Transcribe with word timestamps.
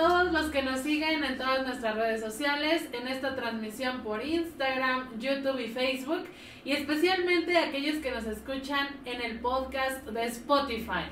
todos 0.00 0.32
los 0.32 0.46
que 0.46 0.62
nos 0.62 0.80
siguen 0.80 1.22
en 1.24 1.36
todas 1.36 1.66
nuestras 1.66 1.94
redes 1.94 2.22
sociales, 2.22 2.88
en 2.94 3.06
esta 3.06 3.36
transmisión 3.36 4.02
por 4.02 4.24
Instagram, 4.24 5.18
YouTube 5.18 5.60
y 5.60 5.68
Facebook, 5.68 6.24
y 6.64 6.72
especialmente 6.72 7.58
aquellos 7.58 7.96
que 7.96 8.10
nos 8.10 8.24
escuchan 8.24 8.88
en 9.04 9.20
el 9.20 9.40
podcast 9.40 10.06
de 10.06 10.24
Spotify. 10.24 11.04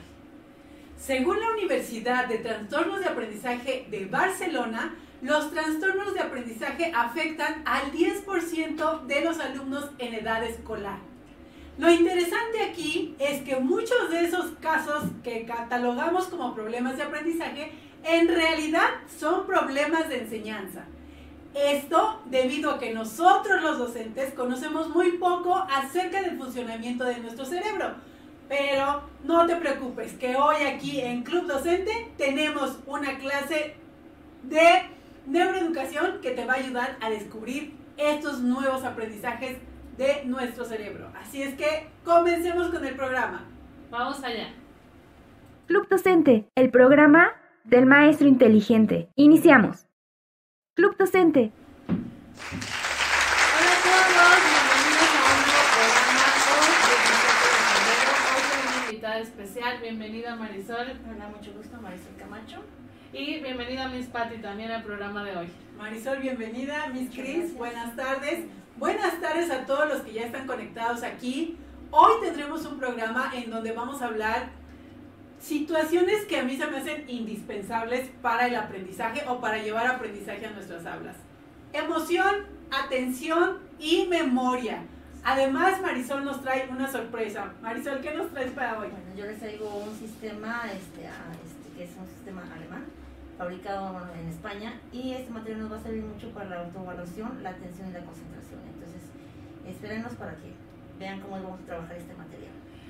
Según 0.97 1.39
la 1.39 1.51
Universidad 1.51 2.29
de 2.29 2.39
Trastornos 2.39 3.01
de 3.01 3.09
Aprendizaje 3.09 3.87
de 3.91 4.07
Barcelona, 4.07 4.95
los 5.21 5.53
trastornos 5.53 6.15
de 6.15 6.21
aprendizaje 6.21 6.91
afectan 6.95 7.63
al 7.67 7.93
10% 7.93 9.05
de 9.05 9.21
los 9.21 9.39
alumnos 9.39 9.91
en 9.99 10.15
edad 10.15 10.43
escolar. 10.45 11.01
Lo 11.77 11.91
interesante 11.91 12.63
aquí 12.63 13.15
es 13.19 13.43
que 13.43 13.57
muchos 13.57 14.11
de 14.11 14.25
esos 14.25 14.47
casos 14.63 15.05
que 15.23 15.45
catalogamos 15.45 16.29
como 16.29 16.55
problemas 16.55 16.97
de 16.97 17.03
aprendizaje 17.03 17.71
en 18.05 18.29
realidad 18.29 18.89
son 19.19 19.47
problemas 19.47 20.09
de 20.09 20.21
enseñanza. 20.21 20.85
Esto 21.55 22.23
debido 22.27 22.71
a 22.71 22.79
que 22.79 22.95
nosotros 22.95 23.63
los 23.63 23.79
docentes 23.79 24.33
conocemos 24.35 24.89
muy 24.91 25.13
poco 25.13 25.55
acerca 25.57 26.23
del 26.23 26.37
funcionamiento 26.39 27.05
de 27.05 27.19
nuestro 27.19 27.45
cerebro. 27.45 27.95
Pero 28.49 29.03
no 29.25 29.47
te 29.47 29.57
preocupes, 29.57 30.15
que 30.15 30.37
hoy 30.37 30.63
aquí 30.63 31.01
en 31.01 31.23
Club 31.23 31.47
Docente 31.47 32.13
tenemos 32.17 32.79
una 32.87 33.19
clase 33.19 33.75
de 34.43 34.89
neuroeducación 35.27 36.21
que 36.23 36.31
te 36.31 36.47
va 36.47 36.55
a 36.55 36.57
ayudar 36.57 36.97
a 37.01 37.11
descubrir 37.11 37.75
estos 37.99 38.41
nuevos 38.41 38.85
aprendizajes 38.85 39.59
de 39.99 40.23
nuestro 40.25 40.65
cerebro. 40.65 41.11
Así 41.21 41.43
es 41.43 41.55
que 41.57 41.89
comencemos 42.05 42.69
con 42.69 42.85
el 42.87 42.95
programa. 42.95 43.45
Vamos 43.91 44.23
allá. 44.23 44.55
Club 45.67 45.87
Docente, 45.89 46.49
el 46.55 46.71
programa 46.71 47.33
del 47.69 47.85
maestro 47.85 48.27
inteligente. 48.27 49.11
Iniciamos. 49.15 49.87
Club 50.75 50.97
Docente. 50.97 51.53
Hola 51.89 53.73
a 53.73 53.83
todos, 53.85 54.41
bienvenidos 54.49 55.11
a 55.13 55.29
un 55.29 55.41
nuevo 55.45 55.65
programa 55.77 56.25
hoy, 56.49 56.73
17 56.89 57.45
de. 57.85 57.97
Hoy 58.33 58.43
tengo 58.49 58.65
una 58.73 58.81
invitada 58.87 59.19
especial. 59.19 59.73
Bienvenida 59.83 60.37
Marisol. 60.37 60.89
Hola, 61.13 61.29
mucho 61.29 61.53
gusto, 61.53 61.77
Marisol 61.83 62.17
Camacho. 62.17 62.63
Y 63.13 63.41
bienvenida 63.41 63.89
Miss 63.89 64.07
Patty 64.07 64.39
también 64.39 64.71
al 64.71 64.83
programa 64.83 65.23
de 65.25 65.37
hoy. 65.37 65.49
Marisol, 65.77 66.21
bienvenida. 66.21 66.87
Miss 66.89 67.11
Cris, 67.11 67.55
buenas 67.55 67.95
tardes. 67.97 68.47
Buenas 68.79 69.21
tardes 69.21 69.51
a 69.51 69.67
todos 69.67 69.89
los 69.89 70.01
que 70.03 70.15
ya 70.15 70.23
están 70.23 70.47
conectados 70.47 71.03
aquí. 71.03 71.59
Hoy 71.91 72.13
tendremos 72.23 72.65
un 72.65 72.79
programa 72.79 73.31
en 73.35 73.51
donde 73.51 73.73
vamos 73.73 74.01
a 74.01 74.07
hablar 74.07 74.58
situaciones 75.41 76.25
que 76.27 76.39
a 76.39 76.43
mí 76.43 76.57
se 76.57 76.67
me 76.67 76.79
hacen 76.79 77.05
indispensables 77.09 78.11
para 78.23 78.47
el 78.47 78.57
aprendizaje 78.57 79.23
o 79.29 79.41
para 79.41 79.59
llevar 79.59 79.87
aprendizaje 79.87 80.47
a 80.47 80.51
nuestras 80.51 80.85
aulas. 80.87 81.17
Emoción, 81.73 82.47
atención 82.71 83.59
y 83.79 84.07
memoria. 84.07 84.83
Además, 85.25 85.81
Marisol 85.83 86.25
nos 86.25 86.43
trae 86.43 86.69
una 86.71 86.91
sorpresa. 86.91 87.53
Marisol, 87.61 88.01
¿qué 88.01 88.15
nos 88.15 88.31
traes 88.31 88.53
para 88.53 88.79
hoy? 88.79 88.89
Bueno, 88.89 89.15
yo 89.17 89.27
les 89.27 89.39
traigo 89.39 89.69
un 89.77 89.95
sistema 89.97 90.63
este, 90.67 91.05
este, 91.05 91.77
que 91.77 91.85
es 91.85 91.91
un 91.99 92.07
sistema 92.07 92.43
alemán, 92.55 92.85
fabricado 93.37 94.01
en 94.19 94.29
España, 94.29 94.81
y 94.93 95.13
este 95.13 95.31
material 95.31 95.61
nos 95.61 95.73
va 95.73 95.77
a 95.77 95.83
servir 95.83 96.05
mucho 96.05 96.31
para 96.31 96.49
la 96.49 96.61
autoevaluación, 96.65 97.43
la 97.43 97.51
atención 97.51 97.91
y 97.91 97.93
la 97.93 98.01
concentración. 98.01 98.61
Entonces, 98.73 99.03
espérenos 99.67 100.15
para 100.15 100.33
que 100.37 100.53
vean 100.99 101.21
cómo 101.21 101.35
vamos 101.43 101.61
a 101.61 101.67
trabajar 101.67 101.97
este 101.97 102.15
material. 102.15 102.28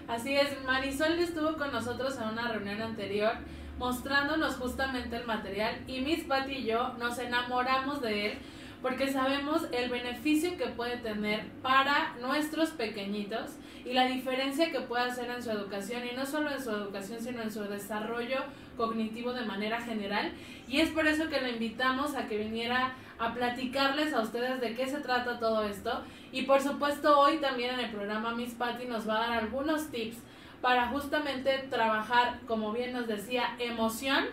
Así 0.08 0.34
es, 0.34 0.48
Marisol 0.64 1.18
estuvo 1.18 1.58
con 1.58 1.70
nosotros 1.70 2.16
en 2.16 2.28
una 2.28 2.50
reunión 2.50 2.80
anterior 2.80 3.32
mostrándonos 3.78 4.56
justamente 4.56 5.16
el 5.16 5.26
material 5.26 5.82
y 5.86 6.00
Miss 6.00 6.24
Patty 6.24 6.52
y 6.52 6.64
yo 6.64 6.94
nos 6.94 7.18
enamoramos 7.18 8.00
de 8.00 8.26
él 8.26 8.38
porque 8.80 9.12
sabemos 9.12 9.66
el 9.70 9.90
beneficio 9.90 10.56
que 10.56 10.68
puede 10.68 10.96
tener 10.96 11.50
para 11.60 12.16
nuestros 12.22 12.70
pequeñitos 12.70 13.56
y 13.84 13.92
la 13.92 14.06
diferencia 14.06 14.72
que 14.72 14.80
puede 14.80 15.04
hacer 15.04 15.28
en 15.30 15.42
su 15.42 15.50
educación 15.50 16.02
y 16.10 16.16
no 16.16 16.24
solo 16.24 16.50
en 16.52 16.62
su 16.62 16.70
educación 16.70 17.20
sino 17.20 17.42
en 17.42 17.52
su 17.52 17.64
desarrollo 17.64 18.38
cognitivo 18.78 19.34
de 19.34 19.44
manera 19.44 19.82
general. 19.82 20.32
Y 20.68 20.80
es 20.80 20.88
por 20.88 21.06
eso 21.06 21.28
que 21.28 21.40
le 21.42 21.50
invitamos 21.50 22.14
a 22.14 22.26
que 22.28 22.38
viniera 22.38 22.94
a 23.18 23.34
platicarles 23.34 24.12
a 24.14 24.20
ustedes 24.20 24.60
de 24.60 24.74
qué 24.74 24.86
se 24.86 24.98
trata 24.98 25.38
todo 25.38 25.64
esto 25.64 26.02
y 26.32 26.42
por 26.42 26.60
supuesto 26.60 27.18
hoy 27.18 27.38
también 27.38 27.74
en 27.74 27.80
el 27.80 27.90
programa 27.90 28.34
Miss 28.34 28.54
Patty 28.54 28.86
nos 28.86 29.08
va 29.08 29.16
a 29.16 29.28
dar 29.28 29.38
algunos 29.38 29.90
tips 29.90 30.18
para 30.60 30.88
justamente 30.88 31.66
trabajar, 31.70 32.40
como 32.46 32.72
bien 32.72 32.92
nos 32.92 33.06
decía, 33.06 33.54
emoción, 33.58 34.24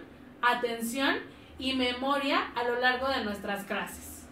atención 0.41 1.17
y 1.59 1.73
memoria 1.73 2.51
a 2.55 2.63
lo 2.63 2.79
largo 2.79 3.07
de 3.07 3.23
nuestras 3.23 3.63
clases. 3.65 4.25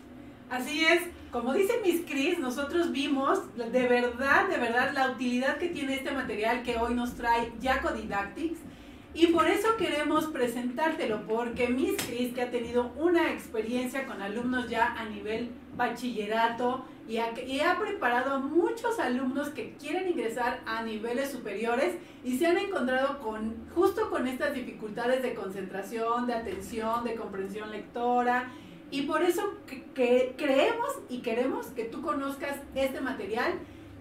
Así 0.49 0.85
es, 0.85 1.01
como 1.31 1.53
dice 1.53 1.81
Miss 1.83 2.01
Cris, 2.07 2.39
nosotros 2.39 2.91
vimos 2.91 3.39
de 3.55 3.87
verdad, 3.87 4.47
de 4.47 4.57
verdad 4.57 4.91
la 4.93 5.09
utilidad 5.09 5.57
que 5.57 5.69
tiene 5.69 5.95
este 5.95 6.11
material 6.11 6.63
que 6.63 6.77
hoy 6.77 6.93
nos 6.93 7.15
trae 7.15 7.51
Jaco 7.61 7.91
Didactics 7.91 8.59
y 9.15 9.27
por 9.27 9.47
eso 9.47 9.77
queremos 9.77 10.25
presentártelo 10.25 11.27
porque 11.27 11.67
Miss 11.67 12.01
Cris 12.07 12.33
que 12.33 12.41
ha 12.41 12.49
tenido 12.49 12.91
una 12.97 13.31
experiencia 13.31 14.07
con 14.07 14.21
alumnos 14.21 14.69
ya 14.69 14.95
a 14.97 15.05
nivel 15.05 15.51
bachillerato 15.77 16.85
y 17.07 17.17
ha, 17.17 17.77
preparado 17.79 18.35
a 18.35 18.39
muchos 18.39 18.99
alumnos 18.99 19.49
que 19.49 19.73
quieren 19.73 20.09
ingresar 20.09 20.61
a 20.65 20.83
niveles 20.83 21.31
superiores 21.31 21.95
y 22.23 22.37
se 22.37 22.47
han 22.47 22.57
encontrado 22.57 23.19
con 23.19 23.55
justo 23.75 24.09
con 24.09 24.27
estas 24.27 24.53
dificultades 24.53 25.21
de 25.21 25.33
concentración, 25.33 26.25
de 26.27 26.33
atención, 26.33 27.03
de 27.03 27.15
comprensión 27.15 27.71
lectora. 27.71 28.51
Y 28.89 29.01
por 29.03 29.21
eso 29.21 29.55
que 29.95 30.33
creemos 30.37 30.89
y 31.09 31.19
queremos 31.19 31.67
que 31.67 31.83
tú 31.83 32.01
conozcas 32.01 32.57
este 32.73 33.01
material 33.01 33.53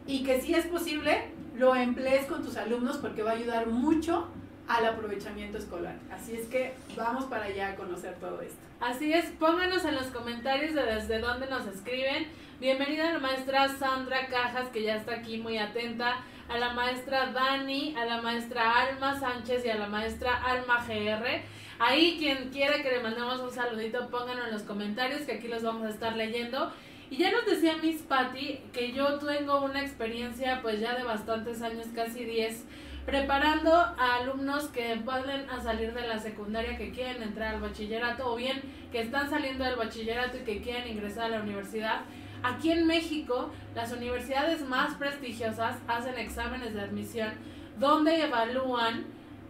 y 0.07 0.23
que 0.23 0.41
si 0.41 0.55
es 0.55 0.67
posible 0.67 1.33
lo 1.57 1.75
emplees 1.75 2.27
con 2.27 2.43
tus 2.43 2.57
alumnos 2.57 2.99
porque 2.99 3.23
va 3.23 3.33
a 3.33 3.35
ayudar 3.35 3.67
mucho 3.67 4.29
al 4.69 4.87
aprovechamiento 4.87 5.59
escolar. 5.59 5.97
Así 6.11 6.35
es 6.35 6.47
que 6.47 6.75
vamos 6.97 7.25
para 7.25 7.45
allá 7.47 7.73
a 7.73 7.77
conocer 7.77 8.15
todo 8.17 8.41
esto. 8.41 8.59
Así 8.81 9.13
es, 9.13 9.27
pónganos 9.39 9.85
en 9.85 9.95
los 9.95 10.07
comentarios 10.07 10.75
de 10.75 10.83
desde 10.83 11.19
dónde 11.19 11.47
nos 11.47 11.67
escriben. 11.67 12.27
Bienvenida 12.61 13.09
a 13.09 13.13
la 13.15 13.19
maestra 13.19 13.69
Sandra 13.69 14.27
Cajas, 14.29 14.69
que 14.69 14.83
ya 14.83 14.97
está 14.97 15.15
aquí 15.15 15.39
muy 15.39 15.59
atenta, 15.59 16.25
a 16.49 16.59
la 16.59 16.73
maestra 16.73 17.33
Dani, 17.33 17.95
a 17.97 18.05
la 18.05 18.23
maestra 18.23 18.79
Alma 18.81 19.19
Sánchez 19.19 19.65
y 19.65 19.71
a 19.71 19.77
la 19.77 19.89
maestra 19.89 20.35
Alma 20.35 20.85
GR. 20.87 21.43
Ahí 21.79 22.17
quien 22.19 22.51
quiera 22.51 22.83
que 22.83 22.91
le 22.91 23.01
mandemos 23.01 23.41
un 23.41 23.51
saludito, 23.51 24.09
pónganlo 24.09 24.47
en 24.47 24.53
los 24.53 24.63
comentarios, 24.63 25.23
que 25.23 25.33
aquí 25.33 25.49
los 25.49 25.63
vamos 25.63 25.87
a 25.87 25.91
estar 25.91 26.17
leyendo. 26.17 26.73
Y 27.11 27.19
ya 27.19 27.31
nos 27.31 27.45
decía 27.45 27.77
Miss 27.77 28.03
Patty 28.03 28.61
que 28.73 28.93
yo 28.93 29.19
tengo 29.19 29.65
una 29.65 29.83
experiencia 29.83 30.61
pues 30.63 30.81
ya 30.81 30.95
de 30.95 31.05
bastantes 31.05 31.61
años, 31.61 31.87
casi 31.95 32.25
10, 32.25 32.65
preparando 33.07 33.75
a 33.75 34.17
alumnos 34.21 34.69
que 34.69 34.95
van 35.05 35.29
a 35.51 35.61
salir 35.61 35.93
de 35.93 36.07
la 36.07 36.19
secundaria, 36.19 36.77
que 36.77 36.93
quieren 36.93 37.23
entrar 37.23 37.55
al 37.55 37.61
bachillerato 37.61 38.33
o 38.33 38.37
bien 38.37 38.63
que 38.91 39.01
están 39.01 39.29
saliendo 39.29 39.65
del 39.65 39.77
bachillerato 39.77 40.39
y 40.39 40.45
que 40.45 40.61
quieren 40.61 40.89
ingresar 40.89 41.25
a 41.25 41.37
la 41.37 41.41
universidad. 41.41 42.03
Aquí 42.43 42.71
en 42.71 42.87
México, 42.87 43.51
las 43.75 43.93
universidades 43.93 44.67
más 44.67 44.95
prestigiosas 44.95 45.79
hacen 45.87 46.19
exámenes 46.19 46.75
de 46.75 46.81
admisión 46.81 47.33
donde 47.79 48.23
evalúan 48.23 49.07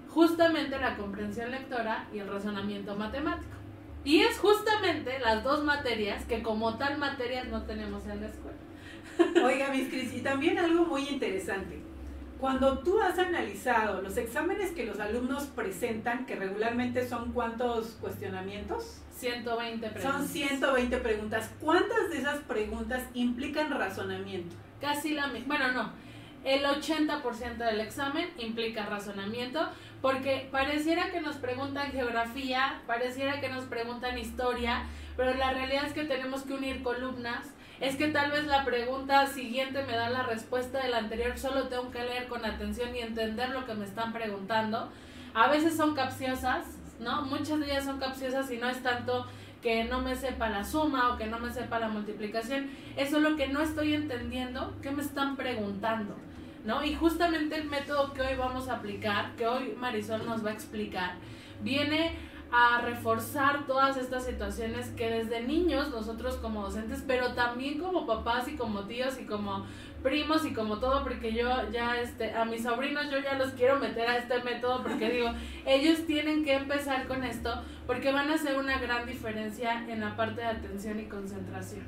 justamente 0.08 0.78
la 0.78 0.96
comprensión 0.96 1.50
lectora 1.50 2.06
y 2.12 2.18
el 2.18 2.28
razonamiento 2.28 2.94
matemático. 2.96 3.56
Y 4.04 4.20
es 4.20 4.38
justamente 4.38 5.18
las 5.20 5.42
dos 5.44 5.64
materias 5.64 6.24
que 6.24 6.42
como 6.42 6.76
tal 6.76 6.98
materias 6.98 7.48
no 7.48 7.62
tenemos 7.62 8.04
en 8.06 8.20
la 8.20 8.28
escuela. 8.28 8.58
Oiga, 9.44 9.70
Miss 9.70 9.88
Cris, 9.88 10.14
y 10.14 10.20
también 10.20 10.58
algo 10.58 10.84
muy 10.84 11.08
interesante. 11.08 11.91
Cuando 12.42 12.80
tú 12.80 13.00
has 13.00 13.20
analizado 13.20 14.02
los 14.02 14.16
exámenes 14.16 14.72
que 14.72 14.84
los 14.84 14.98
alumnos 14.98 15.44
presentan, 15.44 16.26
que 16.26 16.34
regularmente 16.34 17.08
son 17.08 17.32
cuántos 17.32 17.92
cuestionamientos, 18.00 19.00
120 19.14 19.88
preguntas. 19.90 20.12
son 20.12 20.26
120 20.26 20.96
preguntas, 20.96 21.50
¿cuántas 21.60 22.10
de 22.10 22.18
esas 22.18 22.40
preguntas 22.40 23.04
implican 23.14 23.70
razonamiento? 23.70 24.56
Casi 24.80 25.14
la 25.14 25.28
misma. 25.28 25.56
Bueno, 25.56 25.70
no. 25.70 25.92
El 26.42 26.64
80% 26.64 27.58
del 27.58 27.80
examen 27.80 28.28
implica 28.36 28.86
razonamiento 28.86 29.68
porque 30.00 30.48
pareciera 30.50 31.12
que 31.12 31.20
nos 31.20 31.36
preguntan 31.36 31.92
geografía, 31.92 32.82
pareciera 32.88 33.40
que 33.40 33.50
nos 33.50 33.66
preguntan 33.66 34.18
historia, 34.18 34.82
pero 35.16 35.32
la 35.34 35.52
realidad 35.52 35.86
es 35.86 35.92
que 35.92 36.06
tenemos 36.06 36.42
que 36.42 36.54
unir 36.54 36.82
columnas. 36.82 37.46
Es 37.82 37.96
que 37.96 38.06
tal 38.06 38.30
vez 38.30 38.44
la 38.44 38.64
pregunta 38.64 39.26
siguiente 39.26 39.82
me 39.82 39.96
da 39.96 40.08
la 40.08 40.22
respuesta 40.22 40.80
de 40.80 40.88
la 40.88 40.98
anterior, 40.98 41.36
solo 41.36 41.66
tengo 41.66 41.90
que 41.90 42.04
leer 42.04 42.28
con 42.28 42.44
atención 42.44 42.94
y 42.94 43.00
entender 43.00 43.50
lo 43.50 43.66
que 43.66 43.74
me 43.74 43.84
están 43.84 44.12
preguntando. 44.12 44.88
A 45.34 45.48
veces 45.48 45.76
son 45.76 45.96
capciosas, 45.96 46.64
¿no? 47.00 47.22
Muchas 47.22 47.58
de 47.58 47.66
ellas 47.66 47.84
son 47.84 47.98
capciosas 47.98 48.48
y 48.52 48.58
no 48.58 48.68
es 48.68 48.80
tanto 48.84 49.26
que 49.60 49.82
no 49.82 50.00
me 50.00 50.14
sepa 50.14 50.48
la 50.48 50.62
suma 50.62 51.12
o 51.12 51.16
que 51.16 51.26
no 51.26 51.40
me 51.40 51.52
sepa 51.52 51.80
la 51.80 51.88
multiplicación, 51.88 52.70
eso 52.96 53.16
es 53.16 53.22
lo 53.24 53.34
que 53.34 53.48
no 53.48 53.60
estoy 53.60 53.94
entendiendo, 53.94 54.76
que 54.80 54.92
me 54.92 55.02
están 55.02 55.34
preguntando, 55.34 56.14
¿no? 56.64 56.84
Y 56.84 56.94
justamente 56.94 57.56
el 57.56 57.64
método 57.64 58.12
que 58.12 58.22
hoy 58.22 58.36
vamos 58.36 58.68
a 58.68 58.74
aplicar, 58.74 59.34
que 59.34 59.48
hoy 59.48 59.74
Marisol 59.76 60.24
nos 60.24 60.46
va 60.46 60.50
a 60.50 60.52
explicar, 60.52 61.14
viene 61.62 62.16
a 62.54 62.82
reforzar 62.82 63.66
todas 63.66 63.96
estas 63.96 64.26
situaciones 64.26 64.90
que 64.90 65.08
desde 65.08 65.42
niños 65.42 65.88
nosotros 65.90 66.36
como 66.36 66.62
docentes, 66.62 67.02
pero 67.06 67.32
también 67.32 67.78
como 67.78 68.06
papás 68.06 68.46
y 68.46 68.56
como 68.56 68.84
tíos 68.84 69.18
y 69.18 69.24
como 69.24 69.64
primos 70.02 70.44
y 70.44 70.52
como 70.52 70.78
todo, 70.78 71.02
porque 71.02 71.32
yo 71.32 71.48
ya, 71.70 71.98
este, 71.98 72.34
a 72.34 72.44
mis 72.44 72.64
sobrinos 72.64 73.10
yo 73.10 73.18
ya 73.20 73.38
los 73.38 73.52
quiero 73.52 73.78
meter 73.78 74.06
a 74.06 74.18
este 74.18 74.42
método 74.42 74.82
porque 74.82 75.10
digo, 75.14 75.30
ellos 75.64 76.06
tienen 76.06 76.44
que 76.44 76.52
empezar 76.52 77.06
con 77.06 77.24
esto 77.24 77.62
porque 77.86 78.12
van 78.12 78.30
a 78.30 78.34
hacer 78.34 78.58
una 78.58 78.78
gran 78.78 79.06
diferencia 79.06 79.86
en 79.88 80.00
la 80.00 80.14
parte 80.14 80.42
de 80.42 80.48
atención 80.48 81.00
y 81.00 81.04
concentración. 81.04 81.86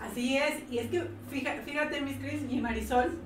Así 0.00 0.36
es, 0.36 0.62
y 0.70 0.78
es 0.78 0.90
que 0.90 1.08
fíjate, 1.28 1.62
fíjate 1.62 2.00
mis 2.02 2.18
Cris 2.18 2.42
y 2.48 2.60
Marisol, 2.60 3.18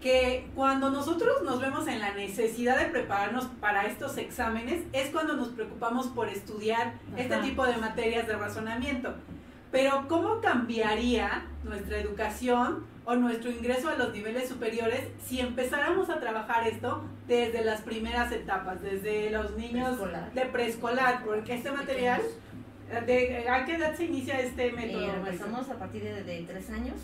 que 0.00 0.48
cuando 0.54 0.90
nosotros 0.90 1.42
nos 1.42 1.60
vemos 1.60 1.86
en 1.86 2.00
la 2.00 2.14
necesidad 2.14 2.78
de 2.78 2.86
prepararnos 2.86 3.46
para 3.60 3.86
estos 3.86 4.16
exámenes 4.16 4.82
es 4.92 5.10
cuando 5.10 5.34
nos 5.36 5.48
preocupamos 5.48 6.08
por 6.08 6.28
estudiar 6.28 6.94
este 7.16 7.36
tipo 7.38 7.66
de 7.66 7.76
materias 7.76 8.26
de 8.26 8.34
razonamiento. 8.34 9.14
Pero 9.70 10.06
¿cómo 10.08 10.40
cambiaría 10.40 11.46
nuestra 11.62 11.98
educación 11.98 12.86
o 13.04 13.14
nuestro 13.14 13.50
ingreso 13.50 13.88
a 13.88 13.94
los 13.94 14.12
niveles 14.12 14.48
superiores 14.48 15.08
si 15.24 15.40
empezáramos 15.40 16.10
a 16.10 16.18
trabajar 16.18 16.66
esto 16.66 17.04
desde 17.28 17.62
las 17.64 17.82
primeras 17.82 18.32
etapas, 18.32 18.82
desde 18.82 19.30
los 19.30 19.56
niños 19.56 19.98
de 20.34 20.46
preescolar? 20.46 21.24
Porque 21.24 21.54
este 21.54 21.70
material, 21.70 22.20
de, 23.06 23.46
¿a 23.48 23.64
qué 23.64 23.76
edad 23.76 23.94
se 23.94 24.06
inicia 24.06 24.40
este 24.40 24.72
método? 24.72 25.02
Eh, 25.02 25.14
empezamos 25.16 25.68
a 25.68 25.74
partir 25.74 26.02
de, 26.02 26.24
de 26.24 26.42
tres 26.42 26.70
años 26.70 26.96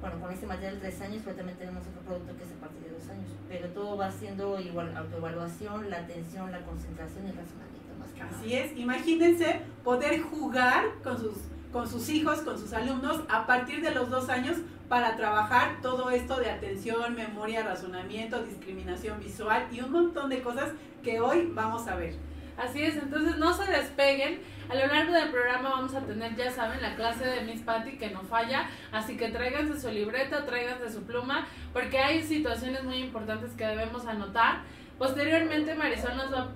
bueno, 0.00 0.20
con 0.20 0.32
este 0.32 0.46
material 0.46 0.74
de 0.74 0.80
tres 0.80 1.00
años, 1.00 1.22
pero 1.24 1.36
también 1.36 1.58
tenemos 1.58 1.82
otro 1.86 2.00
producto 2.02 2.36
que 2.36 2.44
es 2.44 2.52
a 2.52 2.60
partir 2.60 2.82
de 2.82 2.90
dos 2.90 3.08
años. 3.08 3.30
Pero 3.48 3.68
todo 3.68 3.96
va 3.96 4.10
siendo 4.10 4.60
igual 4.60 4.96
autoevaluación, 4.96 5.90
la 5.90 5.98
atención, 5.98 6.52
la 6.52 6.60
concentración 6.60 7.26
y 7.26 7.30
el 7.30 7.36
razonamiento 7.36 7.94
más 7.98 8.12
que 8.12 8.22
Así 8.22 8.54
es, 8.54 8.76
imagínense 8.76 9.60
poder 9.82 10.20
jugar 10.22 10.84
con 11.02 11.18
sus, 11.18 11.36
con 11.72 11.88
sus 11.88 12.08
hijos, 12.10 12.40
con 12.42 12.58
sus 12.58 12.72
alumnos 12.72 13.22
a 13.28 13.46
partir 13.46 13.82
de 13.82 13.90
los 13.90 14.08
dos 14.08 14.28
años 14.28 14.58
para 14.88 15.16
trabajar 15.16 15.80
todo 15.82 16.10
esto 16.10 16.36
de 16.36 16.50
atención, 16.50 17.14
memoria, 17.14 17.62
razonamiento, 17.62 18.42
discriminación 18.42 19.20
visual 19.20 19.66
y 19.70 19.80
un 19.80 19.92
montón 19.92 20.30
de 20.30 20.42
cosas 20.42 20.70
que 21.02 21.20
hoy 21.20 21.50
vamos 21.54 21.86
a 21.88 21.96
ver. 21.96 22.14
Así 22.58 22.82
es, 22.82 22.96
entonces 22.96 23.36
no 23.36 23.52
se 23.52 23.70
despeguen. 23.70 24.40
A 24.68 24.74
lo 24.74 24.86
largo 24.86 25.12
del 25.12 25.30
programa 25.30 25.70
vamos 25.70 25.94
a 25.94 26.00
tener, 26.00 26.34
ya 26.34 26.50
saben, 26.50 26.82
la 26.82 26.96
clase 26.96 27.24
de 27.24 27.40
Miss 27.42 27.62
Patty 27.62 27.96
que 27.96 28.10
no 28.10 28.22
falla. 28.22 28.68
Así 28.92 29.16
que 29.16 29.28
tráiganse 29.28 29.80
su 29.80 29.90
libreta, 29.90 30.44
tráiganse 30.44 30.92
su 30.92 31.04
pluma, 31.04 31.46
porque 31.72 31.98
hay 31.98 32.22
situaciones 32.22 32.82
muy 32.82 32.96
importantes 32.96 33.52
que 33.52 33.64
debemos 33.64 34.06
anotar. 34.06 34.62
Posteriormente 34.98 35.76
Marisol 35.76 36.16
nos 36.16 36.34
va, 36.34 36.48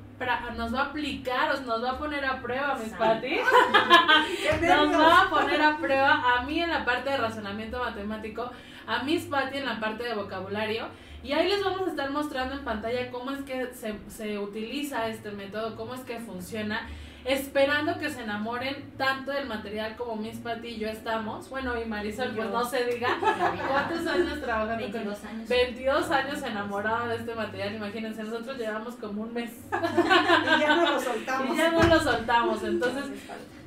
nos 0.56 0.74
va 0.74 0.80
a 0.80 0.84
aplicar, 0.86 1.60
nos 1.64 1.82
va 1.84 1.92
a 1.92 1.98
poner 1.98 2.24
a 2.24 2.42
prueba, 2.42 2.74
Miss 2.74 2.92
Patty. 2.94 3.36
nos 4.66 5.00
va 5.00 5.22
a 5.22 5.30
poner 5.30 5.62
a 5.62 5.76
prueba 5.78 6.36
a 6.36 6.42
mí 6.42 6.60
en 6.60 6.70
la 6.70 6.84
parte 6.84 7.10
de 7.10 7.16
razonamiento 7.18 7.78
matemático, 7.78 8.50
a 8.86 9.04
Miss 9.04 9.26
Patty 9.26 9.58
en 9.58 9.66
la 9.66 9.78
parte 9.78 10.02
de 10.02 10.14
vocabulario. 10.14 10.88
Y 11.22 11.32
ahí 11.32 11.48
les 11.48 11.62
vamos 11.62 11.82
a 11.86 11.90
estar 11.90 12.10
mostrando 12.10 12.54
en 12.54 12.64
pantalla 12.64 13.10
cómo 13.10 13.30
es 13.30 13.42
que 13.42 13.72
se, 13.74 13.94
se 14.08 14.38
utiliza 14.38 15.08
este 15.08 15.30
método, 15.30 15.76
cómo 15.76 15.94
es 15.94 16.00
que 16.00 16.18
funciona 16.18 16.88
esperando 17.24 17.98
que 17.98 18.10
se 18.10 18.22
enamoren 18.22 18.92
tanto 18.96 19.30
del 19.30 19.46
material 19.46 19.94
como 19.96 20.16
Miss 20.16 20.38
Patty 20.38 20.68
y 20.68 20.78
yo 20.78 20.88
estamos. 20.88 21.48
Bueno, 21.48 21.80
y 21.80 21.84
Marisol, 21.84 22.34
pues 22.34 22.50
no 22.50 22.64
se 22.64 22.84
diga. 22.84 23.16
¿Cuántos 23.68 24.06
años 24.06 24.40
trabajando? 24.40 24.82
22 24.82 25.24
años. 25.24 25.48
22 25.48 26.10
años 26.10 26.42
enamorada 26.42 27.08
de 27.08 27.16
este 27.16 27.34
material, 27.34 27.74
imagínense, 27.74 28.24
nosotros 28.24 28.58
llevamos 28.58 28.94
como 28.96 29.22
un 29.22 29.32
mes. 29.32 29.50
y 29.72 30.60
ya 30.60 30.76
no 30.76 30.90
lo 30.92 31.00
soltamos. 31.00 31.54
Y 31.54 31.58
ya 31.58 31.70
no 31.70 31.82
lo 31.82 32.00
soltamos, 32.00 32.62
entonces... 32.64 33.04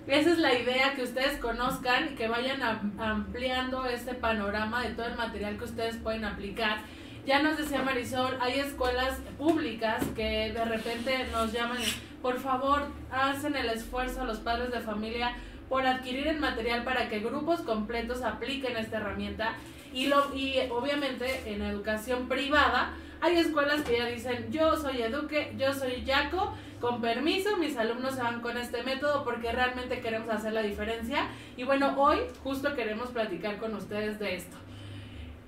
Esa 0.07 0.33
es 0.33 0.37
la 0.37 0.53
idea, 0.53 0.93
que 0.93 1.01
ustedes 1.01 1.39
conozcan 1.39 2.09
y 2.11 2.15
que 2.15 2.27
vayan 2.27 2.61
ampliando 2.99 3.87
este 3.87 4.13
panorama 4.13 4.83
de 4.83 4.89
todo 4.89 5.07
el 5.07 5.15
material 5.15 5.57
que 5.57 5.63
ustedes 5.63 5.97
pueden 5.97 6.25
aplicar 6.25 6.77
ya 7.25 7.41
nos 7.41 7.57
decía 7.57 7.81
Marisol, 7.81 8.37
hay 8.39 8.59
escuelas 8.59 9.17
públicas 9.37 10.03
que 10.15 10.51
de 10.53 10.65
repente 10.65 11.27
nos 11.31 11.51
llaman, 11.51 11.79
por 12.21 12.39
favor, 12.39 12.87
hacen 13.11 13.55
el 13.55 13.69
esfuerzo 13.69 14.25
los 14.25 14.39
padres 14.39 14.71
de 14.71 14.79
familia 14.81 15.35
por 15.67 15.85
adquirir 15.85 16.27
el 16.27 16.39
material 16.39 16.83
para 16.83 17.09
que 17.09 17.19
grupos 17.19 17.61
completos 17.61 18.21
apliquen 18.21 18.77
esta 18.77 18.97
herramienta. 18.97 19.55
Y, 19.93 20.07
lo, 20.07 20.35
y 20.35 20.59
obviamente 20.69 21.43
en 21.51 21.61
educación 21.61 22.27
privada 22.27 22.93
hay 23.21 23.37
escuelas 23.37 23.81
que 23.81 23.97
ya 23.97 24.05
dicen, 24.05 24.51
yo 24.51 24.75
soy 24.75 25.01
Eduque, 25.01 25.53
yo 25.57 25.73
soy 25.73 26.03
Yaco, 26.03 26.53
con 26.79 27.01
permiso, 27.01 27.57
mis 27.57 27.77
alumnos 27.77 28.15
se 28.15 28.21
van 28.21 28.41
con 28.41 28.57
este 28.57 28.83
método 28.83 29.23
porque 29.23 29.51
realmente 29.51 30.01
queremos 30.01 30.29
hacer 30.29 30.53
la 30.53 30.61
diferencia. 30.61 31.27
Y 31.57 31.63
bueno, 31.63 31.95
hoy 31.97 32.19
justo 32.43 32.75
queremos 32.75 33.09
platicar 33.09 33.57
con 33.57 33.73
ustedes 33.73 34.19
de 34.19 34.35
esto. 34.35 34.57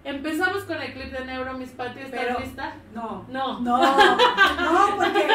Empezamos 0.08 0.64
con 0.64 0.82
el 0.82 0.94
clip 0.94 1.12
de 1.12 1.26
Neuro, 1.26 1.54
mis 1.56 1.72
patios, 1.72 2.06
¿estás 2.06 2.40
lista? 2.40 2.76
No. 2.94 3.26
No. 3.28 3.60
No, 3.60 3.78
no, 3.78 4.96
porque 4.96 5.28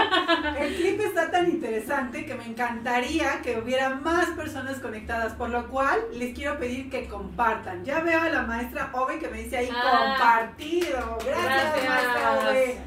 el 0.59 0.75
clip 0.77 0.99
está 0.99 1.31
tan 1.31 1.51
interesante 1.51 2.25
que 2.25 2.35
me 2.35 2.47
encantaría 2.47 3.43
que 3.43 3.59
hubiera 3.59 3.91
más 3.91 4.31
personas 4.31 4.79
conectadas, 4.79 5.35
por 5.35 5.51
lo 5.51 5.69
cual 5.69 6.01
les 6.15 6.35
quiero 6.35 6.59
pedir 6.59 6.89
que 6.89 7.07
compartan. 7.07 7.85
Ya 7.85 8.01
veo 8.01 8.23
a 8.23 8.31
la 8.31 8.43
maestra 8.45 8.89
Ove 8.95 9.19
que 9.19 9.29
me 9.29 9.43
dice 9.43 9.59
ahí 9.59 9.69
ah, 9.71 10.17
compartido. 10.17 11.19
Gracias, 11.23 11.89
maestra 11.89 12.41
Ove. 12.41 12.79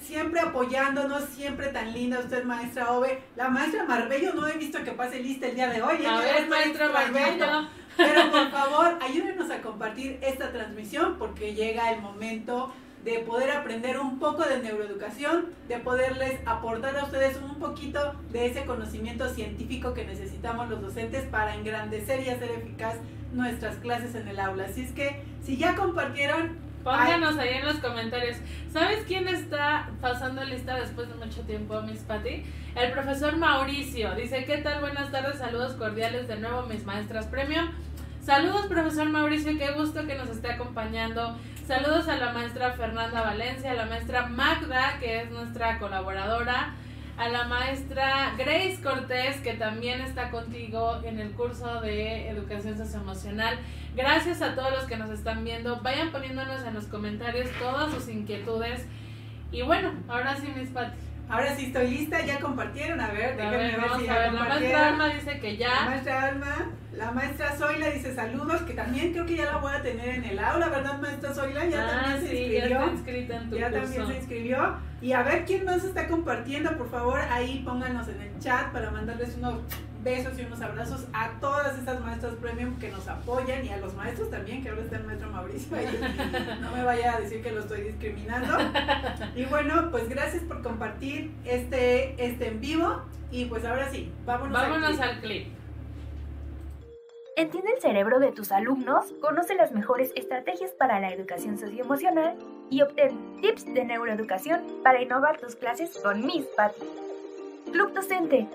Siempre 0.00 0.40
apoyándonos, 0.40 1.22
siempre 1.26 1.68
tan 1.68 1.92
linda 1.92 2.18
usted, 2.18 2.42
maestra 2.42 2.90
Ove. 2.90 3.22
La 3.36 3.48
maestra 3.48 3.84
Marbello 3.84 4.34
no 4.34 4.48
he 4.48 4.56
visto 4.56 4.82
que 4.82 4.90
pase 4.90 5.20
lista 5.20 5.46
el 5.46 5.54
día 5.54 5.68
de 5.68 5.82
hoy. 5.82 6.04
A 6.04 6.18
ver, 6.18 6.48
maestra 6.48 6.88
Marbello. 6.88 7.68
Pero 7.98 8.30
por 8.30 8.50
favor, 8.50 8.98
ayúdenos 9.02 9.50
a 9.50 9.60
compartir 9.60 10.18
esta 10.22 10.52
transmisión 10.52 11.16
porque 11.18 11.54
llega 11.54 11.92
el 11.92 12.00
momento 12.00 12.72
de 13.04 13.18
poder 13.20 13.50
aprender 13.50 13.98
un 13.98 14.18
poco 14.18 14.44
de 14.44 14.60
neuroeducación, 14.60 15.46
de 15.66 15.78
poderles 15.78 16.40
aportar 16.46 16.96
a 16.96 17.04
ustedes 17.04 17.36
un 17.36 17.56
poquito 17.56 18.14
de 18.30 18.46
ese 18.46 18.64
conocimiento 18.66 19.28
científico 19.28 19.94
que 19.94 20.04
necesitamos 20.04 20.68
los 20.68 20.80
docentes 20.80 21.24
para 21.24 21.54
engrandecer 21.56 22.20
y 22.24 22.30
hacer 22.30 22.50
eficaz 22.52 22.96
nuestras 23.32 23.76
clases 23.76 24.14
en 24.14 24.28
el 24.28 24.38
aula. 24.38 24.66
Así 24.66 24.82
es 24.82 24.92
que 24.92 25.22
si 25.42 25.56
ya 25.56 25.74
compartieron, 25.74 26.68
Pónganos 26.84 27.36
ahí 27.36 27.54
en 27.54 27.66
los 27.66 27.76
comentarios. 27.78 28.36
¿Sabes 28.72 29.04
quién 29.06 29.28
está 29.28 29.90
pasando 30.00 30.42
lista 30.44 30.76
después 30.76 31.08
de 31.08 31.14
mucho 31.16 31.42
tiempo, 31.42 31.82
Miss 31.82 32.00
Patty? 32.00 32.44
El 32.74 32.92
profesor 32.92 33.36
Mauricio. 33.36 34.14
Dice, 34.14 34.44
¿qué 34.44 34.58
tal? 34.58 34.80
Buenas 34.80 35.10
tardes, 35.10 35.38
saludos 35.38 35.74
cordiales 35.74 36.28
de 36.28 36.36
nuevo, 36.36 36.62
mis 36.62 36.86
maestras 36.86 37.26
premium. 37.26 37.68
Saludos, 38.28 38.66
profesor 38.66 39.08
Mauricio, 39.08 39.56
qué 39.56 39.70
gusto 39.70 40.06
que 40.06 40.14
nos 40.14 40.28
esté 40.28 40.52
acompañando. 40.52 41.38
Saludos 41.66 42.08
a 42.08 42.18
la 42.18 42.30
maestra 42.34 42.72
Fernanda 42.72 43.22
Valencia, 43.22 43.70
a 43.70 43.74
la 43.74 43.86
maestra 43.86 44.26
Magda, 44.26 44.98
que 45.00 45.22
es 45.22 45.30
nuestra 45.30 45.78
colaboradora, 45.78 46.74
a 47.16 47.28
la 47.30 47.44
maestra 47.44 48.34
Grace 48.36 48.80
Cortés, 48.82 49.40
que 49.40 49.54
también 49.54 50.02
está 50.02 50.30
contigo 50.30 51.00
en 51.04 51.20
el 51.20 51.30
curso 51.30 51.80
de 51.80 52.28
educación 52.28 52.76
socioemocional. 52.76 53.60
Gracias 53.96 54.42
a 54.42 54.54
todos 54.54 54.72
los 54.72 54.84
que 54.84 54.98
nos 54.98 55.08
están 55.08 55.42
viendo. 55.42 55.80
Vayan 55.80 56.12
poniéndonos 56.12 56.62
en 56.66 56.74
los 56.74 56.84
comentarios 56.84 57.48
todas 57.58 57.94
sus 57.94 58.10
inquietudes. 58.10 58.84
Y 59.52 59.62
bueno, 59.62 59.94
ahora 60.06 60.36
sí, 60.36 60.52
mis 60.54 60.68
Pati. 60.68 61.07
Ahora 61.28 61.54
sí 61.54 61.66
estoy 61.66 61.90
lista, 61.90 62.24
ya 62.24 62.40
compartieron, 62.40 63.00
a 63.00 63.08
ver, 63.08 63.36
déjenme 63.36 63.76
ver, 63.76 63.90
si 63.98 64.06
ya 64.06 64.32
La 64.32 64.44
maestra 64.44 64.88
Alma 64.88 65.08
dice 65.08 65.40
que 65.40 65.56
ya. 65.56 65.68
La 65.68 65.84
maestra 65.84 66.22
Alma, 66.24 66.70
la 66.92 67.10
maestra 67.12 67.56
Zoila 67.56 67.90
dice 67.90 68.14
saludos, 68.14 68.62
que 68.62 68.72
también 68.72 69.12
creo 69.12 69.26
que 69.26 69.36
ya 69.36 69.44
la 69.44 69.58
voy 69.58 69.74
a 69.74 69.82
tener 69.82 70.08
en 70.08 70.24
el 70.24 70.38
aula, 70.38 70.68
¿verdad, 70.68 70.98
maestra 70.98 71.34
Zoila? 71.34 71.66
Ya 71.66 71.84
ah, 71.84 71.90
también 71.90 72.26
se 72.26 72.40
inscribió. 72.40 72.68
Ya, 72.68 72.78
está 72.78 72.92
inscrita 72.92 73.36
en 73.36 73.50
tu 73.50 73.58
ya 73.58 73.70
también 73.70 74.06
se 74.06 74.16
inscribió. 74.16 74.76
Y 75.02 75.12
a 75.12 75.22
ver 75.22 75.44
quién 75.44 75.64
más 75.66 75.84
está 75.84 76.08
compartiendo, 76.08 76.76
por 76.78 76.90
favor, 76.90 77.20
ahí 77.30 77.62
pónganos 77.64 78.08
en 78.08 78.20
el 78.22 78.38
chat 78.38 78.72
para 78.72 78.90
mandarles 78.90 79.36
unos 79.36 79.60
besos 80.08 80.38
y 80.38 80.42
unos 80.42 80.60
abrazos 80.62 81.04
a 81.12 81.32
todas 81.38 81.78
estas 81.78 82.00
maestras 82.00 82.34
premium 82.36 82.78
que 82.78 82.88
nos 82.88 83.06
apoyan 83.06 83.64
y 83.64 83.68
a 83.68 83.76
los 83.76 83.94
maestros 83.94 84.30
también, 84.30 84.62
que 84.62 84.70
ahora 84.70 84.82
está 84.82 84.96
el 84.96 85.04
maestro 85.04 85.30
Mauricio 85.30 85.76
ahí. 85.76 85.86
No 86.60 86.72
me 86.72 86.82
vaya 86.82 87.16
a 87.16 87.20
decir 87.20 87.42
que 87.42 87.52
lo 87.52 87.60
estoy 87.60 87.82
discriminando. 87.82 88.56
Y 89.36 89.44
bueno, 89.44 89.90
pues 89.90 90.08
gracias 90.08 90.42
por 90.44 90.62
compartir 90.62 91.30
este, 91.44 92.14
este 92.24 92.48
en 92.48 92.60
vivo. 92.60 93.02
Y 93.30 93.44
pues 93.44 93.64
ahora 93.64 93.90
sí, 93.90 94.10
vámonos, 94.24 94.52
vámonos 94.52 94.98
al, 94.98 95.20
clip. 95.20 95.48
Entiende 97.36 97.72
el 97.74 97.80
cerebro 97.80 98.18
de 98.18 98.32
tus 98.32 98.50
alumnos, 98.50 99.12
conoce 99.20 99.54
las 99.54 99.72
mejores 99.72 100.10
estrategias 100.16 100.70
para 100.70 100.98
la 101.00 101.12
educación 101.12 101.58
socioemocional 101.58 102.36
y 102.70 102.80
obtén 102.80 103.40
tips 103.42 103.66
de 103.74 103.84
neuroeducación 103.84 104.62
para 104.82 105.02
innovar 105.02 105.38
tus 105.38 105.54
clases 105.54 105.98
con 106.02 106.24
Miss 106.24 106.46
Patty. 106.56 106.86
Club 107.70 107.92
Docente, 107.92 108.48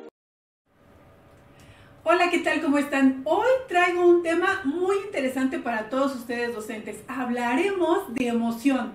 Hola, 2.05 2.29
¿qué 2.29 2.39
tal? 2.39 2.59
¿Cómo 2.61 2.77
están? 2.77 3.21
Hoy 3.23 3.47
traigo 3.69 4.05
un 4.05 4.23
tema 4.23 4.59
muy 4.65 4.97
interesante 5.05 5.57
para 5.57 5.87
todos 5.87 6.13
ustedes 6.17 6.53
docentes. 6.53 6.97
Hablaremos 7.07 8.13
de 8.13 8.27
emoción, 8.27 8.91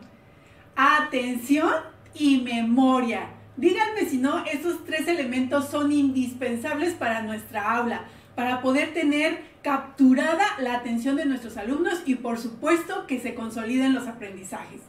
atención 0.77 1.73
y 2.13 2.43
memoria. 2.43 3.31
díganme 3.57 4.05
si 4.05 4.19
no, 4.19 4.45
esos 4.45 4.85
tres 4.85 5.09
elementos 5.09 5.71
son 5.71 5.91
indispensables 5.91 6.93
para 6.93 7.23
nuestra 7.23 7.77
aula, 7.77 8.05
para 8.35 8.61
poder 8.61 8.93
tener 8.93 9.43
capturada 9.63 10.45
la 10.59 10.75
atención 10.75 11.17
de 11.17 11.25
nuestros 11.25 11.57
alumnos 11.57 12.03
y 12.05 12.17
por 12.17 12.37
supuesto 12.39 13.07
que 13.07 13.21
se 13.21 13.35
consoliden 13.35 13.95
los 13.95 14.07
aprendizajes. 14.07 14.83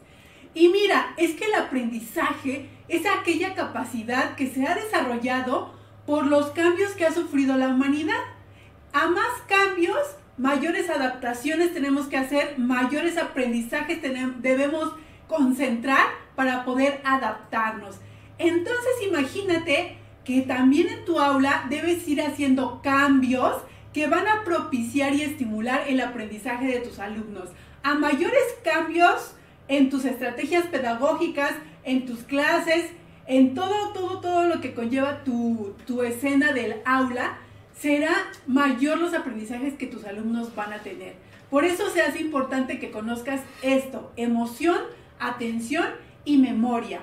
Y 0.54 0.68
mira, 0.68 1.14
es 1.16 1.36
que 1.36 1.46
el 1.46 1.56
aprendizaje 1.56 2.68
es 2.90 3.04
aquella 3.06 3.56
capacidad 3.56 4.36
que 4.36 4.48
se 4.48 4.68
ha 4.68 4.76
desarrollado 4.76 5.79
por 6.10 6.25
los 6.25 6.48
cambios 6.48 6.94
que 6.94 7.06
ha 7.06 7.13
sufrido 7.13 7.56
la 7.56 7.68
humanidad. 7.68 8.18
A 8.94 9.10
más 9.10 9.30
cambios, 9.48 9.96
mayores 10.39 10.89
adaptaciones 10.89 11.72
tenemos 11.72 12.08
que 12.08 12.18
hacer, 12.18 12.58
mayores 12.58 13.16
aprendizajes 13.16 14.01
debemos 14.01 14.92
concentrar 15.28 16.08
para 16.36 16.66
poder 16.66 17.00
adaptarnos. 17.04 17.98
Entonces 18.39 18.92
imagínate 19.08 19.98
que 20.25 20.42
también 20.42 20.88
en 20.88 21.06
tu 21.06 21.20
aula 21.20 21.68
debes 21.70 22.08
ir 22.08 22.24
haciendo 22.24 22.82
cambios 22.82 23.58
que 23.94 24.08
van 24.08 24.28
a 24.28 24.44
propiciar 24.44 25.13
y 25.13 25.22
estimular 25.22 25.84
el 25.88 26.01
aprendizaje 26.01 26.66
de 26.66 26.80
tus 26.80 26.98
alumnos. 26.98 27.50
A 27.84 27.94
mayores 27.94 28.56
cambios 28.63 29.36
en 29.68 29.92
tus 29.92 30.06
estrategias 30.06 30.66
pedagógicas, 30.66 31.51
en 31.84 32.08
tus 32.08 32.24
clases, 32.24 32.86
en 33.30 33.54
todo, 33.54 33.94
todo, 33.94 34.20
todo 34.20 34.48
lo 34.48 34.60
que 34.60 34.74
conlleva 34.74 35.24
tu, 35.24 35.76
tu 35.86 36.02
escena 36.02 36.52
del 36.52 36.82
aula, 36.84 37.38
será 37.78 38.12
mayor 38.48 38.98
los 38.98 39.14
aprendizajes 39.14 39.76
que 39.76 39.86
tus 39.86 40.04
alumnos 40.04 40.56
van 40.56 40.74
a 40.74 40.80
tener. 40.80 41.14
Por 41.52 41.64
eso 41.64 41.92
se 41.92 42.02
hace 42.02 42.20
importante 42.22 42.80
que 42.80 42.90
conozcas 42.90 43.42
esto, 43.62 44.12
emoción, 44.16 44.80
atención 45.20 45.86
y 46.26 46.38
memoria. 46.38 47.02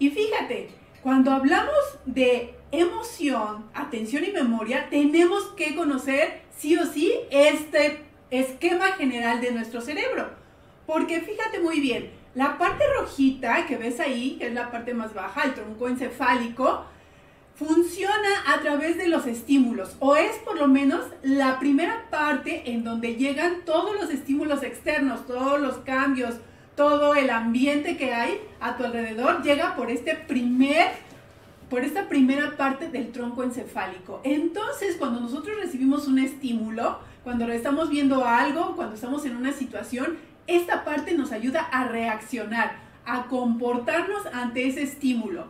Y 0.00 0.10
fíjate, 0.10 0.70
cuando 1.04 1.30
hablamos 1.30 1.74
de 2.04 2.54
emoción, 2.72 3.64
atención 3.72 4.24
y 4.24 4.32
memoria, 4.32 4.88
tenemos 4.90 5.44
que 5.56 5.76
conocer 5.76 6.42
sí 6.58 6.76
o 6.76 6.84
sí 6.84 7.12
este 7.30 8.00
esquema 8.30 8.86
general 8.92 9.40
de 9.40 9.52
nuestro 9.52 9.80
cerebro. 9.80 10.30
Porque 10.86 11.20
fíjate 11.20 11.60
muy 11.60 11.78
bien, 11.78 12.10
la 12.34 12.58
parte 12.58 12.84
rojita 12.98 13.66
que 13.66 13.76
ves 13.76 14.00
ahí, 14.00 14.36
que 14.38 14.48
es 14.48 14.54
la 14.54 14.70
parte 14.70 14.94
más 14.94 15.14
baja, 15.14 15.42
el 15.44 15.54
tronco 15.54 15.88
encefálico, 15.88 16.84
funciona 17.56 18.28
a 18.46 18.60
través 18.60 18.96
de 18.96 19.08
los 19.08 19.26
estímulos, 19.26 19.96
o 19.98 20.16
es 20.16 20.36
por 20.38 20.56
lo 20.56 20.66
menos 20.66 21.04
la 21.22 21.58
primera 21.58 22.06
parte 22.10 22.70
en 22.70 22.84
donde 22.84 23.16
llegan 23.16 23.64
todos 23.66 23.94
los 24.00 24.10
estímulos 24.10 24.62
externos, 24.62 25.26
todos 25.26 25.60
los 25.60 25.76
cambios, 25.78 26.36
todo 26.74 27.14
el 27.14 27.28
ambiente 27.28 27.98
que 27.98 28.14
hay 28.14 28.40
a 28.60 28.76
tu 28.76 28.84
alrededor, 28.84 29.42
llega 29.42 29.76
por 29.76 29.90
este 29.90 30.14
primer 30.14 31.10
por 31.68 31.84
esta 31.84 32.08
primera 32.08 32.56
parte 32.56 32.88
del 32.88 33.12
tronco 33.12 33.44
encefálico. 33.44 34.20
Entonces, 34.24 34.96
cuando 34.96 35.20
nosotros 35.20 35.56
recibimos 35.62 36.08
un 36.08 36.18
estímulo, 36.18 36.98
cuando 37.22 37.46
estamos 37.46 37.90
viendo 37.90 38.24
algo, 38.24 38.74
cuando 38.74 38.96
estamos 38.96 39.24
en 39.24 39.36
una 39.36 39.52
situación, 39.52 40.18
esta 40.56 40.84
parte 40.84 41.14
nos 41.14 41.32
ayuda 41.32 41.60
a 41.60 41.84
reaccionar, 41.84 42.76
a 43.06 43.24
comportarnos 43.24 44.26
ante 44.32 44.66
ese 44.66 44.82
estímulo. 44.82 45.46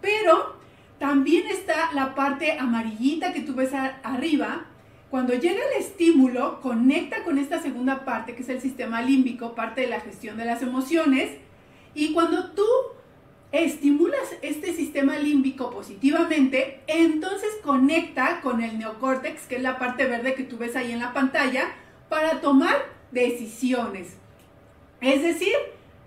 Pero 0.00 0.56
también 0.98 1.46
está 1.48 1.92
la 1.92 2.14
parte 2.14 2.58
amarillita 2.58 3.32
que 3.32 3.40
tú 3.40 3.54
ves 3.54 3.72
arriba. 4.02 4.66
Cuando 5.10 5.34
llega 5.34 5.60
el 5.72 5.82
estímulo, 5.82 6.60
conecta 6.60 7.24
con 7.24 7.38
esta 7.38 7.60
segunda 7.60 8.04
parte, 8.04 8.34
que 8.34 8.42
es 8.42 8.48
el 8.48 8.60
sistema 8.60 9.02
límbico, 9.02 9.54
parte 9.54 9.82
de 9.82 9.86
la 9.88 10.00
gestión 10.00 10.36
de 10.36 10.44
las 10.44 10.62
emociones. 10.62 11.30
Y 11.94 12.12
cuando 12.12 12.50
tú 12.50 12.66
estimulas 13.52 14.36
este 14.42 14.72
sistema 14.72 15.16
límbico 15.16 15.70
positivamente, 15.70 16.80
entonces 16.88 17.50
conecta 17.62 18.40
con 18.40 18.62
el 18.62 18.78
neocórtex, 18.78 19.46
que 19.46 19.56
es 19.56 19.62
la 19.62 19.78
parte 19.78 20.06
verde 20.06 20.34
que 20.34 20.42
tú 20.42 20.58
ves 20.58 20.74
ahí 20.74 20.90
en 20.90 20.98
la 20.98 21.12
pantalla, 21.12 21.68
para 22.08 22.40
tomar 22.40 22.76
decisiones. 23.12 24.16
Es 25.04 25.20
decir, 25.20 25.52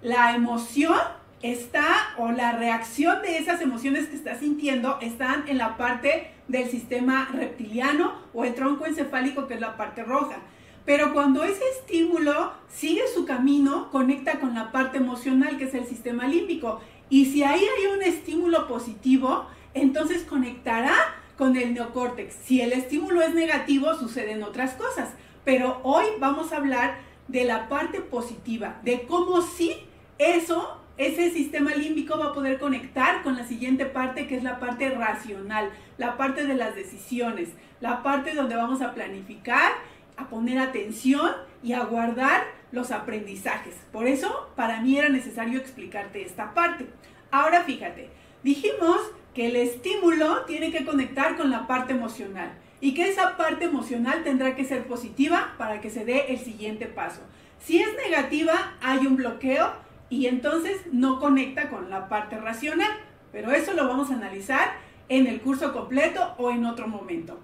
la 0.02 0.36
emoción 0.36 0.98
está 1.44 2.16
o 2.18 2.32
la 2.32 2.54
reacción 2.54 3.22
de 3.22 3.38
esas 3.38 3.62
emociones 3.62 4.08
que 4.08 4.16
estás 4.16 4.40
sintiendo 4.40 4.98
están 5.02 5.48
en 5.48 5.60
la 5.60 5.78
parte 5.78 6.32
del 6.48 6.68
sistema 6.68 7.30
reptiliano 7.32 8.14
o 8.34 8.44
el 8.44 8.56
tronco 8.56 8.88
encefálico 8.88 9.46
que 9.46 9.54
es 9.54 9.62
la 9.62 9.78
parte 9.78 10.04
roja. 10.04 10.38
Pero 10.84 11.14
cuando 11.14 11.44
ese 11.44 11.62
estímulo 11.78 12.54
sigue 12.74 13.04
su 13.14 13.26
camino, 13.26 13.92
conecta 13.92 14.40
con 14.40 14.56
la 14.56 14.72
parte 14.72 14.98
emocional 14.98 15.60
que 15.60 15.66
es 15.66 15.76
el 15.76 15.86
sistema 15.86 16.26
límbico. 16.26 16.82
Y 17.08 17.26
si 17.26 17.44
ahí 17.44 17.62
hay 17.62 17.96
un 17.96 18.02
estímulo 18.02 18.68
positivo, 18.68 19.46
entonces 19.76 20.24
conectará 20.24 20.96
con 21.38 21.56
el 21.56 21.76
neocórtex. 21.76 22.34
Si 22.46 22.62
el 22.62 22.74
estímulo 22.74 23.22
es 23.22 23.36
negativo, 23.36 23.94
suceden 23.94 24.42
otras 24.42 24.74
cosas. 24.74 25.10
Pero 25.46 25.82
hoy 25.84 26.06
vamos 26.20 26.52
a 26.52 26.58
hablar 26.58 27.06
de 27.28 27.44
la 27.44 27.68
parte 27.70 28.02
positiva, 28.02 28.80
de 28.84 29.04
cómo 29.04 29.42
sí 29.42 29.76
eso, 30.18 30.82
ese 30.98 31.30
sistema 31.32 31.76
límbico 31.76 32.18
va 32.18 32.28
a 32.28 32.34
poder 32.34 32.60
conectar 32.60 33.22
con 33.22 33.36
la 33.36 33.46
siguiente 33.46 33.86
parte 33.86 34.28
que 34.28 34.36
es 34.36 34.44
la 34.44 34.60
parte 34.60 34.90
racional, 34.90 35.72
la 35.98 36.18
parte 36.18 36.46
de 36.46 36.56
las 36.56 36.76
decisiones, 36.76 37.50
la 37.82 38.02
parte 38.02 38.34
donde 38.34 38.56
vamos 38.56 38.82
a 38.82 38.94
planificar, 38.94 39.74
a 40.16 40.28
poner 40.28 40.58
atención 40.58 41.32
y 41.62 41.74
a 41.74 41.84
guardar 41.84 42.44
los 42.72 42.92
aprendizajes. 42.92 43.76
Por 43.92 44.08
eso, 44.08 44.50
para 44.56 44.82
mí 44.82 44.98
era 44.98 45.10
necesario 45.10 45.60
explicarte 45.60 46.24
esta 46.24 46.54
parte. 46.54 46.88
Ahora 47.30 47.64
fíjate, 47.64 48.10
dijimos 48.44 48.98
que 49.36 49.48
el 49.48 49.56
estímulo 49.56 50.46
tiene 50.46 50.72
que 50.72 50.86
conectar 50.86 51.38
con 51.38 51.52
la 51.52 51.68
parte 51.68 51.94
emocional 51.94 52.52
y 52.80 52.94
que 52.94 53.10
esa 53.10 53.38
parte 53.38 53.66
emocional 53.66 54.24
tendrá 54.24 54.56
que 54.56 54.66
ser 54.66 54.86
positiva 54.88 55.56
para 55.58 55.82
que 55.82 55.90
se 55.90 56.06
dé 56.06 56.26
el 56.30 56.40
siguiente 56.40 56.86
paso. 56.86 57.22
Si 57.60 57.80
es 57.80 57.90
negativa, 57.96 58.76
hay 58.82 59.08
un 59.08 59.16
bloqueo 59.16 59.72
y 60.10 60.28
entonces 60.28 60.82
no 60.92 61.20
conecta 61.20 61.70
con 61.70 61.90
la 61.90 62.08
parte 62.08 62.38
racional, 62.38 62.92
pero 63.32 63.52
eso 63.52 63.74
lo 63.74 63.88
vamos 63.88 64.12
a 64.12 64.16
analizar 64.16 64.74
en 65.10 65.28
el 65.28 65.42
curso 65.42 65.74
completo 65.74 66.36
o 66.38 66.52
en 66.52 66.66
otro 66.66 66.88
momento. 66.88 67.40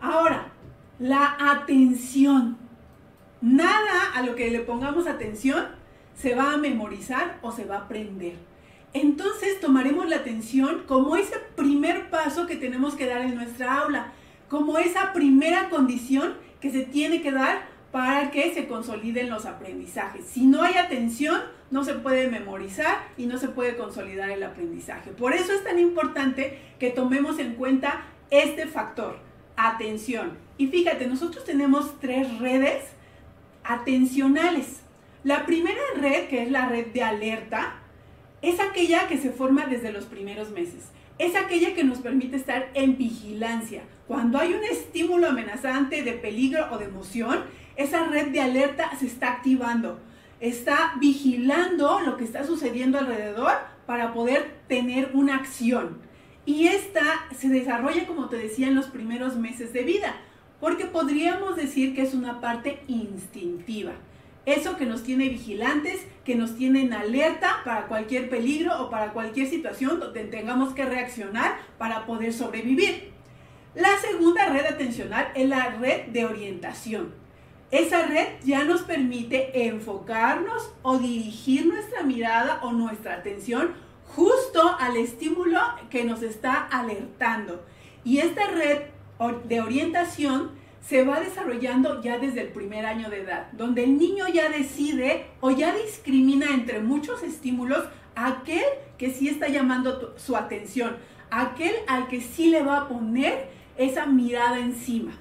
Ahora, 0.00 0.52
la 0.98 1.36
atención. 1.38 2.58
Nada 3.42 4.12
a 4.14 4.22
lo 4.22 4.34
que 4.34 4.50
le 4.50 4.60
pongamos 4.60 5.06
atención 5.06 5.66
se 6.14 6.34
va 6.34 6.54
a 6.54 6.56
memorizar 6.56 7.38
o 7.42 7.52
se 7.52 7.64
va 7.64 7.76
a 7.76 7.80
aprender. 7.80 8.34
Entonces 8.94 9.60
tomaremos 9.60 10.08
la 10.08 10.16
atención 10.16 10.84
como 10.86 11.16
ese 11.16 11.36
primer 11.54 12.08
paso 12.08 12.46
que 12.46 12.56
tenemos 12.56 12.94
que 12.94 13.06
dar 13.06 13.20
en 13.20 13.34
nuestra 13.34 13.80
aula 13.80 14.12
como 14.48 14.78
esa 14.78 15.12
primera 15.12 15.68
condición 15.70 16.34
que 16.60 16.70
se 16.70 16.82
tiene 16.82 17.22
que 17.22 17.32
dar 17.32 17.66
para 17.92 18.30
que 18.30 18.52
se 18.52 18.66
consoliden 18.66 19.30
los 19.30 19.46
aprendizajes. 19.46 20.26
Si 20.26 20.46
no 20.46 20.62
hay 20.62 20.74
atención, 20.74 21.40
no 21.70 21.84
se 21.84 21.94
puede 21.94 22.28
memorizar 22.28 23.08
y 23.16 23.26
no 23.26 23.38
se 23.38 23.48
puede 23.48 23.76
consolidar 23.76 24.30
el 24.30 24.42
aprendizaje. 24.42 25.10
Por 25.10 25.32
eso 25.32 25.52
es 25.52 25.64
tan 25.64 25.78
importante 25.78 26.58
que 26.78 26.90
tomemos 26.90 27.38
en 27.38 27.54
cuenta 27.54 28.04
este 28.30 28.66
factor, 28.66 29.18
atención. 29.56 30.38
Y 30.58 30.68
fíjate, 30.68 31.06
nosotros 31.06 31.44
tenemos 31.44 31.98
tres 32.00 32.38
redes 32.38 32.84
atencionales. 33.64 34.80
La 35.24 35.46
primera 35.46 35.80
red, 35.96 36.28
que 36.28 36.42
es 36.42 36.50
la 36.50 36.68
red 36.68 36.88
de 36.88 37.02
alerta, 37.02 37.80
es 38.42 38.60
aquella 38.60 39.08
que 39.08 39.18
se 39.18 39.30
forma 39.30 39.66
desde 39.66 39.92
los 39.92 40.04
primeros 40.04 40.50
meses 40.50 40.90
es 41.18 41.34
aquella 41.34 41.74
que 41.74 41.84
nos 41.84 41.98
permite 41.98 42.36
estar 42.36 42.70
en 42.74 42.96
vigilancia. 42.96 43.82
Cuando 44.06 44.38
hay 44.38 44.54
un 44.54 44.62
estímulo 44.62 45.28
amenazante 45.28 46.02
de 46.04 46.12
peligro 46.12 46.68
o 46.70 46.78
de 46.78 46.84
emoción, 46.84 47.44
esa 47.76 48.06
red 48.06 48.28
de 48.28 48.40
alerta 48.40 48.90
se 48.98 49.06
está 49.06 49.32
activando. 49.32 49.98
Está 50.38 50.94
vigilando 51.00 52.00
lo 52.00 52.16
que 52.16 52.24
está 52.24 52.44
sucediendo 52.44 52.98
alrededor 52.98 53.52
para 53.84 54.12
poder 54.12 54.58
tener 54.68 55.10
una 55.14 55.34
acción. 55.34 55.98
Y 56.44 56.68
esta 56.68 57.02
se 57.36 57.48
desarrolla, 57.48 58.06
como 58.06 58.28
te 58.28 58.36
decía, 58.36 58.68
en 58.68 58.76
los 58.76 58.86
primeros 58.86 59.36
meses 59.36 59.72
de 59.72 59.82
vida, 59.82 60.14
porque 60.60 60.84
podríamos 60.84 61.56
decir 61.56 61.92
que 61.94 62.02
es 62.02 62.14
una 62.14 62.40
parte 62.40 62.82
instintiva. 62.86 63.92
Eso 64.44 64.76
que 64.76 64.86
nos 64.86 65.02
tiene 65.02 65.28
vigilantes, 65.28 66.06
que 66.24 66.36
nos 66.36 66.54
tiene 66.54 66.82
en 66.82 66.92
alerta 66.92 67.62
para 67.64 67.88
cualquier 67.88 68.30
peligro 68.30 68.80
o 68.80 68.90
para 68.90 69.12
cualquier 69.12 69.48
situación 69.48 69.98
donde 69.98 70.22
tengamos 70.24 70.72
que 70.72 70.84
reaccionar 70.84 71.58
para 71.78 72.06
poder 72.06 72.32
sobrevivir. 72.32 73.15
La 73.76 73.98
segunda 74.00 74.46
red 74.46 74.64
atencional 74.64 75.28
es 75.34 75.46
la 75.50 75.68
red 75.68 76.06
de 76.06 76.24
orientación. 76.24 77.12
Esa 77.70 78.06
red 78.06 78.26
ya 78.42 78.64
nos 78.64 78.80
permite 78.80 79.66
enfocarnos 79.66 80.72
o 80.80 80.96
dirigir 80.96 81.66
nuestra 81.66 82.02
mirada 82.02 82.60
o 82.62 82.72
nuestra 82.72 83.16
atención 83.16 83.74
justo 84.06 84.62
al 84.80 84.96
estímulo 84.96 85.60
que 85.90 86.04
nos 86.04 86.22
está 86.22 86.54
alertando. 86.54 87.66
Y 88.02 88.20
esta 88.20 88.46
red 88.46 88.78
de 89.44 89.60
orientación 89.60 90.52
se 90.80 91.04
va 91.04 91.20
desarrollando 91.20 92.00
ya 92.00 92.18
desde 92.18 92.40
el 92.40 92.48
primer 92.48 92.86
año 92.86 93.10
de 93.10 93.20
edad, 93.20 93.48
donde 93.52 93.84
el 93.84 93.98
niño 93.98 94.26
ya 94.28 94.48
decide 94.48 95.26
o 95.40 95.50
ya 95.50 95.74
discrimina 95.74 96.46
entre 96.54 96.80
muchos 96.80 97.22
estímulos 97.22 97.84
aquel 98.14 98.64
que 98.96 99.10
sí 99.10 99.28
está 99.28 99.48
llamando 99.48 100.14
su 100.16 100.34
atención, 100.34 100.96
aquel 101.30 101.74
al 101.88 102.08
que 102.08 102.22
sí 102.22 102.48
le 102.48 102.62
va 102.62 102.78
a 102.78 102.88
poner 102.88 103.55
esa 103.78 104.06
mirada 104.06 104.58
encima. 104.58 105.12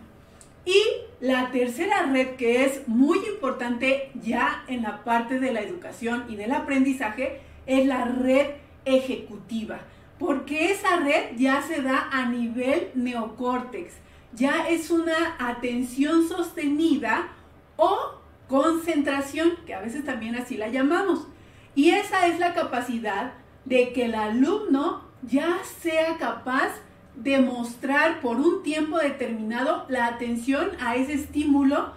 Y 0.66 0.82
la 1.20 1.52
tercera 1.52 2.04
red 2.12 2.36
que 2.36 2.66
es 2.66 2.88
muy 2.88 3.20
importante 3.28 4.12
ya 4.16 4.64
en 4.68 4.84
la 4.84 5.04
parte 5.04 5.40
de 5.40 5.54
la 5.54 5.62
educación 5.62 6.26
y 6.28 6.36
del 6.36 6.52
aprendizaje 6.52 7.42
es 7.66 7.86
la 7.86 8.06
red 8.06 8.48
ejecutiva, 8.86 9.80
porque 10.20 10.72
esa 10.72 10.98
red 10.98 11.36
ya 11.38 11.62
se 11.62 11.82
da 11.82 12.10
a 12.12 12.26
nivel 12.26 12.90
neocórtex, 12.96 13.94
ya 14.34 14.68
es 14.68 14.90
una 14.92 15.36
atención 15.40 16.28
sostenida 16.28 17.30
o 17.78 18.22
concentración, 18.48 19.54
que 19.66 19.74
a 19.74 19.82
veces 19.82 20.06
también 20.06 20.36
así 20.36 20.58
la 20.58 20.68
llamamos. 20.68 21.28
Y 21.74 21.92
esa 21.92 22.28
es 22.28 22.40
la 22.40 22.54
capacidad 22.54 23.34
de 23.66 23.92
que 23.92 24.06
el 24.06 24.16
alumno 24.16 25.04
ya 25.24 25.58
sea 25.82 26.18
capaz 26.18 26.70
de 27.18 27.40
mostrar 27.40 28.22
por 28.22 28.38
un 28.38 28.64
tiempo 28.64 28.98
determinado 28.98 29.86
la 29.90 30.08
atención 30.08 30.72
a 30.80 30.96
ese 30.96 31.14
estímulo 31.14 31.94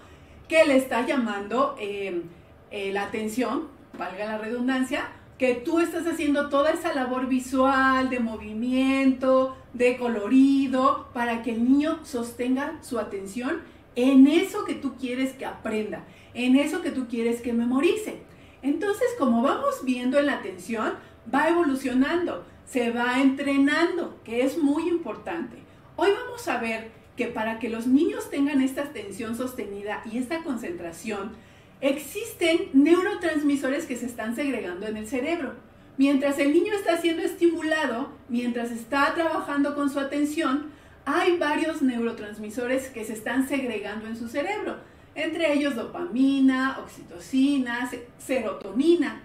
que 0.49 0.65
le 0.65 0.77
está 0.77 1.07
llamando 1.07 1.77
eh, 1.79 2.23
eh, 2.71 2.93
la 2.93 3.05
atención, 3.05 3.69
valga 3.97 4.27
la 4.27 4.39
redundancia, 4.39 5.09
que 5.39 5.55
tú 5.55 5.79
estás 5.79 6.07
haciendo 6.07 6.49
toda 6.49 6.71
esa 6.71 6.93
labor 6.95 7.29
visual, 7.29 8.11
de 8.11 8.19
movimiento, 8.19 9.57
de 9.73 9.97
colorido, 9.97 11.09
para 11.13 11.43
que 11.43 11.53
el 11.53 11.65
niño 11.65 12.01
sostenga 12.05 12.79
su 12.83 12.99
atención 12.99 13.61
en 13.95 14.27
eso 14.27 14.65
que 14.65 14.75
tú 14.75 14.97
quieres 14.97 15.33
que 15.35 15.47
aprenda, 15.47 16.05
en 16.35 16.57
eso 16.57 16.83
que 16.83 16.91
tú 16.91 17.07
quieres 17.09 17.41
que 17.41 17.53
memorice. 17.53 18.23
Entonces, 18.63 19.09
como 19.19 19.43
vamos 19.43 19.85
viendo 19.85 20.19
en 20.19 20.27
la 20.27 20.35
atención, 20.35 20.95
va 21.33 21.49
evolucionando, 21.49 22.45
se 22.71 22.91
va 22.91 23.21
entrenando, 23.21 24.21
que 24.25 24.45
es 24.45 24.59
muy 24.59 24.89
importante. 24.89 25.57
Hoy 25.97 26.11
vamos 26.25 26.47
a 26.49 26.59
ver 26.59 26.91
que 27.17 27.27
para 27.27 27.59
que 27.59 27.69
los 27.69 27.87
niños 27.87 28.31
tengan 28.31 28.61
esta 28.61 28.83
atención 28.83 29.37
sostenida 29.37 30.03
y 30.11 30.19
esta 30.19 30.43
concentración, 30.45 31.33
existen 31.81 32.69
neurotransmisores 32.75 33.87
que 33.87 33.97
se 33.97 34.07
están 34.07 34.37
segregando 34.37 34.87
en 34.87 34.97
el 34.97 35.07
cerebro. 35.07 35.55
Mientras 35.97 36.39
el 36.39 36.53
niño 36.53 36.75
está 36.75 37.01
siendo 37.01 37.23
estimulado, 37.23 38.13
mientras 38.29 38.71
está 38.71 39.15
trabajando 39.15 39.75
con 39.75 39.91
su 39.91 39.99
atención, 39.99 40.71
hay 41.05 41.39
varios 41.39 41.83
neurotransmisores 41.83 42.89
que 42.89 43.05
se 43.05 43.15
están 43.15 43.49
segregando 43.49 44.07
en 44.07 44.17
su 44.17 44.29
cerebro, 44.29 44.77
entre 45.15 45.55
ellos 45.55 45.75
dopamina, 45.75 46.79
oxitocina, 46.81 47.91
serotonina. 48.19 49.23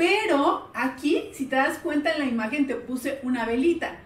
Pero 0.00 0.70
aquí, 0.72 1.28
si 1.34 1.44
te 1.44 1.56
das 1.56 1.76
cuenta 1.76 2.12
en 2.12 2.20
la 2.20 2.24
imagen, 2.24 2.66
te 2.66 2.74
puse 2.74 3.20
una 3.22 3.44
velita, 3.44 3.98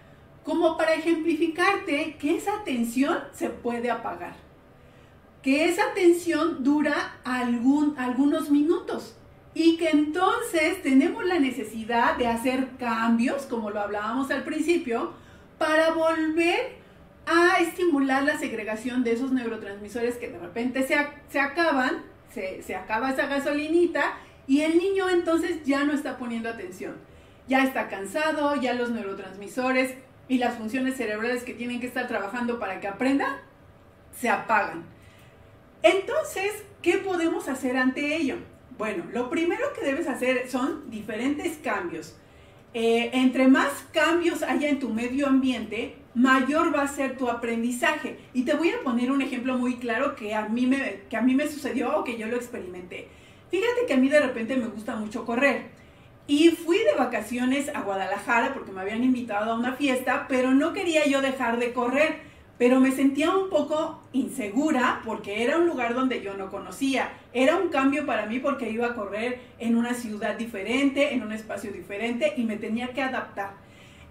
como 0.43 0.75
para 0.75 0.93
ejemplificarte 0.93 2.17
que 2.19 2.35
esa 2.35 2.65
tensión 2.65 3.19
se 3.31 3.49
puede 3.49 3.89
apagar, 3.89 4.35
que 5.41 5.69
esa 5.69 5.93
tensión 5.93 6.65
dura 6.65 7.15
algún, 7.23 7.97
algunos 7.97 8.49
minutos. 8.49 9.15
Y 9.53 9.77
que 9.77 9.89
entonces 9.91 10.83
tenemos 10.83 11.23
la 11.23 11.39
necesidad 11.39 12.17
de 12.17 12.27
hacer 12.27 12.71
cambios, 12.77 13.43
como 13.43 13.69
lo 13.69 13.79
hablábamos 13.79 14.29
al 14.31 14.43
principio, 14.43 15.13
para 15.57 15.93
volver 15.93 16.75
a 17.25 17.61
estimular 17.61 18.23
la 18.23 18.37
segregación 18.37 19.05
de 19.05 19.13
esos 19.13 19.31
neurotransmisores 19.31 20.17
que 20.17 20.27
de 20.27 20.39
repente 20.39 20.85
se, 20.85 20.97
se 21.29 21.39
acaban, 21.39 22.03
se, 22.33 22.61
se 22.63 22.75
acaba 22.75 23.11
esa 23.11 23.27
gasolinita 23.27 24.17
y 24.47 24.61
el 24.61 24.77
niño 24.77 25.09
entonces 25.09 25.63
ya 25.63 25.83
no 25.83 25.93
está 25.93 26.17
poniendo 26.17 26.49
atención. 26.49 26.95
Ya 27.47 27.63
está 27.63 27.89
cansado, 27.89 28.55
ya 28.55 28.73
los 28.73 28.91
neurotransmisores 28.91 29.95
y 30.27 30.37
las 30.37 30.55
funciones 30.55 30.97
cerebrales 30.97 31.43
que 31.43 31.53
tienen 31.53 31.79
que 31.79 31.87
estar 31.87 32.07
trabajando 32.07 32.59
para 32.59 32.79
que 32.79 32.87
aprenda 32.87 33.39
se 34.19 34.29
apagan. 34.29 34.83
Entonces, 35.83 36.51
¿qué 36.81 36.97
podemos 36.97 37.47
hacer 37.47 37.77
ante 37.77 38.15
ello? 38.15 38.37
Bueno, 38.77 39.05
lo 39.13 39.29
primero 39.29 39.73
que 39.73 39.85
debes 39.85 40.07
hacer 40.07 40.49
son 40.49 40.89
diferentes 40.89 41.57
cambios. 41.57 42.15
Eh, 42.73 43.11
entre 43.13 43.47
más 43.47 43.71
cambios 43.93 44.43
haya 44.43 44.67
en 44.67 44.79
tu 44.79 44.89
medio 44.89 45.27
ambiente, 45.27 45.95
mayor 46.13 46.75
va 46.75 46.81
a 46.81 46.87
ser 46.87 47.17
tu 47.17 47.29
aprendizaje. 47.29 48.17
Y 48.33 48.43
te 48.43 48.53
voy 48.53 48.71
a 48.71 48.83
poner 48.83 49.11
un 49.11 49.21
ejemplo 49.21 49.57
muy 49.57 49.75
claro 49.75 50.15
que 50.15 50.33
a 50.33 50.49
mí 50.49 50.65
me, 50.65 51.03
que 51.09 51.15
a 51.15 51.21
mí 51.21 51.35
me 51.35 51.47
sucedió 51.47 51.97
o 51.97 52.03
que 52.03 52.17
yo 52.17 52.27
lo 52.27 52.35
experimenté. 52.35 53.07
Fíjate 53.55 53.85
que 53.87 53.93
a 53.93 53.97
mí 53.97 54.09
de 54.09 54.19
repente 54.19 54.57
me 54.57 54.67
gusta 54.67 54.97
mucho 54.97 55.23
correr. 55.23 55.67
Y 56.27 56.49
fui 56.49 56.77
de 56.79 56.93
vacaciones 56.97 57.73
a 57.73 57.83
Guadalajara 57.83 58.53
porque 58.53 58.73
me 58.73 58.81
habían 58.81 59.01
invitado 59.01 59.49
a 59.49 59.55
una 59.57 59.75
fiesta, 59.75 60.25
pero 60.27 60.51
no 60.51 60.73
quería 60.73 61.05
yo 61.05 61.21
dejar 61.21 61.57
de 61.57 61.71
correr. 61.71 62.17
Pero 62.57 62.81
me 62.81 62.91
sentía 62.91 63.31
un 63.31 63.49
poco 63.49 64.01
insegura 64.11 65.01
porque 65.05 65.41
era 65.41 65.57
un 65.57 65.67
lugar 65.67 65.95
donde 65.95 66.21
yo 66.21 66.33
no 66.33 66.51
conocía. 66.51 67.13
Era 67.31 67.55
un 67.55 67.69
cambio 67.69 68.05
para 68.05 68.25
mí 68.25 68.39
porque 68.39 68.69
iba 68.69 68.87
a 68.87 68.93
correr 68.93 69.39
en 69.57 69.77
una 69.77 69.93
ciudad 69.93 70.35
diferente, 70.35 71.13
en 71.13 71.23
un 71.23 71.31
espacio 71.31 71.71
diferente 71.71 72.33
y 72.35 72.43
me 72.43 72.57
tenía 72.57 72.89
que 72.89 73.03
adaptar. 73.03 73.53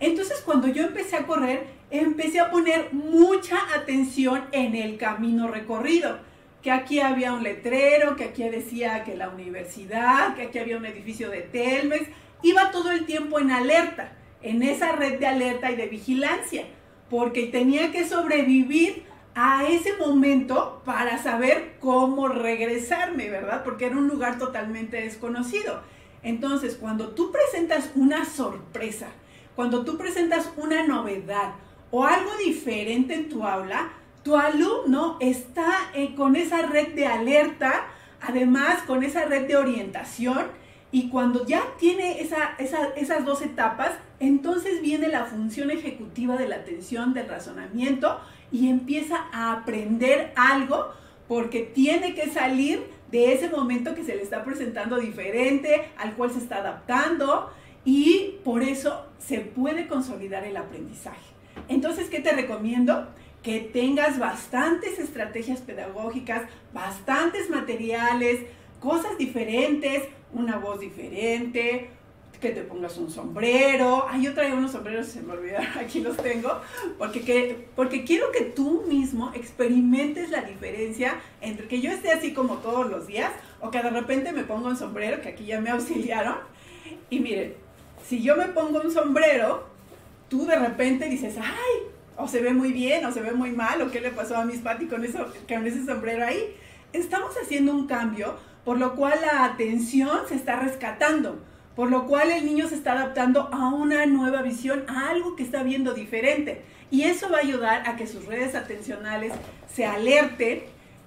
Entonces 0.01 0.41
cuando 0.41 0.69
yo 0.69 0.85
empecé 0.85 1.17
a 1.17 1.27
correr, 1.27 1.67
empecé 1.91 2.41
a 2.41 2.51
poner 2.51 2.95
mucha 2.95 3.59
atención 3.77 4.45
en 4.53 4.75
el 4.75 4.97
camino 4.97 5.49
recorrido 5.49 6.33
que 6.65 6.71
aquí 6.71 6.99
había 6.99 7.35
un 7.35 7.43
letrero, 7.43 8.17
que 8.17 8.25
aquí 8.25 8.49
decía 8.49 9.05
que 9.05 9.15
la 9.15 9.29
universidad, 9.29 10.35
que 10.35 10.45
aquí 10.45 10.59
había 10.59 10.79
un 10.79 10.87
edificio 10.87 11.29
de 11.29 11.43
Telmex. 11.43 12.09
Iba 12.43 12.71
todo 12.71 12.91
el 12.91 13.05
tiempo 13.05 13.39
en 13.39 13.51
alerta, 13.51 14.13
en 14.41 14.63
esa 14.63 14.93
red 14.93 15.21
de 15.21 15.27
alerta 15.27 15.71
y 15.71 15.77
de 15.77 15.89
vigilancia, 15.89 16.65
porque 17.11 17.49
tenía 17.49 17.93
que 17.93 18.09
sobrevivir 18.09 19.03
a 19.35 19.67
ese 19.69 19.95
momento 19.99 20.81
para 20.87 21.23
saber 21.23 21.75
cómo 21.81 22.29
regresarme, 22.29 23.29
¿verdad? 23.29 23.63
Porque 23.63 23.85
era 23.85 23.99
un 23.99 24.09
lugar 24.09 24.39
totalmente 24.39 25.03
desconocido. 25.03 25.83
Entonces, 26.23 26.77
cuando 26.77 27.11
tú 27.11 27.31
presentas 27.31 27.91
una 27.95 28.25
sorpresa, 28.25 29.09
cuando 29.55 29.85
tú 29.85 29.99
presentas 29.99 30.51
una 30.57 30.87
novedad 30.87 31.57
o 31.91 32.05
algo 32.05 32.31
diferente 32.39 33.13
en 33.13 33.29
tu 33.29 33.47
aula, 33.47 33.91
tu 34.25 34.37
alumno 34.37 35.19
está 35.21 35.91
eh, 35.95 36.15
con 36.15 36.35
esa 36.35 36.63
red 36.63 36.95
de 36.95 37.07
alerta, 37.07 37.87
además 38.21 38.83
con 38.87 39.05
esa 39.05 39.27
red 39.27 39.47
de 39.47 39.57
orientación, 39.57 40.47
y 40.91 41.09
cuando 41.11 41.45
ya 41.45 41.63
tiene 41.79 42.21
esas 42.21 43.25
dos 43.25 43.43
etapas, 43.43 43.91
entonces 44.21 44.81
viene 44.81 45.09
la 45.09 45.25
función 45.25 45.71
ejecutiva 45.71 46.37
de 46.37 46.49
la 46.49 46.57
atención, 46.57 47.13
del 47.15 47.29
razonamiento, 47.29 48.19
y 48.51 48.71
empieza 48.71 49.27
a 49.33 49.53
aprender 49.53 50.33
algo 50.37 50.93
porque 51.29 51.61
tiene 51.63 52.15
que 52.15 52.31
salir 52.31 52.85
de 53.11 53.33
ese 53.33 53.49
momento 53.51 53.95
que 53.95 54.05
se 54.05 54.15
le 54.15 54.23
está 54.23 54.45
presentando 54.45 54.99
diferente, 54.99 55.89
al 55.99 56.15
cual 56.15 56.31
se 56.31 56.39
está 56.39 56.59
adaptando, 56.59 57.51
y 57.85 58.37
por 58.45 58.63
eso 58.63 59.05
se 59.19 59.41
puede 59.41 59.89
consolidar 59.89 60.45
el 60.45 60.57
aprendizaje. 60.57 61.35
Entonces, 61.69 62.09
¿qué 62.09 62.21
te 62.21 62.33
recomiendo? 62.33 63.09
Que 63.45 63.61
tengas 63.61 64.19
bastantes 64.19 64.99
estrategias 64.99 65.61
pedagógicas, 65.61 66.49
bastantes 66.73 67.51
materiales, 67.51 68.41
cosas 68.81 69.19
diferentes, 69.19 70.05
una 70.33 70.57
voz 70.57 70.81
diferente, 70.81 71.91
que 72.41 72.51
te 72.51 72.63
pongas 72.63 72.97
un 72.97 73.11
sombrero. 73.11 74.07
Ay, 74.09 74.23
yo 74.23 74.35
traigo 74.35 74.57
unos 74.57 74.73
sombreros, 74.73 75.09
se 75.09 75.21
me 75.21 75.35
olvidaron, 75.35 75.67
aquí 75.79 76.01
los 76.01 76.17
tengo, 76.17 76.59
porque, 76.97 77.21
que, 77.21 77.69
porque 77.77 78.05
quiero 78.05 78.33
que 78.33 78.41
tú 78.41 78.85
mismo 78.89 79.31
experimentes 79.35 80.31
la 80.31 80.41
diferencia 80.41 81.21
entre 81.43 81.69
que 81.69 81.83
yo 81.83 81.91
esté 81.91 82.13
así 82.13 82.33
como 82.33 82.57
todos 82.57 82.91
los 82.91 83.07
días 83.07 83.31
o 83.61 83.71
que 83.71 83.83
de 83.83 83.91
repente 83.91 84.33
me 84.33 84.45
ponga 84.45 84.69
un 84.69 84.77
sombrero, 84.79 85.21
que 85.21 85.29
aquí 85.29 85.45
ya 85.45 85.61
me 85.61 85.69
auxiliaron. 85.77 86.37
Y 87.11 87.21
miren, 87.21 87.55
si 88.09 88.23
yo 88.23 88.37
me 88.37 88.47
pongo 88.47 88.81
un 88.81 88.91
sombrero, 88.91 89.67
tú 90.31 90.47
de 90.47 90.57
repente 90.57 91.11
dices, 91.11 91.37
ay, 91.39 91.94
o 92.17 92.29
se 92.29 92.41
ve 92.41 92.53
muy 92.53 92.73
bien, 92.73 93.05
o 93.05 93.13
se 93.13 93.21
ve 93.21 93.33
muy 93.33 93.51
mal, 93.51 93.83
o 93.83 93.91
qué 93.91 94.01
le 94.01 94.11
pasó 94.11 94.37
a 94.37 94.45
Miss 94.45 94.61
Patty 94.61 94.87
con, 94.87 95.05
eso, 95.05 95.27
con 95.49 95.67
ese 95.67 95.85
sombrero 95.85 96.25
ahí. 96.25 96.57
Estamos 96.93 97.35
haciendo 97.43 97.73
un 97.73 97.87
cambio, 97.87 98.37
por 98.65 98.79
lo 98.79 98.95
cual 98.95 99.19
la 99.21 99.45
atención 99.45 100.21
se 100.29 100.37
está 100.37 100.57
rescatando, 100.57 101.43
por 101.75 101.91
lo 101.91 102.07
cual 102.07 102.31
el 102.31 102.45
niño 102.45 102.69
se 102.69 102.77
está 102.77 102.93
adaptando 102.93 103.49
a 103.53 103.69
una 103.69 104.07
nueva 104.07 104.43
visión, 104.43 104.85
a 104.89 105.11
algo 105.11 105.35
que 105.35 105.43
está 105.43 105.63
viendo 105.63 105.93
diferente. 105.93 106.63
Y 106.91 107.03
eso 107.03 107.29
va 107.31 107.39
a 107.39 107.41
ayudar 107.41 107.89
a 107.89 107.97
que 107.97 108.07
sus 108.07 108.27
redes 108.27 108.55
atencionales 108.55 109.33
se 109.73 109.85
alerten 109.85 110.63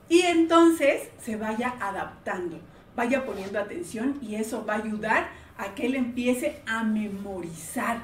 y 0.10 0.22
entonces 0.22 1.04
se 1.22 1.38
vaya 1.38 1.76
adaptando, 1.80 2.60
vaya 2.96 3.26
poniendo 3.26 3.60
atención 3.60 4.18
y 4.22 4.36
eso 4.36 4.66
va 4.66 4.74
a 4.74 4.78
ayudar 4.78 5.30
a 5.58 5.74
que 5.76 5.86
él 5.86 5.96
empiece 5.96 6.62
a 6.66 6.84
memorizar, 6.84 8.00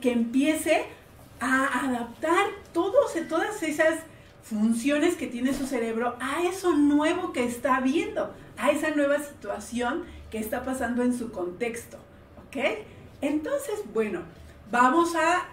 que 0.00 0.12
empiece 0.12 0.82
a 0.82 1.05
adaptar 1.40 2.46
todos, 2.72 3.14
todas 3.28 3.62
esas 3.62 4.00
funciones 4.42 5.16
que 5.16 5.26
tiene 5.26 5.52
su 5.52 5.66
cerebro 5.66 6.16
a 6.20 6.42
eso 6.44 6.72
nuevo 6.72 7.32
que 7.32 7.44
está 7.44 7.80
viendo, 7.80 8.32
a 8.56 8.70
esa 8.70 8.90
nueva 8.90 9.18
situación 9.18 10.04
que 10.30 10.38
está 10.38 10.64
pasando 10.64 11.02
en 11.02 11.16
su 11.16 11.32
contexto. 11.32 11.98
¿Ok? 12.46 12.56
Entonces, 13.20 13.80
bueno, 13.92 14.20
vamos 14.70 15.14
a 15.16 15.46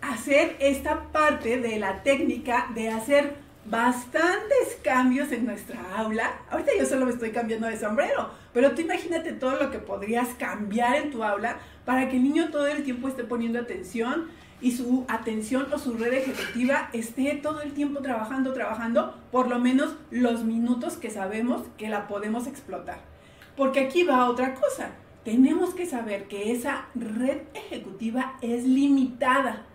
hacer 0.00 0.56
esta 0.60 1.04
parte 1.12 1.58
de 1.58 1.78
la 1.78 2.02
técnica 2.02 2.68
de 2.74 2.88
hacer 2.90 3.36
bastantes 3.64 4.78
cambios 4.82 5.30
en 5.30 5.46
nuestra 5.46 5.80
aula. 5.96 6.40
Ahorita 6.50 6.72
yo 6.78 6.86
solo 6.86 7.06
me 7.06 7.12
estoy 7.12 7.30
cambiando 7.30 7.68
de 7.68 7.78
sombrero, 7.78 8.30
pero 8.52 8.72
tú 8.72 8.82
imagínate 8.82 9.32
todo 9.32 9.56
lo 9.56 9.70
que 9.70 9.78
podrías 9.78 10.28
cambiar 10.38 10.96
en 10.96 11.10
tu 11.10 11.24
aula 11.24 11.58
para 11.84 12.08
que 12.08 12.16
el 12.16 12.22
niño 12.22 12.50
todo 12.50 12.66
el 12.66 12.82
tiempo 12.82 13.08
esté 13.08 13.24
poniendo 13.24 13.58
atención 13.58 14.28
y 14.60 14.72
su 14.72 15.04
atención 15.08 15.66
o 15.72 15.78
su 15.78 15.94
red 15.94 16.12
ejecutiva 16.12 16.88
esté 16.92 17.34
todo 17.42 17.62
el 17.62 17.72
tiempo 17.72 18.00
trabajando, 18.00 18.52
trabajando, 18.52 19.16
por 19.32 19.48
lo 19.48 19.58
menos 19.58 19.96
los 20.10 20.44
minutos 20.44 20.96
que 20.96 21.10
sabemos 21.10 21.62
que 21.76 21.88
la 21.88 22.06
podemos 22.06 22.46
explotar. 22.46 22.98
Porque 23.56 23.80
aquí 23.80 24.04
va 24.04 24.30
otra 24.30 24.54
cosa. 24.54 24.90
Tenemos 25.24 25.74
que 25.74 25.86
saber 25.86 26.28
que 26.28 26.52
esa 26.52 26.86
red 26.94 27.38
ejecutiva 27.54 28.34
es 28.40 28.64
limitada 28.64 29.66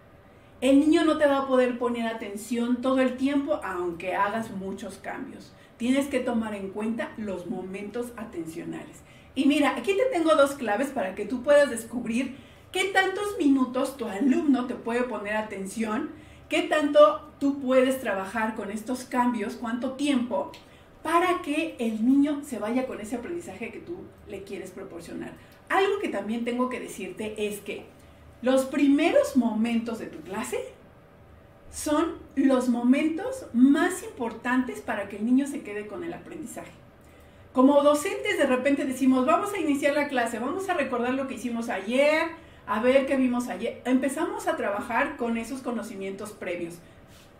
el 0.60 0.80
niño 0.80 1.06
no 1.06 1.20
te 1.20 1.28
va 1.28 1.40
a 1.40 1.48
poder 1.48 1.78
poner 1.78 2.08
atención 2.08 2.82
todo 2.82 3.00
el 3.00 3.16
tiempo 3.16 3.60
aunque 3.63 4.16
hagas 4.16 4.50
muchos 4.50 4.96
cambios. 4.96 5.54
Tienes 5.78 6.08
que 6.08 6.20
tomar 6.20 6.56
en 6.56 6.70
cuenta 6.70 7.12
los 7.18 7.48
momentos 7.48 8.12
atencionales. 8.18 9.04
Y 9.36 9.46
mira, 9.46 9.76
aquí 9.78 9.94
te 9.96 10.06
tengo 10.12 10.36
dos 10.36 10.54
claves 10.54 10.88
para 10.90 11.13
que 11.13 11.26
tú 11.26 11.44
puedas 11.44 11.70
descubrir 11.70 12.36
qué 12.72 12.86
tantos 12.86 13.38
minutos 13.38 13.96
tu 13.96 14.06
alumno 14.06 14.66
te 14.66 14.76
puede 14.76 15.04
poner 15.04 15.36
atención, 15.36 16.10
qué 16.50 16.63
tanto 16.63 17.32
tú 17.40 17.60
puedes 17.60 18.02
trabajar 18.02 18.56
con 18.56 18.72
estos 18.72 19.04
cambios, 19.04 19.56
cuánto 19.56 19.92
tiempo, 19.92 20.52
para 21.04 21.42
que 21.42 21.76
el 21.80 22.06
niño 22.06 22.42
se 22.44 22.60
vaya 22.60 22.88
con 22.88 23.00
ese 23.00 23.16
aprendizaje 23.16 23.72
que 23.72 23.80
tú 23.80 23.98
le 24.28 24.44
quieres 24.44 24.72
proporcionar. 24.72 25.34
Algo 25.70 26.00
que 26.02 26.10
también 26.10 26.44
tengo 26.44 26.70
que 26.70 26.80
decirte 26.80 27.48
es 27.48 27.60
que 27.60 27.86
los 28.42 28.66
primeros 28.66 29.38
momentos 29.38 30.00
de 30.00 30.08
tu 30.08 30.20
clase 30.22 30.58
son 31.71 32.15
los 32.36 32.69
momentos 32.69 33.45
más 33.53 34.03
importantes 34.03 34.82
para 34.82 35.10
que 35.10 35.17
el 35.17 35.25
niño 35.25 35.47
se 35.47 35.62
quede 35.62 35.88
con 35.88 36.03
el 36.03 36.13
aprendizaje. 36.13 36.71
Como 37.53 37.82
docentes 37.82 38.38
de 38.38 38.45
repente 38.45 38.86
decimos, 38.86 39.25
vamos 39.25 39.53
a 39.53 39.60
iniciar 39.60 39.95
la 39.95 40.08
clase, 40.08 40.39
vamos 40.39 40.69
a 40.69 40.75
recordar 40.75 41.13
lo 41.13 41.27
que 41.27 41.36
hicimos 41.36 41.69
ayer, 41.69 42.27
a 42.67 42.82
ver 42.82 43.06
qué 43.06 43.15
vimos 43.15 43.47
ayer. 43.47 43.82
Empezamos 43.86 44.47
a 44.47 44.58
trabajar 44.58 45.17
con 45.17 45.38
esos 45.38 45.62
conocimientos 45.62 46.32
previos. 46.32 46.75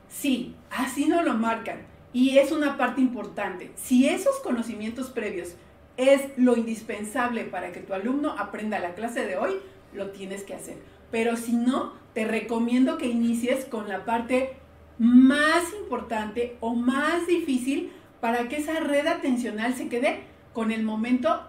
Sí, 0.10 0.56
así 0.72 1.06
nos 1.08 1.24
lo 1.24 1.34
marcan. 1.36 1.82
Y 2.14 2.40
es 2.40 2.52
una 2.52 2.78
parte 2.78 3.02
importante. 3.02 3.72
Si 3.76 4.08
esos 4.08 4.40
conocimientos 4.40 5.10
previos 5.10 5.50
es 5.98 6.22
lo 6.38 6.56
indispensable 6.56 7.44
para 7.44 7.72
que 7.72 7.82
tu 7.82 7.94
alumno 7.94 8.32
aprenda 8.38 8.80
la 8.80 8.96
clase 8.96 9.26
de 9.26 9.38
hoy, 9.38 9.52
lo 9.94 10.12
tienes 10.12 10.44
que 10.44 10.56
hacer. 10.56 10.78
Pero 11.12 11.38
si 11.38 11.54
no, 11.54 11.94
te 12.18 12.26
recomiendo 12.26 12.98
que 12.98 13.06
inicies 13.06 13.66
con 13.66 13.88
la 13.88 14.04
parte 14.04 14.56
más 14.98 15.72
importante 15.80 16.58
o 16.62 16.74
más 16.74 17.28
difícil 17.28 17.92
para 18.20 18.50
que 18.50 18.58
esa 18.58 18.80
red 18.80 19.06
atencional 19.06 19.76
se 19.76 19.88
quede 19.88 20.22
con 20.52 20.72
el 20.72 20.82
momento 20.82 21.48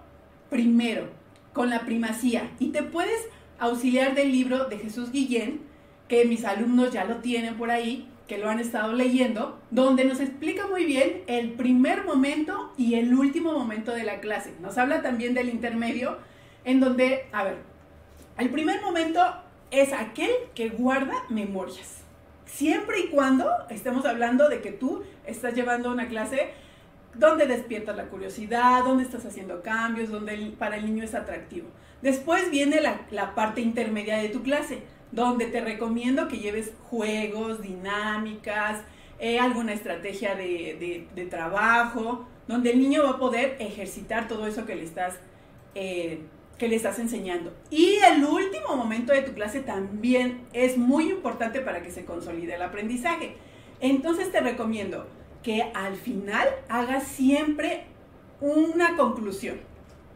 primero, 0.50 1.08
con 1.54 1.70
la 1.70 1.86
primacía. 1.86 2.50
Y 2.58 2.68
te 2.68 2.82
puedes 2.82 3.18
auxiliar 3.58 4.14
del 4.14 4.30
libro 4.30 4.66
de 4.66 4.76
Jesús 4.76 5.10
Guillén, 5.10 5.62
que 6.06 6.26
mis 6.26 6.44
alumnos 6.44 6.92
ya 6.92 7.06
lo 7.06 7.16
tienen 7.22 7.54
por 7.54 7.70
ahí, 7.70 8.06
que 8.26 8.36
lo 8.36 8.50
han 8.50 8.60
estado 8.60 8.92
leyendo, 8.92 9.58
donde 9.70 10.04
nos 10.04 10.20
explica 10.20 10.66
muy 10.66 10.84
bien 10.84 11.22
el 11.28 11.52
primer 11.52 12.04
momento 12.04 12.74
y 12.76 12.96
el 12.96 13.14
último 13.14 13.54
momento 13.54 13.92
de 13.92 14.04
la 14.04 14.20
clase. 14.20 14.52
Nos 14.60 14.76
habla 14.76 15.00
también 15.00 15.32
del 15.32 15.48
intermedio, 15.48 16.18
en 16.64 16.78
donde, 16.78 17.24
a 17.32 17.44
ver, 17.44 17.56
el 18.36 18.50
primer 18.50 18.82
momento 18.82 19.47
es 19.70 19.92
aquel 19.92 20.30
que 20.54 20.70
guarda 20.70 21.14
memorias. 21.28 22.02
Siempre 22.46 23.00
y 23.00 23.08
cuando 23.08 23.50
estemos 23.68 24.06
hablando 24.06 24.48
de 24.48 24.60
que 24.60 24.72
tú 24.72 25.02
estás 25.26 25.54
llevando 25.54 25.90
una 25.90 26.08
clase 26.08 26.50
donde 27.14 27.46
despiertas 27.46 27.96
la 27.96 28.06
curiosidad, 28.06 28.84
donde 28.84 29.02
estás 29.02 29.24
haciendo 29.26 29.62
cambios, 29.62 30.10
donde 30.10 30.54
para 30.58 30.76
el 30.76 30.86
niño 30.86 31.04
es 31.04 31.14
atractivo. 31.14 31.68
Después 32.00 32.50
viene 32.50 32.80
la, 32.80 33.34
parte 33.34 33.60
intermedia 33.60 34.18
de 34.18 34.28
tu 34.28 34.42
clase, 34.42 34.82
donde 35.10 35.46
te 35.46 35.60
recomiendo 35.60 36.28
que 36.28 36.38
lleves 36.38 36.72
juegos, 36.90 37.60
dinámicas, 37.60 38.82
eh, 39.18 39.40
alguna 39.40 39.72
estrategia 39.72 40.34
de, 40.36 41.28
trabajo, 41.28 42.26
donde 42.46 42.70
el 42.70 42.78
niño 42.78 43.02
va 43.02 43.10
a 43.10 43.18
poder 43.18 43.56
ejercitar 43.58 44.28
todo 44.28 44.46
eso 44.46 44.64
que 44.64 44.76
le 44.76 44.84
estás 44.84 45.18
eh, 45.74 46.20
que 46.58 46.68
le 46.68 46.76
estás 46.76 46.98
enseñando. 46.98 47.54
Y 47.70 47.94
el 48.12 48.24
último 48.24 48.76
momento 48.76 49.12
de 49.12 49.22
tu 49.22 49.32
clase 49.32 49.60
también 49.60 50.42
es 50.52 50.76
muy 50.76 51.10
importante 51.10 51.60
para 51.60 51.82
que 51.82 51.90
se 51.90 52.04
consolide 52.04 52.56
el 52.56 52.62
aprendizaje. 52.62 53.36
Entonces 53.80 54.32
te 54.32 54.40
recomiendo 54.40 55.06
que 55.42 55.62
al 55.74 55.94
final 55.94 56.48
hagas 56.68 57.04
siempre 57.04 57.84
una 58.40 58.96
conclusión, 58.96 59.60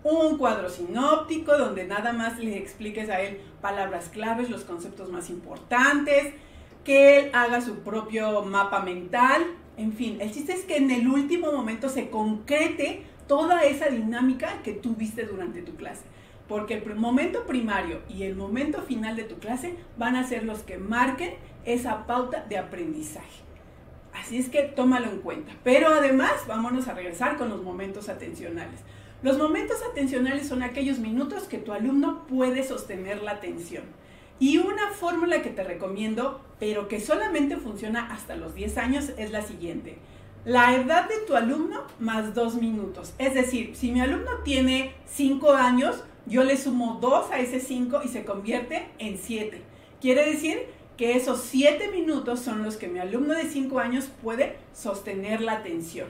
un 0.03 0.37
cuadro 0.37 0.69
sinóptico 0.69 1.57
donde 1.57 1.87
nada 1.87 2.13
más 2.13 2.41
le 2.41 2.59
expliques 2.59 3.09
a 3.09 3.21
él 3.21 3.41
palabras 3.61 4.09
claves, 4.09 4.51
los 4.51 4.65
conceptos 4.65 5.11
más 5.11 5.31
importantes, 5.31 6.35
que 6.83 7.19
él 7.19 7.31
haga 7.33 7.61
su 7.61 7.77
propio 7.79 8.43
mapa 8.43 8.81
mental, 8.81 9.47
en 9.77 9.93
fin, 9.93 10.21
el 10.21 10.33
chiste 10.33 10.53
es 10.53 10.65
que 10.65 10.77
en 10.77 10.91
el 10.91 11.07
último 11.07 11.53
momento 11.53 11.89
se 11.89 12.11
concrete 12.11 13.05
toda 13.29 13.63
esa 13.63 13.87
dinámica 13.87 14.61
que 14.65 14.73
tú 14.73 14.97
viste 14.97 15.25
durante 15.25 15.63
tu 15.63 15.77
clase 15.77 16.03
porque 16.53 16.75
el 16.75 16.97
momento 16.97 17.47
primario 17.47 18.01
y 18.11 18.25
el 18.25 18.37
momento 18.37 18.83
final 18.83 19.17
de 19.17 19.25
tu 19.25 19.38
clase 19.38 19.75
van 19.97 20.17
a 20.17 20.29
ser 20.29 20.45
los 20.45 20.59
que 20.59 20.77
marquen 20.77 21.33
esa 21.65 22.07
pauta 22.07 22.45
de 22.47 22.59
aprendizaje. 22.59 23.41
Así 24.12 24.37
es 24.37 24.51
que 24.51 24.65
tómalo 24.65 25.07
en 25.07 25.21
cuenta. 25.21 25.55
Pero 25.65 25.88
además, 25.88 26.33
vámonos 26.47 26.88
a 26.88 26.93
regresar 26.93 27.38
con 27.38 27.49
los 27.49 27.62
momentos 27.62 28.11
atencionales. 28.11 28.81
Los 29.23 29.38
momentos 29.38 29.79
atencionales 29.91 30.47
son 30.47 30.62
aquellos 30.62 30.99
minutos 30.99 31.45
que 31.45 31.57
tu 31.57 31.73
alumno 31.73 32.27
puede 32.27 32.62
sostener 32.65 33.23
la 33.23 33.31
atención. 33.31 33.85
Y 34.38 34.59
una 34.59 34.91
fórmula 34.91 35.41
que 35.41 35.49
te 35.49 35.65
recomiendo, 35.65 36.43
pero 36.61 36.87
que 36.87 37.01
solamente 37.01 37.57
funciona 37.57 38.12
hasta 38.12 38.37
los 38.37 38.55
10 38.55 38.77
años, 38.77 39.12
es 39.17 39.31
la 39.31 39.41
siguiente. 39.41 39.97
La 40.45 40.77
edad 40.77 41.09
de 41.09 41.17
tu 41.27 41.35
alumno 41.35 41.85
más 41.99 42.35
2 42.35 42.57
minutos. 42.57 43.15
Es 43.17 43.33
decir, 43.33 43.75
si 43.75 43.91
mi 43.91 44.03
alumno 44.03 44.33
tiene 44.45 44.93
5 45.07 45.53
años, 45.53 46.05
yo 46.27 46.45
le 46.45 46.57
sumo 46.57 46.99
2 47.01 47.31
a 47.31 47.41
ese 47.41 47.61
5 47.61 48.03
y 48.05 48.09
se 48.09 48.25
convierte 48.25 48.89
en 48.99 49.19
7. 49.19 49.63
Quiere 50.01 50.31
decir 50.31 50.67
que 50.97 51.17
esos 51.17 51.41
7 51.41 51.91
minutos 51.91 52.41
son 52.41 52.63
los 52.63 52.77
que 52.77 52.89
mi 52.89 52.99
alumno 52.99 53.35
de 53.35 53.45
5 53.45 53.79
años 53.79 54.09
puede 54.23 54.57
sostener 54.73 55.41
la 55.41 55.53
atención. 55.53 56.09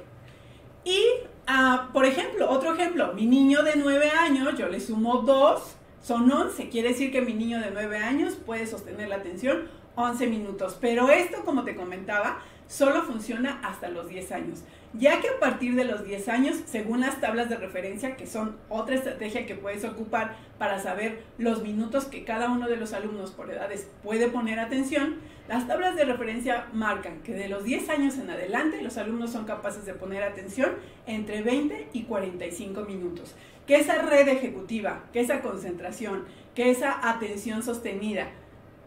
Y, 0.84 1.00
ah, 1.46 1.90
por 1.92 2.04
ejemplo, 2.04 2.50
otro 2.50 2.74
ejemplo, 2.74 3.12
mi 3.14 3.26
niño 3.26 3.62
de 3.62 3.72
9 3.76 4.10
años, 4.10 4.58
yo 4.58 4.68
le 4.68 4.80
sumo 4.80 5.18
2, 5.18 5.76
son 6.02 6.30
11. 6.30 6.68
Quiere 6.68 6.90
decir 6.90 7.12
que 7.12 7.22
mi 7.22 7.34
niño 7.34 7.60
de 7.60 7.70
9 7.70 7.98
años 7.98 8.34
puede 8.34 8.66
sostener 8.66 9.08
la 9.08 9.16
atención 9.16 9.68
11 9.94 10.26
minutos. 10.26 10.76
Pero 10.80 11.08
esto, 11.08 11.44
como 11.44 11.64
te 11.64 11.76
comentaba, 11.76 12.40
solo 12.66 13.02
funciona 13.02 13.60
hasta 13.62 13.88
los 13.88 14.08
10 14.08 14.32
años 14.32 14.64
ya 14.94 15.20
que 15.20 15.28
a 15.28 15.40
partir 15.40 15.74
de 15.74 15.84
los 15.84 16.04
10 16.04 16.28
años, 16.28 16.56
según 16.66 17.00
las 17.00 17.20
tablas 17.20 17.48
de 17.48 17.56
referencia, 17.56 18.16
que 18.16 18.26
son 18.26 18.56
otra 18.68 18.94
estrategia 18.94 19.46
que 19.46 19.54
puedes 19.54 19.84
ocupar 19.84 20.36
para 20.58 20.78
saber 20.80 21.22
los 21.38 21.62
minutos 21.62 22.04
que 22.04 22.24
cada 22.24 22.50
uno 22.50 22.68
de 22.68 22.76
los 22.76 22.92
alumnos 22.92 23.30
por 23.30 23.50
edades 23.50 23.88
puede 24.02 24.28
poner 24.28 24.58
atención, 24.58 25.16
las 25.48 25.66
tablas 25.66 25.96
de 25.96 26.04
referencia 26.04 26.66
marcan 26.72 27.22
que 27.22 27.32
de 27.32 27.48
los 27.48 27.64
10 27.64 27.88
años 27.88 28.18
en 28.18 28.30
adelante 28.30 28.82
los 28.82 28.96
alumnos 28.96 29.30
son 29.30 29.44
capaces 29.44 29.86
de 29.86 29.94
poner 29.94 30.22
atención 30.22 30.72
entre 31.06 31.42
20 31.42 31.88
y 31.92 32.02
45 32.02 32.82
minutos. 32.82 33.34
Que 33.66 33.76
esa 33.76 34.02
red 34.02 34.28
ejecutiva, 34.28 35.04
que 35.12 35.20
esa 35.20 35.40
concentración, 35.40 36.24
que 36.54 36.70
esa 36.70 37.08
atención 37.08 37.62
sostenida 37.62 38.28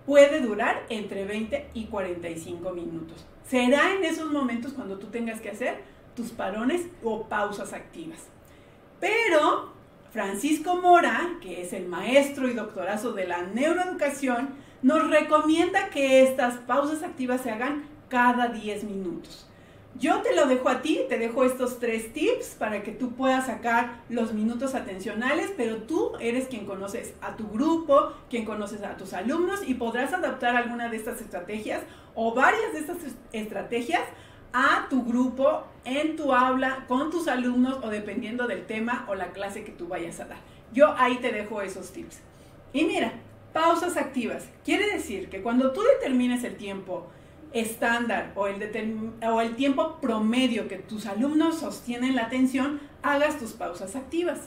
puede 0.05 0.39
durar 0.39 0.83
entre 0.89 1.25
20 1.25 1.69
y 1.73 1.85
45 1.85 2.71
minutos. 2.71 3.25
Será 3.43 3.93
en 3.93 4.03
esos 4.03 4.31
momentos 4.31 4.73
cuando 4.73 4.97
tú 4.97 5.07
tengas 5.07 5.41
que 5.41 5.49
hacer 5.49 5.94
tus 6.15 6.31
parones 6.31 6.87
o 7.03 7.23
pausas 7.23 7.73
activas. 7.73 8.19
Pero 8.99 9.73
Francisco 10.11 10.75
Mora, 10.77 11.37
que 11.41 11.61
es 11.61 11.73
el 11.73 11.87
maestro 11.87 12.47
y 12.47 12.53
doctorazo 12.53 13.11
de 13.13 13.27
la 13.27 13.43
neuroeducación, 13.43 14.49
nos 14.81 15.09
recomienda 15.09 15.89
que 15.89 16.23
estas 16.23 16.55
pausas 16.59 17.03
activas 17.03 17.41
se 17.41 17.51
hagan 17.51 17.83
cada 18.07 18.47
10 18.47 18.85
minutos. 18.85 19.47
Yo 19.97 20.21
te 20.21 20.35
lo 20.35 20.45
dejo 20.45 20.67
a 20.67 20.81
ti, 20.81 20.99
te 21.07 21.17
dejo 21.17 21.45
estos 21.45 21.79
tres 21.79 22.11
tips 22.11 22.55
para 22.59 22.83
que 22.83 22.91
tú 22.91 23.13
puedas 23.15 23.45
sacar 23.45 24.01
los 24.09 24.33
minutos 24.33 24.75
atencionales, 24.75 25.53
pero 25.55 25.77
tú 25.83 26.11
eres 26.19 26.47
quien 26.47 26.65
conoces 26.65 27.13
a 27.21 27.37
tu 27.37 27.47
grupo, 27.47 28.11
quien 28.29 28.43
conoces 28.43 28.83
a 28.83 28.97
tus 28.97 29.13
alumnos 29.13 29.61
y 29.65 29.75
podrás 29.75 30.11
adaptar 30.11 30.57
alguna 30.57 30.89
de 30.89 30.97
estas 30.97 31.21
estrategias 31.21 31.81
o 32.13 32.33
varias 32.33 32.73
de 32.73 32.79
estas 32.79 32.97
estrategias 33.31 34.01
a 34.57 34.87
tu 34.89 35.03
grupo, 35.03 35.65
en 35.83 36.15
tu 36.15 36.33
aula, 36.33 36.85
con 36.87 37.11
tus 37.11 37.27
alumnos 37.27 37.77
o 37.83 37.89
dependiendo 37.89 38.47
del 38.47 38.65
tema 38.65 39.05
o 39.09 39.13
la 39.13 39.33
clase 39.33 39.65
que 39.65 39.73
tú 39.73 39.89
vayas 39.89 40.21
a 40.21 40.25
dar. 40.25 40.37
Yo 40.71 40.95
ahí 40.97 41.17
te 41.17 41.33
dejo 41.33 41.61
esos 41.61 41.91
tips. 41.91 42.21
Y 42.71 42.85
mira, 42.85 43.11
pausas 43.51 43.97
activas. 43.97 44.47
Quiere 44.63 44.89
decir 44.89 45.27
que 45.27 45.41
cuando 45.41 45.73
tú 45.73 45.81
determines 45.81 46.45
el 46.45 46.55
tiempo 46.55 47.07
estándar 47.51 48.31
o 48.35 48.47
el, 48.47 49.13
o 49.29 49.41
el 49.41 49.57
tiempo 49.57 49.97
promedio 49.99 50.69
que 50.69 50.77
tus 50.77 51.05
alumnos 51.05 51.59
sostienen 51.59 52.15
la 52.15 52.27
atención, 52.27 52.79
hagas 53.03 53.37
tus 53.37 53.51
pausas 53.51 53.97
activas. 53.97 54.39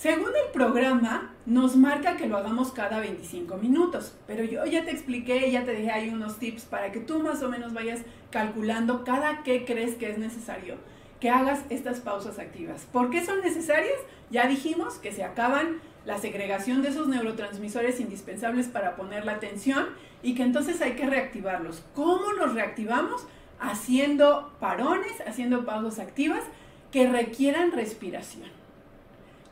Según 0.00 0.28
el 0.28 0.50
programa, 0.50 1.30
nos 1.44 1.76
marca 1.76 2.16
que 2.16 2.26
lo 2.26 2.38
hagamos 2.38 2.72
cada 2.72 3.00
25 3.00 3.58
minutos, 3.58 4.14
pero 4.26 4.44
yo 4.44 4.64
ya 4.64 4.82
te 4.82 4.92
expliqué, 4.92 5.50
ya 5.50 5.66
te 5.66 5.72
dejé 5.72 5.90
ahí 5.90 6.08
unos 6.08 6.38
tips 6.38 6.62
para 6.62 6.90
que 6.90 7.00
tú 7.00 7.18
más 7.18 7.42
o 7.42 7.50
menos 7.50 7.74
vayas 7.74 8.00
calculando 8.30 9.04
cada 9.04 9.42
qué 9.42 9.66
crees 9.66 9.96
que 9.96 10.10
es 10.10 10.16
necesario 10.16 10.76
que 11.20 11.28
hagas 11.28 11.60
estas 11.68 12.00
pausas 12.00 12.38
activas. 12.38 12.86
¿Por 12.90 13.10
qué 13.10 13.22
son 13.22 13.42
necesarias? 13.42 13.98
Ya 14.30 14.46
dijimos 14.46 14.94
que 14.94 15.12
se 15.12 15.22
acaban 15.22 15.82
la 16.06 16.16
segregación 16.16 16.80
de 16.80 16.88
esos 16.88 17.06
neurotransmisores 17.06 18.00
indispensables 18.00 18.68
para 18.68 18.96
poner 18.96 19.26
la 19.26 19.32
atención 19.32 19.84
y 20.22 20.34
que 20.34 20.44
entonces 20.44 20.80
hay 20.80 20.92
que 20.92 21.10
reactivarlos. 21.10 21.84
¿Cómo 21.94 22.32
los 22.32 22.54
reactivamos? 22.54 23.26
Haciendo 23.60 24.50
parones, 24.60 25.12
haciendo 25.26 25.66
pausas 25.66 25.98
activas 25.98 26.42
que 26.90 27.06
requieran 27.06 27.72
respiración 27.72 28.59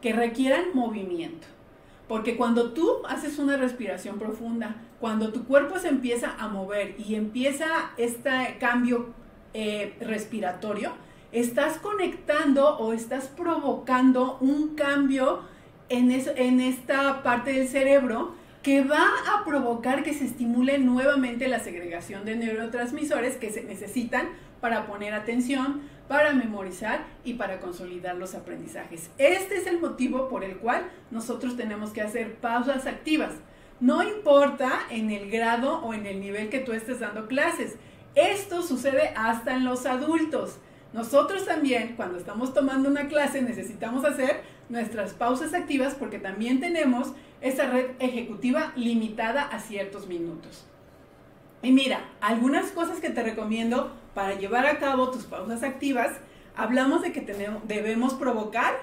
que 0.01 0.13
requieran 0.13 0.67
movimiento. 0.75 1.47
Porque 2.07 2.37
cuando 2.37 2.73
tú 2.73 3.03
haces 3.07 3.39
una 3.39 3.57
respiración 3.57 4.19
profunda, 4.19 4.77
cuando 5.01 5.33
tu 5.33 5.45
cuerpo 5.45 5.79
se 5.79 5.89
empieza 5.89 6.35
a 6.39 6.49
mover 6.49 6.95
y 6.99 7.15
empieza 7.15 7.67
este 7.99 8.57
cambio 8.59 9.15
eh, 9.53 9.95
respiratorio, 10.01 10.93
estás 11.33 11.79
conectando 11.79 12.79
o 12.79 12.93
estás 12.93 13.27
provocando 13.27 14.39
un 14.41 14.75
cambio 14.75 15.43
en, 15.91 16.11
en 16.11 16.61
esta 16.61 17.23
parte 17.23 17.53
del 17.53 17.69
cerebro 17.69 18.33
que 18.63 18.83
va 18.83 19.07
a 19.33 19.45
provocar 19.45 20.03
que 20.03 20.15
se 20.15 20.25
estimule 20.25 20.79
nuevamente 20.79 21.49
la 21.49 21.61
segregación 21.61 22.25
de 22.25 22.37
neurotransmisores 22.37 23.37
que 23.37 23.51
se 23.51 23.63
necesitan 23.63 24.29
para 24.61 24.87
poner 24.87 25.15
atención, 25.15 25.83
para 26.09 26.33
memorizar 26.33 27.05
y 27.23 27.35
para 27.35 27.61
consolidar 27.61 28.17
los 28.17 28.35
aprendizajes. 28.35 29.11
Este 29.19 29.57
es 29.57 29.67
el 29.67 29.79
motivo 29.81 30.29
por 30.29 30.43
el 30.43 30.57
cual 30.57 30.91
nosotros 31.11 31.57
tenemos 31.57 31.91
que 31.91 32.01
hacer 32.01 32.37
pausas 32.37 32.87
activas. 32.87 33.35
No 33.79 34.03
importa 34.03 34.81
en 34.91 35.11
el 35.11 35.31
grado 35.31 35.81
o 35.85 35.95
en 35.95 36.07
el 36.07 36.21
nivel 36.21 36.49
que 36.49 36.59
tú 36.59 36.73
estés 36.73 37.01
dando 37.01 37.29
clases. 37.29 37.77
Esto 38.15 38.63
sucede 38.63 39.13
hasta 39.15 39.55
en 39.55 39.65
los 39.65 39.87
adultos. 39.87 40.59
Nosotros 40.93 41.45
también, 41.45 41.95
cuando 41.97 42.19
estamos 42.19 42.55
tomando 42.55 42.89
una 42.89 43.09
clase, 43.09 43.43
necesitamos 43.43 44.05
hacer 44.05 44.43
nuestras 44.71 45.13
pausas 45.13 45.53
activas 45.55 45.95
porque 45.95 46.19
también 46.19 46.61
tenemos 46.61 47.13
esa 47.41 47.71
red 47.71 47.91
ejecutiva 48.01 48.73
limitada 48.75 49.43
a 49.43 49.61
ciertos 49.61 50.09
minutos. 50.09 50.65
Y 51.63 51.73
mira, 51.73 52.01
algunas 52.21 52.71
cosas 52.71 53.01
que 53.01 53.11
te 53.11 53.23
recomiendo 53.23 53.93
para 54.15 54.35
llevar 54.35 54.67
a 54.67 54.79
cabo 54.79 55.11
tus 55.11 55.25
pausas 55.25 55.63
activas, 55.63 56.13
hablamos 56.57 57.03
de 57.03 57.13
que 57.13 57.21
tenemos, 57.21 57.67
debemos 57.67 58.15
provocar 58.15 58.75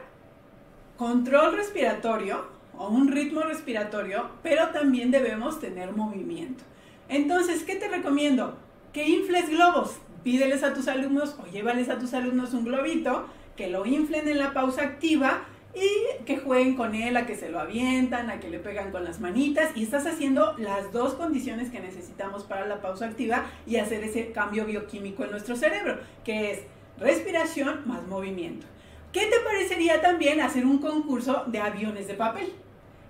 control 0.97 1.55
respiratorio 1.55 2.45
o 2.77 2.87
un 2.89 3.09
ritmo 3.09 3.41
respiratorio, 3.41 4.29
pero 4.43 4.69
también 4.69 5.11
debemos 5.11 5.59
tener 5.59 5.91
movimiento. 5.91 6.63
Entonces, 7.09 7.63
¿qué 7.63 7.75
te 7.75 7.87
recomiendo? 7.87 8.57
Que 8.93 9.07
infles 9.07 9.49
globos. 9.49 9.97
Pídeles 10.23 10.63
a 10.63 10.73
tus 10.73 10.87
alumnos 10.87 11.35
o 11.41 11.45
llévales 11.51 11.89
a 11.89 11.99
tus 11.99 12.13
alumnos 12.13 12.53
un 12.53 12.65
globito, 12.65 13.27
que 13.55 13.69
lo 13.69 13.85
inflen 13.85 14.27
en 14.27 14.39
la 14.39 14.53
pausa 14.53 14.81
activa 14.81 15.45
y 15.75 16.23
que 16.23 16.37
jueguen 16.37 16.75
con 16.75 16.95
él, 16.95 17.17
a 17.17 17.25
que 17.25 17.35
se 17.35 17.49
lo 17.49 17.59
avientan, 17.59 18.29
a 18.29 18.39
que 18.39 18.49
le 18.49 18.59
pegan 18.59 18.91
con 18.91 19.03
las 19.03 19.19
manitas 19.19 19.75
y 19.75 19.83
estás 19.83 20.07
haciendo 20.07 20.55
las 20.57 20.91
dos 20.93 21.15
condiciones 21.15 21.69
que 21.69 21.81
necesitamos 21.81 22.43
para 22.43 22.65
la 22.65 22.81
pausa 22.81 23.05
activa 23.05 23.45
y 23.67 23.75
hacer 23.75 24.03
ese 24.03 24.31
cambio 24.31 24.65
bioquímico 24.65 25.25
en 25.25 25.31
nuestro 25.31 25.55
cerebro, 25.55 25.99
que 26.23 26.51
es 26.51 26.59
respiración 26.97 27.81
más 27.85 28.07
movimiento. 28.07 28.65
¿Qué 29.11 29.27
te 29.27 29.39
parecería 29.43 30.01
también 30.01 30.41
hacer 30.41 30.65
un 30.65 30.79
concurso 30.79 31.43
de 31.47 31.59
aviones 31.59 32.07
de 32.07 32.15
papel? 32.15 32.53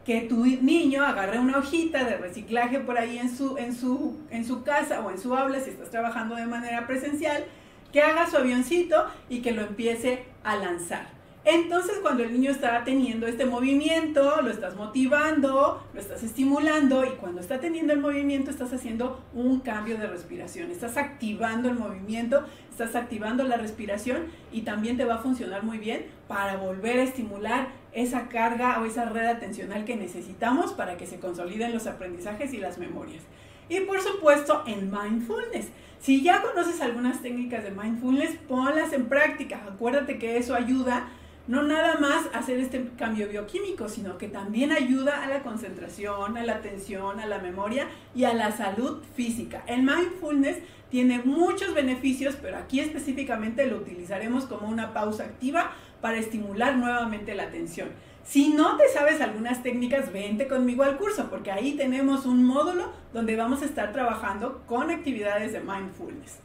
Que 0.06 0.22
tu 0.22 0.46
niño 0.46 1.04
agarre 1.04 1.40
una 1.40 1.58
hojita 1.58 2.04
de 2.04 2.18
reciclaje 2.18 2.80
por 2.80 2.98
ahí 2.98 3.18
en 3.18 3.36
su, 3.36 3.58
en 3.58 3.76
su, 3.76 4.20
en 4.30 4.46
su 4.46 4.64
casa 4.64 5.02
o 5.02 5.10
en 5.10 5.18
su 5.18 5.36
aula, 5.36 5.60
si 5.60 5.72
estás 5.72 5.90
trabajando 5.90 6.36
de 6.36 6.46
manera 6.46 6.86
presencial, 6.86 7.46
que 7.92 8.02
haga 8.02 8.30
su 8.30 8.38
avioncito 8.38 9.06
y 9.30 9.42
que 9.42 9.52
lo 9.52 9.62
empiece 9.62 10.26
a 10.44 10.58
lanzar. 10.58 11.15
Entonces, 11.48 12.00
cuando 12.02 12.24
el 12.24 12.34
niño 12.34 12.50
está 12.50 12.84
teniendo 12.84 13.28
este 13.28 13.46
movimiento, 13.46 14.42
lo 14.42 14.50
estás 14.50 14.76
motivando, 14.76 15.84
lo 15.94 16.00
estás 16.00 16.24
estimulando 16.24 17.06
y 17.06 17.10
cuando 17.18 17.40
está 17.40 17.60
teniendo 17.60 17.94
el 17.94 18.00
movimiento 18.00 18.50
estás 18.50 18.74
haciendo 18.74 19.24
un 19.32 19.60
cambio 19.60 20.00
de 20.00 20.08
respiración, 20.08 20.72
estás 20.72 20.98
activando 20.98 21.70
el 21.70 21.76
movimiento, 21.76 22.44
estás 22.72 22.96
activando 22.96 23.44
la 23.44 23.58
respiración 23.58 24.24
y 24.52 24.62
también 24.62 24.98
te 24.98 25.06
va 25.06 25.16
a 25.16 25.18
funcionar 25.20 25.62
muy 25.62 25.78
bien 25.78 26.08
para 26.28 26.58
volver 26.58 26.98
a 26.98 27.04
estimular 27.04 27.68
esa 27.94 28.28
carga 28.28 28.82
o 28.82 28.86
esa 28.86 29.06
red 29.06 29.28
atencional 29.28 29.86
que 29.86 29.96
necesitamos 29.96 30.74
para 30.74 30.98
que 30.98 31.06
se 31.06 31.20
consoliden 31.20 31.74
los 31.74 31.86
aprendizajes 31.86 32.56
y 32.56 32.58
las 32.58 32.80
memorias. 32.80 33.22
Y 33.70 33.82
por 33.82 34.02
supuesto, 34.02 34.64
en 34.66 34.90
mindfulness. 34.90 35.68
Si 36.00 36.24
ya 36.24 36.42
conoces 36.42 36.82
algunas 36.82 37.22
técnicas 37.22 37.64
de 37.64 37.70
mindfulness, 37.70 38.36
ponlas 38.48 38.94
en 38.94 39.06
práctica. 39.06 39.64
Acuérdate 39.68 40.18
que 40.18 40.38
eso 40.38 40.56
ayuda 40.56 41.08
no 41.48 41.64
nada 41.64 41.98
más 42.00 42.26
hacer 42.34 42.60
este 42.60 42.90
cambio 42.98 43.28
bioquímico, 43.30 43.88
sino 43.88 44.18
que 44.18 44.28
también 44.28 44.72
ayuda 44.72 45.24
a 45.24 45.28
la 45.28 45.44
concentración, 45.44 46.38
a 46.38 46.44
la 46.44 46.56
atención, 46.56 47.20
a 47.20 47.28
la 47.28 47.40
memoria 47.40 47.88
y 48.16 48.24
a 48.24 48.34
la 48.34 48.52
salud 48.52 49.04
física. 49.16 49.64
El 49.68 49.84
mindfulness 49.84 50.58
tiene 50.90 51.22
muchos 51.24 51.74
beneficios, 51.74 52.36
pero 52.42 52.58
aquí 52.58 52.80
específicamente 52.80 53.68
lo 53.68 53.78
utilizaremos 53.78 54.46
como 54.46 54.68
una 54.68 54.94
pausa 54.94 55.24
activa 55.24 55.72
para 56.02 56.18
estimular 56.18 56.78
nuevamente 56.78 57.36
la 57.36 57.44
atención. 57.44 57.90
Si 58.24 58.50
no 58.50 58.76
te 58.78 58.90
sabes 58.90 59.22
algunas 59.22 59.62
técnicas, 59.62 60.12
vente 60.12 60.48
conmigo 60.48 60.84
al 60.84 60.98
curso, 60.98 61.30
porque 61.30 61.52
ahí 61.52 61.74
tenemos 61.74 62.26
un 62.26 62.44
módulo 62.44 62.92
donde 63.14 63.36
vamos 63.36 63.62
a 63.62 63.66
estar 63.66 63.92
trabajando 63.92 64.64
con 64.66 64.90
actividades 64.90 65.54
de 65.54 65.60
mindfulness. 65.60 66.40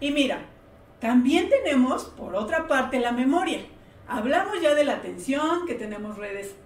Y 0.00 0.12
mira, 0.12 0.38
también 0.98 1.50
tenemos, 1.50 2.04
por 2.04 2.34
otra 2.34 2.66
parte, 2.66 3.00
la 3.00 3.12
memoria. 3.12 3.60
Hablamos 4.10 4.60
ya 4.60 4.74
de 4.74 4.82
la 4.82 4.94
atención, 4.94 5.66
que 5.68 5.74
tenemos 5.74 6.16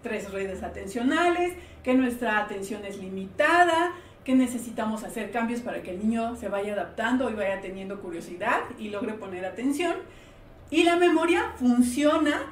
tres 0.03 0.33
redes 0.33 0.63
atencionales, 0.63 1.53
que 1.83 1.93
nuestra 1.93 2.39
atención 2.39 2.87
es 2.87 2.97
limitada, 2.97 3.93
que 4.25 4.35
necesitamos 4.35 5.05
hacer 5.05 5.31
cambios 5.31 5.61
para 5.61 5.83
que 5.83 5.91
el 5.91 5.99
niño 5.99 6.37
se 6.37 6.49
vaya 6.49 6.73
adaptando 6.73 7.29
y 7.29 7.35
vaya 7.35 7.61
teniendo 7.61 8.01
curiosidad 8.01 8.63
y 8.79 8.89
logre 8.89 9.13
poner 9.13 9.45
atención. 9.45 9.93
Y 10.71 10.85
la 10.85 10.97
memoria 10.97 11.53
funciona 11.57 12.47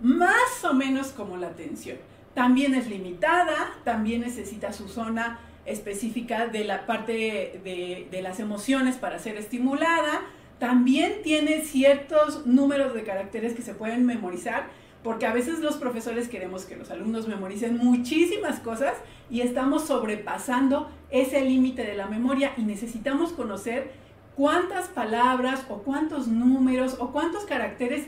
más 0.00 0.64
o 0.68 0.74
menos 0.74 1.12
como 1.12 1.36
la 1.36 1.46
atención. 1.46 1.98
También 2.34 2.74
es 2.74 2.88
limitada, 2.88 3.70
también 3.84 4.22
necesita 4.22 4.72
su 4.72 4.88
zona 4.88 5.38
específica 5.66 6.48
de 6.48 6.64
la 6.64 6.84
parte 6.84 7.60
de 7.62 8.20
las 8.24 8.40
emociones 8.40 8.96
para 8.96 9.20
ser 9.20 9.36
estimulada 9.36 10.22
también 10.62 11.22
tiene 11.24 11.62
ciertos 11.62 12.46
números 12.46 12.94
de 12.94 13.02
caracteres 13.02 13.52
que 13.52 13.62
se 13.62 13.74
pueden 13.74 14.06
memorizar, 14.06 14.68
porque 15.02 15.26
a 15.26 15.32
veces 15.32 15.58
los 15.58 15.74
profesores 15.76 16.28
queremos 16.28 16.66
que 16.66 16.76
los 16.76 16.92
alumnos 16.92 17.26
memoricen 17.26 17.78
muchísimas 17.78 18.60
cosas 18.60 18.94
y 19.28 19.40
estamos 19.40 19.88
sobrepasando 19.88 20.88
ese 21.10 21.40
límite 21.44 21.82
de 21.82 21.96
la 21.96 22.06
memoria 22.06 22.52
y 22.56 22.62
necesitamos 22.62 23.32
conocer 23.32 23.90
cuántas 24.36 24.86
palabras 24.86 25.66
o 25.68 25.78
cuántos 25.78 26.28
números 26.28 26.94
o 27.00 27.10
cuántos 27.10 27.44
caracteres 27.44 28.06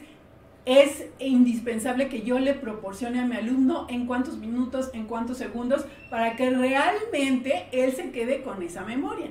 es 0.65 1.07
indispensable 1.19 2.09
que 2.09 2.23
yo 2.23 2.39
le 2.39 2.55
proporcione 2.55 3.19
a 3.19 3.27
mi 3.27 3.35
alumno 3.35 3.89
en 3.91 4.07
cuántos 4.07 4.39
minutos, 4.39 4.91
en 4.95 5.09
cuántos 5.09 5.39
segundos, 5.39 5.87
para 6.09 6.37
que 6.37 6.51
realmente 6.51 7.67
él 7.73 7.91
se 7.97 8.13
quede 8.13 8.45
con 8.45 8.63
esa 8.63 8.85
memoria. 8.85 9.31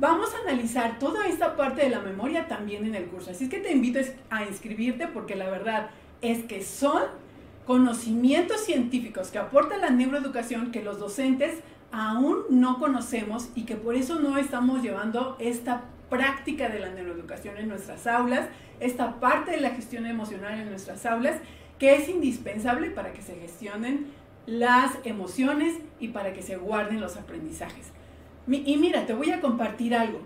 Vamos 0.00 0.34
a 0.34 0.48
analizar 0.48 0.98
toda 0.98 1.26
esta 1.26 1.56
parte 1.56 1.82
de 1.82 1.90
la 1.90 2.00
memoria 2.00 2.48
también 2.48 2.86
en 2.86 2.94
el 2.94 3.04
curso. 3.04 3.32
Así 3.32 3.44
es 3.44 3.50
que 3.50 3.58
te 3.58 3.70
invito 3.70 4.00
a 4.30 4.46
inscribirte 4.46 5.06
porque 5.06 5.36
la 5.36 5.50
verdad 5.50 5.90
es 6.22 6.42
que 6.44 6.64
son 6.64 7.02
conocimientos 7.66 8.64
científicos 8.64 9.28
que 9.28 9.38
aporta 9.38 9.76
la 9.76 9.90
neuroeducación 9.90 10.70
que 10.70 10.82
los 10.82 10.98
docentes 10.98 11.58
aún 11.92 12.44
no 12.48 12.78
conocemos 12.78 13.50
y 13.54 13.66
que 13.66 13.76
por 13.76 13.94
eso 13.94 14.18
no 14.18 14.38
estamos 14.38 14.82
llevando 14.82 15.36
esta 15.38 15.82
práctica 16.08 16.70
de 16.70 16.80
la 16.80 16.88
neuroeducación 16.88 17.58
en 17.58 17.68
nuestras 17.68 18.06
aulas, 18.06 18.48
esta 18.80 19.20
parte 19.20 19.50
de 19.50 19.60
la 19.60 19.68
gestión 19.68 20.06
emocional 20.06 20.58
en 20.58 20.70
nuestras 20.70 21.04
aulas, 21.04 21.36
que 21.78 21.96
es 21.96 22.08
indispensable 22.08 22.88
para 22.88 23.12
que 23.12 23.20
se 23.20 23.34
gestionen 23.34 24.06
las 24.46 24.92
emociones 25.04 25.76
y 25.98 26.08
para 26.08 26.32
que 26.32 26.40
se 26.40 26.56
guarden 26.56 27.02
los 27.02 27.18
aprendizajes. 27.18 27.92
Y 28.46 28.76
mira, 28.76 29.06
te 29.06 29.12
voy 29.12 29.30
a 29.30 29.40
compartir 29.40 29.94
algo. 29.94 30.20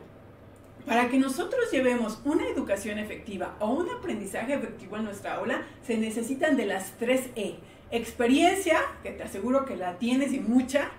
para 0.86 1.08
que 1.08 1.18
nosotros 1.18 1.70
llevemos 1.72 2.20
una 2.26 2.46
educación 2.46 2.98
efectiva 2.98 3.56
o 3.58 3.70
un 3.70 3.88
aprendizaje 3.88 4.52
efectivo 4.52 4.96
en 4.96 5.04
nuestra 5.04 5.36
aula, 5.36 5.62
se 5.86 5.96
necesitan 5.96 6.58
de 6.58 6.66
las 6.66 6.92
tres 6.98 7.30
E. 7.36 7.54
Experiencia, 7.90 8.78
que 9.02 9.10
te 9.10 9.22
aseguro 9.22 9.64
que 9.64 9.76
la 9.76 9.98
tienes 9.98 10.34
y 10.34 10.40
mucha. 10.40 10.90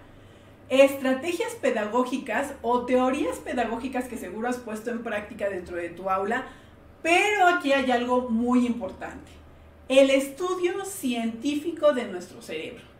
Estrategias 0.69 1.53
pedagógicas 1.61 2.55
o 2.63 2.85
teorías 2.85 3.37
pedagógicas 3.37 4.05
que 4.05 4.17
seguro 4.17 4.47
has 4.47 4.57
puesto 4.57 4.89
en 4.89 5.03
práctica 5.03 5.49
dentro 5.49 5.75
de 5.75 5.89
tu 5.89 6.09
aula. 6.09 6.47
Pero 7.03 7.47
aquí 7.47 7.71
hay 7.71 7.91
algo 7.91 8.29
muy 8.29 8.65
importante. 8.65 9.31
El 9.87 10.09
estudio 10.09 10.83
científico 10.85 11.93
de 11.93 12.05
nuestro 12.05 12.41
cerebro 12.41 12.94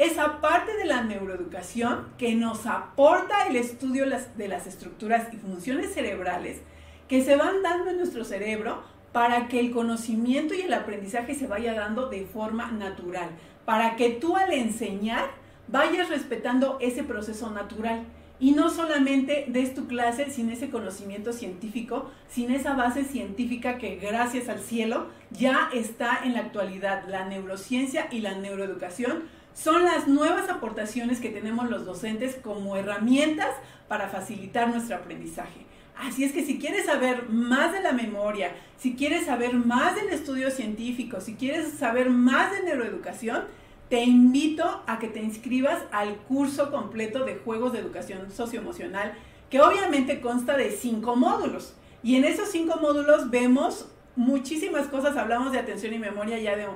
esa 0.00 0.40
parte 0.40 0.74
de 0.78 0.86
la 0.86 1.02
neuroeducación 1.02 2.06
que 2.16 2.34
nos 2.34 2.66
aporta 2.66 3.46
el 3.46 3.56
estudio 3.56 4.06
de 4.34 4.48
las 4.48 4.66
estructuras 4.66 5.28
y 5.30 5.36
funciones 5.36 5.92
cerebrales 5.92 6.62
que 7.06 7.22
se 7.22 7.36
van 7.36 7.62
dando 7.62 7.90
en 7.90 7.98
nuestro 7.98 8.24
cerebro 8.24 8.82
para 9.12 9.46
que 9.48 9.60
el 9.60 9.72
conocimiento 9.72 10.54
y 10.54 10.62
el 10.62 10.72
aprendizaje 10.72 11.34
se 11.34 11.46
vaya 11.46 11.74
dando 11.74 12.08
de 12.08 12.24
forma 12.24 12.70
natural, 12.70 13.28
para 13.66 13.96
que 13.96 14.08
tú 14.08 14.36
al 14.36 14.50
enseñar 14.54 15.32
vayas 15.68 16.08
respetando 16.08 16.78
ese 16.80 17.02
proceso 17.02 17.50
natural. 17.50 18.04
Y 18.38 18.52
no 18.52 18.70
solamente 18.70 19.44
des 19.48 19.74
tu 19.74 19.86
clase 19.86 20.30
sin 20.30 20.48
ese 20.48 20.70
conocimiento 20.70 21.34
científico, 21.34 22.10
sin 22.30 22.50
esa 22.52 22.72
base 22.72 23.04
científica 23.04 23.76
que 23.76 23.96
gracias 23.96 24.48
al 24.48 24.60
cielo 24.60 25.08
ya 25.30 25.68
está 25.74 26.20
en 26.24 26.32
la 26.32 26.40
actualidad, 26.40 27.06
la 27.06 27.26
neurociencia 27.26 28.08
y 28.10 28.20
la 28.20 28.34
neuroeducación 28.36 29.24
son 29.54 29.84
las 29.84 30.08
nuevas 30.08 30.48
aportaciones 30.48 31.20
que 31.20 31.30
tenemos 31.30 31.68
los 31.68 31.84
docentes 31.84 32.36
como 32.36 32.76
herramientas 32.76 33.54
para 33.88 34.08
facilitar 34.08 34.68
nuestro 34.68 34.96
aprendizaje. 34.96 35.66
Así 35.96 36.24
es 36.24 36.32
que 36.32 36.44
si 36.44 36.58
quieres 36.58 36.86
saber 36.86 37.28
más 37.28 37.72
de 37.72 37.82
la 37.82 37.92
memoria, 37.92 38.52
si 38.78 38.94
quieres 38.94 39.26
saber 39.26 39.54
más 39.54 39.96
del 39.96 40.08
estudio 40.08 40.50
científico, 40.50 41.20
si 41.20 41.34
quieres 41.34 41.74
saber 41.74 42.08
más 42.08 42.52
de 42.52 42.62
neuroeducación, 42.62 43.44
te 43.90 44.04
invito 44.04 44.82
a 44.86 44.98
que 44.98 45.08
te 45.08 45.20
inscribas 45.20 45.82
al 45.90 46.16
curso 46.16 46.70
completo 46.70 47.24
de 47.24 47.36
juegos 47.36 47.72
de 47.72 47.80
educación 47.80 48.30
socioemocional, 48.30 49.12
que 49.50 49.60
obviamente 49.60 50.20
consta 50.20 50.56
de 50.56 50.70
cinco 50.70 51.16
módulos. 51.16 51.74
Y 52.02 52.16
en 52.16 52.24
esos 52.24 52.48
cinco 52.50 52.78
módulos 52.80 53.30
vemos 53.30 53.88
muchísimas 54.20 54.86
cosas, 54.88 55.16
hablamos 55.16 55.50
de 55.50 55.58
atención 55.58 55.94
y 55.94 55.98
memoria 55.98 56.38
ya 56.38 56.54
de, 56.54 56.66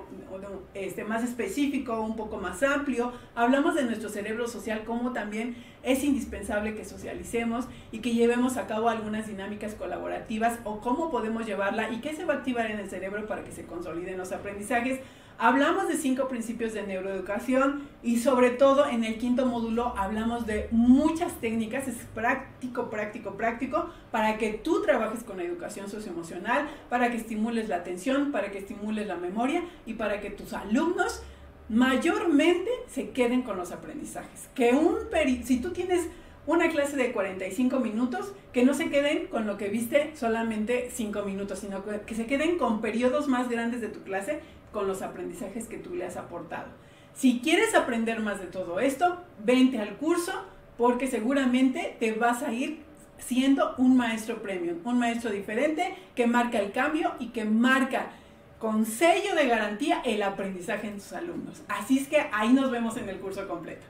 este, 0.72 1.04
más 1.04 1.22
específico, 1.22 2.00
un 2.00 2.16
poco 2.16 2.38
más 2.38 2.62
amplio, 2.62 3.12
hablamos 3.34 3.74
de 3.74 3.84
nuestro 3.84 4.08
cerebro 4.08 4.48
social, 4.48 4.84
como 4.84 5.12
también 5.12 5.54
es 5.82 6.02
indispensable 6.04 6.74
que 6.74 6.86
socialicemos 6.86 7.66
y 7.92 7.98
que 7.98 8.14
llevemos 8.14 8.56
a 8.56 8.66
cabo 8.66 8.88
algunas 8.88 9.26
dinámicas 9.26 9.74
colaborativas 9.74 10.58
o 10.64 10.80
cómo 10.80 11.10
podemos 11.10 11.44
llevarla 11.44 11.90
y 11.90 12.00
qué 12.00 12.14
se 12.14 12.24
va 12.24 12.32
a 12.32 12.36
activar 12.38 12.70
en 12.70 12.78
el 12.78 12.88
cerebro 12.88 13.26
para 13.26 13.44
que 13.44 13.52
se 13.52 13.66
consoliden 13.66 14.16
los 14.16 14.32
aprendizajes. 14.32 15.00
Hablamos 15.36 15.88
de 15.88 15.96
cinco 15.96 16.28
principios 16.28 16.74
de 16.74 16.84
neuroeducación 16.84 17.88
y 18.04 18.18
sobre 18.18 18.50
todo 18.50 18.86
en 18.88 19.02
el 19.02 19.18
quinto 19.18 19.46
módulo 19.46 19.92
hablamos 19.98 20.46
de 20.46 20.68
muchas 20.70 21.40
técnicas, 21.40 21.88
es 21.88 21.96
práctico, 22.14 22.88
práctico, 22.88 23.32
práctico, 23.32 23.90
para 24.12 24.38
que 24.38 24.52
tú 24.52 24.80
trabajes 24.82 25.24
con 25.24 25.38
la 25.38 25.42
educación 25.42 25.90
socioemocional, 25.90 26.68
para 26.88 27.10
que 27.10 27.16
estimules 27.16 27.68
la 27.68 27.76
atención, 27.76 28.30
para 28.30 28.52
que 28.52 28.58
estimules 28.58 29.08
la 29.08 29.16
memoria 29.16 29.64
y 29.86 29.94
para 29.94 30.20
que 30.20 30.30
tus 30.30 30.52
alumnos 30.52 31.22
mayormente 31.68 32.70
se 32.86 33.10
queden 33.10 33.42
con 33.42 33.56
los 33.56 33.72
aprendizajes. 33.72 34.48
Que 34.54 34.70
un 34.70 34.98
si 35.44 35.60
tú 35.60 35.72
tienes 35.72 36.08
una 36.46 36.68
clase 36.68 36.96
de 36.96 37.12
45 37.12 37.80
minutos, 37.80 38.32
que 38.52 38.64
no 38.64 38.74
se 38.74 38.88
queden 38.90 39.26
con 39.26 39.46
lo 39.46 39.56
que 39.56 39.68
viste 39.68 40.12
solamente 40.14 40.90
5 40.92 41.22
minutos, 41.22 41.58
sino 41.58 41.82
que 42.06 42.14
se 42.14 42.26
queden 42.26 42.58
con 42.58 42.80
periodos 42.80 43.28
más 43.28 43.48
grandes 43.48 43.80
de 43.80 43.88
tu 43.88 44.02
clase 44.02 44.40
con 44.74 44.86
los 44.86 45.00
aprendizajes 45.00 45.66
que 45.66 45.78
tú 45.78 45.94
le 45.94 46.04
has 46.04 46.18
aportado. 46.18 46.66
Si 47.14 47.40
quieres 47.40 47.74
aprender 47.74 48.20
más 48.20 48.40
de 48.40 48.46
todo 48.46 48.80
esto, 48.80 49.22
vente 49.42 49.78
al 49.78 49.96
curso 49.96 50.32
porque 50.76 51.06
seguramente 51.06 51.96
te 52.00 52.12
vas 52.12 52.42
a 52.42 52.52
ir 52.52 52.82
siendo 53.18 53.74
un 53.78 53.96
maestro 53.96 54.42
premium, 54.42 54.78
un 54.84 54.98
maestro 54.98 55.30
diferente 55.30 55.96
que 56.16 56.26
marca 56.26 56.58
el 56.58 56.72
cambio 56.72 57.14
y 57.20 57.28
que 57.28 57.44
marca 57.44 58.10
con 58.58 58.84
sello 58.84 59.34
de 59.36 59.46
garantía 59.46 60.02
el 60.04 60.22
aprendizaje 60.22 60.88
en 60.88 60.94
tus 60.94 61.12
alumnos. 61.12 61.62
Así 61.68 61.98
es 61.98 62.08
que 62.08 62.26
ahí 62.32 62.52
nos 62.52 62.70
vemos 62.70 62.96
en 62.96 63.08
el 63.08 63.20
curso 63.20 63.46
completo. 63.46 63.86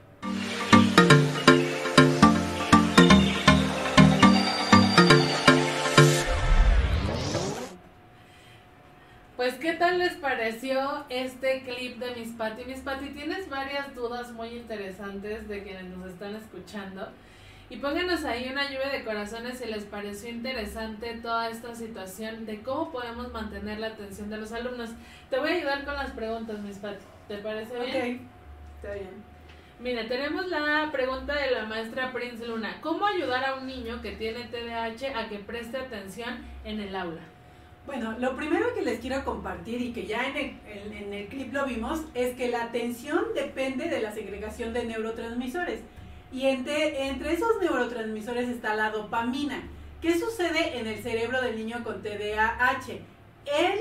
Pues, 9.44 9.56
¿qué 9.56 9.74
tal 9.74 9.98
les 9.98 10.14
pareció 10.14 11.04
este 11.10 11.64
clip 11.64 11.98
de 11.98 12.18
Miss 12.18 12.32
Patty? 12.32 12.64
Miss 12.64 12.80
Patty, 12.80 13.10
tienes 13.10 13.50
varias 13.50 13.94
dudas 13.94 14.32
muy 14.32 14.48
interesantes 14.48 15.46
de 15.48 15.62
quienes 15.62 15.84
nos 15.84 16.12
están 16.12 16.34
escuchando. 16.34 17.10
Y 17.68 17.76
pónganos 17.76 18.24
ahí 18.24 18.48
una 18.50 18.64
lluvia 18.70 18.88
de 18.88 19.04
corazones 19.04 19.58
si 19.58 19.66
les 19.66 19.84
pareció 19.84 20.30
interesante 20.30 21.18
toda 21.20 21.50
esta 21.50 21.74
situación 21.74 22.46
de 22.46 22.62
cómo 22.62 22.90
podemos 22.90 23.30
mantener 23.32 23.80
la 23.80 23.88
atención 23.88 24.30
de 24.30 24.38
los 24.38 24.50
alumnos. 24.50 24.88
Te 25.28 25.38
voy 25.38 25.50
a 25.50 25.54
ayudar 25.56 25.84
con 25.84 25.92
las 25.92 26.12
preguntas, 26.12 26.58
Miss 26.60 26.78
Patty. 26.78 27.04
¿Te 27.28 27.36
parece 27.36 27.78
bien? 27.80 27.90
Ok, 27.90 28.76
está 28.76 28.94
bien. 28.94 29.10
Mira, 29.78 30.08
tenemos 30.08 30.46
la 30.46 30.88
pregunta 30.90 31.34
de 31.34 31.50
la 31.50 31.66
maestra 31.66 32.14
Prince 32.14 32.46
Luna. 32.46 32.78
¿Cómo 32.80 33.04
ayudar 33.04 33.44
a 33.44 33.56
un 33.56 33.66
niño 33.66 34.00
que 34.00 34.12
tiene 34.12 34.44
TDAH 34.44 35.18
a 35.18 35.28
que 35.28 35.38
preste 35.40 35.76
atención 35.76 36.38
en 36.64 36.80
el 36.80 36.96
aula? 36.96 37.33
Bueno, 37.86 38.16
lo 38.18 38.34
primero 38.34 38.72
que 38.74 38.82
les 38.82 39.00
quiero 39.00 39.24
compartir 39.24 39.80
y 39.82 39.92
que 39.92 40.06
ya 40.06 40.26
en 40.26 40.36
el, 40.36 40.92
en 40.92 41.12
el 41.12 41.26
clip 41.26 41.52
lo 41.52 41.66
vimos 41.66 42.00
es 42.14 42.34
que 42.34 42.48
la 42.48 42.64
atención 42.64 43.22
depende 43.34 43.88
de 43.88 44.00
la 44.00 44.12
segregación 44.12 44.72
de 44.72 44.86
neurotransmisores. 44.86 45.80
Y 46.32 46.46
entre, 46.46 47.08
entre 47.08 47.34
esos 47.34 47.60
neurotransmisores 47.60 48.48
está 48.48 48.74
la 48.74 48.90
dopamina. 48.90 49.62
¿Qué 50.00 50.18
sucede 50.18 50.78
en 50.78 50.86
el 50.86 51.02
cerebro 51.02 51.42
del 51.42 51.56
niño 51.56 51.84
con 51.84 52.02
TDAH? 52.02 53.00
Él 53.46 53.78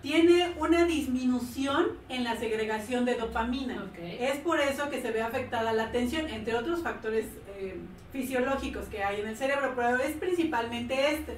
tiene 0.00 0.54
una 0.58 0.84
disminución 0.84 1.88
en 2.08 2.24
la 2.24 2.36
segregación 2.36 3.04
de 3.04 3.16
dopamina. 3.16 3.84
Es 4.18 4.38
por 4.38 4.60
eso 4.60 4.88
que 4.88 5.02
se 5.02 5.10
ve 5.10 5.22
afectada 5.22 5.72
la 5.72 5.84
atención, 5.84 6.28
entre 6.28 6.54
otros 6.54 6.82
factores 6.82 7.26
eh, 7.58 7.76
fisiológicos 8.12 8.86
que 8.86 9.02
hay 9.04 9.20
en 9.20 9.28
el 9.28 9.36
cerebro, 9.36 9.72
pero 9.76 9.98
es 9.98 10.12
principalmente 10.12 11.14
este. 11.14 11.36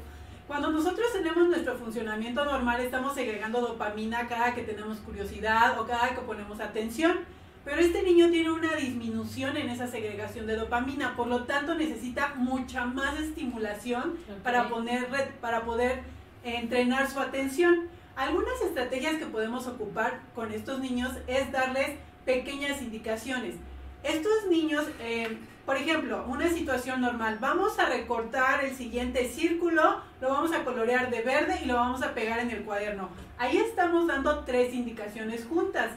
Cuando 0.53 0.71
nosotros 0.71 1.11
tenemos 1.15 1.49
nuestro 1.49 1.79
funcionamiento 1.79 2.45
normal, 2.45 2.79
estamos 2.83 3.15
segregando 3.15 3.62
dopamina 3.62 4.29
cada 4.29 4.55
que 4.55 4.61
tenemos 4.61 4.99
curiosidad 4.99 5.81
o 5.81 5.87
cada 5.87 6.11
que 6.11 6.21
ponemos 6.21 6.61
atención. 6.61 7.21
Pero 7.65 7.81
este 7.81 8.03
niño 8.03 8.29
tiene 8.29 8.51
una 8.53 8.75
disminución 8.75 9.57
en 9.57 9.71
esa 9.71 9.87
segregación 9.87 10.47
de 10.47 10.57
dopamina, 10.57 11.17
por 11.17 11.29
lo 11.29 11.45
tanto 11.45 11.75
necesita 11.75 12.35
mucha 12.35 12.85
más 12.85 13.19
estimulación 13.19 14.19
para, 14.43 14.69
poner, 14.69 15.07
para 15.41 15.65
poder 15.65 16.03
entrenar 16.45 17.11
su 17.11 17.19
atención. 17.19 17.88
Algunas 18.15 18.61
estrategias 18.61 19.15
que 19.15 19.25
podemos 19.25 19.67
ocupar 19.67 20.21
con 20.35 20.53
estos 20.53 20.81
niños 20.81 21.12
es 21.29 21.51
darles 21.51 21.97
pequeñas 22.27 22.83
indicaciones. 22.83 23.55
Estos 24.03 24.49
niños 24.51 24.85
eh, 25.01 25.38
por 25.65 25.77
ejemplo, 25.77 26.25
una 26.27 26.49
situación 26.49 27.01
normal, 27.01 27.38
vamos 27.41 27.79
a 27.79 27.87
recortar 27.87 28.65
el 28.65 28.75
siguiente 28.75 29.29
círculo, 29.29 30.01
lo 30.22 30.28
vamos 30.28 30.52
a 30.52 30.62
colorear 30.62 31.11
de 31.11 31.20
verde 31.22 31.58
y 31.64 31.66
lo 31.66 31.74
vamos 31.74 32.00
a 32.04 32.14
pegar 32.14 32.38
en 32.38 32.50
el 32.52 32.62
cuaderno. 32.62 33.08
Ahí 33.38 33.56
estamos 33.56 34.06
dando 34.06 34.44
tres 34.44 34.72
indicaciones 34.72 35.44
juntas. 35.44 35.90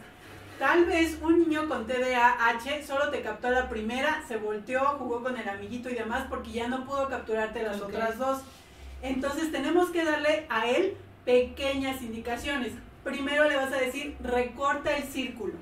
Tal 0.57 0.85
vez 0.85 1.19
un 1.21 1.41
niño 1.41 1.69
con 1.69 1.85
TDAH 1.85 2.83
solo 2.87 3.11
te 3.11 3.21
captó 3.21 3.51
la 3.51 3.69
primera, 3.69 4.23
se 4.27 4.37
volteó, 4.37 4.83
jugó 4.97 5.21
con 5.21 5.37
el 5.37 5.47
amiguito 5.47 5.91
y 5.91 5.93
demás 5.93 6.25
porque 6.27 6.51
ya 6.51 6.67
no 6.67 6.85
pudo 6.85 7.07
capturarte 7.07 7.61
las 7.61 7.79
otras 7.81 8.17
dos. 8.17 8.41
Entonces 9.03 9.51
tenemos 9.51 9.91
que 9.91 10.03
darle 10.03 10.47
a 10.49 10.65
él 10.65 10.97
pequeñas 11.23 12.01
indicaciones. 12.01 12.71
Primero 13.03 13.47
le 13.47 13.57
vas 13.57 13.71
a 13.73 13.77
decir, 13.77 14.17
recorta 14.23 14.97
el 14.97 15.03
círculo. 15.03 15.53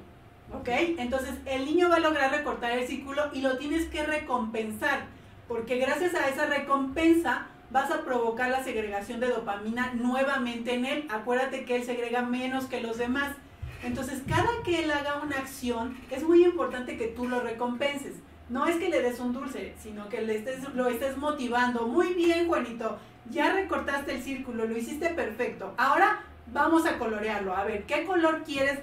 ¿Ok? 0.54 0.70
Entonces 0.70 1.34
el 1.46 1.66
niño 1.66 1.90
va 1.90 1.98
a 1.98 2.00
lograr 2.00 2.32
recortar 2.32 2.72
el 2.72 2.88
círculo 2.88 3.30
y 3.34 3.42
lo 3.42 3.58
tienes 3.58 3.88
que 3.88 4.06
recompensar, 4.06 5.08
porque 5.50 5.80
gracias 5.80 6.16
a 6.16 6.30
esa 6.30 6.46
recompensa 6.46 7.48
vas 7.74 7.90
a 7.90 8.06
provocar 8.06 8.52
la 8.52 8.64
segregación 8.64 9.20
de 9.20 9.30
dopamina 9.30 9.94
nuevamente 9.96 10.76
en 10.76 10.86
él. 10.86 11.08
Acuérdate 11.10 11.66
que 11.66 11.78
él 11.78 11.84
segrega 11.84 12.22
menos 12.22 12.66
que 12.66 12.82
los 12.82 13.00
demás. 13.00 13.36
Entonces, 13.84 14.22
cada 14.28 14.48
que 14.64 14.84
él 14.84 14.92
haga 14.92 15.20
una 15.22 15.38
acción, 15.38 15.98
es 16.12 16.24
muy 16.24 16.46
importante 16.46 16.98
que 16.98 17.08
tú 17.08 17.28
lo 17.28 17.42
recompenses. 17.42 18.14
No 18.48 18.68
es 18.68 18.76
que 18.76 18.90
le 18.90 19.02
des 19.02 19.20
un 19.20 19.34
dulce, 19.34 19.74
sino 19.82 20.08
que 20.08 20.22
le 20.22 20.46
lo 20.76 20.88
estés 20.88 21.18
motivando. 21.18 21.88
Muy 21.88 22.14
bien, 22.14 22.48
Juanito, 22.48 23.00
ya 23.32 23.54
recortaste 23.54 24.16
el 24.16 24.22
círculo, 24.22 24.66
lo 24.66 24.78
hiciste 24.78 25.10
perfecto. 25.10 25.74
Ahora 25.78 26.22
vamos 26.54 26.86
a 26.86 27.00
colorearlo. 27.00 27.56
A 27.56 27.64
ver, 27.64 27.86
¿qué 27.86 28.06
color 28.06 28.44
quieres 28.44 28.80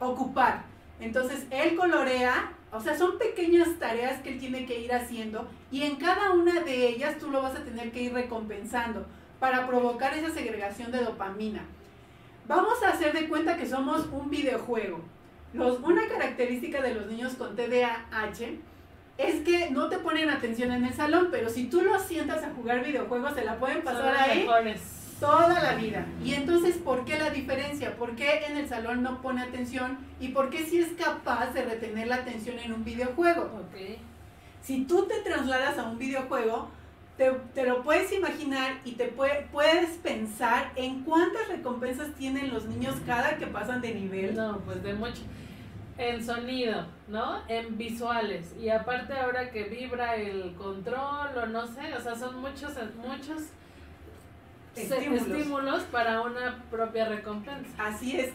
ocupar? 0.00 0.64
Entonces 0.98 1.46
él 1.50 1.76
colorea, 1.76 2.52
o 2.74 2.80
sea, 2.80 2.96
son 2.96 3.18
pequeñas 3.18 3.68
tareas 3.78 4.20
que 4.20 4.30
él 4.30 4.38
tiene 4.38 4.66
que 4.66 4.80
ir 4.80 4.92
haciendo 4.92 5.48
y 5.70 5.82
en 5.82 5.96
cada 5.96 6.32
una 6.32 6.60
de 6.60 6.88
ellas 6.88 7.18
tú 7.18 7.30
lo 7.30 7.40
vas 7.40 7.54
a 7.54 7.64
tener 7.64 7.92
que 7.92 8.02
ir 8.02 8.12
recompensando 8.12 9.06
para 9.38 9.66
provocar 9.66 10.12
esa 10.14 10.30
segregación 10.30 10.90
de 10.90 11.04
dopamina. 11.04 11.64
Vamos 12.48 12.82
a 12.82 12.90
hacer 12.90 13.12
de 13.12 13.28
cuenta 13.28 13.56
que 13.56 13.66
somos 13.66 14.06
un 14.12 14.28
videojuego. 14.28 15.00
Los, 15.52 15.80
una 15.80 16.08
característica 16.08 16.82
de 16.82 16.94
los 16.94 17.06
niños 17.06 17.34
con 17.34 17.54
TDAH 17.54 18.58
es 19.18 19.44
que 19.44 19.70
no 19.70 19.88
te 19.88 19.98
ponen 19.98 20.28
atención 20.28 20.72
en 20.72 20.84
el 20.84 20.92
salón, 20.92 21.28
pero 21.30 21.48
si 21.48 21.66
tú 21.66 21.82
los 21.82 22.02
sientas 22.02 22.42
a 22.42 22.50
jugar 22.50 22.84
videojuegos, 22.84 23.34
se 23.34 23.44
la 23.44 23.56
pueden 23.58 23.82
pasar 23.82 24.16
ahí 24.16 24.46
toda 25.24 25.62
la 25.62 25.74
vida. 25.74 26.06
Y 26.22 26.34
entonces, 26.34 26.76
¿por 26.76 27.04
qué 27.04 27.18
la 27.18 27.30
diferencia? 27.30 27.96
¿Por 27.96 28.14
qué 28.14 28.44
en 28.46 28.58
el 28.58 28.68
salón 28.68 29.02
no 29.02 29.22
pone 29.22 29.40
atención? 29.42 29.98
¿Y 30.20 30.28
por 30.28 30.50
qué 30.50 30.64
si 30.64 30.78
es 30.78 30.92
capaz 30.92 31.52
de 31.54 31.64
retener 31.64 32.08
la 32.08 32.16
atención 32.16 32.58
en 32.58 32.72
un 32.72 32.84
videojuego? 32.84 33.42
Ok. 33.42 33.98
Si 34.60 34.84
tú 34.84 35.06
te 35.06 35.20
trasladas 35.20 35.78
a 35.78 35.84
un 35.84 35.98
videojuego, 35.98 36.68
te, 37.16 37.30
te 37.54 37.64
lo 37.64 37.82
puedes 37.82 38.12
imaginar 38.12 38.80
y 38.84 38.92
te 38.92 39.06
puedes 39.06 39.90
pensar 40.02 40.72
en 40.76 41.04
cuántas 41.04 41.48
recompensas 41.48 42.14
tienen 42.14 42.52
los 42.52 42.66
niños 42.66 42.96
cada 43.06 43.38
que 43.38 43.46
pasan 43.46 43.80
de 43.80 43.94
nivel. 43.94 44.34
No, 44.34 44.58
pues 44.58 44.82
de 44.82 44.92
mucho. 44.92 45.22
En 45.96 46.24
sonido, 46.24 46.86
¿no? 47.08 47.38
En 47.48 47.78
visuales. 47.78 48.54
Y 48.60 48.68
aparte 48.68 49.14
ahora 49.14 49.50
que 49.50 49.64
vibra 49.64 50.16
el 50.16 50.54
control 50.54 51.38
o 51.40 51.46
no 51.46 51.66
sé, 51.66 51.94
o 51.96 52.00
sea, 52.00 52.14
son 52.14 52.40
muchos, 52.40 52.72
muchos 52.96 53.44
estímulos. 54.76 55.82
para 55.84 56.22
una 56.22 56.62
propia 56.70 57.08
recompensa. 57.08 57.68
Así 57.78 58.18
es. 58.18 58.30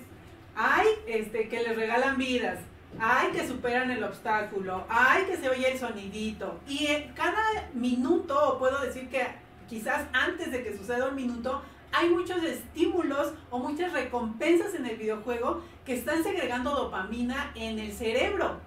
Hay 0.56 0.88
este, 1.08 1.48
que 1.48 1.64
les 1.64 1.76
regalan 1.76 2.18
vidas, 2.18 2.60
hay 3.00 3.32
que 3.32 3.48
superan 3.48 3.92
el 3.92 4.04
obstáculo, 4.04 4.86
hay 4.90 5.24
que 5.24 5.38
se 5.38 5.50
oye 5.50 5.72
el 5.72 5.80
sonidito. 5.80 6.60
Y 6.68 6.88
cada 7.16 7.70
minuto, 7.74 8.54
o 8.54 8.60
puedo 8.60 8.82
decir 8.82 9.10
que 9.10 9.26
quizás 9.70 10.08
antes 10.12 10.52
de 10.52 10.64
que 10.64 10.76
suceda 10.76 11.08
un 11.08 11.16
minuto, 11.16 11.62
hay 11.92 12.10
muchos 12.10 12.44
estímulos 12.44 13.34
o 13.50 13.60
muchas 13.60 13.94
recompensas 13.94 14.76
en 14.76 14.86
el 14.86 14.98
videojuego 14.98 15.64
que 15.86 15.94
están 15.94 16.24
segregando 16.24 16.72
dopamina 16.72 17.52
en 17.56 17.80
el 17.80 17.92
cerebro. 17.94 18.60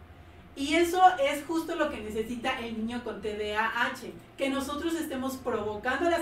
Y 0.54 0.74
eso 0.74 1.00
es 1.22 1.44
justo 1.46 1.76
lo 1.76 1.90
que 1.90 1.98
necesita 1.98 2.58
el 2.60 2.76
niño 2.76 3.02
con 3.04 3.22
TDAH, 3.22 4.10
que 4.36 4.50
nosotros 4.50 4.94
estemos 4.94 5.36
provocando 5.36 6.10
la, 6.10 6.20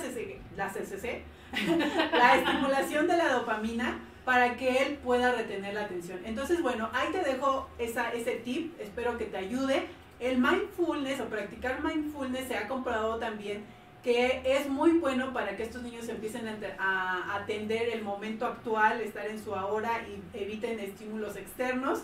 la 0.57 0.69
CCC, 0.69 1.23
la 2.13 2.37
estimulación 2.37 3.07
de 3.09 3.17
la 3.17 3.33
dopamina 3.33 3.99
para 4.25 4.57
que 4.57 4.83
él 4.83 4.99
pueda 5.03 5.33
retener 5.33 5.75
la 5.75 5.83
atención. 5.83 6.21
Entonces, 6.25 6.63
bueno, 6.63 6.91
ahí 6.93 7.09
te 7.13 7.21
dejo 7.21 7.69
esa, 7.79 8.13
ese 8.13 8.37
tip, 8.37 8.79
espero 8.81 9.19
que 9.19 9.25
te 9.25 9.39
ayude. 9.39 9.87
El 10.21 10.39
mindfulness 10.39 11.21
o 11.21 11.25
practicar 11.27 11.83
mindfulness 11.83 12.47
se 12.49 12.57
ha 12.57 12.69
comprobado 12.69 13.19
también 13.19 13.65
que 14.03 14.43
es 14.45 14.69
muy 14.69 14.93
bueno 14.93 15.33
para 15.33 15.57
que 15.57 15.63
estos 15.63 15.83
niños 15.83 16.09
empiecen 16.09 16.49
a 16.79 17.37
atender 17.37 17.91
el 17.91 18.03
momento 18.03 18.47
actual, 18.47 19.01
estar 19.01 19.27
en 19.27 19.43
su 19.43 19.55
ahora 19.55 20.07
y 20.09 20.39
eviten 20.39 20.81
estímulos 20.81 21.37
externos. 21.37 22.03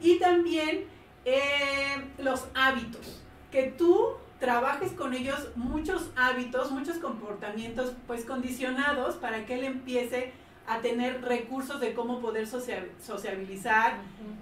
Y 0.00 0.18
también 0.18 0.84
eh, 1.24 2.04
los 2.18 2.48
hábitos, 2.54 3.22
que 3.50 3.64
tú 3.64 4.16
trabajes 4.38 4.92
con 4.92 5.14
ellos 5.14 5.48
muchos 5.56 6.10
hábitos, 6.16 6.70
muchos 6.70 6.98
comportamientos 6.98 7.92
pues 8.06 8.24
condicionados 8.24 9.16
para 9.16 9.46
que 9.46 9.54
él 9.54 9.64
empiece 9.64 10.32
a 10.66 10.80
tener 10.80 11.22
recursos 11.22 11.80
de 11.80 11.94
cómo 11.94 12.20
poder 12.20 12.46
sociabilizar, 12.46 13.98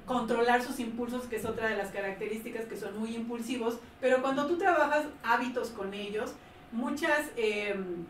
controlar 0.07 0.63
sus 0.63 0.81
impulsos, 0.81 1.25
que 1.25 1.37
es 1.37 1.45
otra 1.45 1.69
de 1.69 1.77
las 1.77 1.91
características 1.91 2.65
que 2.65 2.77
son 2.77 2.99
muy 2.99 3.15
impulsivos, 3.15 3.79
pero 4.01 4.23
cuando 4.23 4.47
tú 4.47 4.57
trabajas 4.57 5.05
hábitos 5.23 5.69
con 5.69 5.93
ellos, 5.93 6.33
muchas 6.73 7.27
em, 7.37 8.07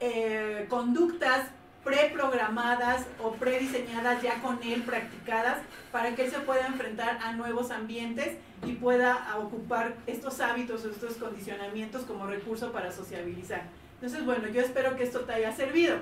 eh, 0.00 0.66
conductas 0.68 1.48
preprogramadas 1.86 3.06
o 3.22 3.30
prediseñadas 3.34 4.20
ya 4.20 4.42
con 4.42 4.58
él, 4.64 4.82
practicadas, 4.82 5.58
para 5.92 6.16
que 6.16 6.24
él 6.24 6.30
se 6.32 6.40
pueda 6.40 6.66
enfrentar 6.66 7.20
a 7.22 7.32
nuevos 7.34 7.70
ambientes 7.70 8.38
y 8.66 8.72
pueda 8.72 9.36
ocupar 9.38 9.94
estos 10.08 10.40
hábitos 10.40 10.84
o 10.84 10.90
estos 10.90 11.14
condicionamientos 11.14 12.02
como 12.02 12.26
recurso 12.26 12.72
para 12.72 12.90
sociabilizar. 12.90 13.62
Entonces, 13.94 14.24
bueno, 14.24 14.48
yo 14.48 14.62
espero 14.62 14.96
que 14.96 15.04
esto 15.04 15.20
te 15.20 15.34
haya 15.34 15.52
servido. 15.52 15.98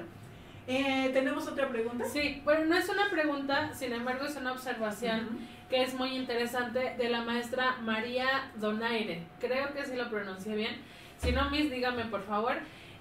Eh, 0.67 1.11
¿Tenemos 1.13 1.47
otra 1.47 1.69
pregunta? 1.69 2.07
Sí, 2.07 2.41
bueno, 2.45 2.65
no 2.65 2.77
es 2.79 2.89
una 2.89 3.11
pregunta, 3.11 3.75
sin 3.75 3.93
embargo 3.93 4.25
es 4.25 4.37
una 4.37 4.53
observación 4.53 5.39
que 5.69 5.83
es 5.83 5.93
muy 5.93 6.17
interesante 6.17 6.95
de 6.97 7.09
la 7.11 7.21
maestra 7.21 7.77
María 7.83 8.51
Donaire. 8.57 9.27
Creo 9.39 9.75
que 9.75 9.85
sí 9.85 9.97
lo 9.97 10.09
pronuncié 10.09 10.57
bien. 10.57 10.77
Si 11.19 11.33
no, 11.33 11.51
Miss, 11.51 11.71
dígame 11.71 12.07
por 12.07 12.23
favor. 12.23 12.57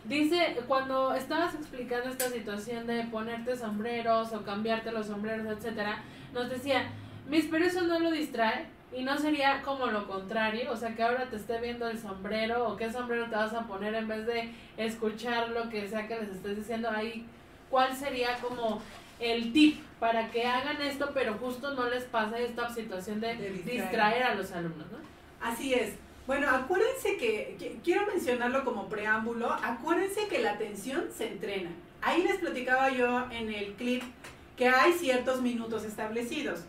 Dice, 0.06 0.58
cuando 0.68 1.14
estabas 1.14 1.56
explicando 1.56 2.10
esta 2.10 2.30
situación 2.30 2.86
de 2.88 3.04
ponerte 3.06 3.56
sombreros 3.56 4.34
o 4.34 4.44
cambiarte 4.44 4.92
los 4.92 5.08
sombreros, 5.08 5.48
etcétera, 5.48 6.04
nos 6.34 6.50
decía, 6.50 6.90
mis, 7.30 7.46
pero 7.46 7.66
eso 7.66 7.84
no 7.84 8.00
lo 8.00 8.12
distrae 8.12 8.66
y 8.96 9.04
no 9.04 9.18
sería 9.18 9.62
como 9.62 9.88
lo 9.88 10.08
contrario, 10.08 10.72
o 10.72 10.76
sea, 10.76 10.94
que 10.94 11.04
ahora 11.04 11.30
te 11.30 11.38
esté 11.38 11.60
viendo 11.60 11.88
el 11.88 11.98
sombrero 11.98 12.68
o 12.68 12.76
qué 12.76 12.92
sombrero 12.92 13.30
te 13.30 13.36
vas 13.36 13.54
a 13.54 13.66
poner 13.66 13.96
en 13.96 14.08
vez 14.08 14.26
de 14.26 14.52
escuchar 14.78 15.50
lo 15.50 15.70
que 15.70 15.88
sea 15.88 16.08
que 16.08 16.20
les 16.20 16.30
estés 16.30 16.58
diciendo 16.58 16.90
ahí, 16.90 17.26
¿cuál 17.70 17.96
sería 17.96 18.36
como 18.40 18.82
el 19.20 19.54
tip 19.54 19.82
para 20.00 20.30
que 20.32 20.46
hagan 20.46 20.82
esto, 20.82 21.12
pero 21.14 21.36
justo 21.36 21.74
no 21.74 21.90
les 21.90 22.04
pase 22.04 22.44
esta 22.44 22.70
situación 22.70 23.22
de, 23.22 23.36
distraer. 23.66 24.24
a 24.24 24.36
los 24.36 24.52
alumnos, 24.52 24.92
¿no? 24.92 24.98
Así 25.42 25.74
es. 25.74 25.96
Bueno, 26.26 26.50
acuérdense 26.50 27.18
que, 27.18 27.80
quiero 27.84 28.06
mencionarlo 28.06 28.64
como 28.64 28.88
preámbulo, 28.88 29.52
acuérdense 29.52 30.28
que 30.30 30.42
la 30.42 30.52
atención 30.52 31.10
se 31.14 31.28
entrena. 31.28 31.70
Ahí 32.02 32.24
les 32.24 32.38
platicaba 32.38 32.90
yo 32.92 33.30
en 33.30 33.52
el 33.52 33.74
clip 33.74 34.04
que 34.56 34.70
hay 34.70 34.94
ciertos 34.94 35.42
minutos 35.42 35.84
establecidos, 35.84 36.62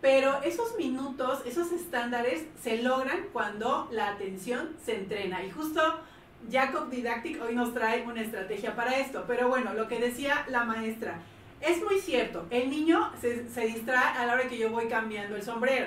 pero 0.00 0.42
esos 0.42 0.76
minutos, 0.78 1.42
esos 1.44 1.72
estándares 1.72 2.46
se 2.62 2.82
logran 2.82 3.26
cuando 3.34 3.86
la 3.92 4.08
atención 4.08 4.70
se 4.82 4.94
entrena. 4.94 5.44
Y 5.44 5.50
justo 5.50 5.80
Jacob 6.50 6.88
Didactic 6.88 7.42
hoy 7.42 7.54
nos 7.54 7.74
trae 7.74 8.04
una 8.06 8.22
estrategia 8.22 8.74
para 8.74 8.98
esto. 8.98 9.24
Pero 9.26 9.48
bueno, 9.48 9.74
lo 9.74 9.88
que 9.88 10.00
decía 10.00 10.46
la 10.48 10.64
maestra, 10.64 11.20
es 11.60 11.84
muy 11.84 11.98
cierto, 12.00 12.46
el 12.50 12.70
niño 12.70 13.12
se, 13.20 13.48
se 13.50 13.66
distrae 13.66 14.16
a 14.16 14.26
la 14.26 14.32
hora 14.32 14.48
que 14.48 14.58
yo 14.58 14.70
voy 14.70 14.88
cambiando 14.88 15.36
el 15.36 15.42
sombrero, 15.42 15.86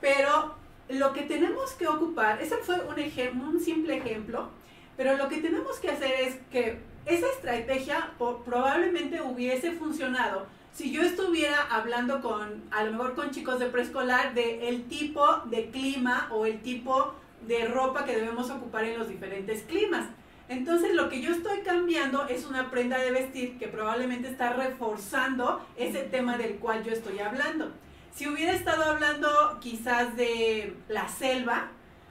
pero 0.00 0.59
lo 0.92 1.12
que 1.12 1.22
tenemos 1.22 1.72
que 1.72 1.86
ocupar, 1.86 2.40
ese 2.42 2.56
fue 2.58 2.80
un, 2.84 2.98
ejemplo, 2.98 3.48
un 3.48 3.60
simple 3.60 3.96
ejemplo, 3.96 4.48
pero 4.96 5.16
lo 5.16 5.28
que 5.28 5.38
tenemos 5.38 5.78
que 5.78 5.90
hacer 5.90 6.12
es 6.20 6.36
que 6.50 6.78
esa 7.06 7.26
estrategia 7.26 8.10
probablemente 8.44 9.20
hubiese 9.20 9.72
funcionado 9.72 10.46
si 10.72 10.92
yo 10.92 11.02
estuviera 11.02 11.62
hablando 11.70 12.20
con, 12.20 12.62
a 12.70 12.84
lo 12.84 12.92
mejor 12.92 13.14
con 13.14 13.30
chicos 13.30 13.58
de 13.58 13.66
preescolar, 13.66 14.34
de 14.34 14.68
el 14.68 14.84
tipo 14.84 15.26
de 15.46 15.70
clima 15.70 16.28
o 16.30 16.46
el 16.46 16.60
tipo 16.60 17.14
de 17.46 17.66
ropa 17.66 18.04
que 18.04 18.16
debemos 18.16 18.50
ocupar 18.50 18.84
en 18.84 18.98
los 18.98 19.08
diferentes 19.08 19.62
climas. 19.64 20.06
Entonces 20.48 20.94
lo 20.94 21.08
que 21.08 21.20
yo 21.20 21.32
estoy 21.32 21.60
cambiando 21.60 22.26
es 22.26 22.46
una 22.46 22.70
prenda 22.70 22.98
de 22.98 23.10
vestir 23.10 23.58
que 23.58 23.68
probablemente 23.68 24.28
está 24.28 24.52
reforzando 24.52 25.64
ese 25.76 26.00
tema 26.00 26.36
del 26.38 26.56
cual 26.56 26.82
yo 26.82 26.92
estoy 26.92 27.18
hablando. 27.20 27.72
Si 28.12 28.28
hubiera 28.28 28.52
estado 28.52 28.84
hablando 28.84 29.58
quizás 29.60 30.16
de 30.16 30.76
la 30.88 31.08
selva, 31.08 31.68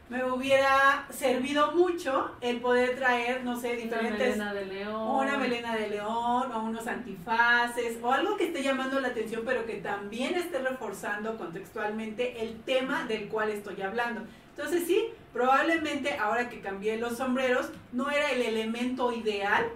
me 0.09 0.23
hubiera 0.23 1.05
servido 1.11 1.71
mucho 1.73 2.31
el 2.41 2.59
poder 2.61 2.95
traer, 2.95 3.43
no 3.43 3.59
sé, 3.59 3.75
diferentes... 3.75 4.35
Una 4.35 4.51
melena 4.51 4.53
de 4.53 4.65
león. 4.65 5.15
Una 5.15 5.37
melena 5.37 5.75
de 5.75 5.87
león 5.89 6.51
o 6.51 6.63
unos 6.63 6.87
antifaces 6.87 7.99
o 8.01 8.11
algo 8.11 8.35
que 8.35 8.45
esté 8.45 8.63
llamando 8.63 8.99
la 8.99 9.09
atención 9.09 9.43
pero 9.45 9.65
que 9.67 9.75
también 9.75 10.33
esté 10.33 10.59
reforzando 10.59 11.37
contextualmente 11.37 12.41
el 12.41 12.59
tema 12.61 13.05
del 13.05 13.27
cual 13.27 13.49
estoy 13.49 13.81
hablando. 13.83 14.21
Entonces 14.55 14.87
sí, 14.87 15.05
probablemente 15.31 16.17
ahora 16.17 16.49
que 16.49 16.59
cambié 16.59 16.97
los 16.97 17.17
sombreros 17.17 17.69
no 17.91 18.09
era 18.09 18.31
el 18.31 18.41
elemento 18.41 19.11
ideal 19.11 19.67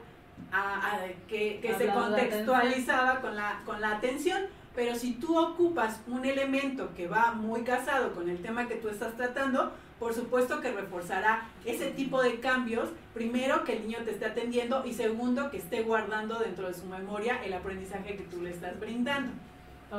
a, 0.52 1.00
que, 1.28 1.60
que 1.62 1.76
se 1.76 1.88
contextualizaba 1.88 3.22
con 3.22 3.36
la, 3.36 3.62
con 3.66 3.80
la 3.82 3.92
atención, 3.92 4.42
pero 4.76 4.96
si 4.96 5.14
tú 5.14 5.38
ocupas 5.38 6.02
un 6.08 6.26
elemento 6.26 6.94
que 6.96 7.08
va 7.08 7.32
muy 7.34 7.64
casado 7.64 8.14
con 8.14 8.30
el 8.30 8.42
tema 8.42 8.68
que 8.68 8.76
tú 8.76 8.90
estás 8.90 9.16
tratando, 9.16 9.72
por 10.00 10.14
supuesto 10.14 10.60
que 10.60 10.72
reforzará 10.72 11.48
ese 11.64 11.92
tipo 11.92 12.22
de 12.22 12.40
cambios. 12.40 12.90
Primero, 13.14 13.64
que 13.64 13.74
el 13.78 13.84
niño 13.84 14.00
te 14.04 14.12
esté 14.12 14.26
atendiendo 14.26 14.84
y 14.86 14.94
segundo, 14.94 15.50
que 15.50 15.58
esté 15.58 15.84
guardando 15.84 16.40
dentro 16.40 16.68
de 16.68 16.74
su 16.74 16.86
memoria 16.88 17.42
el 17.46 17.54
aprendizaje 17.54 18.18
que 18.18 18.24
tú 18.24 18.42
le 18.42 18.50
estás 18.50 18.80
brindando. 18.80 19.32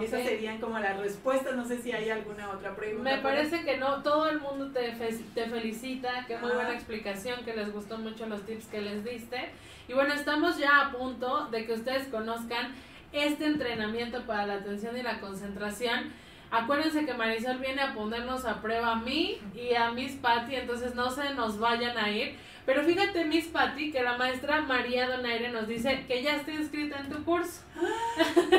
Esas 0.02 0.24
serían 0.24 0.58
como 0.58 0.78
las 0.78 0.98
respuestas. 0.98 1.54
No 1.54 1.64
sé 1.64 1.80
si 1.80 1.92
hay 1.92 2.10
alguna 2.10 2.50
otra 2.50 2.74
pregunta. 2.74 3.16
Me 3.16 3.22
parece 3.22 3.62
que 3.62 3.76
no. 3.78 4.02
Todo 4.02 4.28
el 4.28 4.40
mundo 4.40 4.72
te, 4.72 4.90
te 4.90 5.46
felicita. 5.48 6.24
Qué 6.26 6.36
muy 6.38 6.50
buena 6.50 6.74
explicación. 6.74 7.44
Que 7.44 7.54
les 7.54 7.72
gustó 7.72 7.96
mucho 7.98 8.26
los 8.26 8.44
tips 8.44 8.66
que 8.66 8.80
les 8.80 9.04
diste. 9.04 9.50
Y 9.86 9.92
bueno, 9.92 10.12
estamos 10.14 10.58
ya 10.58 10.80
a 10.80 10.92
punto 10.92 11.46
de 11.46 11.64
que 11.64 11.74
ustedes 11.74 12.08
conozcan 12.08 12.74
este 13.14 13.46
entrenamiento 13.46 14.26
para 14.26 14.46
la 14.46 14.54
atención 14.54 14.96
y 14.96 15.02
la 15.02 15.20
concentración. 15.20 16.12
Acuérdense 16.50 17.06
que 17.06 17.14
Marisol 17.14 17.58
viene 17.58 17.80
a 17.80 17.94
ponernos 17.94 18.44
a 18.44 18.60
prueba 18.60 18.92
a 18.92 18.96
mí 18.96 19.38
y 19.54 19.74
a 19.74 19.90
Miss 19.90 20.12
Patty, 20.12 20.56
entonces 20.56 20.94
no 20.94 21.10
se 21.10 21.34
nos 21.34 21.58
vayan 21.58 21.96
a 21.96 22.10
ir. 22.10 22.36
Pero 22.66 22.82
fíjate, 22.82 23.24
Miss 23.24 23.46
Patty, 23.46 23.90
que 23.92 24.02
la 24.02 24.16
maestra 24.16 24.60
María 24.62 25.08
Donaire 25.08 25.50
nos 25.50 25.66
dice 25.68 26.04
que 26.06 26.22
ya 26.22 26.36
está 26.36 26.52
inscrita 26.52 26.98
en 26.98 27.10
tu 27.10 27.24
curso. 27.24 27.62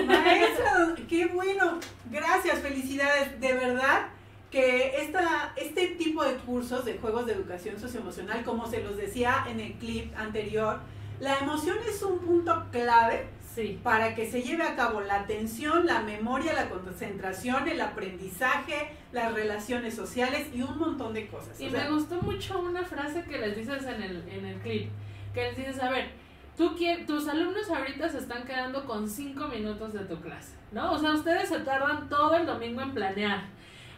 Maestra, 0.05 0.95
qué 1.07 1.27
bueno. 1.27 1.79
Gracias, 2.11 2.59
felicidades. 2.59 3.39
De 3.39 3.53
verdad 3.53 4.07
que 4.51 5.01
esta, 5.01 5.53
este 5.55 5.87
tipo 5.87 6.23
de 6.23 6.35
cursos 6.35 6.85
de 6.85 6.97
juegos 6.97 7.25
de 7.25 7.33
educación 7.33 7.79
socioemocional, 7.79 8.43
como 8.43 8.67
se 8.67 8.83
los 8.83 8.95
decía 8.95 9.45
en 9.49 9.59
el 9.59 9.73
clip 9.73 10.15
anterior, 10.17 10.79
la 11.19 11.39
emoción 11.39 11.77
es 11.87 12.01
un 12.03 12.19
punto 12.19 12.65
clave 12.71 13.27
Sí. 13.55 13.79
para 13.81 14.13
que 14.13 14.29
se 14.29 14.41
lleve 14.41 14.63
a 14.63 14.75
cabo 14.75 14.99
la 14.99 15.21
atención, 15.21 15.85
la 15.85 16.01
memoria, 16.01 16.51
la 16.53 16.69
concentración, 16.69 17.67
el 17.69 17.79
aprendizaje, 17.79 18.91
las 19.13 19.33
relaciones 19.33 19.95
sociales 19.95 20.47
y 20.53 20.61
un 20.61 20.77
montón 20.77 21.13
de 21.13 21.27
cosas. 21.27 21.59
Y 21.59 21.67
O 21.67 21.71
sea, 21.71 21.85
me 21.85 21.91
gustó 21.91 22.21
mucho 22.21 22.59
una 22.59 22.83
frase 22.83 23.23
que 23.23 23.37
les 23.37 23.55
dices 23.55 23.83
en 23.85 24.03
el, 24.03 24.27
en 24.29 24.45
el 24.45 24.59
clip, 24.59 24.89
que 25.33 25.43
les 25.43 25.55
dices, 25.55 25.81
a 25.81 25.89
ver, 25.89 26.09
tú 26.57 26.75
tus 27.07 27.27
alumnos 27.27 27.69
ahorita 27.69 28.09
se 28.09 28.17
están 28.17 28.43
quedando 28.43 28.85
con 28.85 29.09
cinco 29.09 29.47
minutos 29.47 29.93
de 29.93 29.99
tu 30.01 30.19
clase, 30.19 30.55
¿no? 30.71 30.91
O 30.91 30.99
sea, 30.99 31.13
ustedes 31.13 31.47
se 31.49 31.59
tardan 31.59 32.09
todo 32.09 32.35
el 32.35 32.45
domingo 32.45 32.81
en 32.81 32.93
planear. 32.93 33.45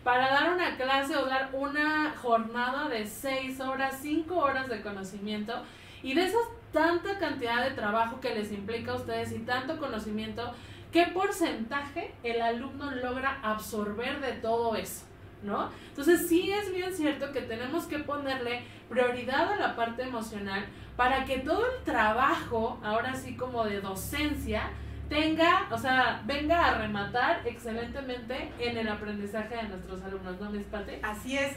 Para 0.04 0.30
dar 0.30 0.54
una 0.54 0.78
clase 0.78 1.18
o 1.18 1.26
dar 1.26 1.50
una 1.52 2.14
jornada 2.16 2.88
de 2.88 3.06
seis 3.06 3.60
horas, 3.60 4.00
cinco 4.02 4.38
horas 4.38 4.70
de 4.70 4.82
conocimiento, 4.82 5.64
y 6.04 6.14
de 6.14 6.26
esa 6.26 6.38
tanta 6.72 7.18
cantidad 7.18 7.64
de 7.64 7.72
trabajo 7.72 8.20
que 8.20 8.36
les 8.36 8.52
implica 8.52 8.92
a 8.92 8.96
ustedes 8.96 9.32
y 9.32 9.40
tanto 9.40 9.78
conocimiento, 9.78 10.54
¿qué 10.92 11.08
porcentaje 11.08 12.14
el 12.24 12.42
alumno 12.42 12.92
logra 12.92 13.40
absorber 13.42 14.20
de 14.20 14.34
todo 14.34 14.76
eso? 14.76 15.06
¿No? 15.44 15.70
Entonces 15.90 16.28
sí 16.28 16.52
es 16.52 16.74
bien 16.74 16.94
cierto 16.94 17.32
que 17.32 17.42
tenemos 17.42 17.86
que 17.86 18.00
ponerle 18.00 18.64
prioridad 18.90 19.54
a 19.54 19.56
la 19.56 19.76
parte 19.76 20.04
emocional 20.04 20.66
para 20.96 21.26
que 21.26 21.40
todo 21.40 21.64
el 21.64 21.84
trabajo, 21.84 22.80
ahora 22.84 23.14
sí 23.14 23.36
como 23.36 23.64
de 23.64 23.80
docencia, 23.80 24.72
tenga, 25.10 25.68
o 25.72 25.78
sea, 25.78 26.22
venga 26.26 26.66
a 26.66 26.78
rematar 26.80 27.42
excelentemente 27.46 28.52
en 28.60 28.78
el 28.78 28.90
aprendizaje 28.90 29.56
de 29.56 29.64
nuestros 29.64 30.02
alumnos, 30.02 30.40
¿no, 30.40 30.50
Miss 30.50 30.66
Pate? 30.66 31.00
Así 31.04 31.38
es. 31.38 31.56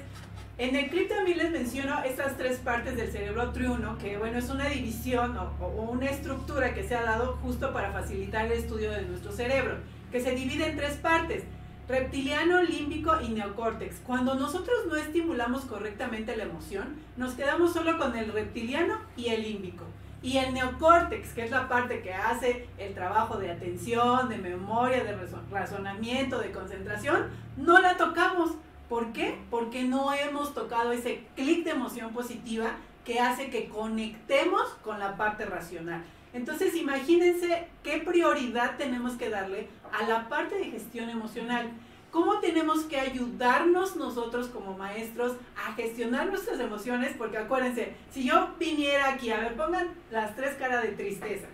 En 0.60 0.76
el 0.76 0.90
clip 0.90 1.08
también 1.08 1.38
les 1.38 1.50
menciono 1.50 2.02
estas 2.04 2.36
tres 2.36 2.58
partes 2.58 2.94
del 2.94 3.10
cerebro 3.10 3.50
triuno, 3.50 3.96
que 3.96 4.18
bueno, 4.18 4.36
es 4.36 4.50
una 4.50 4.66
división 4.66 5.34
o, 5.38 5.44
o 5.64 5.90
una 5.90 6.04
estructura 6.10 6.74
que 6.74 6.84
se 6.86 6.94
ha 6.94 7.02
dado 7.02 7.38
justo 7.42 7.72
para 7.72 7.92
facilitar 7.92 8.44
el 8.44 8.52
estudio 8.52 8.90
de 8.90 9.00
nuestro 9.00 9.32
cerebro, 9.32 9.76
que 10.12 10.20
se 10.20 10.32
divide 10.32 10.66
en 10.68 10.76
tres 10.76 10.98
partes, 10.98 11.44
reptiliano, 11.88 12.62
límbico 12.62 13.22
y 13.22 13.28
neocórtex. 13.30 14.00
Cuando 14.06 14.34
nosotros 14.34 14.76
no 14.86 14.96
estimulamos 14.96 15.62
correctamente 15.64 16.36
la 16.36 16.42
emoción, 16.44 16.96
nos 17.16 17.32
quedamos 17.32 17.72
solo 17.72 17.96
con 17.96 18.14
el 18.14 18.30
reptiliano 18.30 18.98
y 19.16 19.28
el 19.28 19.40
límbico. 19.40 19.84
Y 20.22 20.36
el 20.36 20.52
neocórtex, 20.52 21.32
que 21.32 21.44
es 21.44 21.50
la 21.50 21.70
parte 21.70 22.02
que 22.02 22.12
hace 22.12 22.68
el 22.76 22.92
trabajo 22.92 23.38
de 23.38 23.50
atención, 23.50 24.28
de 24.28 24.36
memoria, 24.36 25.04
de 25.04 25.16
razo- 25.16 25.40
razonamiento, 25.50 26.38
de 26.38 26.50
concentración, 26.52 27.28
no 27.56 27.80
la 27.80 27.96
tocamos. 27.96 28.50
¿Por 28.90 29.12
qué? 29.12 29.38
Porque 29.50 29.84
no 29.84 30.12
hemos 30.12 30.52
tocado 30.52 30.90
ese 30.90 31.22
clic 31.36 31.62
de 31.64 31.70
emoción 31.70 32.12
positiva 32.12 32.72
que 33.04 33.20
hace 33.20 33.48
que 33.48 33.68
conectemos 33.68 34.64
con 34.82 34.98
la 34.98 35.16
parte 35.16 35.44
racional. 35.46 36.02
Entonces 36.32 36.74
imagínense 36.74 37.68
qué 37.84 37.98
prioridad 37.98 38.76
tenemos 38.78 39.12
que 39.12 39.30
darle 39.30 39.68
a 39.92 40.08
la 40.08 40.28
parte 40.28 40.56
de 40.56 40.72
gestión 40.72 41.08
emocional. 41.08 41.70
¿Cómo 42.10 42.40
tenemos 42.40 42.82
que 42.82 42.98
ayudarnos 42.98 43.94
nosotros 43.94 44.48
como 44.48 44.76
maestros 44.76 45.36
a 45.56 45.72
gestionar 45.74 46.26
nuestras 46.26 46.58
emociones? 46.58 47.14
Porque 47.16 47.38
acuérdense, 47.38 47.94
si 48.10 48.24
yo 48.24 48.54
viniera 48.58 49.10
aquí, 49.10 49.30
a 49.30 49.38
ver, 49.38 49.54
pongan 49.54 49.88
las 50.10 50.34
tres 50.34 50.56
caras 50.56 50.82
de 50.82 50.88
tristeza. 50.88 51.46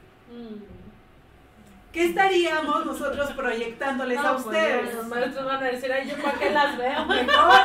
¿Qué 1.97 2.05
estaríamos 2.05 2.84
nosotros 2.84 3.30
proyectándoles 3.30 4.18
a 4.18 4.34
pues, 4.34 4.44
ustedes? 4.44 4.94
Los 4.97 5.07
maestros 5.07 5.47
van 5.47 5.62
a 5.62 5.66
decir, 5.66 5.90
ay, 5.90 6.07
yo 6.07 6.22
para 6.22 6.38
qué 6.38 6.51
las 6.51 6.76
veo. 6.76 7.07
Mejor, 7.07 7.61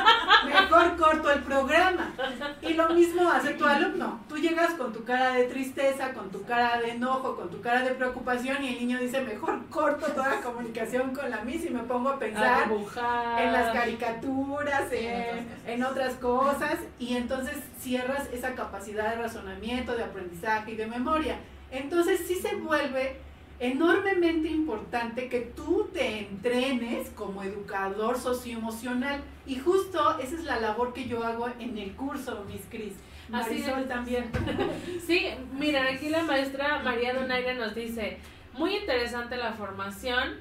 mejor 0.45 0.95
corto 0.95 1.31
el 1.31 1.41
programa. 1.41 2.13
Y 2.61 2.73
lo 2.75 2.87
mismo 2.91 3.29
hace 3.29 3.55
tu 3.55 3.65
alumno. 3.65 4.21
Tú 4.29 4.37
llegas 4.37 4.75
con 4.75 4.93
tu 4.93 5.03
cara 5.03 5.33
de 5.33 5.47
tristeza, 5.47 6.13
con 6.13 6.31
tu 6.31 6.45
cara 6.45 6.79
de 6.79 6.91
enojo, 6.91 7.35
con 7.35 7.49
tu 7.49 7.59
cara 7.59 7.81
de 7.81 7.91
preocupación 7.91 8.63
y 8.63 8.69
el 8.69 8.79
niño 8.79 8.99
dice, 8.99 9.19
mejor 9.19 9.67
corto 9.67 10.05
toda 10.13 10.29
la 10.29 10.39
comunicación 10.39 11.13
con 11.13 11.29
la 11.29 11.41
mis 11.41 11.65
y 11.65 11.69
me 11.69 11.83
pongo 11.83 12.11
a 12.11 12.13
A 12.13 12.19
pensar 12.19 12.69
dibujar. 12.69 13.41
en 13.41 13.51
las 13.51 13.73
caricaturas, 13.73 14.83
en 14.93 15.83
otras 15.83 16.13
cosas 16.13 16.77
y 16.99 17.17
entonces 17.17 17.57
cierras 17.81 18.29
esa 18.31 18.55
capacidad 18.55 19.09
de 19.13 19.23
razonamiento, 19.23 19.93
de 19.93 20.05
aprendizaje 20.05 20.71
y 20.71 20.75
de 20.77 20.87
memoria. 20.87 21.35
Entonces 21.69 22.21
sí 22.25 22.35
se 22.35 22.55
vuelve 22.55 23.19
enormemente 23.61 24.49
importante 24.49 25.29
que 25.29 25.41
tú 25.41 25.87
te 25.93 26.19
entrenes 26.19 27.11
como 27.11 27.43
educador 27.43 28.17
socioemocional 28.17 29.21
y 29.45 29.57
justo 29.57 30.17
esa 30.19 30.35
es 30.35 30.43
la 30.43 30.59
labor 30.59 30.93
que 30.93 31.07
yo 31.07 31.23
hago 31.23 31.47
en 31.59 31.77
el 31.77 31.91
curso, 31.91 32.43
Miss 32.51 32.63
Cris. 32.69 32.93
Así 33.31 33.59
Marisol 33.59 33.81
es. 33.81 33.87
también. 33.87 34.31
Sí, 35.05 35.27
miren, 35.53 35.85
aquí 35.85 36.09
la 36.09 36.23
maestra 36.23 36.79
María 36.83 37.13
Donaire 37.13 37.53
nos 37.53 37.75
dice, 37.75 38.17
muy 38.53 38.75
interesante 38.75 39.37
la 39.37 39.53
formación, 39.53 40.39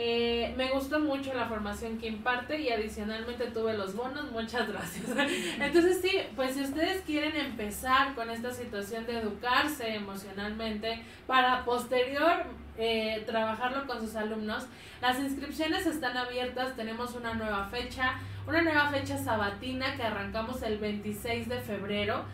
eh, 0.00 0.54
me 0.56 0.70
gustó 0.70 1.00
mucho 1.00 1.34
la 1.34 1.46
formación 1.46 1.98
que 1.98 2.06
imparte 2.06 2.60
y 2.60 2.70
adicionalmente 2.70 3.48
tuve 3.48 3.76
los 3.76 3.96
bonos, 3.96 4.30
muchas 4.30 4.68
gracias. 4.68 5.06
Entonces 5.60 6.00
sí, 6.00 6.20
pues 6.36 6.54
si 6.54 6.62
ustedes 6.62 7.02
quieren 7.02 7.34
empezar 7.34 8.14
con 8.14 8.30
esta 8.30 8.52
situación 8.52 9.06
de 9.06 9.18
educarse 9.18 9.96
emocionalmente 9.96 11.02
para 11.26 11.64
posterior 11.64 12.44
eh, 12.76 13.24
trabajarlo 13.26 13.88
con 13.88 14.00
sus 14.00 14.14
alumnos, 14.14 14.68
las 15.00 15.18
inscripciones 15.18 15.84
están 15.84 16.16
abiertas, 16.16 16.76
tenemos 16.76 17.16
una 17.16 17.34
nueva 17.34 17.64
fecha, 17.64 18.20
una 18.46 18.62
nueva 18.62 18.90
fecha 18.90 19.18
sabatina 19.18 19.96
que 19.96 20.04
arrancamos 20.04 20.62
el 20.62 20.78
26 20.78 21.48
de 21.48 21.60
febrero. 21.60 22.24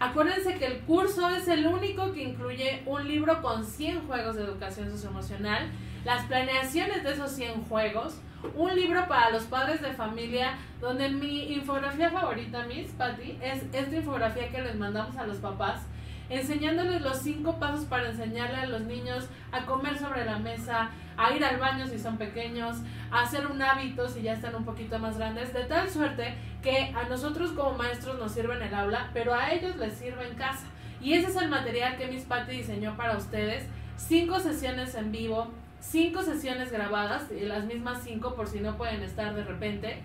Acuérdense 0.00 0.56
que 0.56 0.66
el 0.66 0.80
curso 0.80 1.28
es 1.28 1.46
el 1.48 1.66
único 1.66 2.12
que 2.12 2.22
incluye 2.22 2.82
un 2.86 3.06
libro 3.06 3.40
con 3.40 3.64
100 3.64 4.06
juegos 4.06 4.36
de 4.36 4.42
educación 4.42 4.90
socioemocional, 4.90 5.70
las 6.04 6.24
planeaciones 6.26 7.04
de 7.04 7.12
esos 7.12 7.30
100 7.30 7.64
juegos, 7.64 8.18
un 8.54 8.74
libro 8.74 9.06
para 9.08 9.30
los 9.30 9.44
padres 9.44 9.80
de 9.80 9.92
familia, 9.92 10.58
donde 10.80 11.08
mi 11.08 11.54
infografía 11.54 12.10
favorita, 12.10 12.66
Miss 12.66 12.90
Patty, 12.90 13.38
es 13.40 13.62
esta 13.72 13.96
infografía 13.96 14.50
que 14.50 14.60
les 14.60 14.74
mandamos 14.76 15.16
a 15.16 15.26
los 15.26 15.38
papás, 15.38 15.82
enseñándoles 16.28 17.00
los 17.00 17.18
cinco 17.18 17.58
pasos 17.58 17.84
para 17.86 18.10
enseñarle 18.10 18.56
a 18.56 18.66
los 18.66 18.82
niños 18.82 19.28
a 19.52 19.64
comer 19.64 19.98
sobre 19.98 20.24
la 20.24 20.38
mesa, 20.38 20.90
a 21.16 21.32
ir 21.34 21.44
al 21.44 21.58
baño 21.58 21.86
si 21.86 21.98
son 21.98 22.18
pequeños, 22.18 22.78
a 23.10 23.22
hacer 23.22 23.46
un 23.46 23.60
hábito 23.62 24.08
si 24.08 24.22
ya 24.22 24.32
están 24.32 24.54
un 24.54 24.64
poquito 24.64 24.98
más 24.98 25.16
grandes, 25.18 25.52
de 25.52 25.64
tal 25.64 25.88
suerte 25.88 26.34
que 26.62 26.92
a 26.94 27.08
nosotros 27.08 27.52
como 27.52 27.74
maestros 27.74 28.18
nos 28.18 28.32
sirve 28.32 28.56
en 28.56 28.62
el 28.62 28.74
aula, 28.74 29.10
pero 29.12 29.34
a 29.34 29.52
ellos 29.52 29.76
les 29.76 29.94
sirve 29.94 30.26
en 30.26 30.34
casa. 30.34 30.66
Y 31.00 31.12
ese 31.12 31.28
es 31.28 31.36
el 31.36 31.50
material 31.50 31.96
que 31.96 32.06
Miss 32.06 32.24
Patty 32.24 32.52
diseñó 32.52 32.96
para 32.96 33.16
ustedes. 33.16 33.66
Cinco 33.96 34.40
sesiones 34.40 34.94
en 34.94 35.12
vivo, 35.12 35.50
cinco 35.78 36.22
sesiones 36.22 36.72
grabadas, 36.72 37.30
y 37.30 37.44
las 37.44 37.64
mismas 37.64 38.02
cinco 38.02 38.34
por 38.34 38.46
si 38.46 38.60
no 38.60 38.76
pueden 38.76 39.02
estar 39.02 39.34
de 39.34 39.44
repente. 39.44 39.98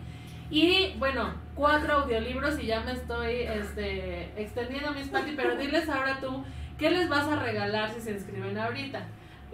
Y 0.51 0.95
bueno, 0.97 1.33
cuatro 1.55 1.99
audiolibros 1.99 2.59
y 2.59 2.65
ya 2.65 2.81
me 2.81 2.91
estoy 2.93 3.43
este, 3.43 4.31
extendiendo 4.35 4.91
Miss 4.93 5.07
Patty, 5.07 5.33
pero 5.35 5.55
diles 5.55 5.87
ahora 5.87 6.19
tú, 6.19 6.43
¿qué 6.77 6.89
les 6.89 7.07
vas 7.07 7.27
a 7.27 7.35
regalar 7.37 7.93
si 7.93 8.01
se 8.01 8.11
inscriben 8.11 8.57
ahorita? 8.57 9.07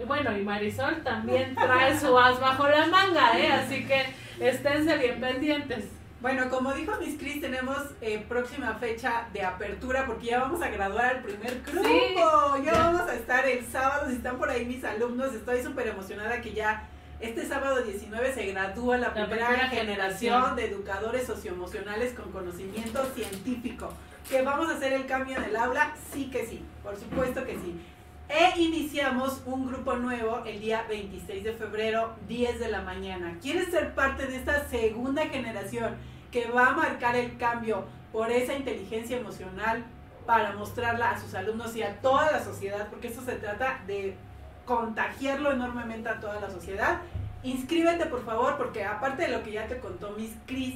Bueno, 0.04 0.36
y 0.36 0.42
Marisol 0.42 1.02
también 1.02 1.54
trae 1.54 1.98
su 1.98 2.18
as 2.18 2.38
bajo 2.40 2.68
la 2.68 2.86
manga, 2.86 3.38
¿eh? 3.38 3.48
Así 3.50 3.86
que 3.86 4.04
esténse 4.40 4.96
bien 4.98 5.20
pendientes. 5.20 5.84
Bueno, 6.20 6.48
como 6.48 6.72
dijo 6.72 6.92
Miss 6.98 7.18
Cris, 7.18 7.40
tenemos 7.40 7.78
eh, 8.00 8.24
próxima 8.28 8.74
fecha 8.74 9.26
de 9.32 9.42
apertura 9.42 10.06
porque 10.06 10.26
ya 10.26 10.40
vamos 10.40 10.60
a 10.62 10.68
graduar 10.68 11.16
al 11.16 11.22
primer 11.22 11.62
grupo. 11.62 11.86
Sí, 11.86 12.64
ya, 12.64 12.72
vamos 12.72 13.02
a 13.02 13.14
estar 13.14 13.46
el 13.46 13.64
sábado. 13.64 14.08
Si 14.08 14.16
están 14.16 14.36
por 14.38 14.50
ahí 14.50 14.64
mis 14.64 14.82
alumnos, 14.84 15.32
estoy 15.34 15.62
súper 15.62 15.88
emocionada 15.88 16.40
que 16.40 16.52
ya 16.52 16.88
este 17.20 17.46
sábado 17.46 17.82
19 17.82 18.34
se 18.34 18.46
gradúa 18.46 18.96
la, 18.98 19.08
La 19.08 19.14
primera, 19.14 19.46
primera 19.48 19.68
generación, 19.68 20.34
generación. 20.34 20.56
de 20.56 20.64
educadores 20.66 21.26
socioemocionales 21.26 22.14
con 22.14 22.32
conocimiento 22.32 23.04
científico. 23.14 23.92
¿Que 24.28 24.42
vamos 24.42 24.68
a 24.70 24.74
hacer 24.74 24.92
el 24.94 25.06
cambio 25.06 25.36
en 25.36 25.44
el 25.44 25.56
aula? 25.56 25.94
Sí 26.12 26.30
que 26.30 26.46
sí, 26.46 26.64
por 26.82 26.96
supuesto 26.96 27.44
que 27.44 27.52
sí. 27.52 27.80
E 28.28 28.60
iniciamos 28.60 29.40
un 29.46 29.68
grupo 29.68 29.94
nuevo 29.94 30.42
el 30.44 30.60
día 30.60 30.84
26 30.88 31.44
de 31.44 31.52
febrero, 31.52 32.16
10 32.26 32.58
de 32.58 32.68
la 32.68 32.82
mañana. 32.82 33.38
¿Quieres 33.40 33.70
ser 33.70 33.94
parte 33.94 34.26
de 34.26 34.36
esta 34.36 34.68
segunda 34.68 35.26
generación 35.26 35.94
que 36.32 36.50
va 36.50 36.68
a 36.68 36.72
marcar 36.72 37.14
el 37.14 37.36
cambio 37.36 37.84
por 38.12 38.32
esa 38.32 38.54
inteligencia 38.54 39.16
emocional 39.16 39.84
para 40.26 40.52
mostrarla 40.54 41.12
a 41.12 41.20
sus 41.20 41.34
alumnos 41.34 41.76
y 41.76 41.84
a 41.84 42.00
toda 42.00 42.32
la 42.32 42.42
sociedad? 42.42 42.88
Porque 42.90 43.08
eso 43.08 43.22
se 43.22 43.36
trata 43.36 43.80
de 43.86 44.16
contagiarlo 44.64 45.52
enormemente 45.52 46.08
a 46.08 46.18
toda 46.18 46.40
la 46.40 46.50
sociedad. 46.50 46.98
inscríbete 47.44 48.06
por 48.06 48.24
favor, 48.24 48.56
porque 48.56 48.84
aparte 48.84 49.22
de 49.22 49.28
lo 49.28 49.44
que 49.44 49.52
ya 49.52 49.68
te 49.68 49.78
contó 49.78 50.10
Miss 50.18 50.32
Cris, 50.46 50.74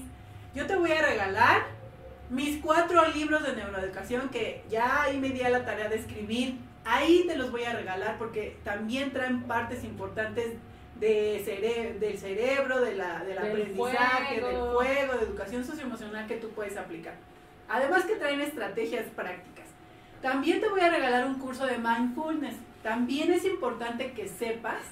yo 0.54 0.68
te 0.68 0.76
voy 0.76 0.92
a 0.92 1.04
regalar 1.04 1.62
mis 2.28 2.62
cuatro 2.62 3.08
libros 3.08 3.42
de 3.42 3.56
neuroeducación 3.56 4.28
que 4.28 4.64
ya 4.70 5.02
ahí 5.02 5.18
me 5.18 5.30
di 5.30 5.42
a 5.42 5.50
la 5.50 5.64
tarea 5.64 5.88
de 5.88 5.96
escribir. 5.96 6.69
Ahí 6.84 7.24
te 7.26 7.36
los 7.36 7.50
voy 7.50 7.64
a 7.64 7.74
regalar 7.74 8.18
porque 8.18 8.56
también 8.64 9.12
traen 9.12 9.42
partes 9.42 9.84
importantes 9.84 10.54
de 10.98 11.96
del 11.98 12.18
cerebro, 12.18 12.80
de 12.82 12.94
la, 12.94 13.24
del, 13.24 13.38
aprendizaje, 13.38 14.40
del 14.40 14.56
juego, 14.56 15.14
de 15.14 15.24
educación 15.24 15.64
socioemocional 15.64 16.26
que 16.26 16.36
tú 16.36 16.50
puedes 16.50 16.76
aplicar. 16.76 17.14
Además 17.68 18.04
que 18.04 18.16
traen 18.16 18.40
estrategias 18.40 19.06
prácticas. 19.16 19.66
También 20.20 20.60
te 20.60 20.68
voy 20.68 20.80
a 20.80 20.90
regalar 20.90 21.26
un 21.26 21.38
curso 21.38 21.66
de 21.66 21.78
mindfulness. 21.78 22.56
También 22.82 23.32
es 23.32 23.44
importante 23.44 24.12
que 24.12 24.28
sepas 24.28 24.82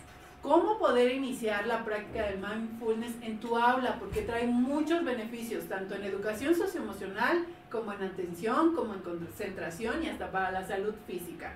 cómo 0.41 0.78
poder 0.78 1.12
iniciar 1.12 1.66
la 1.66 1.84
práctica 1.84 2.26
del 2.26 2.39
mindfulness 2.39 3.14
en 3.22 3.39
tu 3.39 3.57
aula, 3.57 3.99
porque 3.99 4.22
trae 4.22 4.47
muchos 4.47 5.05
beneficios, 5.05 5.64
tanto 5.68 5.95
en 5.95 6.05
educación 6.05 6.55
socioemocional, 6.55 7.45
como 7.70 7.93
en 7.93 8.03
atención, 8.03 8.74
como 8.74 8.95
en 8.95 9.01
concentración 9.01 10.03
y 10.03 10.09
hasta 10.09 10.30
para 10.30 10.51
la 10.51 10.66
salud 10.66 10.95
física. 11.07 11.53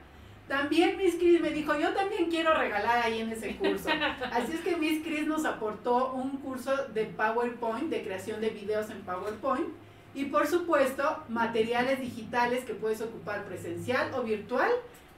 También 0.49 0.97
Miss 0.99 1.15
Chris 1.15 1.41
me 1.41 1.51
dijo, 1.51 1.79
yo 1.79 1.93
también 1.95 2.29
quiero 2.29 2.53
regalar 2.55 3.05
ahí 3.05 3.21
en 3.21 3.31
ese 3.31 3.57
curso. 3.57 3.89
Así 4.33 4.53
es 4.53 4.61
que 4.61 4.77
Miss 4.77 5.03
Chris 5.03 5.27
nos 5.27 5.45
aportó 5.45 6.13
un 6.13 6.39
curso 6.39 6.89
de 6.89 7.07
PowerPoint, 7.07 7.89
de 7.89 8.03
creación 8.03 8.41
de 8.41 8.51
videos 8.51 8.91
en 8.91 9.01
PowerPoint. 9.03 9.69
Y 10.15 10.27
por 10.27 10.47
supuesto, 10.47 11.25
materiales 11.29 12.01
digitales 12.01 12.65
que 12.65 12.75
puedes 12.75 13.01
ocupar 13.01 13.45
presencial 13.45 14.13
o 14.15 14.23
virtual 14.23 14.71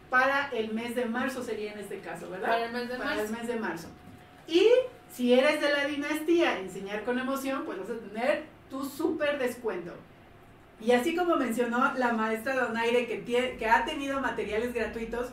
para 0.08 0.48
el 0.50 0.72
mes 0.72 0.94
de 0.94 1.06
marzo 1.06 1.42
sería 1.42 1.72
en 1.72 1.80
este 1.80 1.98
caso, 1.98 2.30
¿verdad? 2.30 2.48
Para 2.48 2.66
el 2.66 2.72
mes 2.72 2.88
de 2.88 2.96
para 2.96 3.10
marzo. 3.10 3.22
el 3.24 3.30
mes 3.30 3.46
de 3.48 3.56
marzo. 3.56 3.88
Y 4.46 4.68
si 5.10 5.32
eres 5.32 5.60
de 5.60 5.72
la 5.72 5.86
dinastía 5.86 6.58
Enseñar 6.60 7.02
con 7.04 7.18
Emoción, 7.18 7.64
pues 7.64 7.78
vas 7.78 7.90
a 7.90 7.98
tener 7.98 8.44
tu 8.70 8.84
súper 8.84 9.38
descuento. 9.38 9.92
Y 10.84 10.92
así 10.92 11.16
como 11.16 11.36
mencionó 11.36 11.94
la 11.96 12.12
maestra 12.12 12.54
Donaire 12.56 13.06
que, 13.06 13.16
tiene, 13.18 13.56
que 13.56 13.66
ha 13.66 13.86
tenido 13.86 14.20
materiales 14.20 14.74
gratuitos, 14.74 15.28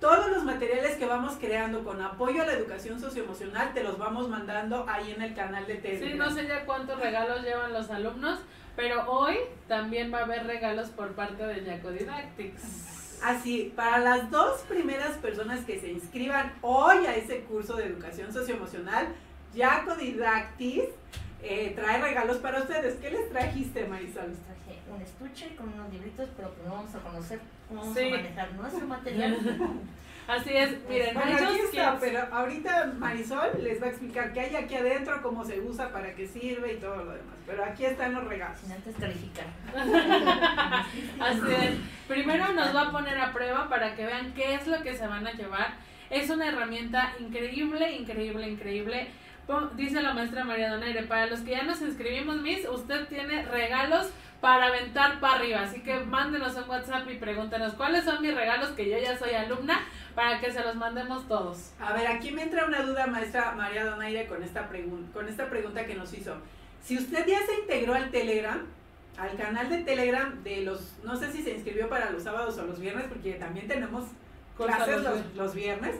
todos 0.00 0.30
los 0.30 0.42
materiales 0.42 0.96
que 0.96 1.06
vamos 1.06 1.36
creando 1.38 1.84
con 1.84 2.02
apoyo 2.02 2.42
a 2.42 2.46
la 2.46 2.54
educación 2.54 2.98
socioemocional 2.98 3.72
te 3.72 3.84
los 3.84 3.98
vamos 3.98 4.28
mandando 4.28 4.84
ahí 4.88 5.12
en 5.12 5.22
el 5.22 5.34
canal 5.34 5.64
de 5.66 5.74
Telegram. 5.76 6.10
Sí, 6.10 6.18
no 6.18 6.30
sé 6.30 6.48
ya 6.48 6.64
cuántos 6.64 6.98
regalos 6.98 7.42
llevan 7.44 7.72
los 7.72 7.88
alumnos, 7.90 8.40
pero 8.74 9.08
hoy 9.08 9.36
también 9.68 10.12
va 10.12 10.20
a 10.20 10.24
haber 10.24 10.46
regalos 10.46 10.88
por 10.88 11.12
parte 11.12 11.46
de 11.46 11.64
Jaco 11.64 11.92
Didactics. 11.92 13.20
Así, 13.22 13.72
para 13.76 13.98
las 13.98 14.30
dos 14.30 14.62
primeras 14.62 15.18
personas 15.18 15.64
que 15.66 15.78
se 15.78 15.92
inscriban 15.92 16.52
hoy 16.62 17.06
a 17.06 17.14
ese 17.14 17.42
curso 17.42 17.76
de 17.76 17.84
educación 17.84 18.32
socioemocional, 18.32 19.08
Jaco 19.54 19.94
Didactics 19.94 20.88
eh, 21.42 21.72
trae 21.74 22.00
regalos 22.00 22.38
para 22.38 22.60
ustedes. 22.60 22.94
¿Qué 22.96 23.10
les 23.10 23.30
trajiste, 23.30 23.86
Marisol? 23.86 24.28
Les 24.30 24.38
traje 24.40 24.80
un 24.94 25.00
estuche 25.02 25.54
con 25.56 25.72
unos 25.72 25.92
libritos, 25.92 26.28
pero 26.36 26.54
que 26.54 26.62
no 26.64 26.72
vamos 26.74 26.94
a 26.94 26.98
conocer 27.00 27.40
cómo 27.68 27.80
vamos 27.82 27.96
Sí. 27.98 28.08
a 28.08 28.10
manejar 28.16 28.52
nuestro 28.52 28.86
material. 28.86 29.36
Así 30.28 30.50
es, 30.56 30.76
miren, 30.88 31.14
Bueno, 31.14 31.48
aquí 31.48 31.58
está, 31.58 31.98
pero 31.98 32.20
ahorita 32.30 32.92
Marisol 32.98 33.50
les 33.64 33.82
va 33.82 33.86
a 33.86 33.88
explicar 33.88 34.32
qué 34.32 34.40
hay 34.40 34.54
aquí 34.54 34.76
adentro, 34.76 35.20
cómo 35.22 35.44
se 35.44 35.60
usa, 35.60 35.90
para 35.92 36.14
qué 36.14 36.28
sirve 36.28 36.74
y 36.74 36.76
todo 36.76 36.96
lo 37.04 37.12
demás. 37.12 37.34
Pero 37.46 37.64
aquí 37.64 37.84
están 37.84 38.14
los 38.14 38.24
regalos. 38.28 38.60
Sin 38.60 38.70
antes 38.70 38.94
calificar. 38.94 39.46
Así 41.20 41.52
es. 41.52 41.70
Primero 42.06 42.52
nos 42.52 42.74
va 42.74 42.82
a 42.88 42.92
poner 42.92 43.18
a 43.18 43.32
prueba 43.32 43.68
para 43.68 43.96
que 43.96 44.06
vean 44.06 44.32
qué 44.34 44.54
es 44.54 44.66
lo 44.68 44.80
que 44.82 44.94
se 44.96 45.06
van 45.06 45.26
a 45.26 45.32
llevar. 45.32 45.74
Es 46.10 46.30
una 46.30 46.48
herramienta 46.48 47.12
increíble, 47.18 47.92
increíble, 47.92 48.48
increíble. 48.48 49.08
Dice 49.76 50.00
la 50.00 50.14
maestra 50.14 50.44
María 50.44 50.70
Donaire, 50.70 51.02
para 51.04 51.26
los 51.26 51.40
que 51.40 51.50
ya 51.52 51.64
nos 51.64 51.80
inscribimos, 51.82 52.40
Miss, 52.40 52.68
usted 52.68 53.08
tiene 53.08 53.44
regalos 53.46 54.08
para 54.40 54.66
aventar 54.66 55.18
para 55.20 55.34
arriba. 55.34 55.62
Así 55.62 55.80
que 55.82 55.98
mándenos 56.00 56.54
un 56.56 56.68
WhatsApp 56.70 57.08
y 57.10 57.16
pregúntenos 57.16 57.74
cuáles 57.74 58.04
son 58.04 58.22
mis 58.22 58.34
regalos, 58.34 58.70
que 58.70 58.88
yo 58.88 58.96
ya 58.98 59.18
soy 59.18 59.34
alumna, 59.34 59.80
para 60.14 60.40
que 60.40 60.52
se 60.52 60.62
los 60.62 60.76
mandemos 60.76 61.26
todos. 61.26 61.72
A 61.80 61.92
ver, 61.94 62.06
aquí 62.06 62.30
me 62.30 62.42
entra 62.44 62.64
una 62.66 62.82
duda, 62.82 63.06
maestra 63.08 63.52
María 63.52 63.84
Donaire, 63.84 64.26
con 64.28 64.42
esta, 64.42 64.70
pregun- 64.70 65.10
con 65.12 65.28
esta 65.28 65.48
pregunta 65.50 65.84
que 65.84 65.94
nos 65.96 66.12
hizo. 66.14 66.36
Si 66.82 66.96
usted 66.96 67.26
ya 67.26 67.40
se 67.44 67.54
integró 67.60 67.94
al 67.94 68.10
Telegram, 68.10 68.64
al 69.18 69.36
canal 69.36 69.68
de 69.68 69.78
Telegram 69.78 70.42
de 70.44 70.62
los, 70.62 70.94
no 71.04 71.16
sé 71.16 71.30
si 71.32 71.42
se 71.42 71.50
inscribió 71.54 71.88
para 71.88 72.10
los 72.10 72.22
sábados 72.22 72.56
o 72.58 72.64
los 72.64 72.78
viernes, 72.78 73.06
porque 73.08 73.32
también 73.34 73.66
tenemos 73.66 74.04
clases 74.56 75.02
los 75.02 75.34
los, 75.34 75.54
viernes. 75.54 75.96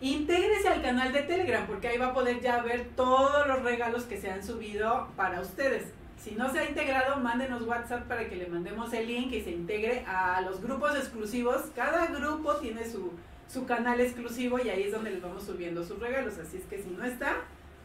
Intégrese 0.00 0.68
al 0.68 0.80
canal 0.80 1.12
de 1.12 1.22
Telegram 1.22 1.66
porque 1.66 1.88
ahí 1.88 1.98
va 1.98 2.08
a 2.08 2.14
poder 2.14 2.40
ya 2.40 2.62
ver 2.62 2.88
todos 2.94 3.46
los 3.48 3.62
regalos 3.62 4.04
que 4.04 4.20
se 4.20 4.30
han 4.30 4.44
subido 4.44 5.08
para 5.16 5.40
ustedes. 5.40 5.92
Si 6.16 6.32
no 6.32 6.50
se 6.50 6.60
ha 6.60 6.68
integrado, 6.68 7.16
mándenos 7.16 7.62
WhatsApp 7.62 8.06
para 8.06 8.28
que 8.28 8.36
le 8.36 8.46
mandemos 8.46 8.92
el 8.92 9.08
link 9.08 9.32
y 9.32 9.40
se 9.40 9.50
integre 9.50 10.04
a 10.06 10.40
los 10.40 10.60
grupos 10.60 10.96
exclusivos. 10.96 11.62
Cada 11.74 12.06
grupo 12.06 12.56
tiene 12.56 12.88
su, 12.88 13.12
su 13.48 13.66
canal 13.66 14.00
exclusivo 14.00 14.58
y 14.58 14.68
ahí 14.68 14.84
es 14.84 14.92
donde 14.92 15.10
les 15.10 15.22
vamos 15.22 15.44
subiendo 15.44 15.84
sus 15.84 15.98
regalos. 15.98 16.38
Así 16.38 16.58
es 16.58 16.64
que 16.64 16.82
si 16.82 16.90
no 16.90 17.04
está, 17.04 17.36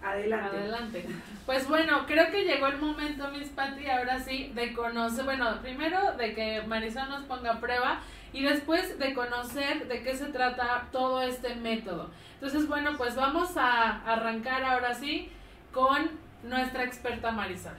adelante. 0.04 0.58
Adelante. 0.58 1.06
Pues 1.46 1.68
bueno, 1.68 2.06
creo 2.06 2.30
que 2.32 2.44
llegó 2.44 2.68
el 2.68 2.78
momento, 2.80 3.30
Miss 3.32 3.50
Patty, 3.50 3.88
ahora 3.88 4.20
sí, 4.20 4.52
de 4.54 4.74
conocer, 4.74 5.26
bueno, 5.26 5.62
primero 5.62 6.16
de 6.18 6.34
que 6.34 6.62
Marisol 6.68 7.10
nos 7.10 7.24
ponga 7.26 7.54
a 7.54 7.60
prueba 7.60 8.02
y 8.34 8.44
después 8.44 8.98
de 9.00 9.14
conocer 9.14 9.88
de 9.88 10.04
qué 10.04 10.16
se 10.16 10.26
trata 10.26 10.88
todo 10.92 11.22
este 11.22 11.56
método. 11.56 12.10
Entonces, 12.34 12.68
bueno, 12.68 12.98
pues 12.98 13.16
vamos 13.16 13.56
a 13.56 14.02
arrancar 14.12 14.64
ahora 14.64 14.96
sí 14.96 15.32
con 15.72 16.12
nuestra 16.44 16.84
experta 16.84 17.32
Marisol. 17.32 17.74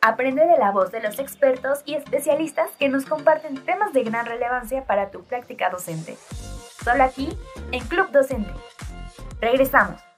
Aprende 0.00 0.46
de 0.46 0.56
la 0.56 0.70
voz 0.70 0.90
de 0.92 1.02
los 1.02 1.18
expertos 1.18 1.82
y 1.84 1.94
especialistas 1.94 2.70
que 2.78 2.88
nos 2.88 3.04
comparten 3.04 3.62
temas 3.64 3.92
de 3.92 4.04
gran 4.04 4.24
relevancia 4.24 4.86
para 4.86 5.10
tu 5.10 5.24
práctica 5.24 5.68
docente. 5.68 6.16
Solo 6.82 7.04
aquí, 7.04 7.28
en 7.72 7.84
Club 7.84 8.10
Docente. 8.10 8.50
Regresamos. 9.40 10.09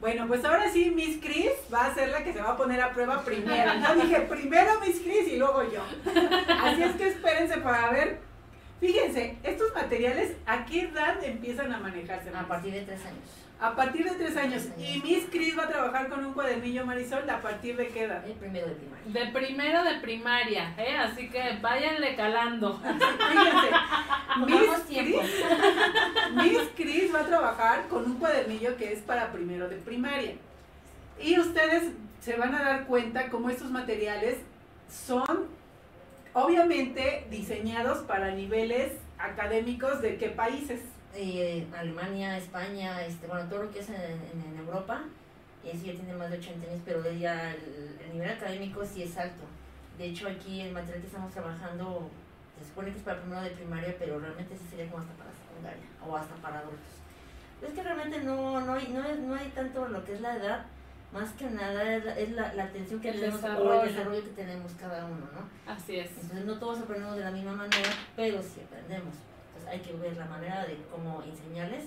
Bueno, 0.00 0.28
pues 0.28 0.44
ahora 0.44 0.70
sí, 0.70 0.92
Miss 0.94 1.18
Chris 1.20 1.50
va 1.72 1.86
a 1.86 1.94
ser 1.94 2.10
la 2.10 2.22
que 2.22 2.32
se 2.32 2.40
va 2.40 2.50
a 2.50 2.56
poner 2.56 2.80
a 2.80 2.92
prueba 2.92 3.22
primero. 3.24 3.72
Yo 3.74 4.02
dije 4.02 4.20
primero 4.20 4.80
Miss 4.80 5.00
Chris 5.00 5.26
y 5.28 5.36
luego 5.36 5.62
yo. 5.64 5.82
Así 6.62 6.82
es 6.82 6.94
que 6.96 7.08
espérense 7.08 7.58
para 7.58 7.90
ver. 7.90 8.27
Fíjense, 8.80 9.36
estos 9.42 9.74
materiales, 9.74 10.36
¿a 10.46 10.64
qué 10.64 10.82
edad 10.82 11.22
empiezan 11.24 11.72
a 11.72 11.78
manejarse? 11.78 12.30
A 12.30 12.46
partir 12.46 12.72
de 12.72 12.82
tres 12.82 13.04
años. 13.04 13.24
A 13.60 13.74
partir 13.74 14.04
de 14.04 14.12
tres 14.12 14.36
años. 14.36 14.68
Y 14.78 15.00
Miss 15.02 15.24
Chris 15.32 15.58
va 15.58 15.64
a 15.64 15.68
trabajar 15.68 16.08
con 16.08 16.24
un 16.24 16.32
cuadernillo 16.32 16.86
Marisol, 16.86 17.28
¿a 17.28 17.42
partir 17.42 17.76
de 17.76 17.88
qué 17.88 18.04
edad? 18.04 18.24
El 18.24 18.34
primero 18.34 18.68
de 18.68 18.74
primaria. 18.74 19.04
De 19.12 19.32
primero 19.32 19.82
de 19.82 19.94
primaria, 20.00 20.74
¿eh? 20.78 20.96
Así 20.96 21.28
que 21.28 21.58
váyanle 21.60 22.14
calando. 22.14 22.78
Fíjense, 22.78 23.70
Miss 24.46 24.86
tiempo. 24.86 25.20
Chris, 25.20 26.34
Miss 26.34 26.70
Chris 26.76 27.14
va 27.14 27.20
a 27.20 27.26
trabajar 27.26 27.88
con 27.88 28.04
un 28.04 28.18
cuadernillo 28.18 28.76
que 28.76 28.92
es 28.92 29.00
para 29.00 29.32
primero 29.32 29.68
de 29.68 29.76
primaria. 29.76 30.34
Y 31.20 31.40
ustedes 31.40 31.90
se 32.20 32.36
van 32.36 32.54
a 32.54 32.62
dar 32.62 32.86
cuenta 32.86 33.28
cómo 33.28 33.50
estos 33.50 33.72
materiales 33.72 34.38
son 34.88 35.57
obviamente 36.32 37.26
diseñados 37.30 37.98
para 38.04 38.32
niveles 38.32 38.92
académicos 39.18 40.00
de 40.02 40.16
qué 40.16 40.28
países. 40.28 40.80
Eh, 41.14 41.66
Alemania, 41.76 42.36
España, 42.36 43.04
este, 43.04 43.26
bueno, 43.26 43.48
todo 43.48 43.64
lo 43.64 43.72
que 43.72 43.80
es 43.80 43.88
en, 43.88 44.58
Europa, 44.58 45.02
eso 45.64 45.84
ya 45.84 45.92
tiene 45.92 46.14
más 46.14 46.30
de 46.30 46.38
80 46.38 46.66
años, 46.66 46.80
pero 46.84 47.10
ya 47.10 47.50
el, 47.50 47.96
el 48.04 48.12
nivel 48.12 48.30
académico 48.30 48.84
sí 48.84 49.02
es 49.02 49.16
alto. 49.16 49.44
De 49.96 50.06
hecho, 50.06 50.28
aquí 50.28 50.60
el 50.60 50.72
material 50.72 51.00
que 51.00 51.06
estamos 51.06 51.32
trabajando 51.32 52.10
se 52.58 52.68
supone 52.68 52.90
que 52.90 52.98
es 52.98 53.04
para 53.04 53.20
primero 53.20 53.42
de 53.42 53.50
primaria, 53.50 53.94
pero 53.98 54.18
realmente 54.18 54.56
sí 54.56 54.64
sería 54.70 54.90
como 54.90 55.02
hasta 55.02 55.14
para 55.14 55.30
secundaria 55.30 55.88
o 56.06 56.16
hasta 56.16 56.34
para 56.36 56.58
adultos. 56.60 56.98
Es 57.62 57.72
que 57.72 57.82
realmente 57.82 58.20
no, 58.20 58.60
no, 58.60 58.74
hay, 58.74 58.88
no, 58.88 59.02
no 59.26 59.34
hay 59.34 59.48
tanto 59.48 59.88
lo 59.88 60.04
que 60.04 60.14
es 60.14 60.20
la 60.20 60.36
edad, 60.36 60.66
más 61.12 61.30
que 61.32 61.48
nada 61.50 61.94
es 61.94 62.04
la, 62.04 62.18
es 62.18 62.30
la, 62.32 62.52
la 62.54 62.64
atención 62.64 63.00
que 63.00 63.10
El 63.10 63.20
tenemos 63.20 63.42
o 63.42 63.46
desarrollo. 63.46 63.82
el 63.82 63.88
desarrollo 63.88 64.22
que 64.24 64.30
tenemos 64.30 64.72
cada 64.72 65.04
uno, 65.06 65.26
¿no? 65.32 65.72
Así 65.72 65.96
es. 65.96 66.10
Entonces 66.12 66.44
no 66.44 66.54
todos 66.58 66.80
aprendemos 66.80 67.16
de 67.16 67.24
la 67.24 67.30
misma 67.30 67.52
manera, 67.52 67.88
pero 68.14 68.42
sí 68.42 68.60
aprendemos. 68.64 69.14
Entonces 69.48 69.68
hay 69.70 69.80
que 69.80 69.92
ver 69.94 70.16
la 70.16 70.26
manera 70.26 70.66
de 70.66 70.76
cómo 70.90 71.22
enseñarles 71.22 71.84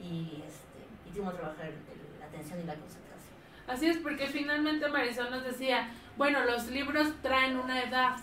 y, 0.00 0.42
este, 0.46 0.86
y 1.12 1.18
cómo 1.18 1.32
trabajar 1.32 1.66
el- 1.66 2.20
la 2.20 2.26
atención 2.26 2.60
y 2.60 2.64
la 2.64 2.74
concentración. 2.74 3.34
Así 3.66 3.86
es, 3.86 3.98
porque 3.98 4.26
finalmente 4.28 4.88
Marisol 4.88 5.30
nos 5.30 5.44
decía, 5.44 5.90
bueno, 6.16 6.44
los 6.44 6.68
libros 6.70 7.12
traen 7.22 7.56
una 7.56 7.82
edad, 7.82 8.16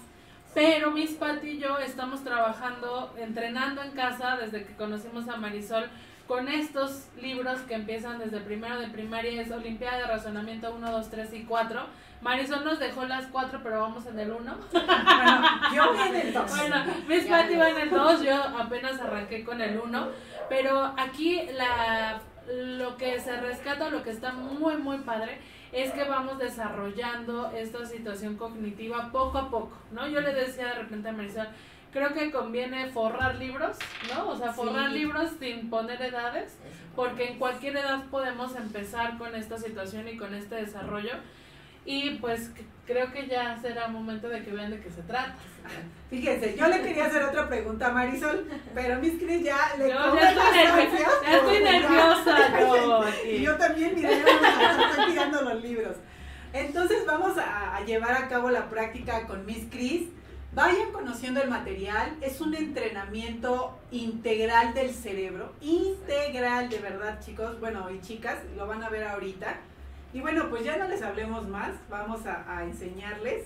pero 0.53 0.91
Miss 0.91 1.11
Patty 1.11 1.49
y 1.51 1.59
yo 1.59 1.77
estamos 1.77 2.23
trabajando, 2.23 3.13
entrenando 3.17 3.81
en 3.83 3.91
casa 3.91 4.37
desde 4.37 4.65
que 4.65 4.75
conocimos 4.75 5.27
a 5.29 5.37
Marisol 5.37 5.89
con 6.27 6.49
estos 6.49 7.07
libros 7.21 7.59
que 7.61 7.75
empiezan 7.75 8.19
desde 8.19 8.41
primero 8.41 8.79
de 8.79 8.87
primaria, 8.89 9.41
es 9.41 9.51
Olimpiada 9.51 9.97
de 9.97 10.07
Razonamiento 10.07 10.73
1, 10.75 10.91
2, 10.91 11.09
3 11.09 11.33
y 11.33 11.43
4. 11.43 11.81
Marisol 12.21 12.65
nos 12.65 12.79
dejó 12.79 13.05
las 13.05 13.27
4, 13.27 13.61
pero 13.63 13.79
vamos 13.81 14.05
en 14.07 14.19
el 14.19 14.31
1. 14.31 14.57
Bueno, 14.71 15.41
yo 15.73 15.93
voy 15.93 16.07
en 16.09 16.15
el 16.15 16.33
2. 16.33 16.49
Bueno, 16.49 16.75
Miss 17.07 17.25
Patty 17.25 17.55
va 17.55 17.69
en 17.69 17.77
el 17.77 17.89
2, 17.89 18.23
yo 18.23 18.35
apenas 18.35 18.99
arranqué 18.99 19.43
con 19.45 19.61
el 19.61 19.79
1, 19.79 20.07
pero 20.49 20.93
aquí 20.97 21.43
la, 21.53 22.19
lo 22.47 22.97
que 22.97 23.19
se 23.19 23.39
rescata, 23.39 23.89
lo 23.89 24.03
que 24.03 24.09
está 24.09 24.33
muy, 24.33 24.75
muy 24.77 24.97
padre, 24.99 25.39
es 25.71 25.91
que 25.91 26.03
vamos 26.05 26.39
desarrollando 26.39 27.51
esta 27.51 27.85
situación 27.85 28.35
cognitiva 28.35 29.11
poco 29.11 29.37
a 29.37 29.49
poco, 29.49 29.77
¿no? 29.91 30.07
Yo 30.07 30.21
le 30.21 30.33
decía 30.33 30.67
de 30.67 30.73
repente 30.73 31.09
a 31.09 31.11
Marisol, 31.11 31.47
creo 31.91 32.13
que 32.13 32.31
conviene 32.31 32.89
forrar 32.91 33.35
libros, 33.35 33.77
¿no? 34.13 34.29
O 34.29 34.35
sea, 34.37 34.53
forrar 34.53 34.89
Sí. 34.91 34.99
libros 34.99 35.31
sin 35.39 35.69
poner 35.69 36.01
edades, 36.01 36.57
porque 36.95 37.29
en 37.31 37.39
cualquier 37.39 37.77
edad 37.77 38.05
podemos 38.11 38.55
empezar 38.55 39.17
con 39.17 39.35
esta 39.35 39.57
situación 39.57 40.07
y 40.07 40.17
con 40.17 40.33
este 40.33 40.55
desarrollo. 40.55 41.13
Y 41.85 42.15
pues 42.15 42.51
creo 42.85 43.13
que 43.13 43.27
ya 43.27 43.57
será 43.61 43.87
momento 43.87 44.27
de 44.27 44.43
que 44.43 44.51
vean 44.51 44.71
de 44.71 44.81
qué 44.81 44.91
se 44.91 45.01
trata. 45.03 45.35
Fíjense, 46.09 46.55
yo 46.57 46.67
le 46.67 46.81
quería 46.81 47.05
hacer 47.05 47.23
otra 47.23 47.47
pregunta 47.47 47.87
a 47.87 47.91
Marisol, 47.91 48.45
pero 48.73 48.99
Miss 48.99 49.13
Cris 49.21 49.43
ya 49.43 49.57
le 49.77 49.89
Yo 49.89 49.95
come 49.97 50.21
ya 50.21 50.29
estoy, 50.29 50.43
las 50.45 50.53
nervi- 50.53 50.81
ansias 50.81 51.11
ya 51.23 51.37
estoy 51.37 51.63
nerviosa 51.63 52.59
yo 52.59 53.01
aquí. 53.03 53.41
yo 53.41 53.55
también, 53.57 53.95
mira, 53.95 54.09
yo 54.11 54.25
me 54.25 54.89
estoy 54.89 55.05
tirando 55.11 55.41
los 55.43 55.61
libros. 55.63 55.95
Entonces 56.53 57.05
vamos 57.05 57.37
a, 57.37 57.75
a 57.77 57.81
llevar 57.85 58.11
a 58.13 58.27
cabo 58.27 58.49
la 58.49 58.69
práctica 58.69 59.25
con 59.27 59.45
Miss 59.45 59.65
Cris. 59.69 60.09
Vayan 60.53 60.91
conociendo 60.91 61.41
el 61.41 61.49
material. 61.49 62.15
Es 62.21 62.41
un 62.41 62.55
entrenamiento 62.55 63.77
integral 63.91 64.73
del 64.73 64.91
cerebro. 64.93 65.51
Integral, 65.61 66.69
de 66.69 66.79
verdad, 66.79 67.19
chicos. 67.23 67.59
Bueno, 67.59 67.89
y 67.91 68.01
chicas, 68.01 68.37
lo 68.55 68.65
van 68.67 68.83
a 68.83 68.89
ver 68.89 69.03
ahorita. 69.03 69.57
Y 70.13 70.21
bueno, 70.21 70.49
pues 70.49 70.63
ya 70.63 70.77
no 70.77 70.87
les 70.87 71.01
hablemos 71.01 71.47
más. 71.47 71.71
Vamos 71.89 72.25
a, 72.25 72.57
a 72.57 72.63
enseñarles 72.63 73.45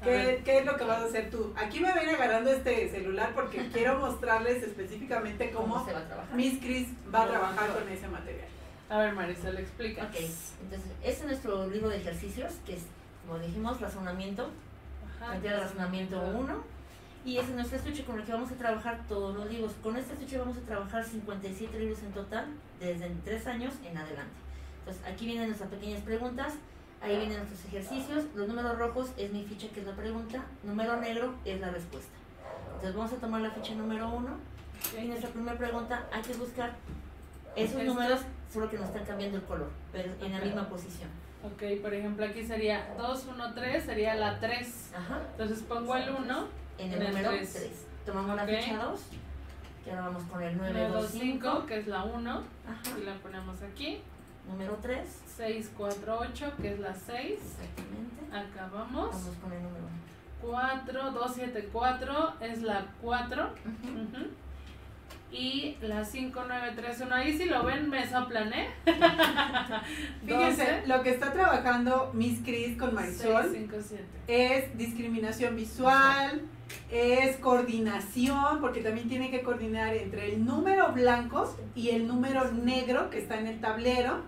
A 0.00 0.04
qué, 0.04 0.42
qué 0.44 0.58
es 0.58 0.66
lo 0.66 0.76
que 0.76 0.84
vas 0.84 1.00
a 1.00 1.06
hacer 1.06 1.30
tú. 1.30 1.52
Aquí 1.56 1.80
me 1.80 1.90
voy 1.90 2.00
a 2.00 2.02
ir 2.04 2.10
agarrando 2.10 2.50
este 2.50 2.88
celular 2.90 3.32
porque 3.34 3.68
quiero 3.72 3.98
mostrarles 3.98 4.62
específicamente 4.62 5.50
¿Cómo 5.50 5.74
cómo 5.74 5.86
se 5.86 5.92
va 5.92 6.00
a 6.00 6.06
trabajar? 6.06 6.36
Miss 6.36 6.60
Cris 6.60 6.88
va 7.12 7.22
a 7.24 7.28
trabajar 7.28 7.72
con 7.72 7.88
ese 7.88 8.06
material. 8.06 8.48
A 8.90 8.98
ver, 8.98 9.14
Marisol, 9.14 9.56
explica. 9.56 10.04
Ok, 10.04 10.14
entonces, 10.62 10.90
este 11.02 11.22
es 11.22 11.24
nuestro 11.24 11.66
libro 11.68 11.88
de 11.88 11.96
ejercicios, 11.96 12.52
que 12.66 12.74
es, 12.74 12.82
como 13.26 13.38
dijimos, 13.38 13.80
razonamiento. 13.80 14.50
Cantidad 15.18 15.54
de 15.54 15.60
razonamiento 15.60 16.20
1. 16.20 16.74
Y 17.24 17.38
ese 17.38 17.48
es 17.48 17.54
nuestro 17.54 17.78
estuche 17.78 18.04
con 18.04 18.18
el 18.18 18.26
que 18.26 18.32
vamos 18.32 18.50
a 18.52 18.54
trabajar 18.54 19.00
todos 19.08 19.34
los 19.34 19.48
libros. 19.50 19.72
Con 19.82 19.96
este 19.96 20.12
estuche 20.12 20.38
vamos 20.38 20.58
a 20.58 20.60
trabajar 20.60 21.04
57 21.04 21.78
libros 21.78 22.02
en 22.02 22.12
total, 22.12 22.46
desde 22.78 23.08
3 23.24 23.46
años 23.46 23.74
en 23.82 23.96
adelante. 23.96 24.34
Entonces, 24.80 25.02
aquí 25.06 25.24
vienen 25.24 25.46
nuestras 25.46 25.70
pequeñas 25.70 26.02
preguntas, 26.02 26.54
ahí 27.00 27.16
vienen 27.16 27.38
nuestros 27.38 27.64
ejercicios. 27.64 28.24
Los 28.34 28.46
números 28.46 28.76
rojos 28.78 29.12
es 29.16 29.32
mi 29.32 29.42
ficha, 29.44 29.68
que 29.72 29.80
es 29.80 29.86
la 29.86 29.94
pregunta. 29.94 30.44
Número 30.62 31.00
negro 31.00 31.34
es 31.46 31.58
la 31.60 31.70
respuesta. 31.70 32.12
Entonces, 32.74 32.94
vamos 32.94 33.12
a 33.14 33.16
tomar 33.16 33.40
la 33.40 33.50
ficha 33.50 33.74
número 33.74 34.06
1. 34.10 34.28
Y 35.00 35.06
nuestra 35.06 35.30
primera 35.30 35.56
pregunta, 35.56 36.06
hay 36.12 36.20
que 36.20 36.34
buscar 36.34 36.74
esos 37.56 37.82
números, 37.84 38.20
solo 38.52 38.68
que 38.68 38.76
nos 38.76 38.88
están 38.88 39.06
cambiando 39.06 39.38
el 39.38 39.44
color, 39.44 39.70
pero 39.92 40.12
en 40.20 40.32
la 40.32 40.40
misma 40.40 40.68
posición. 40.68 41.08
Ok, 41.44 41.62
por 41.82 41.92
ejemplo, 41.92 42.24
aquí 42.24 42.42
sería 42.44 42.94
2, 42.96 43.26
1, 43.28 43.54
3, 43.54 43.84
sería 43.84 44.14
la 44.14 44.40
3. 44.40 44.90
Ajá. 44.96 45.20
Entonces 45.32 45.62
pongo 45.62 45.94
el 45.96 46.08
1, 46.10 46.48
En 46.78 46.92
el 46.92 47.02
En 47.02 47.08
número 47.10 47.30
tres. 47.30 47.52
3. 47.52 47.86
Tomamos 48.06 48.30
Ok. 48.32 48.36
la 48.36 48.46
ficha 48.46 48.76
2. 48.84 49.00
Y 49.86 49.90
ahora 49.90 50.02
vamos 50.06 50.22
con 50.24 50.42
el 50.42 50.56
9, 50.56 50.72
9, 50.74 50.88
2, 50.94 51.02
2, 51.02 51.10
5, 51.12 51.50
5. 51.52 51.66
que 51.66 51.78
es 51.78 51.86
la 51.86 52.04
1. 52.04 52.30
Ajá. 52.30 52.98
Y 52.98 53.04
la 53.04 53.14
ponemos 53.16 53.62
aquí. 53.62 54.00
Número 54.48 54.78
3. 54.82 55.06
6, 55.36 55.70
4, 55.76 56.18
8, 56.18 56.52
que 56.60 56.72
es 56.72 56.78
la 56.80 56.94
6. 56.94 57.38
Exactamente. 57.40 58.36
Acá 58.36 58.70
vamos. 58.72 59.10
Vamos 59.10 59.36
con 59.42 59.52
el 59.52 59.62
número 59.62 59.84
4, 60.40 61.10
2, 61.12 61.32
7, 61.34 61.68
4 61.72 62.34
es 62.40 62.62
la 62.62 62.86
4. 63.02 63.50
1. 63.84 64.02
Ujú. 64.02 64.30
Y 65.34 65.76
la 65.80 66.04
5, 66.04 66.44
9, 66.46 66.72
3, 66.76 67.00
1. 67.06 67.14
Ahí 67.14 67.36
si 67.36 67.46
lo 67.46 67.64
ven 67.64 67.90
me 67.90 68.08
soplan, 68.08 68.52
¿eh? 68.52 68.68
Fíjense, 70.24 70.64
12, 70.64 70.86
lo 70.86 71.02
que 71.02 71.10
está 71.10 71.32
trabajando 71.32 72.12
Miss 72.14 72.38
Cris 72.44 72.78
con 72.78 72.90
6, 72.90 72.94
Marisol 72.94 73.50
5, 73.52 73.76
7. 73.82 74.04
es 74.28 74.78
discriminación 74.78 75.56
visual, 75.56 76.42
es 76.88 77.36
coordinación, 77.38 78.60
porque 78.60 78.80
también 78.80 79.08
tiene 79.08 79.32
que 79.32 79.42
coordinar 79.42 79.92
entre 79.96 80.32
el 80.32 80.44
número 80.44 80.92
blanco 80.92 81.52
y 81.74 81.90
el 81.90 82.06
número 82.06 82.52
negro 82.52 83.10
que 83.10 83.18
está 83.18 83.40
en 83.40 83.48
el 83.48 83.60
tablero. 83.60 84.20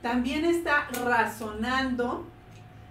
También 0.00 0.44
está 0.44 0.86
razonando, 1.04 2.24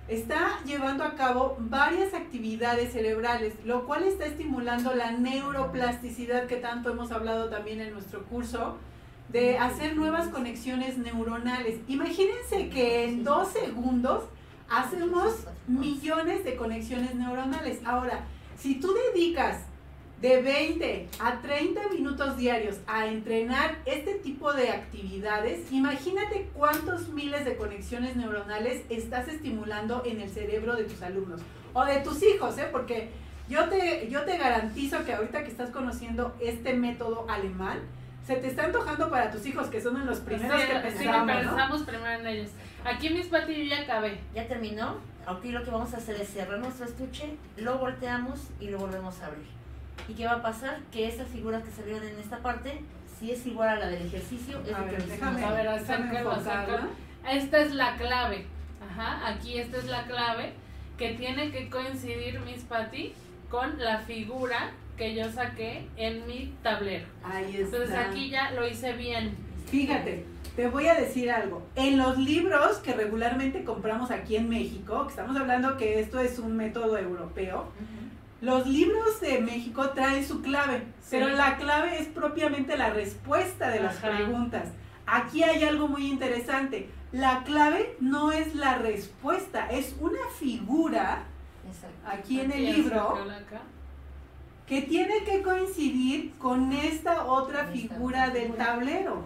está 0.10 0.60
llevando 0.66 1.03
a 1.03 1.16
cabo 1.16 1.55
varias 1.60 2.14
actividades 2.14 2.93
cerebrales, 2.93 3.53
lo 3.64 3.86
cual 3.86 4.03
está 4.03 4.26
estimulando 4.26 4.93
la 4.95 5.12
neuroplasticidad 5.12 6.47
que 6.47 6.55
tanto 6.55 6.91
hemos 6.91 7.12
hablado 7.12 7.49
también 7.49 7.80
en 7.80 7.93
nuestro 7.93 8.24
curso, 8.26 8.78
de 9.30 9.60
hacer 9.60 9.95
nuevas 9.95 10.30
conexiones 10.30 10.97
neuronales. 10.97 11.80
Imagínense 11.88 12.70
que 12.70 13.05
en 13.05 13.24
dos 13.24 13.49
segundos 13.49 14.24
hacemos 14.68 15.45
millones 15.68 16.43
de 16.43 16.55
conexiones 16.55 17.14
neuronales. 17.14 17.80
Ahora, 17.86 18.26
si 18.57 18.80
tú 18.80 18.93
dedicas 19.14 19.68
de 20.22 20.41
20 20.41 21.07
a 21.20 21.41
30 21.41 21.89
minutos 21.89 22.36
diarios 22.36 22.78
a 22.88 23.07
entrenar 23.07 23.78
este 23.86 24.15
tipo 24.15 24.51
de 24.51 24.70
actividades, 24.70 25.72
imagínate 25.72 26.49
cuántos 26.53 27.09
miles 27.09 27.45
de 27.45 27.55
conexiones 27.55 28.15
neuronales 28.17 28.84
estás 28.89 29.28
estimulando 29.30 30.03
en 30.05 30.20
el 30.20 30.30
cerebro 30.30 30.76
de 30.76 30.84
tus 30.84 31.01
alumnos 31.01 31.41
o 31.74 31.86
de 31.86 31.99
tus 31.99 32.22
hijos, 32.24 32.57
¿eh? 32.57 32.67
Porque 32.72 33.11
yo 33.47 33.70
te, 33.70 34.09
yo 34.09 34.24
te 34.26 34.38
garantizo 34.38 35.05
que 35.05 35.13
ahorita 35.13 35.43
que 35.43 35.51
estás 35.51 35.70
conociendo 35.70 36.36
este 36.41 36.74
método 36.74 37.26
alemán, 37.30 37.80
se 38.26 38.36
te 38.36 38.47
está 38.47 38.65
antojando 38.65 39.09
para 39.09 39.32
tus 39.32 39.45
hijos, 39.45 39.67
que 39.67 39.82
son 39.82 39.97
en 39.97 40.05
los 40.05 40.20
primeros 40.20 40.61
sí, 40.61 40.67
que 40.67 40.91
sí, 40.91 40.97
pensamos, 40.97 41.28
¿no? 41.28 41.34
pensamos 41.34 41.82
primero 41.82 42.20
en 42.20 42.28
ellos. 42.28 42.51
Aquí 42.86 43.09
mis 43.09 43.30
yo 43.30 43.47
ya 43.47 43.82
acabé. 43.82 44.20
Ya 44.36 44.47
terminó. 44.47 44.97
Aquí 45.26 45.51
lo 45.51 45.63
que 45.63 45.72
vamos 45.72 45.93
a 45.93 45.97
hacer 45.97 46.20
es 46.22 46.30
cerrar 46.30 46.59
nuestro 46.59 46.86
estuche, 46.86 47.38
lo 47.57 47.78
volteamos 47.78 48.39
y 48.59 48.70
lo 48.70 48.80
volvemos 48.80 49.20
a 49.22 49.28
abrir. 49.28 49.59
¿Y 50.08 50.14
qué 50.14 50.26
va 50.26 50.34
a 50.34 50.41
pasar? 50.41 50.80
Que 50.91 51.08
esas 51.08 51.28
figuras 51.28 51.64
que 51.64 51.72
salieron 51.72 52.04
en 52.08 52.18
esta 52.20 52.38
parte, 52.39 52.82
si 53.20 53.32
es 53.32 53.45
igual 53.45 53.70
a 53.70 53.76
la 53.76 53.88
del 53.89 54.06
ejercicio, 54.08 54.60
es 54.66 54.74
A 54.74 54.80
lo 54.80 54.86
que 54.86 54.91
ver, 54.91 55.02
le 55.08 55.14
déjame. 55.14 55.43
A 55.43 55.52
ver, 55.52 55.68
acércalo, 55.68 56.32
acércalo. 56.32 56.88
Esta 57.30 57.60
es 57.60 57.74
la 57.74 57.95
clave. 57.97 58.45
Ajá, 58.89 59.28
aquí 59.28 59.60
esta 59.60 59.78
es 59.78 59.86
la 59.86 60.06
clave 60.06 60.54
que 60.97 61.14
tiene 61.14 61.52
que 61.52 61.70
coincidir 61.70 62.39
Miss 62.41 62.64
Patty 62.64 63.14
con 63.50 63.78
la 63.80 64.00
figura 64.00 64.72
que 64.97 65.16
yo 65.16 65.32
saqué 65.32 65.88
en 65.95 66.28
mi 66.28 66.54
tablero. 66.62 67.06
Ahí 67.24 67.56
está. 67.58 67.78
Entonces 67.78 67.97
aquí 67.97 68.30
ya 68.30 68.52
lo 68.52 68.68
hice 68.68 68.93
bien. 68.93 69.36
Fíjate, 69.68 70.26
te 70.56 70.68
voy 70.68 70.88
a 70.88 70.95
decir 70.95 71.32
algo. 71.32 71.66
En 71.76 71.97
los 71.97 72.18
libros 72.18 72.78
que 72.80 72.93
regularmente 72.93 73.64
compramos 73.64 74.12
aquí 74.12 74.36
en 74.36 74.50
México, 74.50 75.04
que 75.04 75.12
estamos 75.12 75.38
hablando 75.38 75.78
que 75.78 76.00
esto 76.00 76.20
es 76.20 76.39
un 76.39 76.58
método 76.58 76.97
europeo, 76.97 77.62
Ujú. 77.62 77.99
Los 78.42 78.66
libros 78.68 79.20
de 79.22 79.40
México 79.40 79.90
traen 79.90 80.26
su 80.26 80.42
clave, 80.42 80.84
Sí. 81.02 81.08
pero 81.12 81.30
la 81.30 81.58
clave 81.58 82.00
es 82.00 82.08
propiamente 82.08 82.78
la 82.78 82.90
respuesta 82.92 83.70
de 83.70 83.82
las 83.82 83.98
Ajá. 83.98 84.16
preguntas. 84.16 84.70
Aquí 85.06 85.44
hay 85.44 85.64
algo 85.64 85.88
muy 85.88 86.08
interesante. 86.08 86.90
La 87.12 87.44
clave 87.44 87.96
no 88.00 88.32
es 88.32 88.56
la 88.56 88.76
respuesta, 88.78 89.68
es 89.70 89.96
una 90.00 90.20
figura 90.40 91.24
Exacto. 91.68 92.08
aquí 92.08 92.40
en 92.40 92.52
el 92.52 92.66
libro 92.66 93.18
que 94.68 94.84
tiene 94.84 95.24
que 95.24 95.42
coincidir 95.42 96.34
con 96.38 96.72
esta 96.72 97.26
otra 97.26 97.66
figura 97.66 98.30
del 98.30 98.54
tablero. 98.54 99.24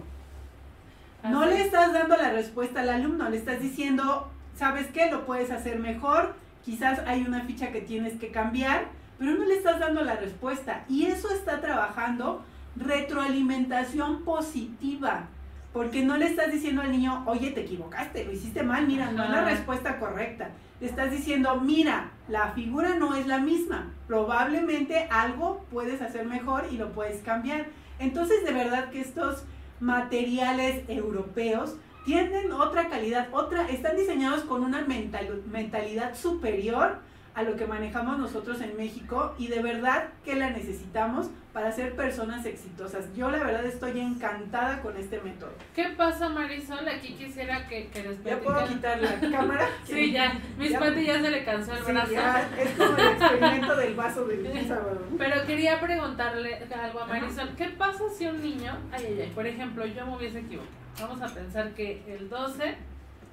No 1.22 1.44
le 1.44 1.60
estás 1.60 1.92
dando 1.92 2.16
la 2.16 2.30
respuesta 2.30 2.80
al 2.80 2.88
alumno, 2.88 3.28
le 3.28 3.36
estás 3.36 3.60
diciendo, 3.60 4.30
¿sabes 4.56 4.86
qué? 4.88 5.10
Lo 5.10 5.26
puedes 5.26 5.50
hacer 5.50 5.78
mejor, 5.78 6.34
quizás 6.64 6.98
hay 7.06 7.22
una 7.22 7.42
ficha 7.42 7.72
que 7.72 7.82
tienes 7.82 8.18
que 8.18 8.30
cambiar, 8.30 8.86
pero 9.18 9.32
no 9.32 9.44
le 9.44 9.54
estás 9.56 9.78
dando 9.80 10.02
la 10.02 10.16
respuesta. 10.16 10.84
Y 10.88 11.06
eso 11.06 11.30
está 11.30 11.60
trabajando 11.60 12.44
retroalimentación 12.76 14.22
positiva, 14.24 15.28
porque 15.72 16.04
no 16.04 16.16
le 16.16 16.26
estás 16.26 16.52
diciendo 16.52 16.82
al 16.82 16.92
niño, 16.92 17.22
oye, 17.26 17.50
te 17.50 17.62
equivocaste, 17.62 18.24
lo 18.24 18.32
hiciste 18.32 18.62
mal, 18.62 18.86
mira, 18.86 19.10
no 19.10 19.24
es 19.24 19.30
la 19.30 19.40
Ajá. 19.40 19.50
respuesta 19.50 19.98
correcta. 19.98 20.50
Le 20.80 20.86
estás 20.88 21.10
diciendo, 21.10 21.60
mira, 21.60 22.10
la 22.28 22.48
figura 22.52 22.94
no 22.96 23.14
es 23.14 23.26
la 23.26 23.38
misma, 23.38 23.90
probablemente 24.06 25.08
algo 25.10 25.64
puedes 25.70 26.02
hacer 26.02 26.26
mejor 26.26 26.66
y 26.70 26.76
lo 26.76 26.92
puedes 26.92 27.22
cambiar. 27.22 27.66
Entonces, 27.98 28.44
de 28.44 28.52
verdad 28.52 28.90
que 28.90 29.00
estos 29.00 29.44
materiales 29.80 30.82
europeos 30.88 31.76
tienen 32.04 32.52
otra 32.52 32.88
calidad, 32.88 33.28
otra, 33.32 33.68
están 33.68 33.96
diseñados 33.96 34.42
con 34.42 34.62
una 34.62 34.82
mental- 34.82 35.42
mentalidad 35.50 36.14
superior 36.14 36.98
a 37.34 37.42
lo 37.42 37.56
que 37.56 37.66
manejamos 37.66 38.16
nosotros 38.18 38.60
en 38.60 38.76
México 38.76 39.34
y 39.38 39.48
de 39.48 39.60
verdad 39.60 40.08
que 40.24 40.36
la 40.36 40.50
necesitamos 40.50 41.30
para 41.52 41.72
ser 41.72 41.96
personas 41.96 42.46
exitosas. 42.46 43.12
Yo 43.16 43.30
la 43.30 43.38
verdad 43.42 43.64
estoy 43.64 43.98
encantada 43.98 44.80
con 44.82 44.96
este 44.96 45.20
método. 45.20 45.50
¿Qué 45.74 45.84
pasa 45.96 46.28
Marisol? 46.28 46.88
Aquí 46.88 47.14
quisiera 47.14 47.66
que, 47.66 47.88
que 47.88 48.02
les 48.04 48.22
¿Ya 48.22 48.38
puedo 48.40 48.64
quitar 48.68 49.00
la 49.02 49.18
cámara? 49.30 49.68
sí, 49.84 50.12
ya. 50.12 50.38
Mis 50.56 50.70
Ya. 50.70 50.78
Pati 50.78 51.04
ya 51.04 51.20
se 51.20 51.30
le 51.30 51.44
cansó 51.44 51.72
el 51.72 51.84
Sí, 51.84 51.92
brazo. 51.92 52.12
ya, 52.12 52.48
es 52.58 52.70
como 52.78 52.96
el 52.96 53.06
experimento 53.08 53.76
del 53.78 53.94
vaso 53.94 54.24
del 54.26 54.68
sábado. 54.68 55.00
Pero 55.18 55.44
quería 55.46 55.80
preguntarle 55.80 56.56
algo 56.82 57.00
a 57.00 57.06
Marisol. 57.06 57.48
¿Qué 57.56 57.68
pasa 57.70 58.04
si 58.16 58.26
un 58.26 58.40
niño, 58.42 58.76
ay, 58.92 59.06
ay, 59.08 59.20
ay, 59.22 59.32
por 59.34 59.46
ejemplo, 59.46 59.84
yo 59.86 60.06
me 60.06 60.16
hubiese 60.16 60.38
equivocado? 60.40 60.74
Vamos 61.00 61.20
a 61.22 61.34
pensar 61.34 61.72
que 61.72 62.02
el 62.06 62.28
12 62.28 62.76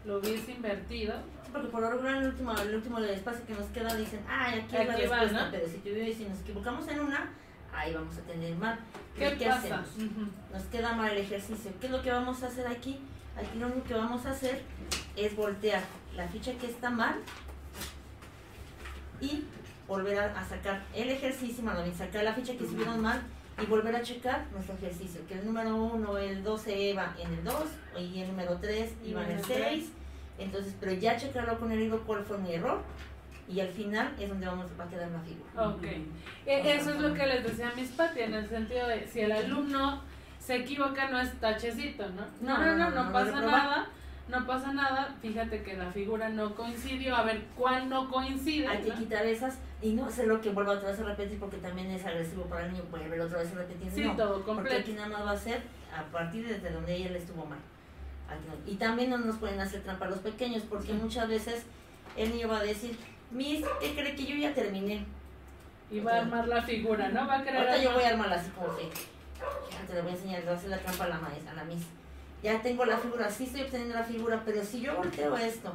lo 0.05 0.17
hubiese 0.17 0.53
invertido. 0.53 1.13
Porque 1.51 1.67
por 1.67 1.81
lo 1.81 1.89
regular 1.91 2.15
el 2.17 2.27
último, 2.29 2.53
el 2.57 2.75
último 2.75 2.99
espacio 2.99 3.45
que 3.45 3.53
nos 3.53 3.65
queda 3.67 3.93
dicen, 3.95 4.21
ay, 4.29 4.59
aquí, 4.59 4.75
es 4.77 4.87
la 4.87 4.93
Aquí 4.93 5.05
va, 5.07 5.19
respuesta. 5.19 5.45
¿no? 5.45 5.51
Pero 5.51 5.67
si, 5.67 5.77
tuvi- 5.77 6.15
si 6.15 6.25
nos 6.25 6.39
equivocamos 6.39 6.87
en 6.87 6.99
una, 7.01 7.29
ahí 7.73 7.93
vamos 7.93 8.17
a 8.17 8.21
tener 8.21 8.55
mal. 8.55 8.79
¿Qué, 9.17 9.35
¿Qué 9.37 9.49
hacemos? 9.49 9.87
Nos 10.53 10.63
queda 10.63 10.93
mal 10.93 11.11
el 11.11 11.17
ejercicio. 11.17 11.71
¿Qué 11.79 11.87
es 11.87 11.91
lo 11.91 12.01
que 12.01 12.11
vamos 12.11 12.41
a 12.43 12.47
hacer 12.47 12.65
aquí? 12.67 12.99
Aquí 13.37 13.59
lo 13.59 13.67
único 13.67 13.83
que 13.83 13.93
vamos 13.93 14.25
a 14.25 14.31
hacer 14.31 14.61
es 15.15 15.35
voltear 15.35 15.81
la 16.15 16.27
ficha 16.27 16.53
que 16.53 16.67
está 16.67 16.89
mal 16.89 17.15
y 19.19 19.43
volver 19.87 20.19
a, 20.19 20.39
a 20.39 20.45
sacar 20.45 20.81
el 20.95 21.09
ejercicio, 21.09 21.63
más 21.63 21.81
bien 21.83 21.95
sacar 21.95 22.23
la 22.23 22.33
ficha 22.33 22.53
que 22.53 22.65
subieron 22.65 23.01
mal 23.01 23.21
y 23.61 23.65
volver 23.65 23.95
a 23.95 24.01
checar 24.01 24.45
nuestro 24.51 24.75
ejercicio. 24.75 25.21
Que 25.27 25.35
el 25.35 25.45
número 25.45 25.75
1, 25.75 26.17
el 26.17 26.43
12 26.43 26.79
iba 26.91 27.15
en 27.19 27.33
el 27.33 27.43
2 27.43 27.55
y 27.99 28.21
el 28.21 28.27
número 28.29 28.57
3 28.57 28.91
iba 29.05 29.23
en 29.25 29.31
el 29.31 29.43
6. 29.45 29.91
Entonces, 30.43 30.75
pero 30.79 30.93
ya 30.93 31.17
checarlo 31.17 31.57
con 31.59 31.71
el 31.71 31.81
hilo 31.81 32.01
cuál 32.05 32.23
fue 32.23 32.37
mi 32.37 32.53
error 32.53 32.81
y 33.47 33.59
al 33.59 33.67
final 33.69 34.13
es 34.19 34.29
donde 34.29 34.45
vamos 34.47 34.67
va 34.79 34.85
a 34.85 34.89
quedar 34.89 35.09
una 35.09 35.21
figura. 35.21 35.67
Ok. 35.69 35.83
E- 35.83 36.75
Eso 36.75 36.91
es 36.91 36.99
lo 37.01 37.13
que 37.13 37.25
les 37.25 37.43
decía 37.43 37.69
a 37.69 37.75
mis 37.75 37.89
Pati, 37.89 38.21
en 38.21 38.33
el 38.33 38.47
sentido 38.47 38.87
de 38.87 39.07
si 39.07 39.21
el 39.21 39.31
alumno 39.31 40.01
se 40.39 40.55
equivoca, 40.57 41.09
no 41.09 41.19
es 41.19 41.31
tachecito, 41.39 42.07
¿no? 42.09 42.25
No, 42.41 42.57
no, 42.57 42.75
no, 42.77 42.89
no, 42.89 43.11
pasa 43.11 43.41
nada. 43.41 43.87
No 44.27 44.45
pasa 44.47 44.71
nada, 44.71 45.13
fíjate 45.21 45.61
que 45.61 45.75
la 45.75 45.91
figura 45.91 46.29
no 46.29 46.55
coincidió, 46.55 47.15
a 47.15 47.23
ver 47.23 47.41
cuál 47.57 47.89
no 47.89 48.09
coincide. 48.09 48.65
Hay 48.65 48.81
que 48.81 48.91
quitar 48.91 49.25
esas 49.25 49.59
y 49.81 49.91
no 49.91 50.05
hacer 50.05 50.27
lo 50.27 50.39
que 50.39 50.51
vuelva 50.51 50.73
otra 50.73 50.91
vez 50.91 50.99
a 51.01 51.03
repetir 51.03 51.37
porque 51.37 51.57
también 51.57 51.91
es 51.91 52.05
agresivo 52.05 52.43
para 52.43 52.65
el 52.65 52.71
niño 52.71 52.85
volver 52.89 53.19
otra 53.19 53.39
vez 53.39 53.51
a 53.51 53.55
repetir. 53.55 53.91
Sí, 53.91 54.09
todo 54.15 54.35
porque 54.35 54.45
completo. 54.45 54.77
aquí 54.79 54.93
nada 54.93 55.09
más 55.09 55.25
va 55.25 55.31
a 55.31 55.37
ser 55.37 55.61
a 55.93 56.03
partir 56.11 56.47
desde 56.47 56.71
donde 56.71 56.95
ella 56.95 57.09
le 57.09 57.17
estuvo 57.17 57.45
mal. 57.45 57.59
Y 58.67 58.75
también 58.75 59.09
no 59.09 59.17
nos 59.17 59.37
pueden 59.37 59.59
hacer 59.59 59.81
trampa 59.81 60.05
a 60.05 60.09
los 60.09 60.19
pequeños 60.19 60.63
porque 60.69 60.93
muchas 60.93 61.27
veces 61.27 61.63
el 62.15 62.31
niño 62.31 62.47
va 62.47 62.59
a 62.59 62.63
decir, 62.63 62.97
Miss, 63.31 63.65
¿qué 63.79 63.93
cree 63.93 64.15
que 64.15 64.25
yo 64.25 64.35
ya 64.35 64.53
terminé? 64.53 65.05
Y 65.89 65.99
va 65.99 66.13
a 66.13 66.17
armar 66.19 66.47
la 66.47 66.61
figura, 66.61 67.09
¿no? 67.09 67.27
Va 67.27 67.39
a 67.39 67.43
querer 67.43 67.57
Ahorita 67.67 67.83
yo 67.83 67.93
voy 67.93 68.03
a 68.03 68.09
armarla 68.09 68.35
así 68.35 68.49
como 68.51 68.75
que, 68.77 68.89
te 69.87 69.93
le 69.93 70.01
voy 70.01 70.11
a 70.11 70.13
enseñar, 70.13 70.39
le 70.39 70.45
voy 70.45 70.53
a 70.53 70.57
hacer 70.57 70.69
la 70.69 70.77
trampa 70.79 71.03
a 71.05 71.09
la 71.09 71.19
maestra, 71.19 71.51
a 71.51 71.55
la 71.55 71.63
Miss. 71.65 71.83
Ya 72.43 72.61
tengo 72.61 72.85
la 72.85 72.97
figura, 72.97 73.29
sí 73.29 73.43
estoy 73.43 73.61
obteniendo 73.61 73.95
la 73.95 74.03
figura, 74.03 74.41
pero 74.45 74.63
si 74.63 74.81
yo 74.81 74.95
volteo 74.95 75.35
esto 75.37 75.73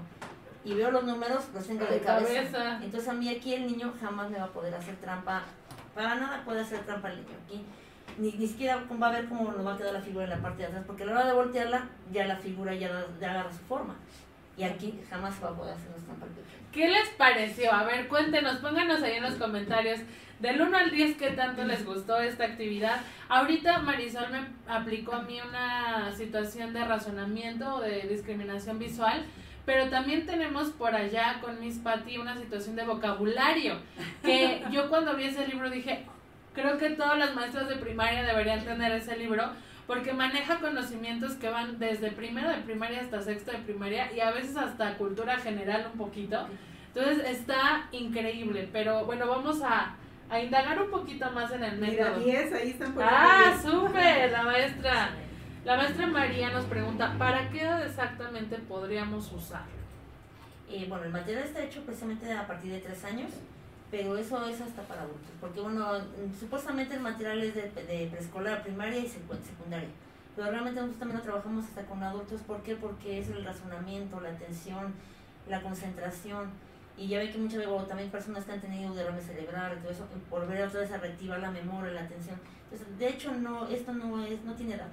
y 0.64 0.74
veo 0.74 0.90
los 0.90 1.04
números, 1.04 1.44
los 1.54 1.66
tengo 1.66 1.84
de 1.84 1.92
De 1.94 2.00
cabeza. 2.00 2.32
cabeza. 2.34 2.80
Entonces 2.82 3.08
a 3.08 3.12
mí 3.12 3.28
aquí 3.28 3.54
el 3.54 3.66
niño 3.66 3.92
jamás 4.00 4.30
me 4.30 4.38
va 4.38 4.44
a 4.44 4.52
poder 4.52 4.74
hacer 4.74 4.96
trampa. 4.96 5.42
Para 5.94 6.16
nada 6.16 6.42
puede 6.44 6.60
hacer 6.60 6.80
trampa 6.84 7.10
el 7.10 7.18
niño 7.18 7.36
aquí. 7.44 7.64
Ni, 8.18 8.32
ni 8.32 8.46
siquiera 8.46 8.82
va 9.00 9.08
a 9.08 9.12
ver 9.12 9.26
cómo 9.28 9.50
nos 9.52 9.66
va 9.66 9.74
a 9.74 9.76
quedar 9.76 9.92
la 9.92 10.00
figura 10.00 10.24
en 10.24 10.30
la 10.30 10.38
parte 10.38 10.58
de 10.62 10.68
atrás, 10.68 10.84
porque 10.86 11.02
a 11.02 11.06
la 11.06 11.12
hora 11.12 11.26
de 11.26 11.32
voltearla, 11.34 11.88
ya 12.12 12.26
la 12.26 12.36
figura 12.36 12.74
ya, 12.74 12.92
da- 12.92 13.06
ya 13.20 13.30
agarra 13.30 13.52
su 13.52 13.58
forma. 13.64 13.94
Y 14.56 14.62
aquí 14.64 14.98
jamás 15.10 15.34
va 15.44 15.48
a 15.48 15.54
poder 15.54 15.74
hacernos 15.74 16.02
trampa 16.04 16.24
el 16.26 16.32
pequeño. 16.32 16.56
¿Qué 16.72 16.88
les 16.88 17.08
pareció? 17.10 17.72
A 17.72 17.84
ver, 17.84 18.08
cuéntenos, 18.08 18.56
pónganos 18.56 19.02
ahí 19.02 19.16
en 19.16 19.22
los 19.22 19.34
comentarios. 19.34 20.00
Del 20.40 20.60
1 20.60 20.76
al 20.76 20.90
10, 20.90 21.16
¿qué 21.16 21.30
tanto 21.30 21.64
les 21.64 21.84
gustó 21.84 22.18
esta 22.20 22.44
actividad? 22.44 23.00
Ahorita 23.28 23.78
Marisol 23.80 24.30
me 24.30 24.46
aplicó 24.66 25.14
a 25.14 25.22
mí 25.22 25.38
una 25.46 26.12
situación 26.14 26.72
de 26.74 26.84
razonamiento 26.84 27.76
o 27.76 27.80
de 27.80 28.02
discriminación 28.02 28.78
visual, 28.78 29.24
pero 29.64 29.88
también 29.88 30.26
tenemos 30.26 30.68
por 30.70 30.94
allá 30.94 31.38
con 31.40 31.58
Miss 31.60 31.78
Patty 31.78 32.18
una 32.18 32.36
situación 32.36 32.76
de 32.76 32.84
vocabulario, 32.84 33.76
que 34.22 34.62
yo 34.70 34.88
cuando 34.90 35.16
vi 35.16 35.24
ese 35.24 35.46
libro 35.48 35.70
dije, 35.70 36.04
creo 36.56 36.76
que 36.78 36.90
todas 36.90 37.16
las 37.18 37.32
maestras 37.36 37.68
de 37.68 37.76
primaria 37.76 38.24
deberían 38.24 38.64
tener 38.64 38.90
ese 38.90 39.16
libro, 39.16 39.44
porque 39.86 40.12
maneja 40.12 40.58
conocimientos 40.58 41.34
que 41.34 41.48
van 41.48 41.78
desde 41.78 42.10
primero 42.10 42.48
de 42.50 42.56
primaria 42.62 43.00
hasta 43.02 43.22
sexto 43.22 43.52
de 43.52 43.58
primaria 43.58 44.10
y 44.12 44.18
a 44.18 44.32
veces 44.32 44.56
hasta 44.56 44.94
cultura 44.98 45.36
general 45.38 45.88
un 45.92 45.98
poquito. 45.98 46.48
Entonces 46.92 47.24
está 47.28 47.86
increíble, 47.92 48.68
pero 48.72 49.04
bueno, 49.04 49.28
vamos 49.28 49.62
a, 49.62 49.94
a 50.28 50.40
indagar 50.40 50.82
un 50.82 50.90
poquito 50.90 51.30
más 51.30 51.52
en 51.52 51.62
el 51.62 51.78
Mira, 51.78 52.06
método. 52.10 52.24
10, 52.24 52.52
ahí 52.54 52.70
están 52.70 52.92
poniendo 52.94 53.16
Ah, 53.16 53.42
10. 53.54 53.62
súper, 53.62 54.32
la 54.32 54.42
maestra. 54.50 55.10
La 55.64 55.76
maestra 55.76 56.06
María 56.06 56.50
nos 56.50 56.64
pregunta, 56.64 57.14
¿para 57.18 57.48
qué 57.50 57.60
edad 57.62 57.84
exactamente 57.84 58.56
podríamos 58.56 59.30
usarlo? 59.32 59.66
Eh, 60.70 60.86
bueno, 60.88 61.04
el 61.04 61.10
material 61.12 61.44
está 61.44 61.62
hecho 61.62 61.82
precisamente 61.84 62.32
a 62.32 62.46
partir 62.46 62.72
de 62.72 62.78
tres 62.78 63.04
años, 63.04 63.30
pero 63.96 64.14
eso 64.18 64.46
es 64.46 64.60
hasta 64.60 64.82
para 64.82 65.02
adultos, 65.02 65.30
porque 65.40 65.60
bueno, 65.60 65.86
mm, 65.98 66.38
supuestamente 66.38 66.94
el 66.94 67.00
material 67.00 67.42
es 67.42 67.54
de, 67.54 67.62
de 67.70 68.08
preescolar, 68.10 68.62
primaria 68.62 68.98
y 68.98 69.06
secu- 69.06 69.40
secundaria, 69.42 69.88
pero 70.34 70.50
realmente 70.50 70.80
nosotros 70.80 70.98
también 70.98 71.18
lo 71.18 71.24
trabajamos 71.24 71.64
hasta 71.64 71.82
con 71.86 72.02
adultos, 72.02 72.42
¿por 72.42 72.62
qué? 72.62 72.76
Porque 72.76 73.18
es 73.20 73.30
el 73.30 73.42
razonamiento, 73.42 74.20
la 74.20 74.28
atención, 74.30 74.92
la 75.48 75.62
concentración, 75.62 76.50
y 76.98 77.08
ya 77.08 77.18
ve 77.20 77.30
que 77.30 77.38
muchas 77.38 77.58
veces 77.58 77.88
también 77.88 78.10
personas 78.10 78.44
que 78.44 78.52
han 78.52 78.60
tenido 78.60 78.94
derrame 78.94 79.22
cerebral 79.22 79.78
todo 79.80 79.90
eso, 79.92 80.06
volver 80.30 80.66
otra 80.66 80.80
vez 80.80 80.92
a 80.92 80.98
reactivar 80.98 81.40
la 81.40 81.50
memoria, 81.50 81.92
la 81.92 82.02
atención, 82.02 82.38
entonces 82.70 82.98
de 82.98 83.08
hecho 83.08 83.32
no, 83.32 83.66
esto 83.68 83.92
no 83.94 84.22
es, 84.26 84.42
no 84.44 84.52
tiene 84.54 84.74
edad, 84.74 84.88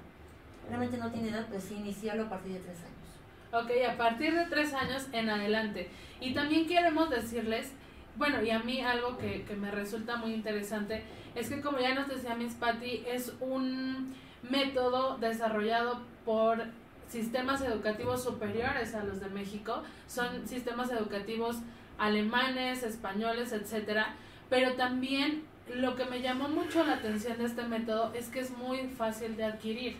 realmente 0.68 0.96
no 0.96 1.10
tiene 1.10 1.28
edad, 1.28 1.46
pues 1.50 1.70
iniciarlo 1.72 2.24
a 2.24 2.28
partir 2.30 2.52
de 2.54 2.60
tres 2.60 2.78
años. 2.78 3.64
Ok, 3.64 3.70
a 3.88 3.96
partir 3.96 4.34
de 4.34 4.46
tres 4.46 4.72
años 4.74 5.06
en 5.12 5.28
adelante. 5.30 5.88
Y 6.20 6.34
también 6.34 6.66
queremos 6.66 7.08
decirles, 7.08 7.70
bueno, 8.16 8.42
y 8.42 8.50
a 8.50 8.60
mí 8.60 8.80
algo 8.80 9.18
que, 9.18 9.42
que 9.42 9.56
me 9.56 9.70
resulta 9.70 10.16
muy 10.16 10.32
interesante 10.32 11.02
es 11.34 11.48
que 11.48 11.60
como 11.60 11.78
ya 11.78 11.94
nos 11.94 12.08
decía 12.08 12.34
Miss 12.34 12.54
Patty, 12.54 13.04
es 13.06 13.32
un 13.40 14.14
método 14.42 15.18
desarrollado 15.18 16.02
por 16.24 16.64
sistemas 17.08 17.62
educativos 17.62 18.22
superiores 18.22 18.94
a 18.94 19.04
los 19.04 19.20
de 19.20 19.28
México. 19.28 19.82
Son 20.06 20.46
sistemas 20.46 20.90
educativos 20.90 21.56
alemanes, 21.98 22.82
españoles, 22.82 23.52
etcétera. 23.52 24.14
Pero 24.50 24.74
también 24.74 25.44
lo 25.72 25.96
que 25.96 26.04
me 26.04 26.20
llamó 26.20 26.48
mucho 26.48 26.84
la 26.84 26.94
atención 26.94 27.38
de 27.38 27.44
este 27.46 27.62
método 27.64 28.12
es 28.14 28.28
que 28.28 28.40
es 28.40 28.50
muy 28.50 28.88
fácil 28.88 29.36
de 29.36 29.44
adquirir 29.44 29.96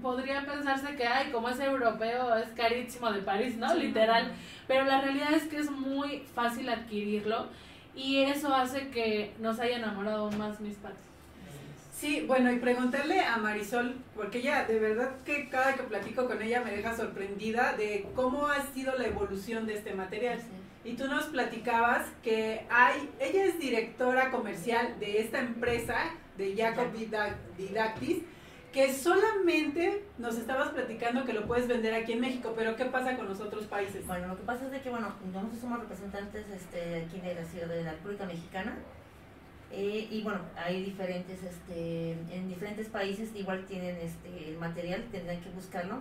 podría 0.00 0.44
pensarse 0.44 0.94
que, 0.96 1.06
ay, 1.06 1.30
como 1.30 1.48
es 1.48 1.58
europeo, 1.60 2.36
es 2.36 2.48
carísimo 2.52 3.12
de 3.12 3.20
París, 3.22 3.56
¿no? 3.56 3.74
Literal. 3.74 4.32
Pero 4.68 4.84
la 4.84 5.00
realidad 5.00 5.32
es 5.34 5.44
que 5.44 5.58
es 5.58 5.70
muy 5.70 6.20
fácil 6.34 6.68
adquirirlo 6.68 7.48
y 7.94 8.22
eso 8.22 8.54
hace 8.54 8.88
que 8.88 9.32
nos 9.38 9.58
haya 9.60 9.76
enamorado 9.76 10.30
más 10.32 10.60
mis 10.60 10.76
padres. 10.76 10.98
Sí, 11.92 12.24
bueno, 12.26 12.50
y 12.50 12.56
preguntarle 12.58 13.20
a 13.20 13.36
Marisol, 13.36 13.94
porque 14.16 14.38
ella 14.38 14.64
de 14.64 14.78
verdad 14.80 15.10
que 15.24 15.48
cada 15.48 15.74
que 15.74 15.84
platico 15.84 16.26
con 16.26 16.42
ella 16.42 16.60
me 16.64 16.72
deja 16.72 16.96
sorprendida 16.96 17.76
de 17.76 18.08
cómo 18.16 18.46
ha 18.48 18.60
sido 18.74 18.96
la 18.98 19.06
evolución 19.06 19.66
de 19.66 19.74
este 19.74 19.94
material. 19.94 20.40
Y 20.84 20.94
tú 20.94 21.06
nos 21.06 21.26
platicabas 21.26 22.08
que 22.24 22.66
hay, 22.70 23.08
ella 23.20 23.44
es 23.44 23.60
directora 23.60 24.32
comercial 24.32 24.96
de 24.98 25.20
esta 25.20 25.38
empresa, 25.38 25.96
de 26.36 26.56
Jacob 26.56 26.92
Didac- 26.92 27.36
Didactis, 27.56 28.22
que 28.72 28.92
solamente 28.92 30.02
nos 30.18 30.36
estabas 30.38 30.70
platicando 30.70 31.24
que 31.24 31.34
lo 31.34 31.46
puedes 31.46 31.68
vender 31.68 31.94
aquí 31.94 32.12
en 32.12 32.20
México, 32.20 32.54
pero 32.56 32.74
¿qué 32.74 32.86
pasa 32.86 33.16
con 33.16 33.28
los 33.28 33.40
otros 33.40 33.66
países? 33.66 34.06
Bueno, 34.06 34.28
lo 34.28 34.36
que 34.36 34.44
pasa 34.44 34.64
es 34.64 34.70
de 34.72 34.80
que, 34.80 34.88
bueno, 34.88 35.14
nosotros 35.32 35.60
somos 35.60 35.80
representantes 35.80 36.46
este, 36.48 37.04
aquí 37.04 37.20
de 37.20 37.34
la 37.34 37.44
ciudad 37.44 37.66
de 37.66 37.84
la 37.84 37.92
República 37.92 38.24
Mexicana. 38.24 38.76
eh, 39.70 40.08
y 40.10 40.22
bueno, 40.22 40.40
hay 40.56 40.82
diferentes, 40.84 41.42
este, 41.42 42.12
en 42.12 42.48
diferentes 42.48 42.88
países 42.88 43.30
igual 43.34 43.64
tienen 43.66 43.96
este 43.96 44.50
el 44.50 44.58
material, 44.58 45.04
tendrán 45.10 45.40
que 45.40 45.50
buscarlo. 45.50 46.00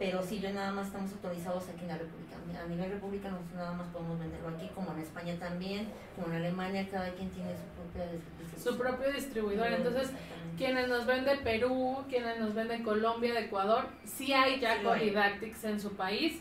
Pero 0.00 0.22
sí, 0.22 0.40
yo 0.40 0.50
nada 0.50 0.72
más 0.72 0.86
estamos 0.86 1.12
autorizados 1.12 1.68
aquí 1.68 1.82
en 1.82 1.88
la 1.88 1.98
República. 1.98 2.36
A 2.58 2.66
nivel 2.66 2.90
República 2.90 3.28
nosotros 3.28 3.54
nada 3.54 3.72
más 3.72 3.86
podemos 3.88 4.18
venderlo 4.18 4.48
aquí, 4.48 4.68
como 4.74 4.92
en 4.92 5.00
España 5.00 5.34
también, 5.38 5.88
como 6.16 6.28
en 6.28 6.36
Alemania, 6.38 6.88
cada 6.90 7.10
quien 7.10 7.28
tiene 7.28 7.50
su 7.54 7.66
propia 7.76 8.10
distribución. 8.10 8.62
Su 8.62 8.78
propio 8.78 9.12
distribuidor. 9.12 9.66
Entonces, 9.66 10.10
quienes 10.56 10.88
nos 10.88 11.04
vende 11.04 11.36
Perú, 11.44 11.98
quienes 12.08 12.40
nos 12.40 12.54
vende 12.54 12.82
Colombia, 12.82 13.34
de 13.34 13.40
Ecuador, 13.40 13.88
sí 14.06 14.32
hay 14.32 14.58
Sí 14.58 14.66
lo 14.82 14.92
hay. 14.92 15.10
Didactics 15.10 15.64
en 15.64 15.78
su 15.78 15.92
país. 15.92 16.40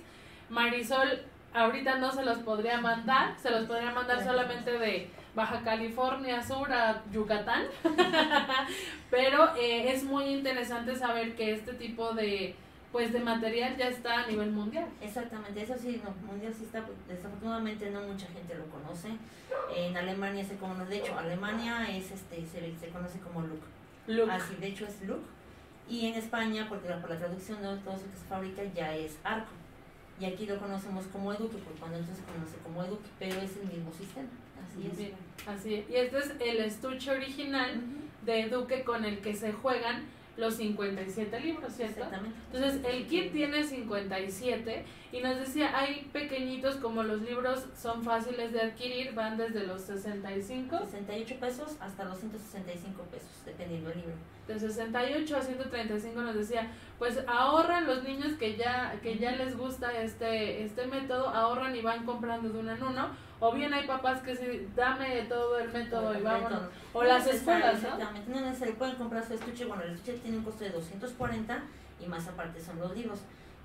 Marisol 0.50 1.26
ahorita 1.54 1.98
no 1.98 2.14
se 2.14 2.24
los 2.24 2.38
podría 2.40 2.80
mandar, 2.80 3.38
se 3.38 3.50
los 3.50 3.66
podría 3.66 3.92
mandar 3.92 4.24
solamente 4.24 4.72
de 4.72 5.10
Baja 5.36 5.62
California 5.66 6.42
Sur 6.42 6.72
a 6.72 7.04
Yucatán, 7.12 7.66
pero 9.12 9.54
eh, 9.58 9.92
es 9.92 10.06
muy 10.06 10.26
interesante 10.28 10.96
saber 10.96 11.36
que 11.36 11.54
este 11.54 11.74
tipo 11.74 12.14
de, 12.14 12.56
pues 12.92 13.14
de 13.14 13.20
material 13.20 13.78
ya 13.78 13.90
está 13.90 14.24
a 14.24 14.28
nivel 14.28 14.52
mundial. 14.52 14.88
Exactamente, 15.02 15.62
eso 15.62 15.76
sí, 15.78 16.02
no, 16.04 16.12
mundial 16.28 16.54
sí 16.54 16.64
está, 16.66 16.84
pues, 16.86 16.98
desafortunadamente 17.08 17.90
no 17.92 18.02
mucha 18.02 18.28
gente 18.28 18.56
lo 18.56 18.66
conoce. 18.66 19.10
En 19.76 19.96
Alemania 19.96 20.44
se 20.44 20.56
conoce, 20.56 20.86
de 20.86 20.98
hecho, 20.98 21.18
Alemania 21.18 21.88
es 21.90 22.12
este, 22.12 22.46
se, 22.46 22.78
se 22.80 22.90
conoce 22.90 23.20
como 23.20 23.42
Look. 23.42 23.62
Look. 24.08 24.30
Así, 24.32 24.56
de 24.56 24.68
hecho 24.68 24.86
es 24.86 25.02
Look. 25.04 25.22
Y 25.88 26.08
en 26.08 26.16
España, 26.16 26.68
porque 26.70 26.90
la, 26.90 27.00
por 27.02 27.10
la 27.10 27.18
traducción 27.18 27.58
de 27.62 27.78
todo 27.78 27.96
eso 27.96 28.06
que 28.12 28.18
se 28.18 28.26
fabrica 28.28 28.64
ya 28.76 28.96
es 28.96 29.18
Arco. 29.24 29.52
Y 30.20 30.26
aquí 30.26 30.46
lo 30.46 30.60
conocemos 30.60 31.06
como 31.08 31.32
Eduque, 31.32 31.58
porque 31.58 31.80
cuando 31.80 31.98
entonces 31.98 32.24
se 32.26 32.32
conoce 32.32 32.58
como 32.64 32.84
Eduque, 32.84 33.10
pero 33.18 33.40
es 33.42 33.56
el 33.58 33.68
mismo 33.68 33.92
sistema. 33.94 34.28
Así 34.68 34.88
es. 34.88 34.98
Mira, 34.98 35.18
así 35.48 35.76
es. 35.76 35.90
Y 35.90 35.96
este 35.96 36.18
es 36.18 36.32
el 36.40 36.58
estuche 36.60 37.12
original 37.12 37.78
Ujú, 37.78 38.26
de 38.26 38.50
Duque 38.50 38.84
con 38.84 39.06
el 39.06 39.20
que 39.20 39.34
se 39.34 39.54
juegan 39.54 40.04
los 40.40 40.56
57 40.56 41.40
libros, 41.42 41.74
¿cierto? 41.74 41.96
Exactamente. 41.96 42.40
Entonces, 42.54 42.82
el 42.86 43.06
kit 43.08 43.32
tiene 43.32 43.64
57 43.64 44.86
y 45.12 45.20
nos 45.22 45.38
decía, 45.38 45.78
hay 45.78 46.10
pequeñitos 46.14 46.78
como 46.78 47.04
los 47.04 47.22
libros 47.22 47.66
son 47.76 48.04
fáciles 48.04 48.54
de 48.54 48.62
adquirir, 48.62 49.14
van 49.14 49.38
desde 49.38 49.68
los 49.68 49.82
65, 49.82 50.80
68 50.86 51.36
pesos 51.40 51.76
hasta 51.80 52.06
los 52.06 52.20
165 52.20 53.04
pesos, 53.12 53.30
dependiendo 53.46 53.90
del 53.90 54.00
libro. 54.00 54.16
de 54.48 54.60
68 54.60 55.38
a 55.38 55.42
135 55.42 56.22
nos 56.22 56.36
decía, 56.36 56.72
pues 56.98 57.20
ahorran 57.28 57.86
los 57.86 58.04
niños 58.04 58.34
que 58.34 58.56
ya 58.56 59.00
que 59.02 59.18
ya 59.18 59.32
les 59.32 59.58
gusta 59.58 59.92
este 60.02 60.64
este 60.64 60.88
método, 60.88 61.30
ahorran 61.30 61.76
y 61.76 61.82
van 61.82 62.06
comprando 62.06 62.50
de 62.50 62.60
uno 62.60 62.72
en 62.72 62.84
uno, 62.84 63.10
o 63.40 63.54
bien 63.54 63.74
hay 63.74 63.88
papás 63.88 64.22
que 64.22 64.36
sí, 64.36 64.68
dame 64.76 65.24
todo 65.24 65.60
el 65.60 65.72
método 65.72 66.18
y 66.18 66.22
vámonos, 66.22 66.64
o 66.94 67.04
las 67.04 67.26
escuelas, 67.28 67.82
¿no? 67.82 67.90
Exactamente, 67.90 68.30
no 68.30 68.38
es 68.38 68.42
necesario, 68.44 68.76
pueden 68.76 68.96
comprar 68.96 69.26
su 69.26 69.34
estuche, 69.34 69.66
bueno, 69.66 69.84
el 69.84 69.92
estuche 69.92 70.18
tiene 70.20 70.38
un 70.38 70.44
costo 70.44 70.64
de 70.64 70.72
240 70.72 71.64
y 72.00 72.08
más 72.08 72.28
aparte 72.28 72.60
son 72.62 72.80
los 72.80 72.96
libros. 72.96 73.20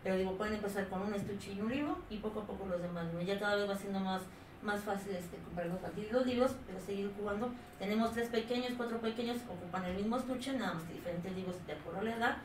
Pero 0.04 0.16
digo, 0.16 0.36
pueden 0.36 0.54
empezar 0.54 0.86
con 0.88 1.00
un 1.00 1.14
estuche 1.14 1.54
y 1.54 1.60
un 1.60 1.70
libro 1.70 1.96
y 2.10 2.18
poco 2.18 2.40
a 2.40 2.44
poco 2.44 2.66
los 2.66 2.80
demás. 2.80 3.06
¿no? 3.12 3.22
Ya 3.22 3.40
cada 3.40 3.56
vez 3.56 3.68
va 3.68 3.74
siendo 3.74 4.00
más, 4.00 4.20
más 4.62 4.80
fácil 4.80 5.16
este, 5.16 5.38
comprar 5.38 5.66
los, 5.66 5.82
adquirir 5.82 6.12
los 6.12 6.26
libros, 6.26 6.54
pero 6.66 6.78
seguir 6.78 7.10
jugando. 7.18 7.50
Tenemos 7.78 8.12
tres 8.12 8.28
pequeños, 8.28 8.72
cuatro 8.76 8.98
pequeños, 9.00 9.38
ocupan 9.48 9.84
el 9.86 9.96
mismo 9.96 10.18
estuche, 10.18 10.52
nada 10.52 10.74
más 10.74 10.82
que 10.84 10.92
diferentes 10.92 11.34
libros 11.34 11.66
de 11.66 11.72
acuerdo 11.72 12.00
a 12.00 12.04
la 12.04 12.16
edad. 12.16 12.36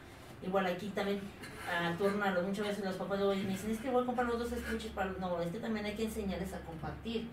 Igual 0.41 0.65
aquí 0.67 0.87
también 0.89 1.19
a 1.69 1.95
turnarlo. 1.97 2.41
Muchas 2.43 2.67
veces 2.67 2.85
los 2.85 2.95
papás 2.95 3.19
luego 3.19 3.35
me 3.35 3.49
dicen, 3.49 3.71
es 3.71 3.79
que 3.79 3.89
voy 3.89 4.03
a 4.03 4.05
comprar 4.05 4.27
los 4.27 4.39
dos 4.39 4.51
estuches 4.51 4.91
para 4.91 5.11
los... 5.11 5.19
No, 5.19 5.41
este 5.41 5.59
también 5.59 5.85
hay 5.85 5.95
que 5.95 6.05
enseñarles 6.05 6.53
a 6.53 6.59
compartir. 6.61 7.27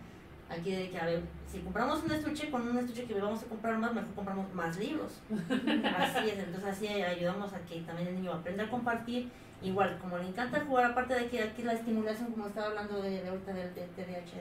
Aquí 0.49 0.71
de 0.71 0.91
que, 0.91 0.99
a 0.99 1.07
ver, 1.07 1.23
si 1.51 1.59
compramos 1.59 2.05
un 2.05 2.13
estuche, 2.13 2.51
con 2.51 2.69
un 2.69 2.79
estuche 2.79 3.05
que 3.05 3.15
vamos 3.15 3.43
a 3.43 3.47
comprar 3.47 3.79
más, 3.79 3.93
mejor 3.93 4.15
compramos 4.15 4.53
más 4.55 4.79
libros. 4.79 5.21
Así 5.99 6.31
es, 6.31 6.39
entonces 6.39 6.65
así 6.65 6.87
ayudamos 6.87 7.53
a 7.53 7.59
que 7.61 7.81
también 7.81 8.09
el 8.09 8.15
niño 8.17 8.33
aprenda 8.33 8.65
a 8.65 8.71
compartir. 8.71 9.29
Igual, 9.63 9.99
como 9.99 10.19
le 10.19 10.29
encanta 10.29 10.65
jugar, 10.65 10.93
aparte 10.93 11.15
de 11.15 11.29
que 11.29 11.43
aquí 11.43 11.63
la 11.63 11.73
estimulación, 11.73 12.31
como 12.31 12.47
estaba 12.47 12.69
hablando 12.69 13.01
de, 13.01 13.23
de 13.23 13.29
ahorita 13.29 13.55
del 13.55 13.71
TDAH, 13.73 14.37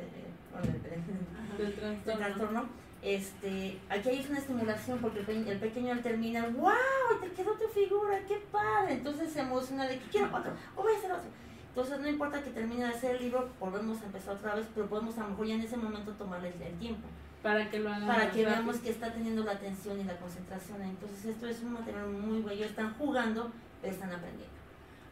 Del 1.58 2.04
del 2.04 2.18
trastorno. 2.18 2.66
Este, 3.06 3.80
aquí 3.90 4.10
hay 4.10 4.26
una 4.30 4.40
estimulación 4.40 5.00
porque 5.00 5.20
el, 5.20 5.26
pe- 5.26 5.52
el 5.52 5.60
pequeño 5.60 5.92
al 5.94 6.02
terminar, 6.02 6.52
¡wow! 6.54 6.74
Te 7.22 7.30
quedó 7.32 7.52
tu 7.54 7.68
figura, 7.70 8.20
qué 8.28 8.42
padre. 8.52 8.94
Entonces 8.94 9.32
se 9.32 9.42
emociona 9.42 9.88
de 9.88 10.00
que 10.00 10.06
quiero 10.10 10.36
otro, 10.36 10.52
o 10.76 10.82
voy 10.84 10.94
a 10.94 10.98
hacer 10.98 11.12
otro. 11.12 11.30
Entonces 11.70 12.00
no 12.00 12.08
importa 12.08 12.42
que 12.44 12.50
termine 12.52 12.86
de 12.86 12.90
hacer 12.92 13.16
el 13.18 13.24
libro, 13.24 13.50
volvemos 13.60 14.02
a 14.02 14.06
empezar 14.06 14.36
otra 14.36 14.56
vez, 14.56 14.66
pero 14.74 14.88
podemos 14.88 15.18
a 15.18 15.22
lo 15.24 15.30
mejor 15.30 15.46
ya 15.48 15.56
en 15.56 15.62
ese 15.62 15.78
momento 15.78 16.12
tomarle 16.14 16.48
el 16.50 16.80
tiempo 16.80 17.06
Para 17.44 17.70
que 17.70 17.80
lo 17.80 17.90
hagan 17.90 18.08
para 18.08 18.22
que 18.32 18.44
rápido. 18.46 18.50
veamos 18.50 18.78
que 18.78 18.90
está 18.92 19.12
teniendo 19.12 19.44
la 19.44 19.52
atención 19.52 20.00
y 20.00 20.04
la 20.06 20.16
concentración. 20.18 20.82
Entonces 20.82 21.26
esto 21.26 21.48
es 21.48 21.62
un 21.62 21.74
material 21.74 22.08
muy 22.08 22.42
bello, 22.42 22.66
están 22.66 22.94
jugando, 22.94 23.52
pero 23.82 23.94
están 23.94 24.12
aprendiendo. 24.14 24.56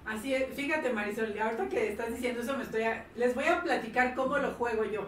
Así 0.06 0.34
es, 0.34 0.54
fíjate 0.54 0.92
Marisol, 0.92 1.38
ahorita 1.38 1.68
que 1.70 1.92
estás 1.92 2.10
diciendo 2.14 2.42
eso 2.42 2.58
me 2.58 2.64
estoy 2.64 2.84
a- 2.84 3.06
les 3.16 3.36
voy 3.36 3.46
a 3.46 3.62
platicar 3.62 4.16
cómo 4.16 4.38
lo 4.38 4.52
juego 4.54 4.84
yo. 4.86 5.08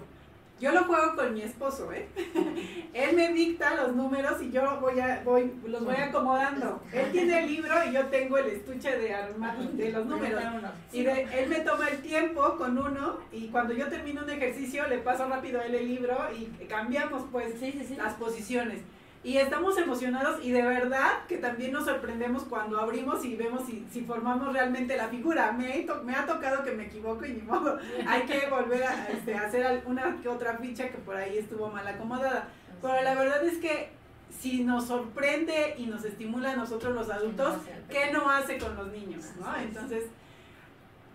Yo 0.60 0.72
lo 0.72 0.86
juego 0.86 1.16
con 1.16 1.34
mi 1.34 1.42
esposo, 1.42 1.92
¿eh? 1.92 2.08
Él 2.94 3.16
me 3.16 3.34
dicta 3.34 3.76
los 3.76 3.94
números 3.94 4.42
y 4.42 4.52
yo 4.52 4.80
voy 4.80 5.00
a, 5.02 5.22
voy, 5.26 5.52
los 5.68 5.84
voy 5.84 5.96
acomodando. 5.98 6.82
Él 6.94 7.12
tiene 7.12 7.40
el 7.44 7.48
libro 7.48 7.74
y 7.90 7.92
yo 7.94 8.06
tengo 8.06 8.38
el 8.38 8.46
estuche 8.48 8.98
de 8.98 9.14
armar 9.14 9.58
de 9.58 9.92
los 9.92 10.06
números. 10.06 10.42
Y 10.94 11.04
de- 11.04 11.24
él 11.34 11.50
me 11.50 11.60
toma 11.60 11.90
el 11.90 11.98
tiempo 12.02 12.56
con 12.58 12.78
uno 12.78 13.20
y 13.34 13.48
cuando 13.50 13.74
yo 13.74 13.90
termino 13.90 14.24
un 14.24 14.30
ejercicio 14.30 14.88
le 14.88 15.00
paso 15.00 15.28
rápido 15.28 15.60
a 15.60 15.66
él 15.66 15.76
el 15.76 15.88
libro 15.88 16.18
y 16.34 16.46
cambiamos 16.68 17.24
pues 17.34 17.60
Sí, 17.60 17.74
sí, 17.74 17.86
sí. 17.86 17.96
las 17.98 18.14
posiciones. 18.14 18.80
Y 19.26 19.38
estamos 19.38 19.76
emocionados 19.80 20.40
y 20.46 20.52
de 20.52 20.62
verdad 20.62 21.26
que 21.28 21.38
también 21.38 21.72
nos 21.72 21.86
sorprendemos 21.86 22.44
cuando 22.44 22.80
abrimos 22.80 23.26
y 23.26 23.36
vemos 23.36 23.66
si, 23.66 23.84
si 23.92 24.02
formamos 24.02 24.54
realmente 24.54 24.96
la 24.96 25.08
figura. 25.08 25.52
Me, 25.52 25.80
to- 25.82 26.04
me 26.04 26.14
ha 26.16 26.28
tocado 26.28 26.64
que 26.64 26.72
me 26.74 26.86
equivoco 26.86 27.26
y 27.26 27.34
ni 27.34 27.42
modo. 27.42 27.80
Hay 28.08 28.22
que 28.24 28.48
volver 28.48 28.84
a 28.84 29.10
este, 29.10 29.34
hacer 29.36 29.66
alguna 29.66 30.18
que 30.22 30.30
otra 30.30 30.58
ficha 30.60 30.90
que 30.90 31.00
por 31.00 31.16
ahí 31.16 31.40
estuvo 31.40 31.68
mal 31.70 31.88
acomodada. 31.88 32.50
Pero 32.82 33.02
la 33.02 33.16
verdad 33.16 33.44
es 33.44 33.58
que 33.58 33.90
si 34.40 34.64
nos 34.64 34.86
sorprende 34.86 35.74
y 35.80 35.88
nos 35.88 36.06
estimula 36.06 36.52
a 36.52 36.56
nosotros 36.56 36.94
los 36.94 37.10
adultos, 37.10 37.56
¿qué 37.90 38.12
no 38.12 38.30
hace 38.30 38.60
con 38.60 38.76
los 38.76 38.88
niños? 38.92 39.26
¿no? 39.40 39.56
Entonces, 39.58 40.04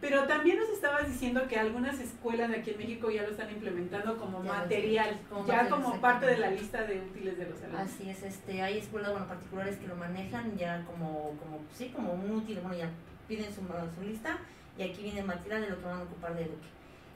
pero 0.00 0.24
también 0.24 0.58
nos 0.58 0.68
estabas 0.70 1.06
diciendo 1.06 1.46
que 1.46 1.58
algunas 1.58 2.00
escuelas 2.00 2.48
de 2.48 2.56
aquí 2.56 2.70
en 2.70 2.78
México 2.78 3.10
ya 3.10 3.22
lo 3.22 3.30
están 3.30 3.50
implementando 3.50 4.16
como 4.16 4.42
Ya 4.42 4.52
material, 4.52 5.20
como 5.28 5.46
ya 5.46 5.62
material, 5.62 5.82
como 5.82 6.00
parte 6.00 6.26
de 6.26 6.38
la 6.38 6.50
lista 6.50 6.82
de 6.84 7.00
útiles 7.00 7.36
de 7.36 7.46
los 7.46 7.62
alumnos. 7.62 7.82
Así 7.82 8.08
es, 8.08 8.22
este, 8.22 8.62
hay 8.62 8.78
escuelas 8.78 9.10
bueno, 9.10 9.26
particulares 9.26 9.76
que 9.76 9.86
lo 9.86 9.96
manejan 9.96 10.56
ya 10.56 10.84
como, 10.86 11.36
como, 11.38 11.60
sí, 11.74 11.92
como 11.94 12.14
un 12.14 12.30
útil, 12.30 12.60
bueno, 12.60 12.76
ya 12.76 12.88
piden 13.28 13.52
su, 13.52 13.60
su 13.60 14.02
lista 14.02 14.38
y 14.78 14.82
aquí 14.82 15.02
viene 15.02 15.22
material 15.22 15.62
de 15.62 15.70
lo 15.70 15.78
que 15.78 15.84
van 15.84 16.00
a 16.00 16.02
ocupar 16.02 16.34
de 16.34 16.42
eduque. 16.42 16.68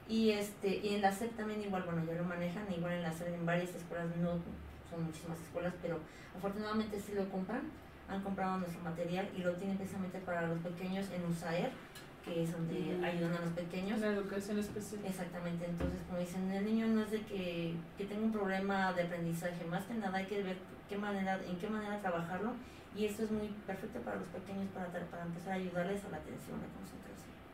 Y 0.07 0.31
este, 0.31 0.77
y 0.83 0.93
en 0.95 1.01
la 1.01 1.11
SEP 1.11 1.35
también 1.35 1.61
igual, 1.61 1.83
bueno, 1.83 2.03
ya 2.05 2.13
lo 2.13 2.23
manejan, 2.23 2.71
igual 2.71 2.93
en 2.93 3.01
la 3.01 3.11
SEP 3.11 3.33
en 3.33 3.45
varias 3.45 3.73
escuelas, 3.73 4.07
no 4.17 4.39
son 4.89 5.03
muchísimas 5.03 5.39
escuelas, 5.39 5.73
pero 5.81 5.99
afortunadamente 6.37 6.99
sí 6.99 7.13
lo 7.15 7.27
compran, 7.29 7.63
han 8.07 8.21
comprado 8.21 8.59
nuestro 8.59 8.81
material 8.83 9.27
y 9.35 9.41
lo 9.41 9.53
tienen 9.53 9.77
precisamente 9.77 10.19
para 10.19 10.43
los 10.43 10.59
pequeños 10.59 11.07
en 11.09 11.25
USAER, 11.25 11.71
que 12.25 12.43
es 12.43 12.51
donde 12.51 13.05
ayudan 13.05 13.33
a 13.33 13.45
los 13.45 13.53
pequeños. 13.53 13.99
La 13.99 14.07
educación 14.07 14.57
especial. 14.59 15.01
Exactamente, 15.05 15.65
entonces 15.65 15.99
como 16.07 16.19
dicen, 16.19 16.51
el 16.51 16.65
niño 16.65 16.87
no 16.87 17.03
es 17.03 17.11
de 17.11 17.21
que, 17.21 17.75
que 17.97 18.05
tenga 18.05 18.23
un 18.23 18.31
problema 18.31 18.91
de 18.93 19.03
aprendizaje, 19.03 19.63
más 19.69 19.85
que 19.85 19.93
nada 19.93 20.17
hay 20.17 20.25
que 20.25 20.41
ver 20.41 20.57
qué 20.89 20.97
manera, 20.97 21.39
en 21.47 21.57
qué 21.57 21.67
manera 21.69 21.99
trabajarlo 22.01 22.53
y 22.95 23.05
esto 23.05 23.23
es 23.23 23.31
muy 23.31 23.49
perfecto 23.67 23.99
para 23.99 24.17
los 24.17 24.27
pequeños 24.27 24.67
para, 24.73 24.87
para 24.87 25.23
empezar 25.23 25.53
a 25.53 25.55
ayudarles 25.55 26.03
a 26.05 26.09
la 26.09 26.17
atención, 26.17 26.57
la 26.61 26.67
concentración. 26.73 27.05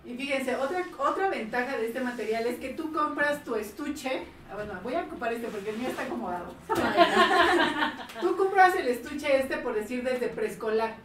Y 0.04 0.16
fíjense, 0.16 0.56
otra, 0.56 0.84
otra 0.98 1.30
ventaja 1.30 1.78
de 1.78 1.88
este 1.88 2.00
material 2.00 2.48
es 2.48 2.60
que 2.60 2.70
tú 2.70 2.92
compras 2.92 3.44
tu 3.44 3.56
estuche. 3.56 4.24
ah, 4.50 4.56
Bueno, 4.56 4.80
voy 4.84 4.96
a 4.96 5.04
ocupar 5.04 5.34
este 5.34 5.48
porque 5.48 5.72
el 5.72 5.78
mío 5.78 5.90
está 5.90 6.04
acomodado. 6.04 6.54
Tú 8.22 8.36
compras 8.36 8.76
el 8.76 8.88
estuche 8.88 9.40
este, 9.40 9.58
por 9.58 9.76
decir, 9.76 10.04
desde 10.04 10.28
preescolar. 10.30 10.96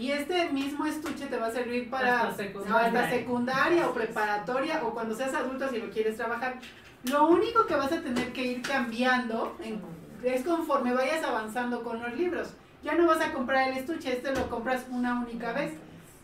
Y 0.00 0.12
este 0.12 0.48
mismo 0.50 0.86
estuche 0.86 1.26
te 1.26 1.36
va 1.36 1.48
a 1.48 1.50
servir 1.50 1.90
para 1.90 2.22
Hasta 2.22 2.36
secundaria. 2.44 2.70
no, 2.70 2.78
hasta 2.98 3.10
secundaria 3.10 3.86
o 3.88 3.92
preparatoria 3.92 4.82
o 4.82 4.94
cuando 4.94 5.14
seas 5.14 5.34
adulto 5.34 5.68
si 5.68 5.76
lo 5.78 5.90
quieres 5.90 6.16
trabajar. 6.16 6.58
Lo 7.04 7.28
único 7.28 7.66
que 7.66 7.74
vas 7.74 7.92
a 7.92 8.00
tener 8.00 8.32
que 8.32 8.42
ir 8.44 8.62
cambiando 8.62 9.56
en- 9.62 9.82
es 10.24 10.42
conforme 10.42 10.94
vayas 10.94 11.22
avanzando 11.22 11.82
con 11.82 12.00
los 12.00 12.14
libros. 12.16 12.48
Ya 12.82 12.94
no 12.94 13.06
vas 13.06 13.20
a 13.20 13.32
comprar 13.34 13.68
el 13.68 13.76
estuche, 13.76 14.10
este 14.12 14.34
lo 14.34 14.48
compras 14.48 14.86
una 14.90 15.20
única 15.20 15.52
vez. 15.52 15.74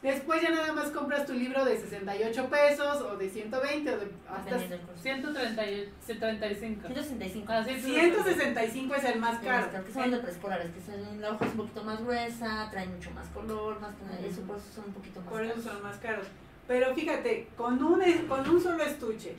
Después 0.06 0.40
ya 0.40 0.50
nada 0.50 0.72
más 0.72 0.90
compras 0.90 1.26
tu 1.26 1.32
libro 1.32 1.64
de 1.64 1.76
68 1.76 2.48
pesos 2.48 3.02
o 3.02 3.16
de 3.16 3.28
120 3.28 3.90
o 3.90 3.98
de 3.98 4.06
hasta 4.28 4.56
Dependiendo 4.56 4.76
del 4.76 4.80
curso. 4.86 5.02
135. 5.02 6.86
165. 6.86 7.52
Ah, 7.52 7.64
sí, 7.64 7.80
165 7.80 8.94
es 8.94 9.04
el 9.04 9.18
más 9.18 9.40
caro. 9.40 9.84
Que 9.84 9.92
son 9.92 10.10
de 10.12 10.18
preescolares, 10.18 10.70
que 10.70 10.80
son, 10.80 11.20
la 11.20 11.32
hoja 11.32 11.44
es 11.46 11.50
un 11.50 11.56
poquito 11.56 11.82
más 11.82 12.00
gruesa, 12.04 12.68
trae 12.70 12.86
mucho 12.86 13.10
más 13.10 13.26
color, 13.30 13.80
más 13.80 13.96
que 13.96 14.04
nada, 14.04 14.18
eso 14.20 14.42
por 14.42 14.58
eso 14.58 14.66
son 14.76 14.84
un 14.84 14.92
poquito 14.92 15.20
más 15.22 15.28
Por 15.28 15.42
eso 15.42 15.54
caros. 15.54 15.64
son 15.64 15.82
más 15.82 15.96
caros. 15.96 16.26
Pero 16.68 16.94
fíjate, 16.94 17.48
con 17.56 17.82
un, 17.82 18.00
con 18.28 18.48
un 18.48 18.60
solo 18.60 18.84
estuche 18.84 19.34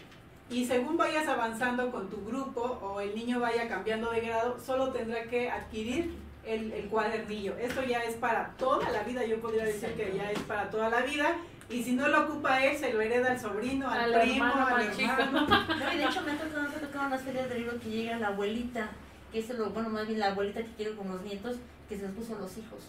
y 0.49 0.65
según 0.65 0.97
vayas 0.97 1.29
avanzando 1.29 1.89
con 1.91 2.09
tu 2.09 2.25
grupo 2.25 2.61
o 2.81 2.99
el 2.99 3.15
niño 3.15 3.39
vaya 3.39 3.69
cambiando 3.69 4.11
de 4.11 4.19
grado, 4.19 4.59
solo 4.59 4.91
tendrá 4.91 5.23
que 5.23 5.49
adquirir 5.49 6.13
el, 6.47 6.71
el 6.71 6.87
cuadernillo. 6.87 7.55
Esto 7.57 7.83
ya 7.83 7.99
es 7.99 8.15
para 8.15 8.51
toda 8.57 8.89
la 8.91 9.03
vida, 9.03 9.25
yo 9.25 9.39
podría 9.41 9.65
decir 9.65 9.89
que 9.93 10.13
ya 10.15 10.31
es 10.31 10.39
para 10.39 10.69
toda 10.69 10.89
la 10.89 11.01
vida. 11.01 11.35
Y 11.69 11.83
si 11.83 11.93
no 11.93 12.07
lo 12.07 12.23
ocupa 12.23 12.63
él, 12.63 12.77
se 12.77 12.93
lo 12.93 13.01
hereda 13.01 13.31
al 13.31 13.39
sobrino, 13.39 13.89
al, 13.89 14.13
Al 14.13 14.21
primo, 14.21 14.45
hermano 14.45 14.75
al 14.77 14.87
hermano. 14.87 15.47
No, 15.79 15.93
y 15.93 15.97
de 15.97 16.05
hecho 16.05 16.21
me 16.21 16.31
ha 16.31 16.37
tocado, 16.37 16.69
me 16.69 16.75
ha 16.75 16.79
tocado 16.79 17.17
ferias 17.19 17.49
de 17.49 17.59
libros 17.59 17.81
que 17.81 17.89
llega 17.89 18.17
la 18.17 18.27
abuelita, 18.29 18.89
que 19.31 19.39
es 19.39 19.49
lo, 19.49 19.69
bueno, 19.71 19.89
más 19.89 20.07
bien 20.07 20.19
la 20.19 20.27
abuelita 20.27 20.61
que 20.61 20.71
quiere 20.77 20.95
con 20.95 21.09
los 21.09 21.21
nietos, 21.23 21.57
que 21.89 21.97
se 21.97 22.03
los 22.03 22.11
puso 22.11 22.35
a 22.37 22.39
los 22.39 22.57
hijos. 22.57 22.79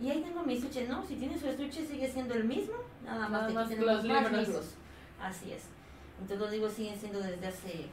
Y 0.00 0.10
ahí 0.10 0.20
tengo 0.20 0.42
mi 0.42 0.54
estuche, 0.54 0.86
no, 0.86 1.04
si 1.06 1.16
tiene 1.16 1.38
su 1.38 1.48
estuche 1.48 1.84
sigue 1.86 2.08
siendo 2.12 2.34
el 2.34 2.44
mismo, 2.44 2.74
nada 3.04 3.20
más 3.20 3.30
Nada 3.30 3.48
que 3.48 3.54
más 3.54 3.68
que 3.68 3.74
tenemos 3.76 3.94
los 3.96 4.04
más 4.04 4.22
libros. 4.30 4.48
libros. 4.48 4.74
Así 5.20 5.52
es. 5.52 5.62
Entonces 6.20 6.38
los 6.38 6.50
libros 6.50 6.72
siguen 6.74 6.98
siendo 7.00 7.20
desde 7.20 7.46
hace 7.46 7.86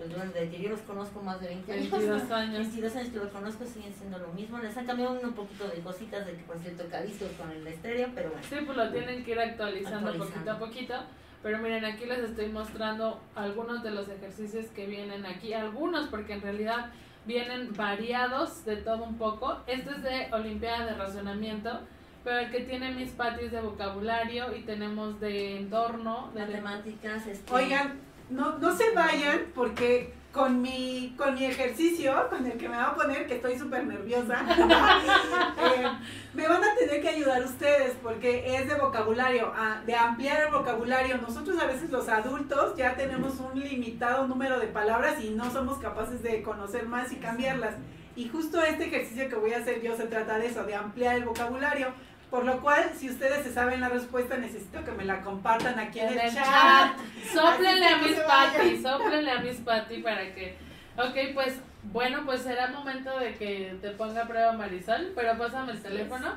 pues 0.00 0.16
bueno, 0.16 0.32
de 0.32 0.48
que 0.48 0.62
yo 0.62 0.70
los 0.70 0.80
conozco 0.80 1.20
más 1.20 1.38
de 1.42 1.48
20 1.48 1.72
años. 1.72 1.90
22 1.90 2.30
años. 2.30 2.58
22 2.58 2.96
años 2.96 3.08
que 3.10 3.18
los 3.18 3.28
conozco 3.28 3.64
siguen 3.66 3.92
siendo 3.92 4.18
lo 4.18 4.28
mismo. 4.28 4.58
Les 4.58 4.74
han 4.74 4.86
cambiado 4.86 5.20
un 5.20 5.32
poquito 5.34 5.68
de 5.68 5.80
cositas, 5.82 6.24
de 6.24 6.32
que 6.32 6.42
por 6.44 6.58
cierto 6.58 6.84
Calisto 6.90 7.26
con 7.38 7.50
el 7.50 7.66
estéreo, 7.66 8.08
pero 8.14 8.30
bueno. 8.30 8.46
Sí, 8.48 8.56
pues 8.64 8.78
lo 8.78 8.90
tienen 8.90 9.22
que 9.22 9.32
ir 9.32 9.40
actualizando, 9.40 10.08
Actualizando. 10.08 10.32
poquito 10.32 10.50
a 10.52 10.58
poquito. 10.58 10.94
Pero 11.42 11.58
miren, 11.58 11.84
aquí 11.84 12.06
les 12.06 12.20
estoy 12.20 12.48
mostrando 12.48 13.20
algunos 13.34 13.82
de 13.82 13.90
los 13.90 14.08
ejercicios 14.08 14.66
que 14.68 14.86
vienen 14.86 15.26
aquí. 15.26 15.52
Algunos, 15.52 16.06
porque 16.08 16.32
en 16.32 16.40
realidad 16.40 16.86
vienen 17.26 17.74
variados 17.76 18.64
de 18.64 18.76
todo 18.76 19.04
un 19.04 19.18
poco. 19.18 19.58
Este 19.66 19.90
es 19.90 20.02
de 20.02 20.28
Olimpiada 20.32 20.86
de 20.86 20.94
Razonamiento, 20.94 21.80
pero 22.24 22.38
el 22.38 22.50
que 22.50 22.60
tiene 22.60 22.92
mis 22.92 23.10
patis 23.10 23.52
de 23.52 23.60
vocabulario 23.60 24.56
y 24.56 24.62
tenemos 24.62 25.20
de 25.20 25.58
entorno, 25.58 26.30
de 26.34 26.40
Matemáticas, 26.40 27.26
este, 27.26 27.52
Oigan, 27.52 28.00
no, 28.30 28.58
no 28.58 28.76
se 28.76 28.90
vayan 28.92 29.46
porque 29.54 30.14
con 30.32 30.62
mi, 30.62 31.14
con 31.16 31.34
mi 31.34 31.44
ejercicio, 31.44 32.28
con 32.28 32.46
el 32.46 32.56
que 32.56 32.68
me 32.68 32.76
va 32.76 32.90
a 32.90 32.94
poner, 32.94 33.26
que 33.26 33.34
estoy 33.34 33.58
súper 33.58 33.84
nerviosa, 33.84 34.44
eh, 35.58 35.86
me 36.34 36.46
van 36.46 36.62
a 36.62 36.74
tener 36.76 37.02
que 37.02 37.08
ayudar 37.08 37.42
ustedes 37.42 37.96
porque 38.00 38.56
es 38.56 38.68
de 38.68 38.74
vocabulario, 38.76 39.52
de 39.86 39.94
ampliar 39.94 40.42
el 40.42 40.52
vocabulario. 40.52 41.18
Nosotros 41.18 41.60
a 41.60 41.66
veces 41.66 41.90
los 41.90 42.08
adultos 42.08 42.76
ya 42.76 42.94
tenemos 42.94 43.40
un 43.40 43.58
limitado 43.58 44.28
número 44.28 44.60
de 44.60 44.68
palabras 44.68 45.20
y 45.20 45.30
no 45.30 45.50
somos 45.50 45.78
capaces 45.78 46.22
de 46.22 46.42
conocer 46.42 46.86
más 46.86 47.10
y 47.12 47.16
cambiarlas. 47.16 47.74
Y 48.14 48.28
justo 48.28 48.62
este 48.62 48.86
ejercicio 48.86 49.28
que 49.28 49.36
voy 49.36 49.52
a 49.52 49.58
hacer 49.58 49.82
yo 49.82 49.96
se 49.96 50.04
trata 50.06 50.38
de 50.38 50.46
eso, 50.46 50.64
de 50.64 50.74
ampliar 50.74 51.16
el 51.16 51.24
vocabulario. 51.24 51.88
Por 52.30 52.44
lo 52.44 52.60
cual, 52.60 52.92
si 52.96 53.10
ustedes 53.10 53.44
se 53.44 53.52
saben 53.52 53.80
la 53.80 53.88
respuesta, 53.88 54.36
necesito 54.36 54.84
que 54.84 54.92
me 54.92 55.04
la 55.04 55.20
compartan 55.22 55.78
aquí 55.78 55.98
en, 55.98 56.18
el, 56.18 56.32
chat. 56.32 56.96
Sóplenle 57.32 57.86
Así 57.86 57.94
a 57.94 58.08
mis 58.08 58.20
patis, 58.26 58.82
sóplenle 58.82 59.30
a 59.32 59.40
mis 59.40 59.56
patis 59.56 60.04
para 60.04 60.32
que... 60.32 60.56
Ok, 60.96 61.34
pues 61.34 61.58
bueno, 61.84 62.22
pues 62.24 62.42
será 62.42 62.68
momento 62.68 63.18
de 63.18 63.34
que 63.34 63.76
te 63.80 63.90
ponga 63.90 64.22
a 64.22 64.28
prueba 64.28 64.52
Marisol, 64.52 65.12
pero 65.14 65.36
pásame 65.38 65.72
el 65.72 65.82
teléfono 65.82 66.34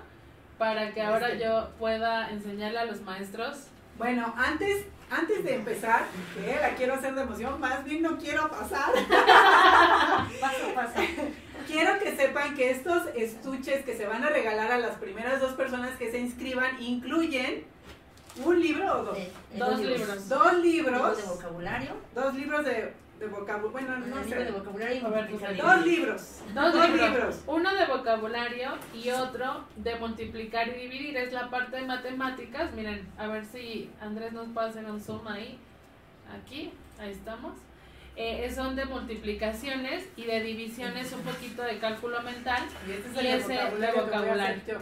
para 0.57 0.93
que 0.93 1.01
ahora 1.01 1.29
Este. 1.29 1.43
yo 1.43 1.69
pueda 1.77 2.29
enseñarle 2.29 2.79
a 2.79 2.85
los 2.85 3.01
maestros. 3.01 3.67
Bueno, 3.97 4.33
antes, 4.37 4.87
antes 5.13 5.43
de 5.43 5.55
empezar, 5.55 6.05
que 6.35 6.55
la 6.59 6.75
quiero 6.75 6.95
hacer 6.95 7.13
de 7.15 7.21
emoción, 7.21 7.59
más 7.59 7.83
bien 7.83 8.01
no 8.01 8.17
quiero 8.17 8.49
pasar. 8.49 8.91
paso, 10.41 10.73
paso. 10.75 10.99
Quiero 11.67 11.99
que 11.99 12.15
sepan 12.15 12.55
que 12.55 12.71
estos 12.71 13.03
estuches 13.15 13.85
que 13.85 13.95
se 13.95 14.05
van 14.05 14.23
a 14.23 14.29
regalar 14.29 14.71
a 14.71 14.77
las 14.77 14.97
primeras 14.97 15.39
dos 15.39 15.53
personas 15.53 15.97
que 15.97 16.11
se 16.11 16.19
inscriban 16.19 16.81
incluyen 16.81 17.63
un 18.43 18.59
libro 18.59 18.99
o 18.99 19.03
dos. 19.03 19.17
Dos 19.55 19.79
libros. 19.79 20.29
Dos 20.29 20.53
Libros 20.55 20.93
libros. 20.93 21.17
de 21.17 21.23
vocabulario. 21.23 21.91
Dos 22.15 22.33
libros 22.33 22.65
de, 22.65 22.93
de 23.19 23.27
vocabulario. 23.27 23.71
Bueno, 23.71 23.97
no 23.99 24.21
libro 24.21 24.39
de 24.39 24.45
sé. 24.45 24.51
vocabulario 24.51 24.95
y 24.95 25.05
A 25.05 25.09
ver. 25.09 25.57
Dos 25.57 25.85
libros. 25.85 26.41
Dos, 26.53 26.73
Dos 26.73 26.89
libros. 26.89 27.09
libros. 27.09 27.43
Uno 27.47 27.75
de 27.75 27.85
vocabulario 27.85 28.71
y 28.93 29.09
otro 29.09 29.65
de 29.77 29.95
multiplicar 29.95 30.67
y 30.67 30.71
dividir. 30.73 31.17
Es 31.17 31.31
la 31.31 31.49
parte 31.49 31.77
de 31.77 31.83
matemáticas. 31.83 32.73
Miren, 32.73 33.07
a 33.17 33.27
ver 33.27 33.45
si 33.45 33.89
Andrés 34.01 34.33
nos 34.33 34.47
puede 34.49 34.69
hacer 34.69 34.85
un 34.85 34.99
zoom 34.99 35.27
ahí. 35.27 35.57
Aquí, 36.41 36.71
ahí 36.99 37.11
estamos. 37.11 37.53
Eh, 38.15 38.51
son 38.53 38.75
de 38.75 38.85
multiplicaciones 38.85 40.07
y 40.15 40.25
de 40.25 40.41
divisiones, 40.41 41.11
un 41.13 41.21
poquito 41.21 41.63
de 41.63 41.79
cálculo 41.79 42.21
mental. 42.21 42.61
Y 42.87 42.91
este 42.91 43.09
es 43.09 43.15
Y 43.15 43.17
el 43.19 43.23
de 43.47 43.55
ese 43.55 43.75
de 43.77 43.91
vocabulario, 43.91 44.61
que. 44.65 44.77